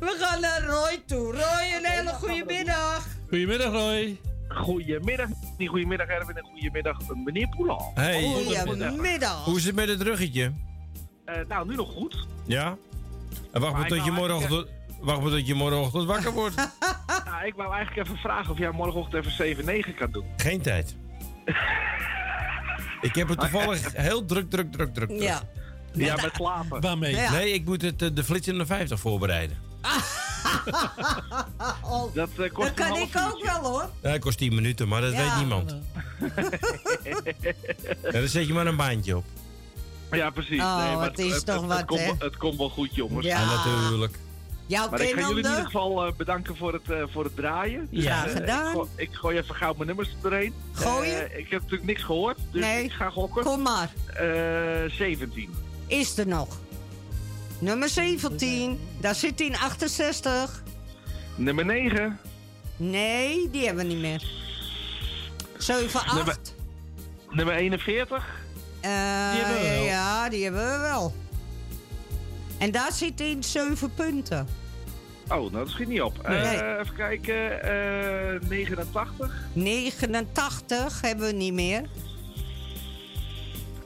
We 0.00 0.16
gaan 0.20 0.40
naar 0.40 0.62
Roy 0.62 1.02
toe. 1.06 1.32
Roy, 1.32 1.74
een 1.76 1.84
hele 1.84 2.12
goede 2.12 2.44
middag. 2.46 3.06
Goedemiddag, 3.28 3.72
Roy. 3.72 4.20
Goedemiddag, 4.48 5.28
niet 5.58 5.68
goedemiddag 5.68 6.06
Erwin 6.06 6.36
en 6.36 6.44
goedemiddag 6.44 6.96
meneer 7.24 7.48
Poelan. 7.48 7.90
Hey. 7.94 8.22
Goedemiddag. 8.66 9.44
Hoe 9.44 9.56
is 9.56 9.64
het 9.64 9.74
met 9.74 9.88
het 9.88 10.02
ruggetje? 10.02 10.52
Eh, 11.24 11.34
nou, 11.48 11.68
nu 11.68 11.74
nog 11.74 11.92
goed. 11.92 12.26
Ja? 12.46 12.76
En 13.52 13.60
wacht 13.60 13.72
maar 13.72 13.80
Maar 13.80 13.90
tot 13.90 14.04
je 14.04 14.10
morgenochtend, 14.10 14.66
wacht 15.00 15.20
maar 15.20 15.30
tot 15.30 15.46
je 15.46 15.54
morgenochtend 15.54 16.04
wakker 16.04 16.32
wordt. 16.32 16.54
Nou, 17.24 17.46
ik 17.46 17.54
wou 17.54 17.74
eigenlijk 17.74 18.06
even 18.06 18.20
vragen 18.20 18.52
of 18.52 18.58
jij 18.58 18.70
morgenochtend 18.70 19.36
even 19.36 19.84
7-9 19.84 19.94
kan 19.94 20.10
doen. 20.10 20.24
Geen 20.36 20.60
tijd. 20.60 20.96
Ik 23.00 23.14
heb 23.14 23.28
het 23.28 23.40
toevallig 23.40 23.92
heel 23.96 24.24
druk, 24.24 24.50
druk, 24.50 24.72
druk, 24.72 24.94
druk. 24.94 25.08
druk. 25.08 25.20
Ja. 25.22 25.42
Ja, 25.92 26.14
met 26.16 26.30
slapen. 26.34 26.80
Waarmee? 26.80 27.14
Ja. 27.14 27.30
Nee, 27.32 27.52
ik 27.52 27.64
moet 27.64 27.82
het, 27.82 28.02
eh, 28.02 28.08
de 28.14 28.24
flits 28.24 28.48
in 28.48 28.58
de 28.58 28.66
50 28.66 29.00
voorbereiden. 29.00 29.56
Oh, 31.82 32.14
Dat 32.14 32.28
eh, 32.38 32.52
kost 32.52 32.76
dat 32.76 32.86
kan 32.86 32.96
ik 32.96 33.02
ook 33.16 33.32
uurtje. 33.32 33.44
wel 33.44 33.70
hoor. 33.70 33.90
Ja, 34.02 34.10
het 34.10 34.20
kost 34.20 34.38
10 34.38 34.54
minuten, 34.54 34.88
maar 34.88 35.00
dat 35.00 35.12
Ja. 35.12 35.18
weet 35.24 35.36
niemand. 35.36 35.74
Ja, 38.02 38.10
dan 38.10 38.28
zet 38.28 38.46
je 38.46 38.52
maar 38.52 38.66
een 38.66 38.76
baantje 38.76 39.16
op. 39.16 39.24
Ja, 40.10 40.30
precies. 40.30 40.60
Oh, 40.60 40.84
nee, 40.86 40.96
maar 40.96 41.08
het 41.08 41.18
is 41.18 41.42
toch 41.42 41.66
wat, 41.66 41.76
het, 41.76 41.86
komt, 41.86 42.22
het 42.22 42.36
komt 42.36 42.56
wel 42.58 42.68
goed, 42.68 42.94
jongens. 42.94 43.26
Ja. 43.26 43.62
Ja, 44.70 44.80
natuurlijk. 44.80 44.90
Jouw 44.90 44.90
Maar 44.90 45.00
ik 45.00 45.08
ga 45.14 45.20
jullie 45.28 45.44
in 45.44 45.50
ieder 45.50 45.64
geval 45.64 46.06
eh, 46.06 46.12
bedanken 46.16 46.56
voor 46.56 46.72
het, 46.72 46.90
eh, 46.90 47.02
voor 47.12 47.24
het 47.24 47.36
draaien. 47.36 47.86
Ja, 47.90 48.26
Eh, 48.26 48.32
gedaan. 48.32 48.66
Ik, 48.68 48.72
gooi- 48.74 48.88
ik 48.96 49.08
gooi 49.14 49.38
even 49.38 49.54
gauw 49.54 49.72
mijn 49.74 49.86
nummers 49.86 50.08
erheen. 50.24 50.54
Gooien? 50.72 51.30
Eh, 51.30 51.38
ik 51.38 51.50
heb 51.50 51.60
natuurlijk 51.60 51.88
niks 51.88 52.02
gehoord, 52.02 52.38
dus 52.50 52.60
Nee. 52.62 52.84
ik 52.84 52.92
ga 52.92 53.10
gokken. 53.10 53.44
Kom 53.44 53.62
maar. 53.62 53.90
Eh 54.14 54.90
17. 54.90 55.54
Is 55.86 56.18
er 56.18 56.26
nog. 56.26 56.58
Nummer 57.58 57.88
17. 57.88 58.78
Daar 59.00 59.14
zit 59.14 59.38
hij 59.38 59.48
in 59.48 59.56
68. 59.56 60.62
Nummer 61.34 61.64
9. 61.64 62.18
Nee, 62.76 63.50
die 63.50 63.66
hebben 63.66 63.86
we 63.86 63.92
niet 63.92 64.00
meer. 64.02 64.24
7, 65.58 66.00
8. 66.00 66.14
Nummer, 66.14 66.36
nummer 67.30 67.54
41. 67.54 68.24
Eh, 68.80 68.90
Die 69.32 69.40
hebben 69.42 69.62
we 69.62 69.68
wel. 69.68 69.84
Ja, 69.84 70.28
die 70.28 70.42
hebben 70.44 70.72
we 70.72 70.78
wel. 70.78 71.14
En 72.58 72.70
daar 72.70 72.92
zit 72.92 73.18
hij 73.18 73.30
in 73.30 73.42
7 73.44 73.94
punten. 73.94 74.46
Oh, 75.30 75.36
nou, 75.36 75.50
dat 75.50 75.68
schiet 75.68 75.88
niet 75.88 76.02
op. 76.02 76.28
Nee. 76.28 76.38
Eh, 76.38 76.78
even 76.80 76.94
kijken. 76.96 77.62
eh 77.62 78.48
89. 78.48 79.34
89 79.52 81.00
hebben 81.00 81.26
we 81.26 81.32
niet 81.32 81.52
meer. 81.52 81.82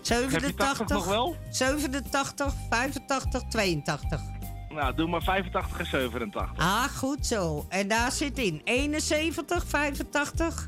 87 0.01 0.89
nog 0.89 1.07
wel? 1.07 1.37
87, 1.51 2.53
85, 2.71 3.43
82. 3.49 4.21
Nou, 4.69 4.95
doe 4.95 5.09
maar 5.09 5.23
85 5.23 5.79
en 5.79 5.87
87. 5.87 6.57
Ah, 6.57 6.83
goed 6.85 7.27
zo. 7.27 7.67
En 7.69 7.89
daar 7.89 8.13
zit 8.13 8.39
in 8.39 8.61
71, 8.65 9.65
85. 9.67 10.67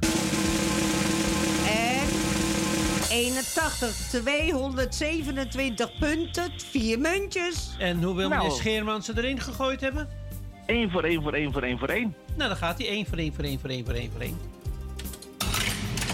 En 1.69 2.09
81, 3.11 3.97
227 4.09 5.99
punten, 5.99 6.51
vier 6.71 6.99
muntjes. 6.99 7.75
En 7.79 8.03
hoe 8.03 8.15
wil 8.17 8.29
Nou. 8.29 8.43
meneer 8.43 8.57
Scheerman 8.59 9.03
ze 9.03 9.13
erin 9.17 9.41
gegooid 9.41 9.81
hebben? 9.81 10.09
1 10.67 10.91
voor 10.91 11.03
1 11.03 11.23
voor 11.23 11.33
1 11.33 11.53
voor 11.53 11.63
1 11.63 11.79
voor 11.79 11.89
1. 11.89 12.15
Nou, 12.35 12.49
dan 12.49 12.59
gaat 12.59 12.79
hij 12.79 12.89
1 12.89 13.07
voor 13.07 13.19
1 13.19 13.35
voor 13.35 13.45
1 13.45 13.61
voor 13.61 13.71
1 13.71 13.85
voor 13.85 13.95
1 13.95 14.11
voor 14.13 14.21
1. 14.21 14.39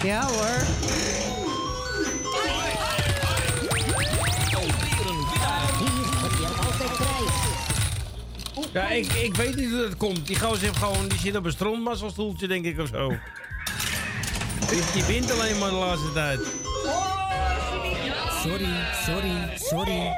Ja 0.05 0.27
hoor. 0.27 0.65
Ja, 8.73 8.89
ik, 8.89 9.13
ik 9.13 9.37
weet 9.37 9.57
niet 9.57 9.71
hoe 9.71 9.81
dat 9.81 9.97
komt. 9.97 10.27
Die 10.27 10.39
gozer 10.39 10.63
heeft 10.63 10.77
gewoon, 10.77 11.09
die 11.09 11.19
zit 11.19 11.37
op 11.37 11.45
een 11.45 11.53
strandmasselstoeltje, 11.53 12.49
denk 12.49 12.65
ik, 12.65 12.79
of 12.79 12.89
zo. 12.89 13.09
Die, 14.69 14.83
die 14.93 15.05
wint 15.05 15.33
alleen 15.33 15.59
maar 15.59 15.71
de 15.71 15.77
laatste 15.77 16.13
tijd. 16.13 16.41
Sorry, 18.43 18.69
sorry, 19.07 19.33
sorry. 19.57 20.13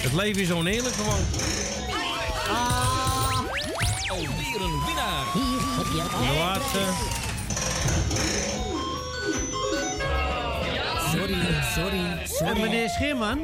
Het 0.00 0.12
leven 0.12 0.42
is 0.42 0.52
oneerlijk 0.52 0.94
gewoon. 0.94 1.24
Alweer 4.52 4.68
een 4.68 4.84
winnaar. 4.86 5.24
Hier 5.32 5.60
heb 5.76 5.86
je 5.86 6.28
De 6.28 6.34
laatste. 6.38 6.78
Sorry, 11.10 11.62
sorry, 11.74 12.26
sorry. 12.26 12.52
En 12.54 12.60
meneer 12.60 12.88
Scheerman? 12.88 13.38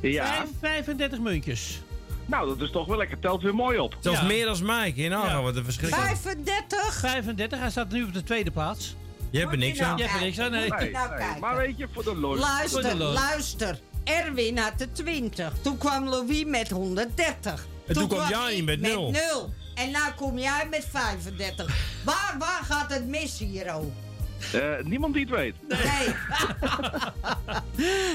Ja. 0.00 0.26
Vijf- 0.26 0.48
35 0.60 1.18
muntjes. 1.18 1.80
Nou, 2.26 2.48
dat 2.48 2.60
is 2.60 2.70
toch 2.70 2.86
wel 2.86 2.96
lekker. 2.96 3.18
Telt 3.18 3.42
weer 3.42 3.54
mooi 3.54 3.78
op. 3.78 3.96
Zelfs 4.00 4.20
Ja. 4.20 4.26
meer 4.26 4.44
dan 4.46 4.58
Mike. 4.62 5.00
In 5.02 5.10
nagaan 5.10 5.42
wat 5.42 5.56
een 5.56 5.64
verschrikking. 5.64 6.02
35. 6.02 6.94
35, 7.00 7.58
hij 7.58 7.70
staat 7.70 7.90
nu 7.90 8.02
op 8.02 8.12
de 8.12 8.22
tweede 8.22 8.50
plaats. 8.50 8.96
Je 9.30 9.38
hebt 9.38 9.52
er 9.52 9.58
niks 9.58 9.80
aan. 9.80 9.96
Je 9.96 10.02
hebt 10.02 10.14
er 10.14 10.20
niks 10.24 10.38
aan, 10.38 10.50
nee. 10.50 10.68
Nee, 10.68 10.90
Nou, 10.90 11.08
nee. 11.18 11.40
Maar 11.40 11.56
weet 11.56 11.76
je, 11.78 11.88
voor 11.92 12.04
de 12.04 12.16
lol. 12.16 12.36
Luister, 12.36 12.82
de 12.82 12.94
luister. 12.94 13.78
Erwin 14.04 14.58
had 14.58 14.78
de 14.78 14.92
20. 14.92 15.52
Toen 15.62 15.78
kwam 15.78 16.08
Louis 16.08 16.44
met 16.44 16.70
130. 16.70 17.66
En 17.86 17.94
toen 17.94 18.08
kwam 18.08 18.28
jij 18.28 18.62
met 18.62 18.80
nul. 18.80 19.10
Met 19.10 19.22
0. 19.32 19.54
En 19.74 19.90
nou 19.90 20.12
kom 20.16 20.38
jij 20.38 20.66
met 20.70 20.86
35. 20.90 21.76
Waar, 22.04 22.34
waar 22.38 22.60
gaat 22.64 22.92
het 22.92 23.06
mis 23.06 23.38
hier, 23.38 23.74
oh? 23.74 23.84
Eh, 24.52 24.84
niemand 24.84 25.14
die 25.14 25.22
het 25.26 25.34
weet. 25.34 25.54
Nee. 25.68 26.14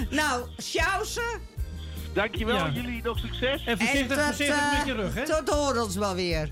nou, 0.20 0.46
sjousen. 0.58 1.40
Dankjewel, 2.14 2.56
Ja. 2.56 2.70
jullie 2.70 3.02
nog 3.04 3.18
succes. 3.20 3.64
En 3.66 3.78
voorzichtig, 3.78 4.18
tot, 4.18 4.26
voorzichtig 4.26 4.58
eh, 4.58 4.78
met 4.78 4.86
je 4.86 4.94
rug, 4.94 5.14
hè? 5.14 5.26
Tot 5.26 5.50
horen 5.50 5.84
ons 5.84 5.96
wel 5.96 6.16
weer. 6.16 6.50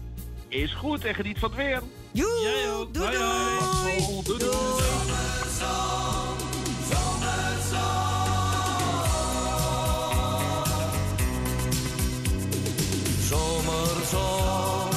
Is 0.48 0.74
goed 0.74 1.06
en 1.06 1.16
geniet 1.16 1.40
van 1.40 1.50
het 1.50 1.58
weer. 1.58 1.82
Joe, 2.12 2.42
Jij 2.42 2.70
ook. 2.72 2.94
doei 2.94 3.12
doei. 3.12 4.24
Doei, 4.24 4.40
doei. 4.40 4.84
Zomerzon, 13.28 13.68
zomerzon, 13.68 14.97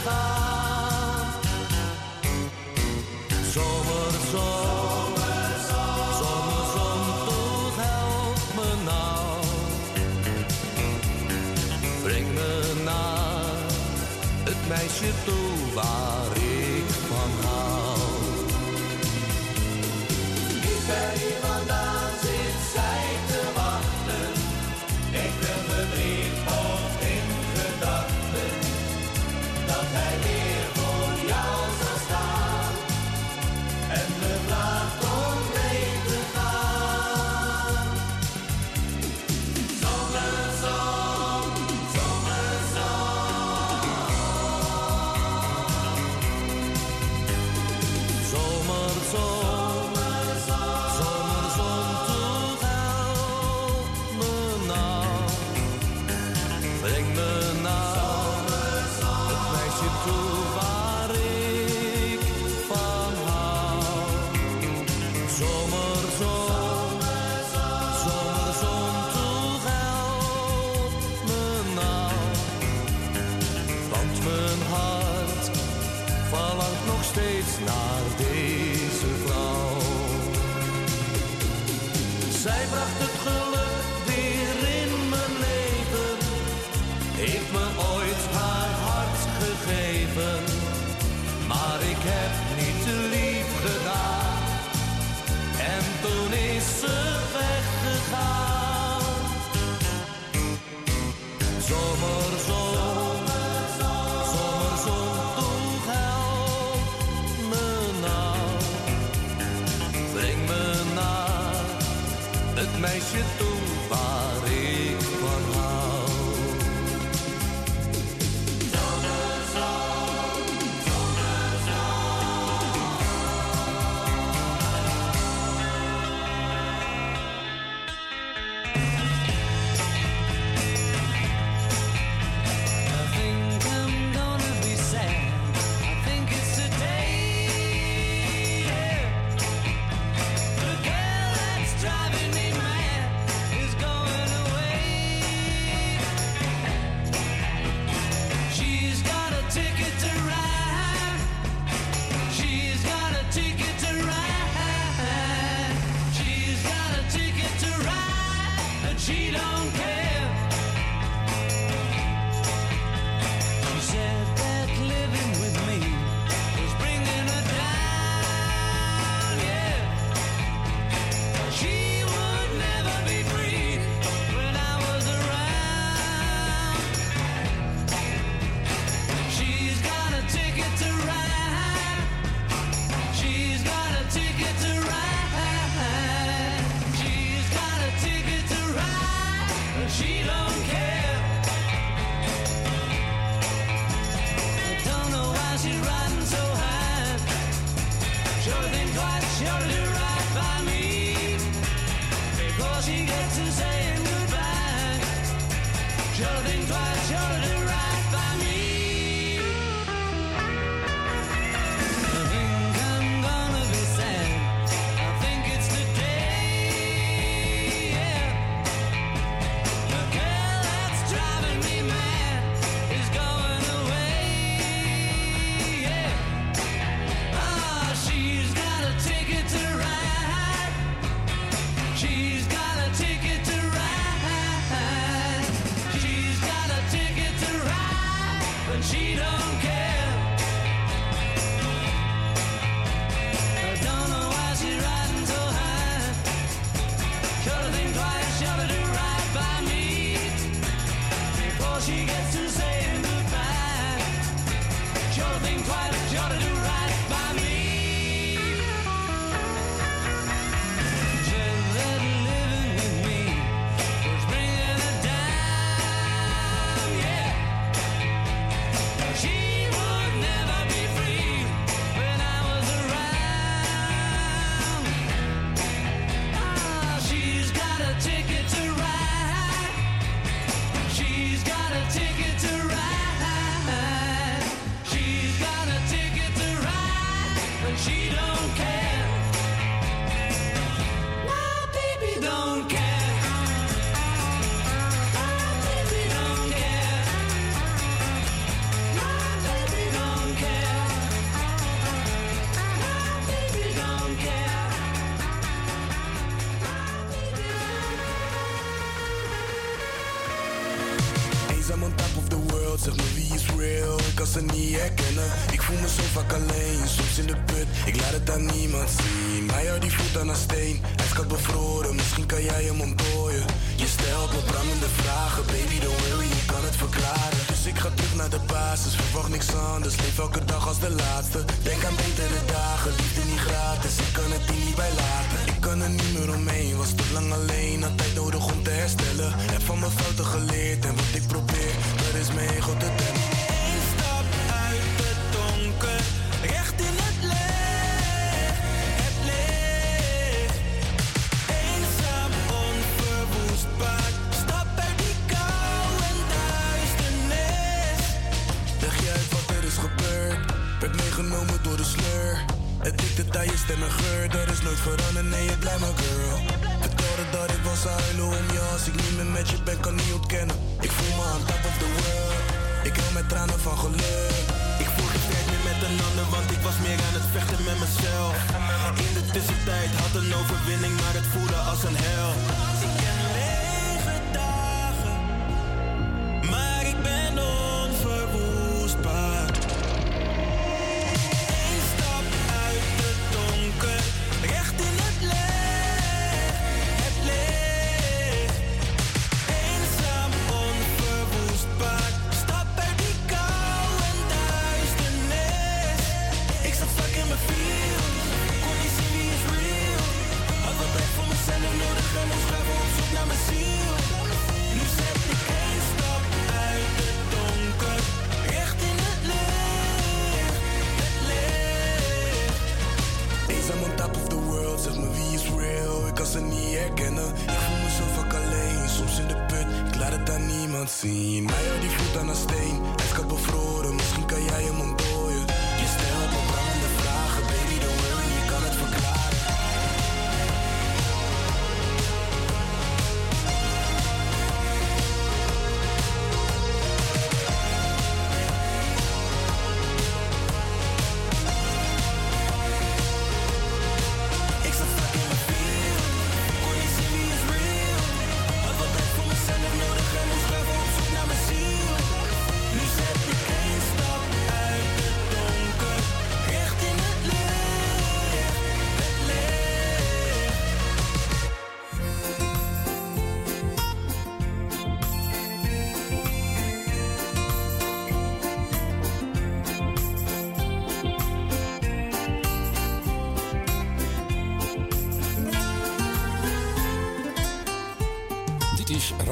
far. 0.00 0.39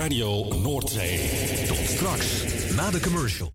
Radio 0.08 0.54
Noordzee. 0.54 1.66
Tot 1.66 1.76
straks, 1.76 2.44
na 2.76 2.90
de 2.90 3.00
commercial. 3.00 3.52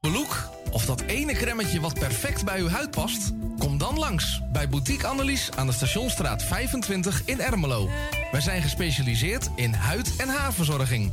Look 0.00 0.48
of 0.72 0.84
dat 0.84 1.00
ene 1.00 1.32
kremmetje 1.32 1.80
wat 1.80 1.94
perfect 1.94 2.44
bij 2.44 2.60
uw 2.60 2.68
huid 2.68 2.90
past? 2.90 3.32
Kom 3.58 3.78
dan 3.78 3.98
langs 3.98 4.40
bij 4.52 4.68
Boutique 4.68 5.06
Annelies 5.06 5.50
aan 5.56 5.66
de 5.66 5.72
Stationstraat 5.72 6.42
25 6.42 7.22
in 7.24 7.40
Ermelo. 7.40 7.88
Wij 8.32 8.40
zijn 8.40 8.62
gespecialiseerd 8.62 9.50
in 9.54 9.72
huid- 9.72 10.16
en 10.16 10.28
haarverzorging. 10.28 11.12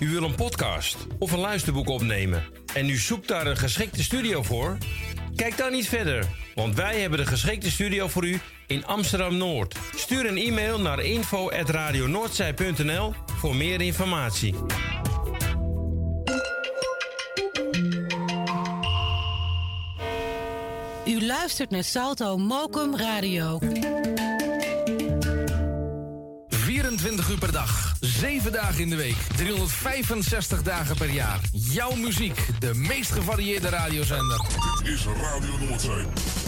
U 0.00 0.10
wil 0.10 0.22
een 0.22 0.34
podcast 0.34 0.96
of 1.18 1.32
een 1.32 1.38
luisterboek 1.38 1.88
opnemen 1.88 2.44
en 2.74 2.88
u 2.88 2.96
zoekt 2.96 3.28
daar 3.28 3.46
een 3.46 3.56
geschikte 3.56 4.02
studio 4.02 4.42
voor? 4.42 4.78
Kijk 5.36 5.56
dan 5.56 5.72
niet 5.72 5.88
verder, 5.88 6.26
want 6.54 6.74
wij 6.74 7.00
hebben 7.00 7.18
de 7.18 7.26
geschikte 7.26 7.70
studio 7.70 8.08
voor 8.08 8.26
u 8.26 8.40
in 8.66 8.86
Amsterdam 8.86 9.36
Noord. 9.36 9.74
Stuur 9.94 10.26
een 10.26 10.36
e-mail 10.36 10.80
naar 10.80 11.00
info@radionoordzij.nl 11.00 13.14
voor 13.38 13.56
meer 13.56 13.80
informatie. 13.80 14.54
U 21.06 21.26
luistert 21.26 21.70
naar 21.70 21.84
Salto 21.84 22.36
Mokum 22.36 22.96
Radio. 22.96 23.58
24 26.48 27.30
uur 27.30 27.38
per 27.38 27.52
dag, 27.52 27.85
7 28.06 28.52
dagen 28.52 28.80
in 28.80 28.88
de 28.88 28.96
week, 28.96 29.16
365 29.36 30.62
dagen 30.62 30.96
per 30.96 31.10
jaar. 31.10 31.40
Jouw 31.52 31.94
muziek, 31.94 32.46
de 32.58 32.74
meest 32.74 33.10
gevarieerde 33.10 33.68
radiozender. 33.68 34.46
Dit 34.82 34.94
is 34.94 35.04
Radio 35.04 35.58
Noordzee. 35.58 36.45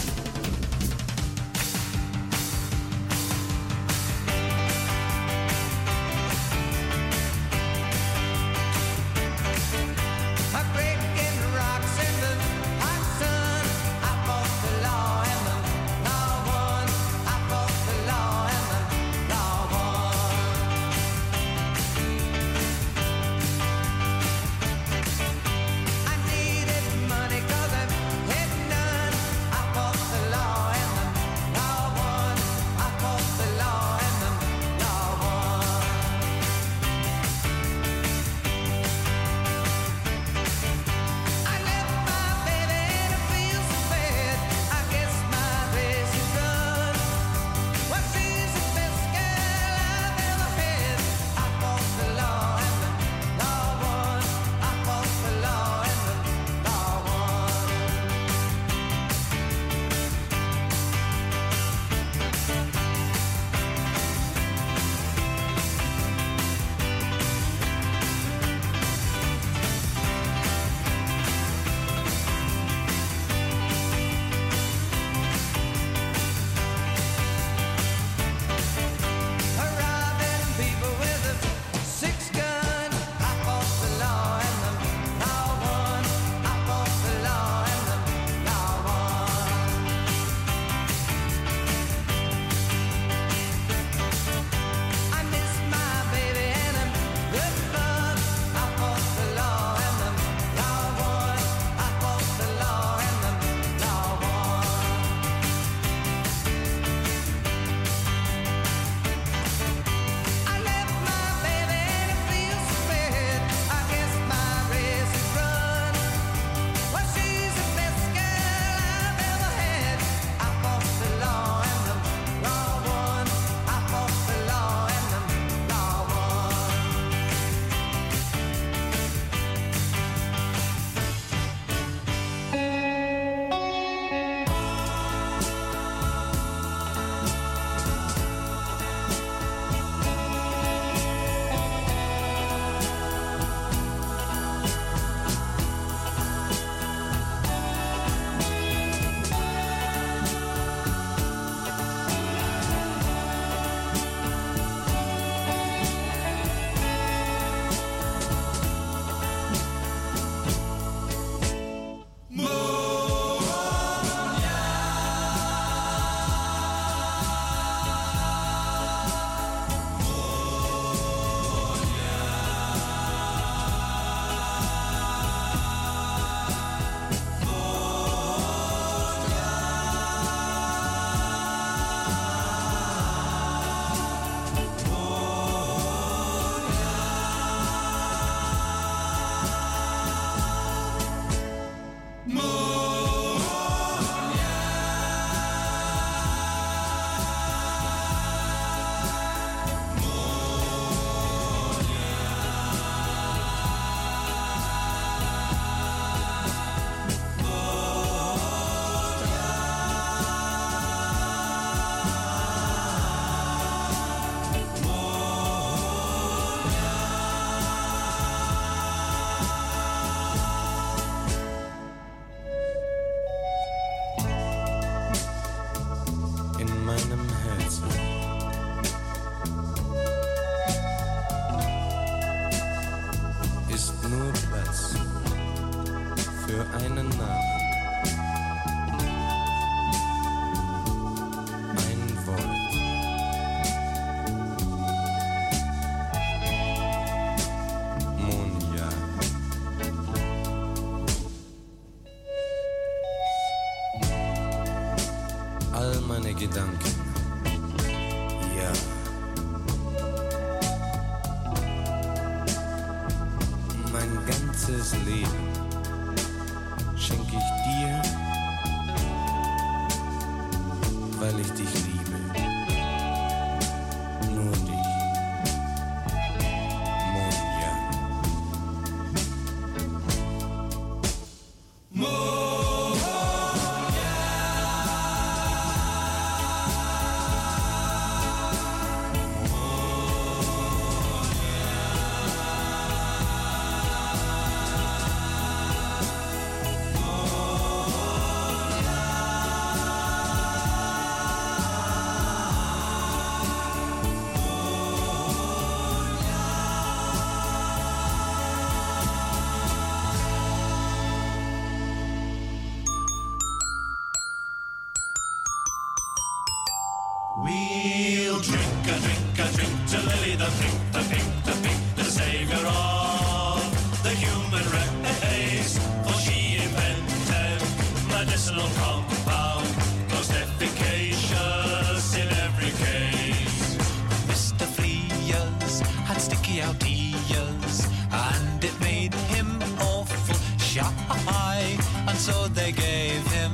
warriors, 337.28 337.86
and 338.10 338.64
it 338.64 338.78
made 338.80 339.14
him 339.14 339.60
awful 339.80 340.36
shy. 340.58 341.78
And 342.06 342.16
so 342.16 342.48
they 342.48 342.72
gave 342.72 343.26
him 343.32 343.52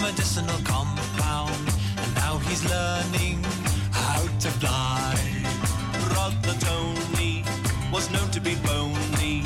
medicinal 0.00 0.58
compound, 0.64 1.56
and 1.96 2.14
now 2.14 2.38
he's 2.38 2.64
learning 2.64 3.42
how 3.92 4.20
to 4.38 4.50
fly. 4.60 5.14
Brother 6.08 6.58
Tony 6.60 7.44
was 7.92 8.10
known 8.10 8.30
to 8.30 8.40
be 8.40 8.54
bony. 8.66 9.44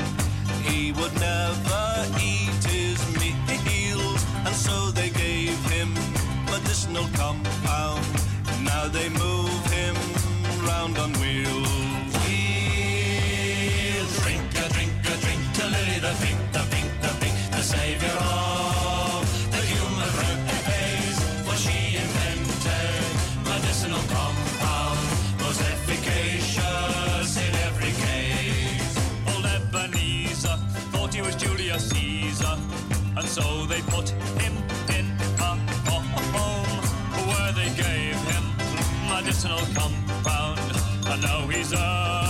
He 0.63 0.93
would 0.93 1.15
never 1.15 2.07
eat 2.21 2.65
his 2.65 2.99
meals, 3.17 4.25
and 4.47 4.55
so 4.55 4.91
they 4.91 5.11
gave 5.11 5.59
him 5.71 5.95
medicinal 6.47 7.09
compound. 7.15 8.07
Now 8.63 8.89
they 8.89 9.09
move. 9.09 9.44
now 41.21 41.47
he's. 41.47 42.24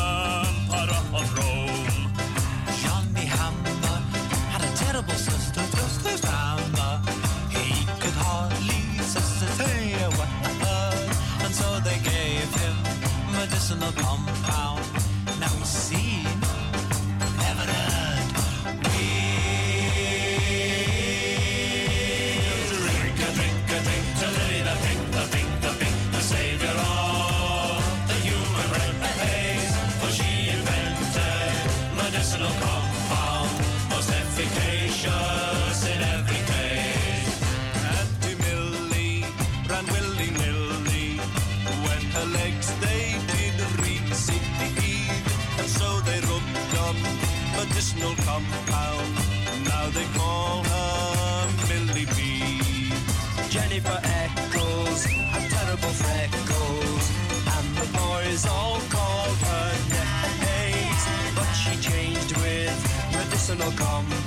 come. 63.77 64.24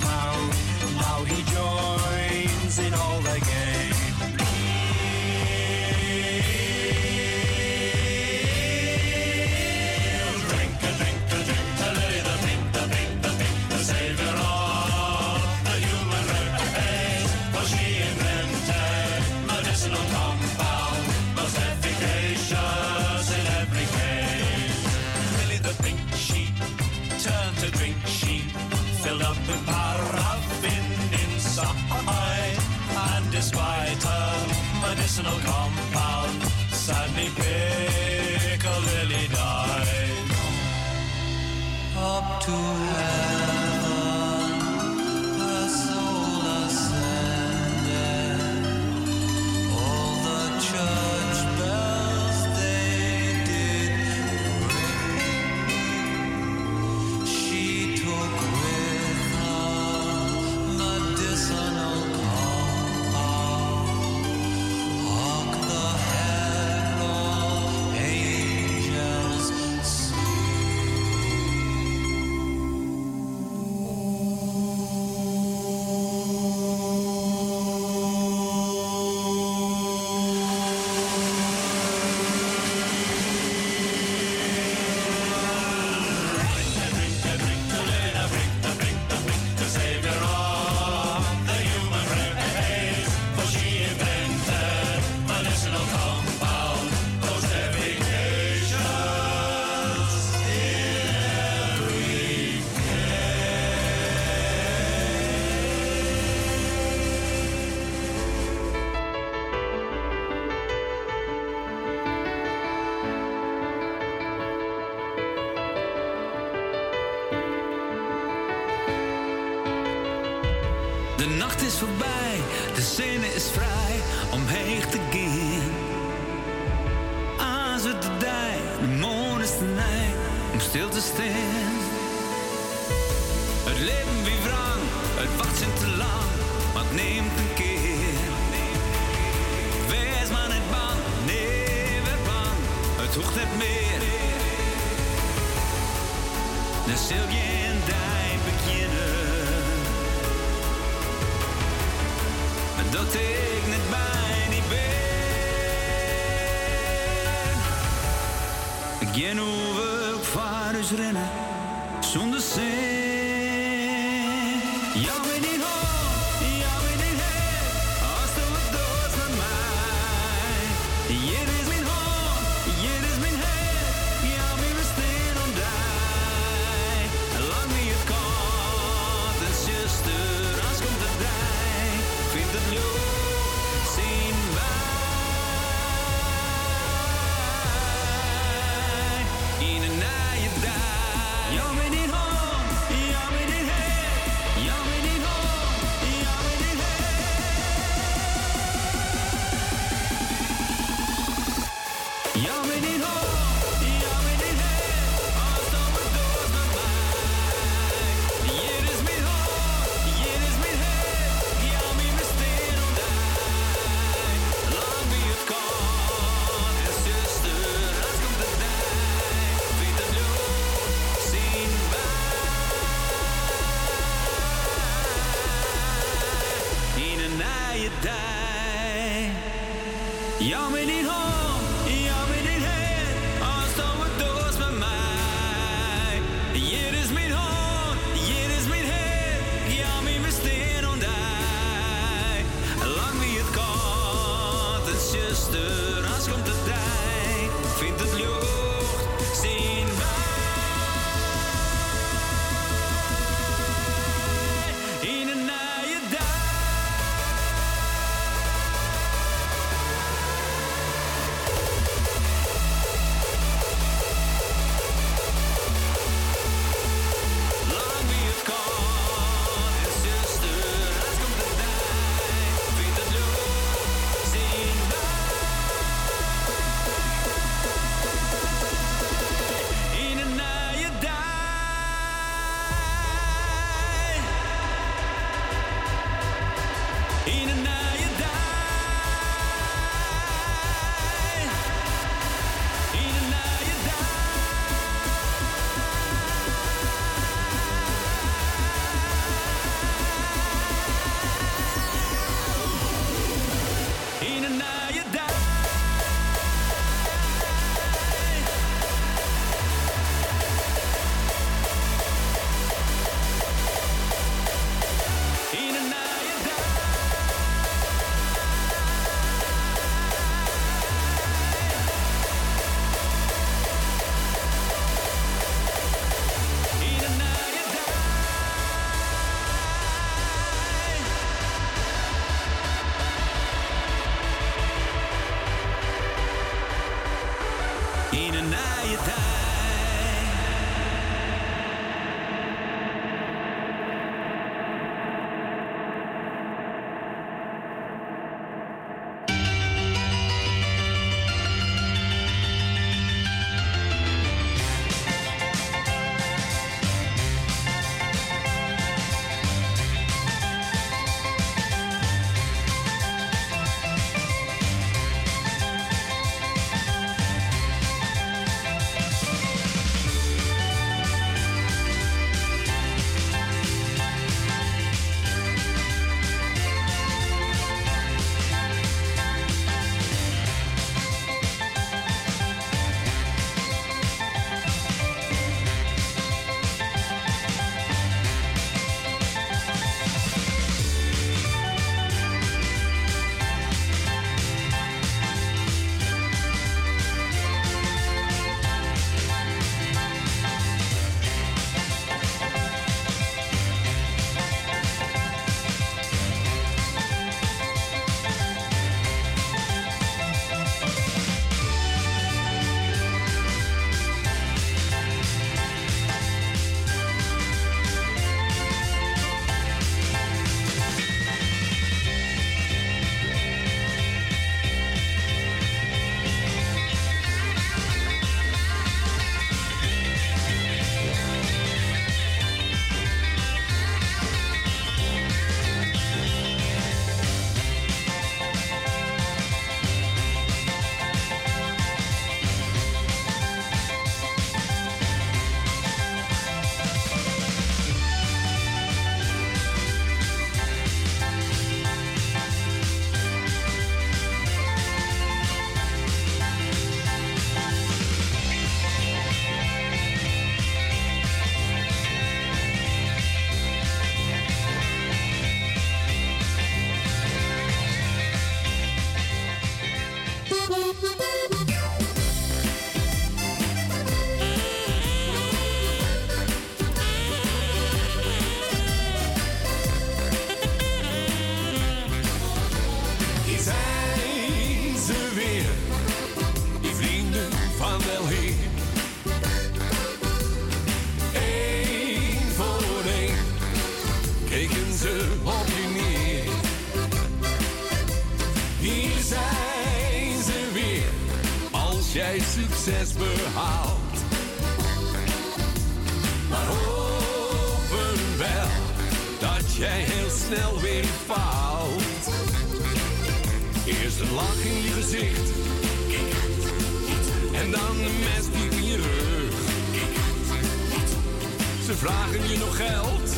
Ze 521.88 521.94
vragen 521.94 522.48
je 522.48 522.58
nog 522.58 522.76
geld. 522.76 523.30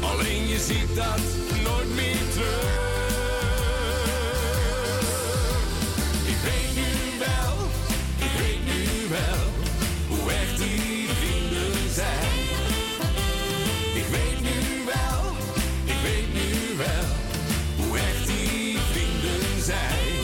Alleen 0.00 0.46
je 0.48 0.58
ziet 0.58 0.94
dat 0.94 1.20
nooit 1.62 1.94
meer 1.94 2.22
terug. 2.32 2.84
Ik 6.32 6.36
weet 6.48 6.74
nu 6.74 7.18
wel, 7.18 7.54
ik 8.26 8.32
weet 8.40 8.64
nu 8.64 9.08
wel 9.08 9.42
hoe 10.08 10.32
echt 10.32 10.58
die 10.58 11.08
vrienden 11.20 11.94
zijn. 11.94 12.34
Ik 13.94 14.06
weet 14.16 14.40
nu 14.40 14.84
wel, 14.94 15.22
ik 15.84 16.00
weet 16.02 16.34
nu 16.34 16.76
wel 16.76 17.06
hoe 17.76 17.98
echt 17.98 18.26
die 18.26 18.78
vrienden 18.92 19.64
zijn. 19.64 20.14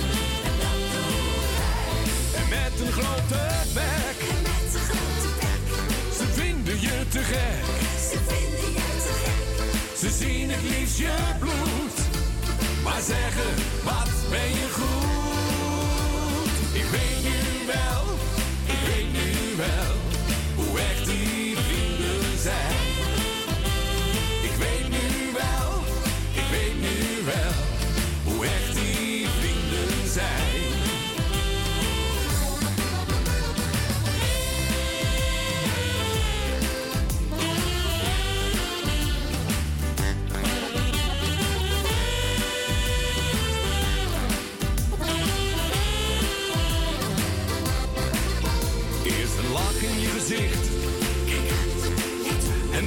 En 2.35 2.49
met 2.49 2.81
een 2.81 2.93
grote 2.93 3.43
bek, 3.75 4.12
vinden 7.21 8.73
je 8.73 8.97
te 9.03 9.13
gek. 9.25 9.97
Ze 9.97 10.11
zien 10.11 10.51
het 10.51 10.63
liefst 10.63 10.99
je 10.99 11.15
bloed, 11.39 11.97
maar 12.85 13.01
zeggen 13.01 13.55
wat 13.85 14.11
ben 14.31 14.49
je 14.49 14.69
goed. 14.71 16.51
Ik 16.73 16.85
weet 16.85 17.23
nu 17.23 17.67
wel, 17.67 18.03
ik 18.65 18.81
weet 18.87 19.13
nu 19.13 19.57
wel 19.57 19.95
hoe 20.55 20.79
echt 20.79 21.05
die 21.05 21.57
vrienden 21.57 22.39
zijn. 22.39 22.81
Ik 24.43 24.55
weet 24.59 24.89
nu 24.89 25.33
wel, 25.33 25.83
ik 26.33 26.47
weet 26.51 26.81
nu 26.81 27.25
wel 27.25 27.53
hoe 28.25 28.45
echt 28.45 28.75
die 28.75 29.27
vrienden 29.39 30.11
zijn. 30.13 30.52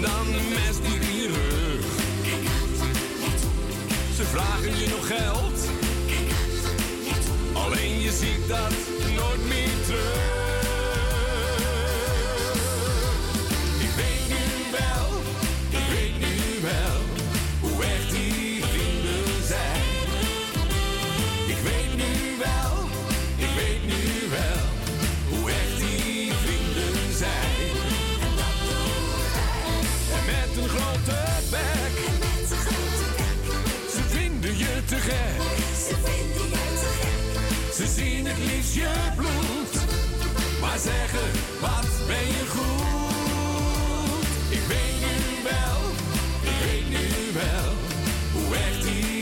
Dan 0.06 0.27
een 0.27 0.49
mes 0.49 0.77
diep 0.82 1.02
in 1.02 1.15
je 1.15 1.27
rug. 1.27 1.86
Ze 4.15 4.23
vragen 4.23 4.80
je 4.80 4.88
nog 4.88 5.07
geld. 5.07 5.60
Alleen 7.53 8.02
je 8.02 8.11
ziet 8.11 8.48
dat 8.48 8.73
nooit 9.15 9.48
meer 9.48 9.86
terug. 9.86 10.45
Vinden 35.06 36.49
je 36.49 36.80
te. 36.80 37.73
Ze 37.76 37.88
zien 37.88 38.26
het 38.26 38.38
liefst 38.38 38.73
je 38.73 38.91
bloed, 39.15 39.73
maar 40.61 40.80
zeggen 40.80 41.32
wat 41.61 41.88
ben 42.07 42.27
je 42.27 42.45
goed. 42.49 44.27
Ik 44.49 44.64
weet 44.68 44.99
nu 44.99 45.44
wel, 45.44 45.80
ik 46.41 46.57
weet 46.65 46.90
nu 46.90 47.32
wel 47.34 47.73
hoe 48.34 48.56
echt 48.56 48.84
die 48.84 49.15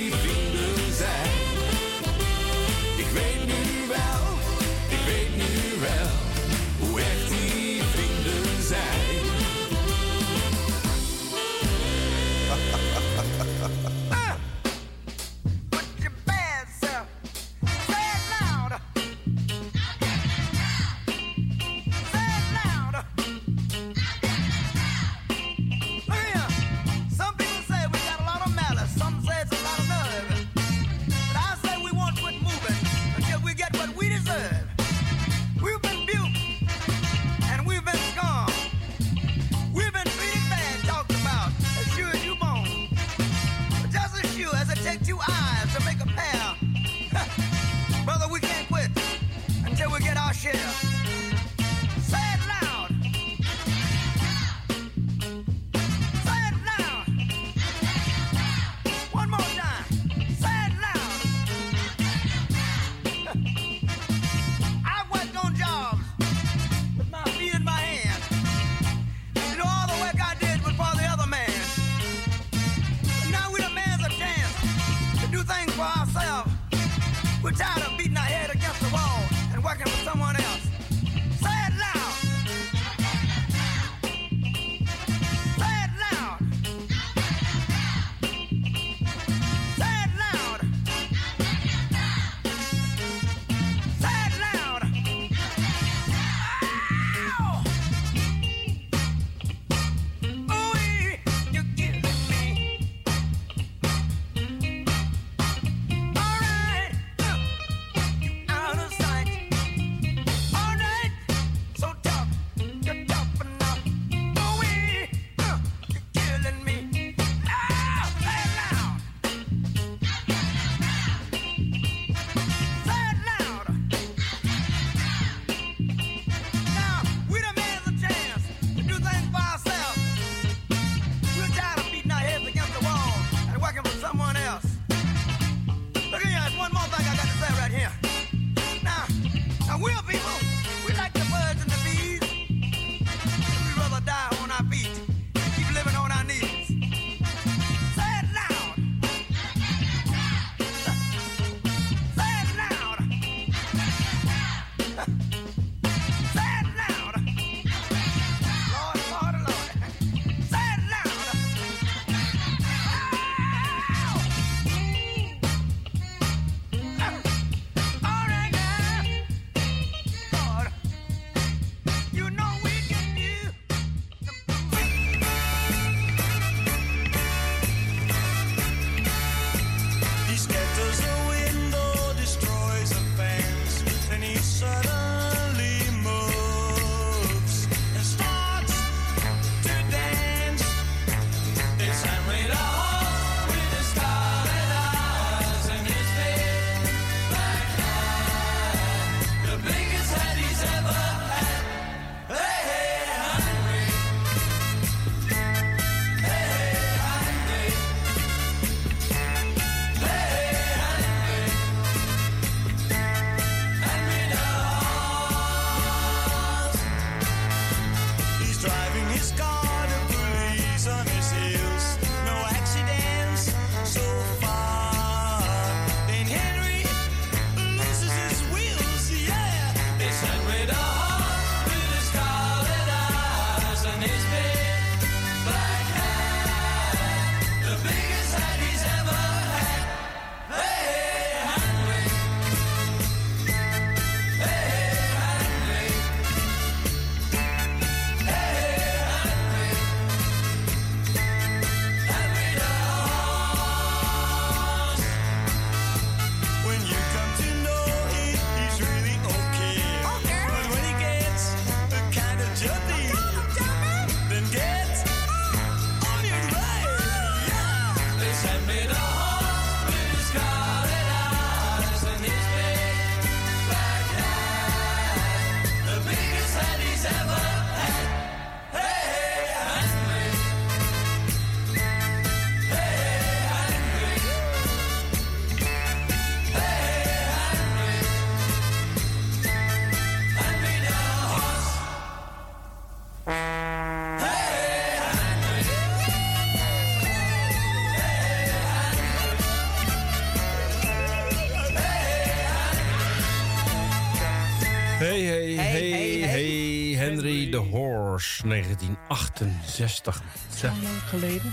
the 308.13 308.19
Horse, 308.19 308.47
1968. 308.47 310.21
Zo 310.55 310.67
lang 310.67 311.01
geleden? 311.07 311.51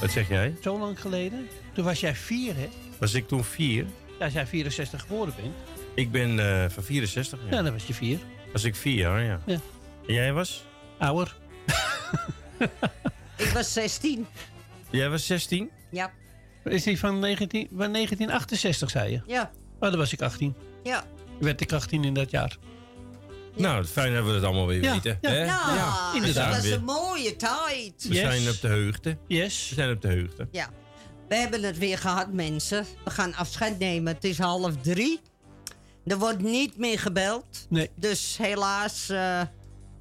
Wat 0.00 0.10
zeg 0.10 0.28
jij? 0.28 0.54
Zo 0.62 0.78
lang 0.78 1.00
geleden? 1.00 1.48
Toen 1.72 1.84
was 1.84 2.00
jij 2.00 2.14
vier, 2.14 2.56
hè? 2.56 2.68
Was 2.98 3.14
ik 3.14 3.28
toen 3.28 3.44
vier? 3.44 3.86
Ja, 4.18 4.24
als 4.24 4.32
jij 4.32 4.46
64 4.46 5.00
geboren 5.00 5.34
bent. 5.36 5.54
Ik 5.94 6.10
ben 6.10 6.38
eh, 6.38 6.70
van 6.70 6.82
64. 6.82 7.38
Ja, 7.50 7.62
dan 7.62 7.72
was 7.72 7.86
je 7.86 7.94
vier. 7.94 8.18
Was 8.52 8.64
ik 8.64 8.76
vier 8.76 8.94
jaar, 8.94 9.22
ja. 9.22 9.40
Ja. 9.46 9.58
En 10.06 10.14
jij 10.14 10.32
was? 10.32 10.66
Ouder. 10.98 11.36
Ik 13.36 13.48
was 13.48 13.72
16. 13.72 14.26
Jij 14.90 15.10
was 15.10 15.26
16? 15.26 15.70
Ja. 15.90 16.12
Is 16.64 16.82
die 16.82 16.98
van 16.98 17.18
19, 17.18 17.60
van 17.68 17.92
1968, 17.92 18.90
zei 18.90 19.10
je? 19.10 19.20
Ja. 19.26 19.50
Oh, 19.74 19.80
dan 19.80 19.96
was 19.96 20.12
ik 20.12 20.22
18. 20.22 20.54
Ja. 20.82 21.04
Werd 21.40 21.60
ik 21.60 21.72
18 21.72 22.04
in 22.04 22.14
dat 22.14 22.30
jaar. 22.30 22.56
Nou, 23.56 23.84
fijn 23.84 24.14
dat 24.14 24.24
we 24.24 24.30
het 24.30 24.42
allemaal 24.44 24.66
weer 24.66 24.82
Ja, 24.82 24.92
weten. 24.92 25.18
ja. 25.20 25.30
hè? 25.30 25.44
Nou, 25.46 26.20
We 26.20 26.32
dat 26.32 26.48
was 26.48 26.64
een 26.70 26.84
mooie 26.84 27.36
tijd. 27.36 28.06
We 28.08 28.14
zijn 28.14 28.48
op 28.48 28.60
de 28.60 28.68
heugde. 28.68 29.16
Yes. 29.26 29.68
We 29.68 29.74
zijn 29.74 29.90
op 29.90 30.02
de 30.02 30.08
heugde. 30.08 30.48
Ja. 30.50 30.68
We 31.28 31.34
hebben 31.34 31.62
het 31.62 31.78
weer 31.78 31.98
gehad, 31.98 32.32
mensen. 32.32 32.86
We 33.04 33.10
gaan 33.10 33.34
afscheid 33.34 33.78
nemen. 33.78 34.14
Het 34.14 34.24
is 34.24 34.38
half 34.38 34.72
drie. 34.82 35.20
Er 36.06 36.18
wordt 36.18 36.40
niet 36.42 36.78
meer 36.78 36.98
gebeld. 36.98 37.66
Nee. 37.68 37.90
Dus 37.94 38.36
helaas, 38.40 39.08
eh, 39.08 39.40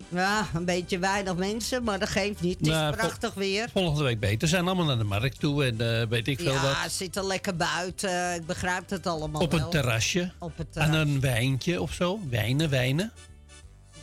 ja, 0.10 0.48
een 0.54 0.66
beetje 0.66 1.00
weinig 1.00 1.36
mensen, 1.36 1.84
maar 1.84 2.00
dat 2.00 2.10
geeft 2.10 2.42
niet. 2.42 2.58
Het 2.58 2.68
is 2.68 2.74
Nou, 2.74 2.94
vol- 2.94 3.04
prachtig 3.04 3.34
weer. 3.34 3.70
Volgende 3.74 4.04
week 4.04 4.20
beter. 4.20 4.48
Ze 4.48 4.54
zijn 4.56 4.66
allemaal 4.68 4.86
naar 4.86 4.98
de 4.98 5.04
markt 5.04 5.40
toe 5.40 5.66
en 5.66 6.00
eh, 6.02 6.08
weet 6.08 6.28
ik 6.28 6.40
veel 6.40 6.54
Ja, 6.54 6.62
wat. 6.62 6.92
zitten 6.92 7.26
lekker 7.28 7.56
buiten. 7.56 8.36
Ik 8.36 8.46
begrijp 8.46 8.90
het 8.90 9.08
allemaal 9.08 9.42
Op 9.42 9.52
wel. 9.52 9.60
een 9.62 9.70
terrasje. 9.70 10.32
Op 10.40 10.58
het 10.58 10.78
Aan 10.78 10.94
een 10.94 11.20
wijntje 11.20 11.82
of 11.82 11.94
zo. 11.94 12.20
Wijnen, 12.30 12.70
wijnen. 12.70 13.12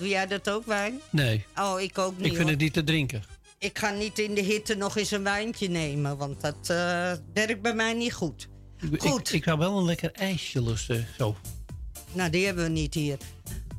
Doe 0.03 0.11
jij 0.11 0.27
dat 0.27 0.51
ook, 0.51 0.67
wijn? 0.67 1.01
Nee, 1.11 1.45
Oh, 1.57 1.81
ik 1.81 1.99
ook 1.99 2.17
niet. 2.17 2.21
ik 2.21 2.27
vind 2.27 2.39
hoor. 2.43 2.51
het 2.51 2.59
niet 2.59 2.73
te 2.73 2.85
drinken. 2.85 3.23
Ik 3.59 3.79
ga 3.79 3.91
niet 3.91 4.19
in 4.19 4.35
de 4.35 4.41
hitte 4.41 4.75
nog 4.75 4.97
eens 4.97 5.11
een 5.11 5.23
wijntje 5.23 5.69
nemen, 5.69 6.17
want 6.17 6.41
dat 6.41 6.57
eh, 6.63 7.13
werkt 7.35 7.63
bij 7.63 7.75
mij 7.75 7.93
niet 7.95 8.13
goed. 8.13 8.49
Ik- 8.91 9.01
Goed. 9.01 9.29
Ik, 9.29 9.35
ik 9.35 9.45
zou 9.45 9.59
wel 9.59 9.79
een 9.79 9.85
lekker 9.85 10.13
ijsje 10.13 10.63
lusten. 10.63 11.07
Zo. 11.19 11.37
Nou, 12.13 12.31
die 12.31 12.47
hebben 12.47 12.65
we 12.65 12.71
niet 12.71 12.95
hier. 12.95 13.17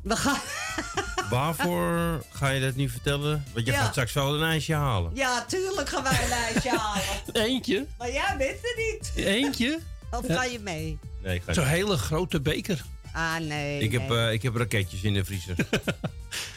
We 0.02 0.16
gaan... 0.16 0.38
Waarvoor 1.30 2.24
ga 2.32 2.48
je 2.48 2.60
dat 2.60 2.74
nu 2.74 2.88
vertellen? 2.88 3.44
Want 3.52 3.66
je 3.66 3.72
Ja. 3.72 3.78
gaat 3.80 3.90
straks 3.90 4.12
wel 4.12 4.34
een 4.34 4.42
ijsje 4.50 4.74
halen. 4.74 5.10
Ja, 5.14 5.44
tuurlijk 5.44 5.88
gaan 5.88 6.02
wij 6.02 6.24
een 6.24 6.30
ijsje 6.30 6.68
halen. 6.68 7.02
Eentje? 7.48 7.86
Maar 7.98 8.12
jij 8.12 8.34
bent 8.38 8.58
er 8.62 8.74
niet. 8.92 9.26
Eentje? 9.26 9.78
Of 10.10 10.26
ga 10.26 10.44
je 10.44 10.58
mee? 10.58 10.98
Nee, 11.22 11.34
ik 11.34 11.42
ga 11.42 11.52
Zo'n 11.52 11.66
hele 11.66 11.96
grote 11.96 12.40
beker. 12.40 12.84
Ah, 13.14 13.36
nee. 13.38 13.80
Ik 13.80 13.92
heb, 13.92 14.08
nee. 14.08 14.18
eh, 14.26 14.32
ik 14.32 14.42
heb 14.42 14.56
raketjes 14.56 15.02
in 15.02 15.14
de 15.14 15.24
vriezer. 15.24 15.56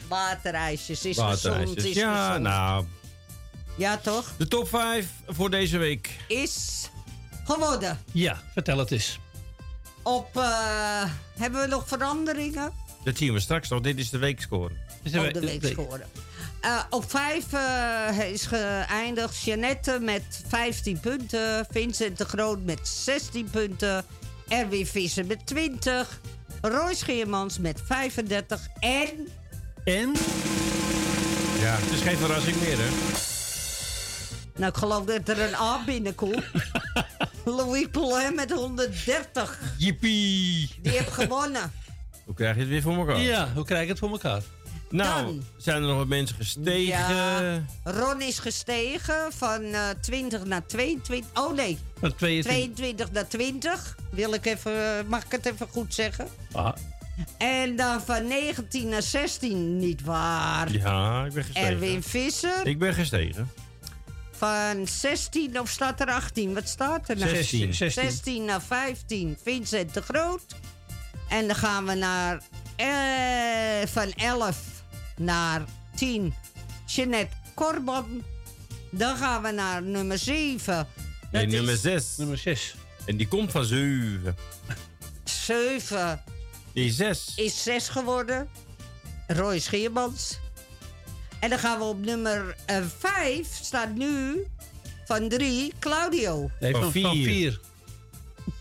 Waterijsjes 0.08 1.06
is 1.06 1.18
gezond. 1.18 1.42
Waterijsjes. 1.42 1.84
Is 1.84 1.96
Ja, 1.96 2.26
gezond. 2.26 2.44
nou, 2.44 2.86
Ja, 3.76 3.98
toch? 3.98 4.34
de 4.38 4.48
top 4.48 4.68
5 4.70 5.08
voor 5.28 5.50
deze 5.50 5.78
week. 5.78 6.10
Is 6.28 6.90
geworden. 7.46 8.00
Ja, 8.12 8.42
vertel 8.54 8.78
het 8.78 8.92
eens. 8.92 9.20
Op, 10.04 10.38
eh, 10.38 11.04
hebben 11.38 11.62
we 11.62 11.68
nog 11.68 11.88
veranderingen? 11.88 12.72
Dat 13.04 13.18
zien 13.18 13.34
we 13.34 13.40
straks 13.40 13.70
nog. 13.70 13.82
Dit 13.82 13.98
is 13.98 14.10
de 14.10 14.18
weekscore. 14.18 14.74
op 15.04 15.34
de 15.34 15.40
week 15.40 15.66
scoren. 15.66 16.08
Eh, 16.62 16.80
op 16.90 17.10
5 17.10 17.46
is 18.32 18.46
geëindigd 18.46 19.42
Jeannette 19.44 20.00
met 20.02 20.44
15 20.48 21.00
punten. 21.00 21.68
Vincent 21.72 22.18
de 22.18 22.26
Groot 22.26 22.64
met 22.64 22.88
16 22.88 23.50
punten. 23.50 24.06
Erwin 24.48 24.86
Visser 24.88 25.26
met 25.26 25.46
20. 25.46 26.20
Roy 26.62 26.94
Scheermans 26.94 27.60
met 27.60 27.82
35. 27.86 28.68
En 28.80 29.28
En? 29.84 30.14
Ja, 31.60 31.76
het 31.80 31.92
is 31.94 32.02
geen 32.02 32.18
verrassing 32.18 32.56
meer, 32.60 32.78
hè? 32.80 32.90
Nou, 34.56 34.72
ik 34.72 34.78
geloof 34.78 35.06
dat 35.06 35.30
er 35.30 35.42
een 35.42 35.56
A 35.56 35.84
binnenkomt. 35.86 36.44
Louis 37.46 37.88
Poulin 37.92 38.36
met 38.36 38.52
130. 38.52 39.60
Jippie. 39.78 40.76
Die 40.82 40.92
heeft 40.92 41.12
gewonnen. 41.12 41.72
Hoe 42.26 42.36
krijg 42.36 42.56
je 42.56 42.62
het 42.62 42.70
weer 42.70 42.82
voor 42.82 42.98
elkaar? 42.98 43.20
Ja, 43.20 43.48
hoe 43.54 43.66
krijg 43.66 43.82
ik 43.82 43.88
het 43.88 44.00
voor 44.00 44.10
elkaar? 44.10 44.42
Nou, 44.90 45.26
Dan. 45.26 45.44
zijn 45.58 45.82
er 45.82 45.88
nog 45.88 45.98
wat 45.98 46.08
mensen 46.08 46.36
gestegen? 46.36 46.88
Ja, 46.88 47.64
Ron 47.84 48.22
is 48.22 48.40
gestegen 48.40 49.32
van 49.34 49.64
eh 49.64 49.90
20 50.02 50.46
naar 50.46 50.66
22. 50.66 51.44
Oh 51.44 51.54
nee, 51.54 51.78
Van 52.00 52.16
22. 52.16 52.52
22 52.76 53.12
naar 53.12 53.28
20. 53.28 53.96
Wil 54.12 54.34
ik 54.34 54.46
even, 54.46 55.06
mag 55.08 55.24
ik 55.26 55.32
het 55.32 55.46
even 55.46 55.68
goed 55.72 55.94
zeggen? 55.94 56.28
Ah, 56.52 56.74
En 57.38 57.76
dan 57.76 58.02
van 58.02 58.28
19 58.28 58.90
naar 58.90 59.02
16, 59.02 59.78
niet 59.78 60.04
waar. 60.04 60.72
Ja, 60.72 61.26
ik 61.26 61.34
ben 61.34 61.44
gestegen. 61.44 61.70
Erwin 61.70 62.04
Visser. 62.04 62.66
Ik 62.66 62.80
ben 62.80 62.94
gestegen. 62.94 63.52
Van 64.32 64.88
16 64.88 65.60
of 65.60 65.70
staat 65.70 66.00
er 66.02 66.08
18? 66.08 66.54
Wat 66.54 66.68
staat 66.68 67.10
er 67.10 67.18
nou? 67.18 67.30
16. 67.30 67.74
16. 67.74 68.04
16 68.04 68.46
naar 68.46 68.62
15, 68.62 69.38
Vincent 69.44 69.94
de 69.94 70.02
Groot. 70.02 70.46
En 71.30 71.48
dan 71.48 71.56
gaan 71.56 71.86
we 71.86 71.94
naar 71.94 72.42
eh, 72.76 73.88
van 73.88 74.12
11 74.12 74.58
naar 75.18 75.66
10, 75.96 76.34
Jeanette 76.86 77.36
Korban. 77.54 78.24
Dan 78.92 79.18
gaan 79.18 79.42
we 79.42 79.52
naar 79.52 79.84
nummer 79.84 80.18
7. 80.18 80.88
En 81.32 81.50
nummer 81.50 81.78
6. 81.78 82.18
nummer 82.18 82.38
6. 82.38 82.76
En 83.06 83.18
die 83.18 83.28
komt 83.28 83.52
van 83.52 83.66
7. 83.66 84.36
7 85.24 86.22
Die 86.74 86.92
6. 86.92 87.34
is 87.36 87.64
6 87.64 87.90
geworden. 87.90 88.50
Roy 89.28 89.60
Scheermans. 89.60 90.40
En 91.40 91.50
dan 91.50 91.60
gaan 91.60 91.78
we 91.78 91.84
op 91.84 92.06
nummer 92.06 92.56
5, 92.98 93.48
staat 93.62 93.96
nu 93.96 94.44
van 95.06 95.30
3, 95.30 95.74
Claudio. 95.80 96.50
Nee, 96.60 96.72
Van 96.72 96.82
van, 96.92 97.02
van 97.02 97.12
vier. 97.12 97.28
4. 97.30 97.60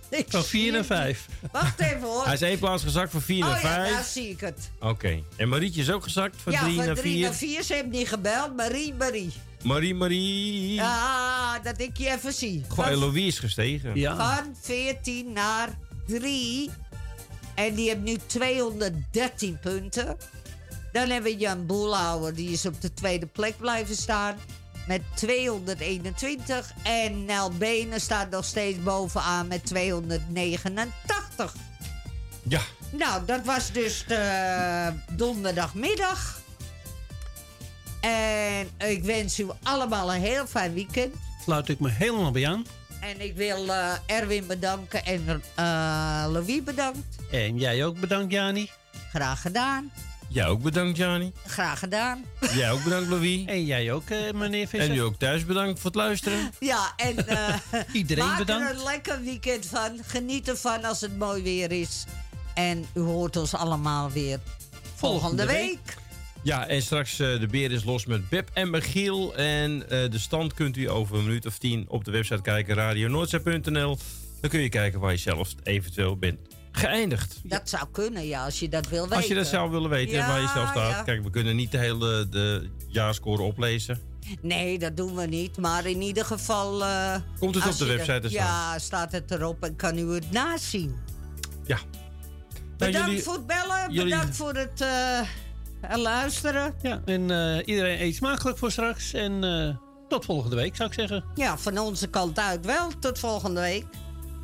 Ik 0.09 0.27
Van 0.29 0.43
zie 0.43 0.51
4 0.51 0.71
naar 0.71 0.79
het 0.79 0.87
5. 0.87 1.27
niet. 1.43 1.53
Wacht 1.53 1.81
even 1.81 2.01
hoor. 2.01 2.25
Hij 2.25 2.35
is 2.35 2.43
één 2.43 2.59
plaats 2.59 2.83
gezakt 2.83 3.11
van 3.11 3.21
4 3.23 3.45
oh 3.45 3.51
naar 3.51 3.63
ja, 3.63 3.75
5. 3.75 3.93
daar 3.93 4.05
zie 4.05 4.29
ik 4.29 4.41
het. 4.41 4.71
Oké. 4.81 5.23
En 5.37 5.49
Marietje 5.49 5.81
is 5.81 5.91
ook 5.91 6.03
gezakt 6.03 6.37
van 6.43 6.53
ja, 6.53 6.63
3 6.63 6.77
van 6.77 6.87
naar 6.87 6.95
3 6.95 7.13
4. 7.13 7.23
naar 7.23 7.35
4. 7.35 7.63
Ze 7.63 7.75
heeft 7.75 7.87
niet 7.87 8.09
gebeld. 8.09 8.57
Marie, 8.57 8.95
Marie. 8.95 9.33
Marie, 9.63 9.95
Marie. 9.95 10.73
Ja, 10.75 11.59
dat 11.59 11.81
ik 11.81 11.97
je 11.97 12.11
even 12.11 12.33
zie. 12.33 12.65
Gewoon 12.69 12.85
Van, 12.85 12.95
Louise 12.95 13.27
is 13.27 13.39
gestegen. 13.39 13.95
Ja. 13.95 14.17
van 14.37 14.55
14 14.61 15.33
naar 15.33 15.79
3. 16.07 16.71
En 17.55 17.75
die 17.75 17.89
heeft 17.89 18.01
nu 18.01 18.17
213 18.27 19.59
punten. 19.59 20.17
Dan 20.93 21.09
hebben 21.09 21.33
we 21.33 21.37
Jan 21.37 21.67
Boelhouwer. 21.67 22.35
Die 22.35 22.51
is 22.51 22.67
op 22.67 22.81
de 22.81 22.95
tweede 22.95 23.27
plek 23.27 23.57
blijven 23.59 23.97
staan. 23.97 24.37
Met 24.87 25.03
221. 25.15 26.73
En 26.83 27.25
Nel 27.25 27.51
Benen 27.51 28.01
staat 28.01 28.31
nog 28.31 28.45
steeds 28.45 28.83
bovenaan 28.83 29.47
met 29.47 29.67
289. 29.67 31.55
Ja. 32.43 32.61
Nou, 32.91 33.25
dat 33.25 33.45
was 33.45 33.73
dus 33.73 34.05
de 34.07 34.93
donderdagmiddag. 35.13 36.41
En 38.01 38.89
ik 38.89 39.05
wens 39.05 39.41
u 39.41 39.47
allemaal 39.63 40.15
een 40.15 40.21
heel 40.21 40.47
fijn 40.47 40.75
weekend. 40.75 41.15
Sluit 41.43 41.69
ik 41.69 41.81
me 41.81 41.89
helemaal 41.89 42.31
bij 42.31 42.49
aan. 42.49 42.65
En 43.01 43.21
ik 43.21 43.37
wil 43.37 43.73
eh, 43.73 43.93
Erwin 44.07 44.47
bedanken 44.47 45.05
en 45.05 45.43
eh 45.55 46.25
Louis 46.29 46.63
bedankt. 46.63 47.17
En 47.31 47.59
jij 47.59 47.85
ook 47.85 48.01
bedankt, 48.01 48.33
Jani. 48.33 48.71
Graag 49.11 49.41
gedaan. 49.41 49.93
Jij 50.37 50.47
ook 50.47 50.63
bedankt, 50.63 50.97
Jani. 50.97 51.33
Graag 51.47 51.79
gedaan. 51.79 52.25
Jij 52.55 52.71
ook 52.71 52.85
bedankt, 52.85 53.09
Louis. 53.09 53.45
En 53.57 53.65
jij 53.65 53.93
ook, 53.93 54.11
eh, 54.11 54.33
meneer 54.33 54.69
Visser. 54.69 54.91
En 54.91 54.97
u 54.97 54.99
ook 55.01 55.19
thuis 55.19 55.47
bedankt 55.47 55.81
voor 55.81 55.91
het 55.91 56.01
luisteren. 56.01 56.51
Ja, 56.61 56.93
en 56.97 57.29
eh, 57.29 57.55
Iedereen 57.93 58.25
maak 58.25 58.39
bedankt. 58.39 58.71
er 58.71 58.77
een 58.77 58.83
lekker 58.83 59.23
weekend 59.23 59.67
van. 59.67 59.99
Geniet 60.07 60.49
ervan 60.49 60.85
als 60.85 61.01
het 61.01 61.17
mooi 61.19 61.43
weer 61.43 61.73
is. 61.73 62.05
En 62.55 62.87
u 62.95 63.01
hoort 63.01 63.37
ons 63.37 63.55
allemaal 63.55 64.11
weer 64.11 64.39
volgende, 64.95 64.97
Volgende 64.97 65.47
week. 65.47 65.97
Ja, 66.43 66.67
en 66.67 66.83
straks 66.83 67.19
eh, 67.19 67.41
de 67.41 67.47
beer 67.47 67.73
is 67.73 67.85
los 67.85 68.07
met 68.07 68.29
Beb 68.29 68.51
en 68.53 68.71
Michiel. 68.71 69.37
En 69.37 69.79
de 69.89 70.19
stand 70.19 70.55
kunt 70.55 70.77
u 70.77 70.91
over 70.91 71.17
een 71.17 71.25
minuut 71.25 71.47
of 71.47 71.59
tien 71.59 71.85
op 71.89 72.05
de 72.05 72.11
website 72.11 72.43
kijken, 72.43 72.75
radionoordzee.nl. 72.75 73.99
Dan 74.41 74.51
kun 74.51 74.61
je 74.61 74.69
kijken 74.69 75.01
waar 75.01 75.13
je 75.13 75.19
zelf 75.19 75.55
eventueel 75.63 76.17
bent 76.17 76.39
geëindigd. 76.79 77.41
Dat 77.43 77.69
zou 77.69 77.83
kunnen, 77.93 78.27
ja, 78.27 78.45
als 78.45 78.59
je 78.61 78.69
dat 78.69 78.89
wil 78.89 79.03
weten. 79.03 79.17
Als 79.17 79.27
je 79.27 79.35
dat 79.35 79.47
zelf 79.47 79.71
willen 79.71 79.91
weten 79.91 80.15
Ja, 80.17 80.27
waar 80.27 80.41
je 80.41 80.49
zelf 80.49 80.69
staat. 80.71 80.91
ja. 80.91 81.03
Kijk, 81.03 81.23
we 81.23 81.31
kunnen 81.31 81.57
niet 81.57 81.71
de 81.71 81.79
hele 81.79 82.29
de 82.29 82.71
jaarscore 82.89 83.43
oplezen. 83.43 84.01
Nee, 84.41 84.79
dat 84.79 84.97
doen 84.97 85.15
we 85.15 85.27
niet. 85.27 85.57
Maar 85.59 85.87
in 85.87 86.01
ieder 86.03 86.25
geval... 86.25 86.85
eh, 86.85 87.15
Komt 87.39 87.55
het 87.55 87.67
op 87.67 87.77
de 87.79 87.85
website 87.85 88.21
te 88.21 88.29
staan? 88.29 88.45
Ja, 88.47 88.79
staat 88.79 89.13
het 89.13 89.31
erop 89.31 89.63
en 89.65 89.77
kan 89.77 89.99
u 89.99 90.15
het 90.15 90.31
nazien. 90.31 90.97
Ja. 91.67 91.79
Bedankt 92.77 92.97
Nou, 92.99 93.09
jullie- 93.11 93.23
voor 93.25 93.35
het 93.35 93.47
bellen. 93.47 93.93
jullie- 93.93 94.11
Bedankt 94.15 94.37
voor 94.37 94.55
het 94.55 94.81
eh, 94.81 95.97
luisteren. 95.97 96.75
Ja, 96.83 97.01
en 97.05 97.31
eh, 97.31 97.63
iedereen 97.67 98.01
eet 98.01 98.15
smakelijk 98.15 98.59
voor 98.59 98.71
straks. 98.71 99.13
En 99.13 99.45
eh, 99.45 99.77
tot 100.09 100.25
volgende 100.25 100.57
week, 100.57 100.77
zou 100.77 100.89
ik 100.89 100.95
zeggen. 100.95 101.25
Ja, 101.35 101.59
van 101.59 101.79
onze 101.79 102.07
kant 102.09 102.39
uit 102.39 102.67
wel. 102.67 102.89
Tot 103.01 103.19
volgende 103.19 103.61
week. 103.61 103.85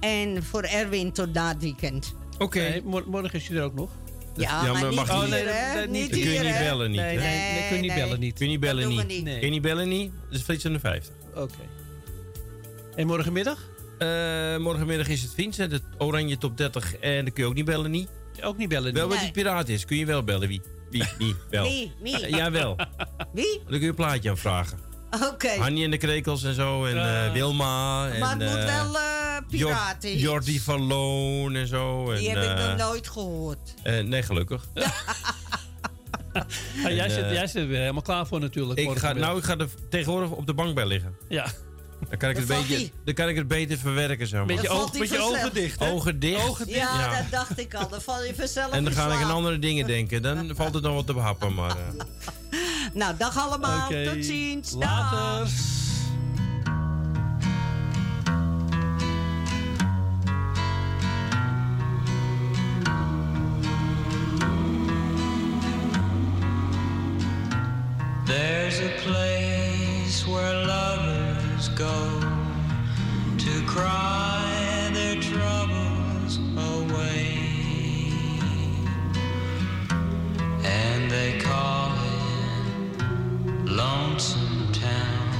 En 0.01 0.45
voor 0.45 0.63
Erwin 0.63 1.13
tot 1.13 1.33
na 1.33 1.49
het 1.49 1.63
weekend. 1.63 2.15
Oké. 2.43 2.59
Nee, 2.59 2.83
morgen 3.07 3.33
is 3.33 3.49
hij 3.49 3.57
er 3.57 3.63
ook 3.63 3.75
nog. 3.75 3.91
Ja, 4.37 4.73
maar 4.73 4.95
mag 4.95 5.27
hier, 5.27 5.29
niet. 5.29 5.45
Dan 5.75 5.91
Niet 5.91 6.11
kun 6.11 6.19
je 6.19 6.41
niet 6.41 6.59
bellen 6.59 6.91
niet. 6.91 7.01
Nee, 7.01 7.19
hè? 7.19 7.23
nee, 7.23 7.53
nee, 7.53 7.69
kun 7.69 7.77
je 7.77 7.83
niet 7.83 7.95
bellen 7.95 8.21
niet. 8.21 8.35
Kun 8.35 8.45
je 8.47 8.51
niet 8.53 8.61
bellen 8.61 8.89
niet. 8.89 9.07
Kun 9.07 9.41
je 9.41 9.51
niet 9.51 9.63
bellen 9.63 9.89
niet? 9.89 10.13
Dat 10.29 10.39
is 10.39 10.43
Flits 10.43 10.67
50. 10.81 11.15
Oké. 11.35 11.55
En 12.95 13.07
morgenmiddag? 13.07 13.71
Eh, 13.99 14.57
morgenmiddag 14.57 15.09
is 15.09 15.23
het 15.23 15.35
Vincent, 15.35 15.73
het 15.73 15.83
Oranje 15.99 16.39
Top 16.39 16.57
30. 16.57 16.97
En 16.97 17.25
dan 17.25 17.33
kun 17.33 17.43
je 17.43 17.49
ook 17.49 17.55
niet 17.55 17.65
bellen 17.65 17.91
niet. 17.91 18.09
Ook 18.43 18.57
niet 18.57 18.69
bellen 18.69 18.93
Wel 18.95 19.07
niet. 19.07 19.15
wat 19.15 19.23
die 19.23 19.33
piraat 19.33 19.69
is, 19.69 19.85
kun 19.85 19.97
je 19.97 20.07
wel 20.07 20.25
bellen. 20.25 20.49
Wie? 20.49 20.61
Wie? 20.91 21.05
Wie? 21.19 21.35
Wel. 21.51 21.65
Wie? 21.65 21.93
Wie? 22.03 22.21
Eh, 22.21 22.31
jawel. 22.31 22.77
Wie? 23.33 23.59
Dan 23.59 23.67
kun 23.71 23.81
je 23.81 23.89
een 23.89 23.95
plaatje 23.95 24.31
aanvragen. 24.31 24.79
Oké. 25.33 25.49
Hanny 25.49 25.85
en 25.85 25.91
de 25.91 25.97
Krekels 25.97 26.45
en 26.45 26.55
zo. 26.55 26.85
En 26.85 27.25
eh, 27.27 27.33
Wilma. 27.33 28.09
En, 28.11 28.19
Maar 28.21 28.31
het 28.31 28.39
moet 28.51 28.59
eh, 28.59 28.65
wel 28.83 28.97
eh 28.99 29.03
Jor- 29.49 29.69
piraten. 29.71 30.19
Jordi 30.19 30.61
van 30.61 30.81
Loon 30.87 31.55
en 31.55 31.67
zo. 31.67 32.15
Die 32.15 32.29
en, 32.31 32.41
heb 32.41 32.51
ik 32.51 32.59
eh, 32.59 32.69
nog 32.69 32.77
nooit 32.77 33.09
gehoord. 33.09 33.75
eh, 33.83 33.99
nee, 34.05 34.23
gelukkig. 34.23 34.65
Ja, 34.75 34.91
jij, 36.91 37.09
zit, 37.09 37.25
eh, 37.25 37.33
jij 37.33 37.47
zit 37.47 37.63
er 37.63 37.69
weer 37.69 37.81
helemaal 37.81 38.03
klaar 38.03 38.27
voor 38.27 38.41
natuurlijk. 38.41 38.79
Ik 38.81 38.99
ga, 38.99 39.13
nou, 39.13 39.39
ik 39.39 39.45
ga 39.45 39.57
er 39.57 39.69
tegenwoordig 39.91 40.31
op 40.31 40.47
de 40.47 40.55
bank 40.55 40.75
bij 40.75 40.87
liggen. 40.87 41.17
Ja. 41.29 41.47
Dan 42.13 42.21
kan 42.21 42.31
ik, 42.31 42.37
het 42.37 42.47
beetje, 42.47 42.91
dan 43.05 43.15
kan 43.15 43.29
ik 43.29 43.37
het 43.37 43.49
beter 43.49 43.79
verwerken, 43.79 44.27
zeg 44.27 44.39
maar. 44.39 44.49
Beetje, 44.49 44.69
oog, 44.69 44.81
ogen 45.21 45.53
dicht, 45.53 45.79
hè? 45.79 45.91
Ogen 45.91 46.19
dicht. 46.21 46.49
Ogen 46.49 46.67
dicht. 46.67 46.79
Ja, 46.79 46.99
Ja. 47.01 47.17
dat 47.23 47.31
dacht 47.31 47.59
ik 47.59 47.75
al. 47.75 47.89
Dan 47.89 48.01
val 48.03 48.25
je 48.25 48.35
vanzelf 48.35 48.73
En 48.73 48.85
dan 48.85 48.93
ga 48.93 49.13
ik 49.13 49.23
aan 49.23 49.31
andere 49.31 49.59
dingen 49.59 49.87
denken. 49.87 50.23
Dan 50.23 50.51
valt 50.55 50.75
het 50.75 50.83
nog 50.83 50.95
wat 50.95 51.07
te 51.07 51.15
behappen, 51.15 51.55
maar... 51.55 51.71
eh, 51.71 52.57
Nou, 53.01 53.17
dag 53.17 53.39
allemaal. 53.39 53.89
Tot 53.89 54.25
ziens. 54.25 54.71
Dag. 54.79 55.13
Later. 55.13 55.51
There's 68.27 68.81
a 68.81 68.91
place 69.03 70.27
where 70.27 70.55
go 71.69 72.21
to 73.39 73.67
cry 73.67 74.91
their 74.93 75.21
troubles 75.21 76.39
away, 76.57 77.39
and 80.65 81.11
they 81.11 81.39
call 81.41 81.93
it 81.93 83.71
Lonesome 83.71 84.73
Town, 84.73 85.33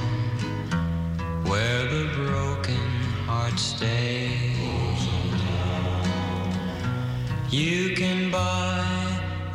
where 1.45 1.87
the 1.87 2.09
broken 2.15 2.87
heart 3.27 3.59
stays. 3.59 4.53
You 7.49 7.95
can 7.95 8.31
buy 8.31 8.83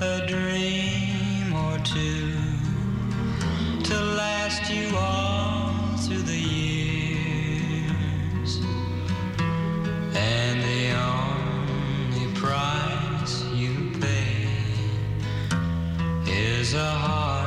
a 0.00 0.26
dream 0.26 1.52
or 1.52 1.78
two 1.78 2.32
to 3.84 3.94
last 3.94 4.70
you 4.70 4.96
all 4.96 5.27
is 16.68 16.74
a 16.74 16.84
heart 16.84 17.37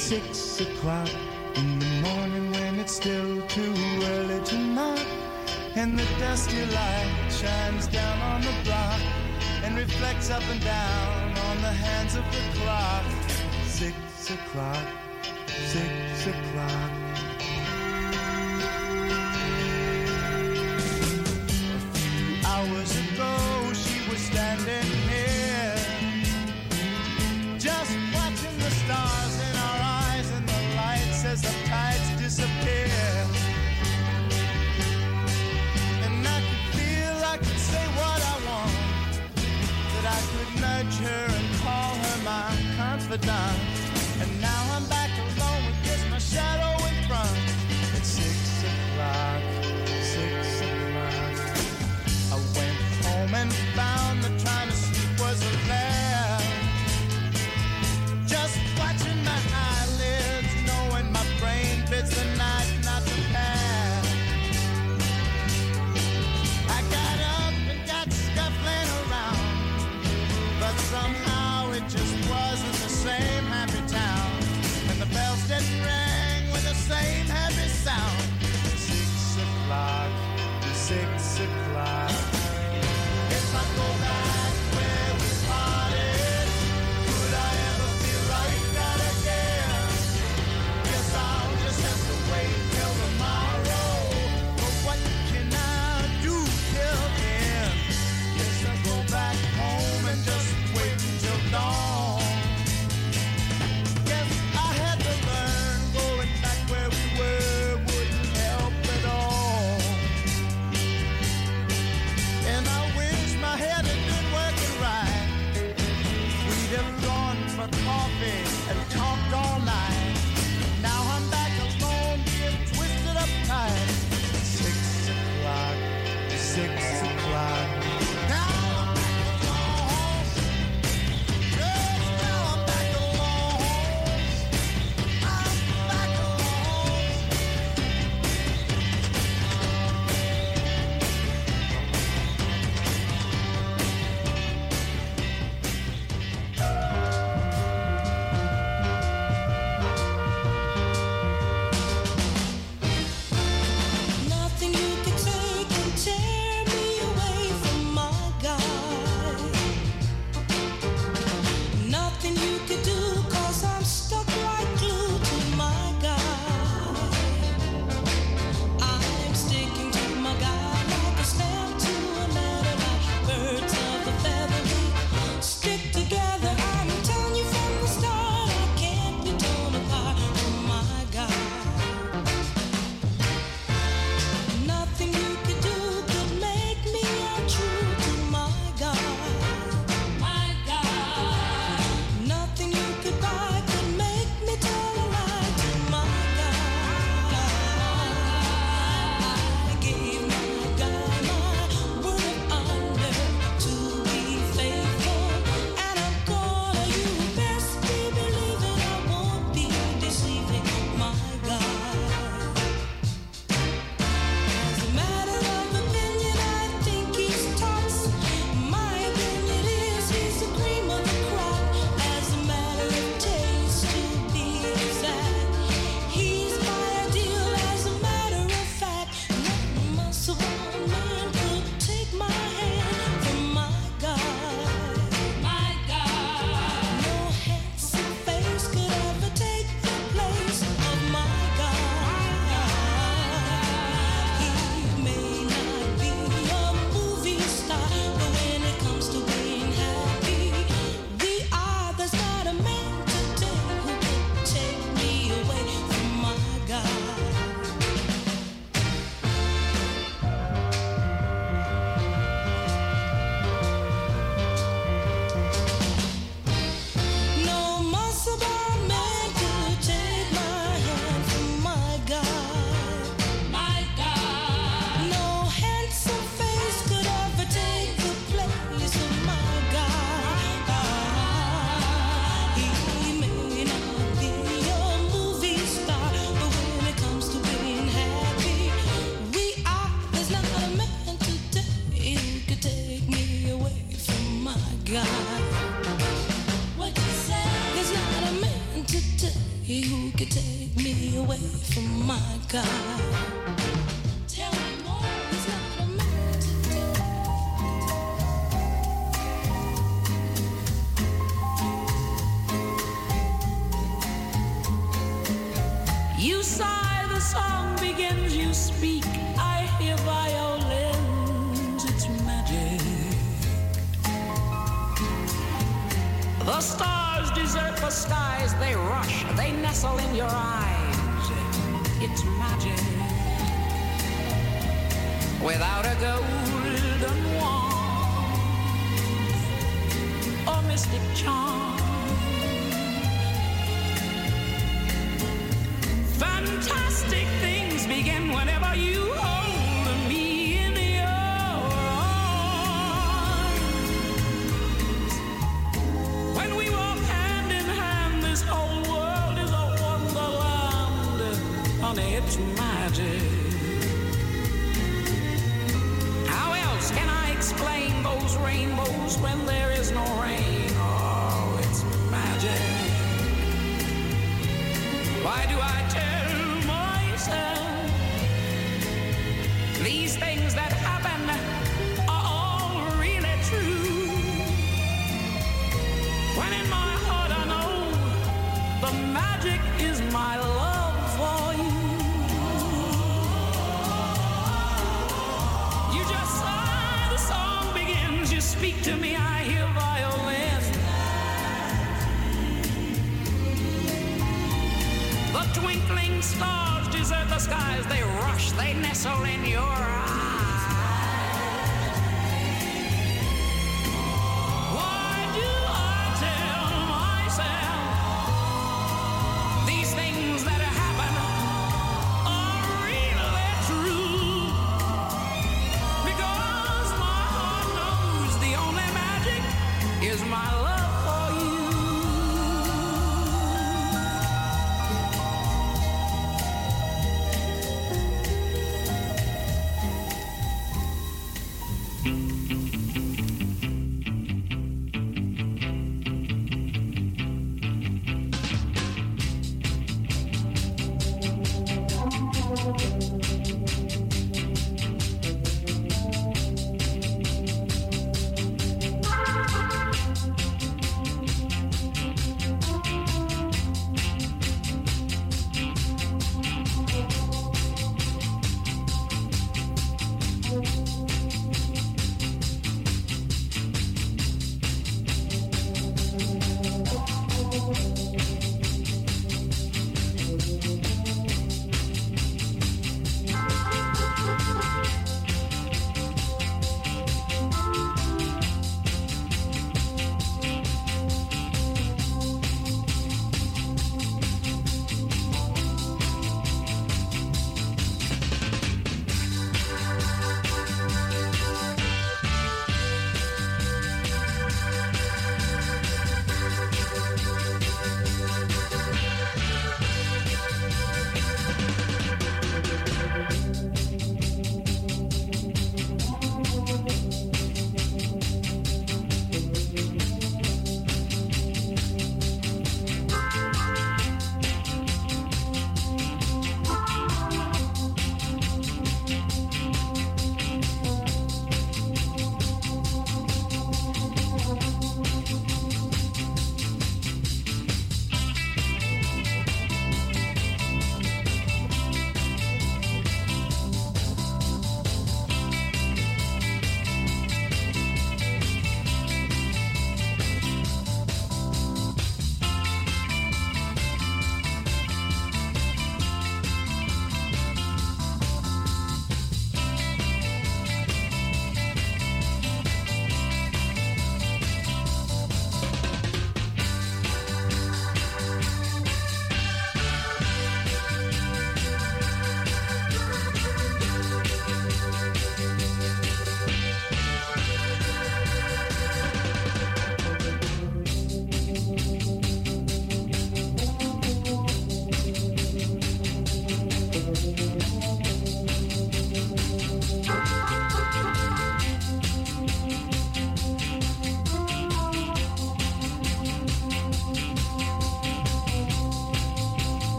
six 0.00 0.60
o'clock 0.62 1.10
in 1.56 1.78
the 1.78 1.86
morning 2.00 2.50
when 2.52 2.78
it's 2.78 2.92
still 2.92 3.46
too 3.48 3.74
early 4.02 4.42
to 4.44 4.56
knock. 4.56 5.06
And 5.76 5.98
the 5.98 6.06
dusty 6.18 6.64
light 6.64 7.28
shines 7.30 7.86
down 7.86 8.18
on 8.32 8.40
the 8.40 8.54
block 8.64 9.00
and 9.62 9.76
reflects 9.76 10.30
up 10.30 10.42
and 10.50 10.60
down 10.64 11.38
on 11.48 11.56
the 11.60 11.74
hands 11.84 12.16
of 12.16 12.24
the 12.32 12.60
clock. 12.60 13.04
Six 13.66 13.94
o'clock 14.30 14.99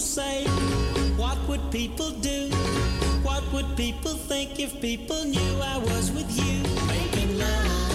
people 0.00 0.06
say? 0.06 0.44
What 1.16 1.36
would 1.46 1.70
people 1.70 2.10
do? 2.10 2.48
What 3.22 3.42
would 3.52 3.76
people 3.76 4.12
think 4.12 4.58
if 4.58 4.80
people 4.80 5.24
knew 5.24 5.60
I 5.62 5.76
was 5.76 6.10
with 6.12 6.30
you? 6.38 6.62
Making 6.86 7.38
love, 7.38 7.90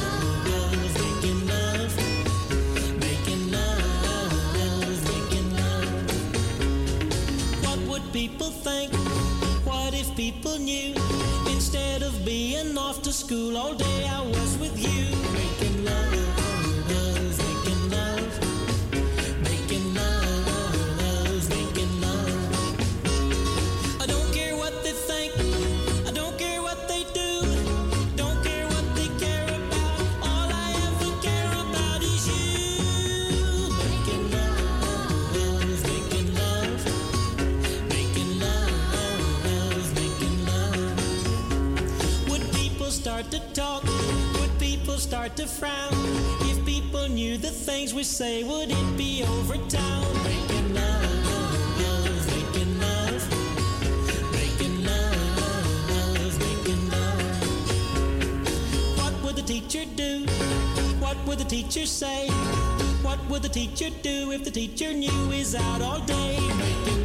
people 8.14 8.50
think? 8.50 8.94
What 9.66 9.94
if 9.94 10.16
people 10.16 10.58
knew? 10.58 10.96
Instead 11.54 12.02
of 12.02 12.14
being 12.24 12.78
off 12.78 13.02
to 13.02 13.12
school 13.12 13.58
all 13.58 13.74
day, 13.74 14.08
I 14.08 14.22
was 14.22 14.58
with 14.58 14.65
things 47.86 47.94
we 47.94 48.04
say, 48.04 48.44
would 48.44 48.72
it 48.72 48.98
be 48.98 49.24
over 49.24 49.58
town? 49.70 50.24
Making 50.24 50.74
love, 50.74 52.28
making 52.28 52.80
love. 52.80 53.30
Making 54.32 54.86
love, 54.86 56.40
making 56.40 56.90
love. 56.90 57.38
What 58.98 59.14
would 59.24 59.36
the 59.36 59.44
teacher 59.44 59.86
do? 59.96 60.26
What 61.00 61.18
would 61.28 61.38
the 61.38 61.46
teacher 61.46 61.86
say? 61.86 62.28
What 63.04 63.20
would 63.30 63.44
the 63.44 63.50
teacher 63.50 63.92
do 64.02 64.32
if 64.32 64.44
the 64.44 64.52
teacher 64.52 64.92
knew 64.92 65.30
he's 65.30 65.54
out 65.54 65.84
all 65.84 66.00
day? 66.00 66.40
Making 66.58 67.05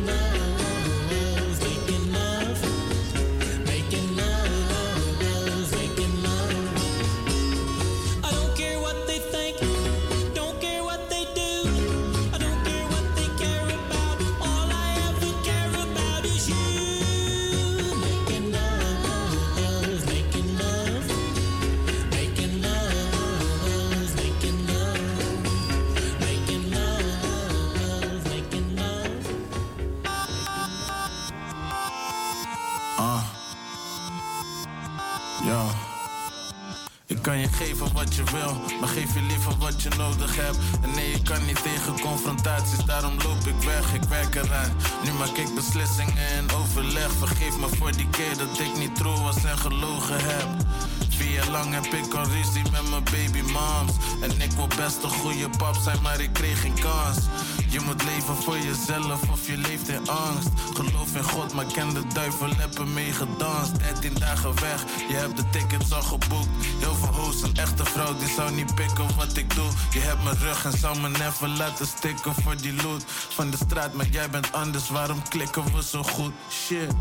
laten 71.70 71.86
stikken 71.86 72.34
voor 72.34 72.56
die 72.56 72.82
loot. 72.82 73.04
Van 73.28 73.50
de 73.50 73.56
straat, 73.56 73.92
maar 73.92 74.06
jij 74.06 74.30
bent 74.30 74.52
anders, 74.52 74.88
waarom 74.88 75.28
klikken 75.28 75.64
we 75.74 75.82
zo 75.82 76.02
goed? 76.02 76.32
Shit. 76.50 76.92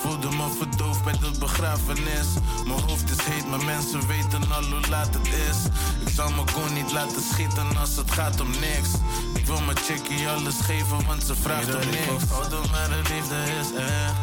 Voelde 0.00 0.28
me 0.30 0.56
verdoofd 0.58 1.04
bij 1.04 1.12
de 1.12 1.30
begrafenis. 1.38 2.28
Mijn 2.66 2.80
hoofd 2.80 3.10
is 3.10 3.24
heet, 3.24 3.48
maar 3.50 3.64
mensen 3.64 4.06
weten 4.06 4.52
al 4.52 4.62
hoe 4.62 4.88
laat 4.88 5.14
het 5.14 5.26
is. 5.26 5.58
Ik 6.06 6.12
zal 6.14 6.30
me 6.30 6.42
gewoon 6.46 6.72
niet 6.72 6.92
laten 6.92 7.22
schieten 7.32 7.76
als 7.76 7.96
het 7.96 8.10
gaat 8.10 8.40
om 8.40 8.50
niks. 8.50 8.90
Ik 9.34 9.46
wil 9.46 9.60
mijn 9.60 9.76
chickie 9.76 10.28
alles 10.28 10.60
geven, 10.60 11.06
want 11.06 11.22
ze 11.22 11.34
vraagt 11.34 11.74
om 11.74 11.90
niks. 11.90 12.24
Fouten, 12.28 12.70
maar 12.70 12.88
de 12.88 13.02
liefde 13.14 13.36
is 13.60 13.70
echt. 13.82 14.14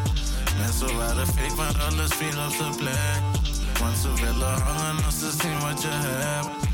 Mensen 0.58 0.98
waren 0.98 1.28
fake, 1.28 1.56
maar 1.56 1.84
alles 1.90 2.12
viel 2.14 2.46
op 2.46 2.54
zijn 2.58 2.76
plek. 2.76 3.22
Want 3.80 3.98
ze 3.98 4.14
willen 4.14 4.62
hangen 4.62 5.06
als 5.06 5.20
ze 5.20 5.32
zien 5.42 5.60
wat 5.60 5.82
je 5.82 5.90
hebt. 5.92 6.65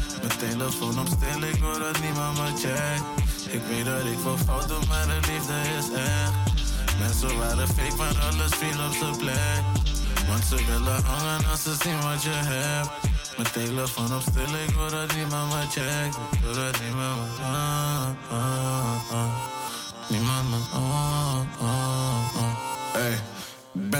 Telefoon 0.49 0.99
op 0.99 1.07
stil, 1.07 1.41
ik 1.41 1.55
wil 1.55 1.79
dat 1.79 2.01
niemand 2.01 2.37
me 2.37 2.47
checkt. 2.57 3.03
Ik 3.53 3.61
weet 3.69 3.85
dat 3.85 4.05
ik 4.05 4.17
veel 4.21 4.37
fouten, 4.37 4.87
maar 4.87 5.05
de 5.07 5.19
liefde 5.31 5.53
is 5.77 5.89
echt. 5.99 6.33
Mensen 6.99 7.37
waren 7.37 7.67
fake, 7.67 7.95
maar 7.97 8.17
alles 8.19 8.51
viel 8.51 8.85
op 8.87 8.93
zijn 8.99 9.17
plek. 9.17 9.61
Want 10.27 10.43
ze 10.43 10.55
willen 10.55 11.03
hangen 11.03 11.49
als 11.51 11.63
ze 11.63 11.75
zien 11.83 12.01
wat 12.01 12.23
je 12.23 12.29
hebt. 12.33 12.89
Mijn 13.37 13.51
telefoon 13.51 14.15
op 14.15 14.21
stil, 14.21 14.55
ik 14.67 14.75
wil 14.75 14.89
dat 14.89 15.15
niemand 15.15 15.53
me 15.53 15.61
checkt. 15.61 16.17
Ik 16.31 16.39
wil 16.43 16.53
dat 16.53 16.79
niemand 16.83 17.17
me... 17.17 17.43
Ah, 17.43 18.07
ah, 18.31 19.11
ah. 19.11 19.33
Niemand 20.07 20.49
me... 20.49 20.57
Ah, 20.73 21.39
ah, 21.59 22.35
ah. 22.35 22.50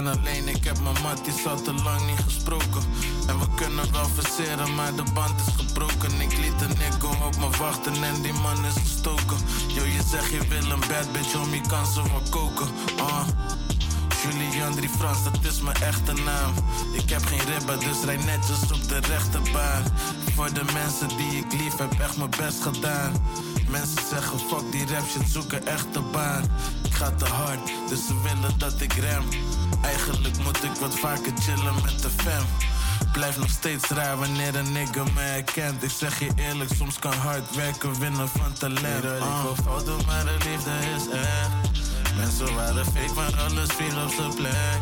Ben 0.04 0.20
alleen, 0.20 0.48
ik 0.48 0.64
heb 0.64 0.80
mijn 0.80 1.02
matties 1.04 1.46
al 1.46 1.62
te 1.62 1.74
lang 1.74 2.06
niet 2.06 2.20
gesproken. 2.24 2.82
En 3.28 3.40
we 3.40 3.46
kunnen 3.56 3.92
wel 3.92 4.08
verseren, 4.08 4.76
maar 4.76 4.96
de 4.96 5.04
band 5.14 5.40
is 5.48 5.54
gebroken. 5.66 6.22
Ik 6.22 6.38
liet 6.38 6.62
een 6.62 6.78
nigga 6.78 7.26
op 7.26 7.38
me 7.38 7.50
wachten 7.58 8.04
en 8.04 8.22
die 8.22 8.34
man 8.34 8.66
is 8.66 8.74
gestoken. 8.74 9.38
Yo, 9.68 9.84
je 9.84 10.02
zegt 10.10 10.32
je 10.32 10.48
wil 10.48 10.72
een 10.72 10.80
bad 10.80 11.12
bitch, 11.12 11.36
om 11.36 11.54
je 11.54 11.62
kan 11.68 11.86
ze 11.86 12.02
wel 12.02 12.22
koken. 12.30 12.68
Ah. 12.98 13.28
Julian 14.24 14.76
Drie 14.76 14.90
Frans, 14.90 15.24
dat 15.24 15.38
is 15.42 15.62
mijn 15.62 15.76
echte 15.76 16.14
naam. 16.14 16.54
Ik 16.94 17.10
heb 17.10 17.26
geen 17.26 17.46
ribben, 17.54 17.80
dus 17.80 18.04
rij 18.04 18.18
netjes 18.18 18.72
op 18.72 18.88
de 18.88 19.00
rechterbaan. 19.00 19.84
Voor 20.36 20.54
de 20.54 20.64
mensen 20.74 21.08
die 21.08 21.38
ik 21.38 21.52
lief 21.52 21.78
heb, 21.78 22.00
echt 22.00 22.18
mijn 22.18 22.30
best 22.38 22.62
gedaan. 22.62 23.12
Mensen 23.70 24.02
zeggen 24.10 24.40
fuck 24.40 24.72
die 24.72 24.86
rap 24.86 25.08
shit, 25.08 25.30
zoek 25.30 25.52
een 25.52 25.68
echte 25.68 26.02
baan. 26.02 26.44
Ik 26.84 26.94
ga 26.94 27.12
te 27.12 27.26
hard, 27.26 27.72
dus 27.90 28.06
ze 28.08 28.22
willen 28.22 28.60
dat 28.60 28.82
ik 28.82 28.94
rem. 28.94 29.24
Eigenlijk 29.82 30.38
moet 30.44 30.64
ik 30.64 30.76
wat 30.80 31.00
vaker 31.00 31.34
chillen 31.40 31.76
met 31.84 32.02
de 32.02 32.10
fam. 32.10 32.46
Blijf 33.12 33.38
nog 33.38 33.50
steeds 33.50 33.90
raar 33.90 34.18
wanneer 34.18 34.56
een 34.56 34.72
nigga 34.72 35.04
me 35.04 35.22
herkent. 35.22 35.84
Ik 35.84 35.90
zeg 35.90 36.20
je 36.20 36.30
eerlijk, 36.36 36.70
soms 36.76 37.00
kan 37.00 37.14
hard 37.14 37.56
werken 37.56 38.00
winnen 38.00 38.30
van 38.30 38.54
talent. 38.54 39.04
Uh. 39.04 39.16
Ik 39.16 39.42
wil 39.42 39.56
fouten, 39.64 40.06
maar 40.06 40.24
de 40.26 40.38
liefde 40.50 40.72
is 40.96 41.20
echt. 41.20 41.50
Mensen 42.16 42.56
waren 42.56 42.86
fake, 42.86 43.14
maar 43.16 43.42
alles 43.42 43.70
viel 43.70 44.04
op 44.04 44.12
zijn 44.18 44.36
plek. 44.36 44.80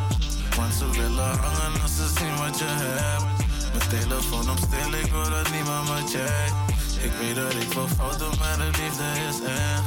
Want 0.55 0.73
ze 0.73 0.89
willen 0.89 1.37
hangen 1.37 1.81
als 1.81 1.95
ze 1.95 2.07
zien 2.17 2.35
wat 2.37 2.59
je 2.59 2.65
hebt. 2.67 3.25
Mijn 3.73 3.89
telefoon 3.89 4.49
op 4.49 4.57
stil, 4.57 4.93
ik 4.93 5.11
wil 5.11 5.29
dat 5.29 5.51
niemand 5.51 5.89
me 5.89 5.95
checkt. 5.95 7.03
Ik 7.03 7.11
weet 7.19 7.35
dat 7.35 7.53
ik 7.53 7.71
veel 7.71 7.87
fouten, 7.97 8.37
maar 8.39 8.57
de 8.57 8.69
liefde 8.81 9.03
is 9.29 9.39
echt. 9.47 9.83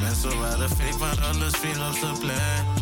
Mensen 0.00 0.40
waren 0.40 0.68
fake, 0.68 0.98
maar 0.98 1.24
alles 1.32 1.52
viel 1.60 1.86
op 1.88 1.96
zijn 2.00 2.18
plek. 2.18 2.79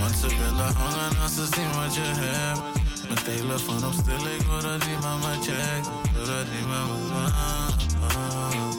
I 0.00 0.02
want 0.02 0.16
ze 0.16 0.28
willen 0.28 0.74
hangen 0.74 1.22
als 1.22 1.34
ze 1.34 1.46
zien 1.54 1.72
wat 1.72 1.94
je 1.94 2.00
hebt. 2.00 2.60
Mijn 3.08 3.24
telefoon 3.24 3.84
op 3.84 3.92
stil, 3.92 4.26
ik 4.26 4.42
wil 4.42 4.60
dat 4.60 4.86
niemand 4.86 5.20
me 5.20 5.32
checkt. 5.42 5.86
Ik 5.86 6.10
wil 6.14 6.26
dat 6.26 6.46
niemand 6.52 7.08
me... 7.08 8.69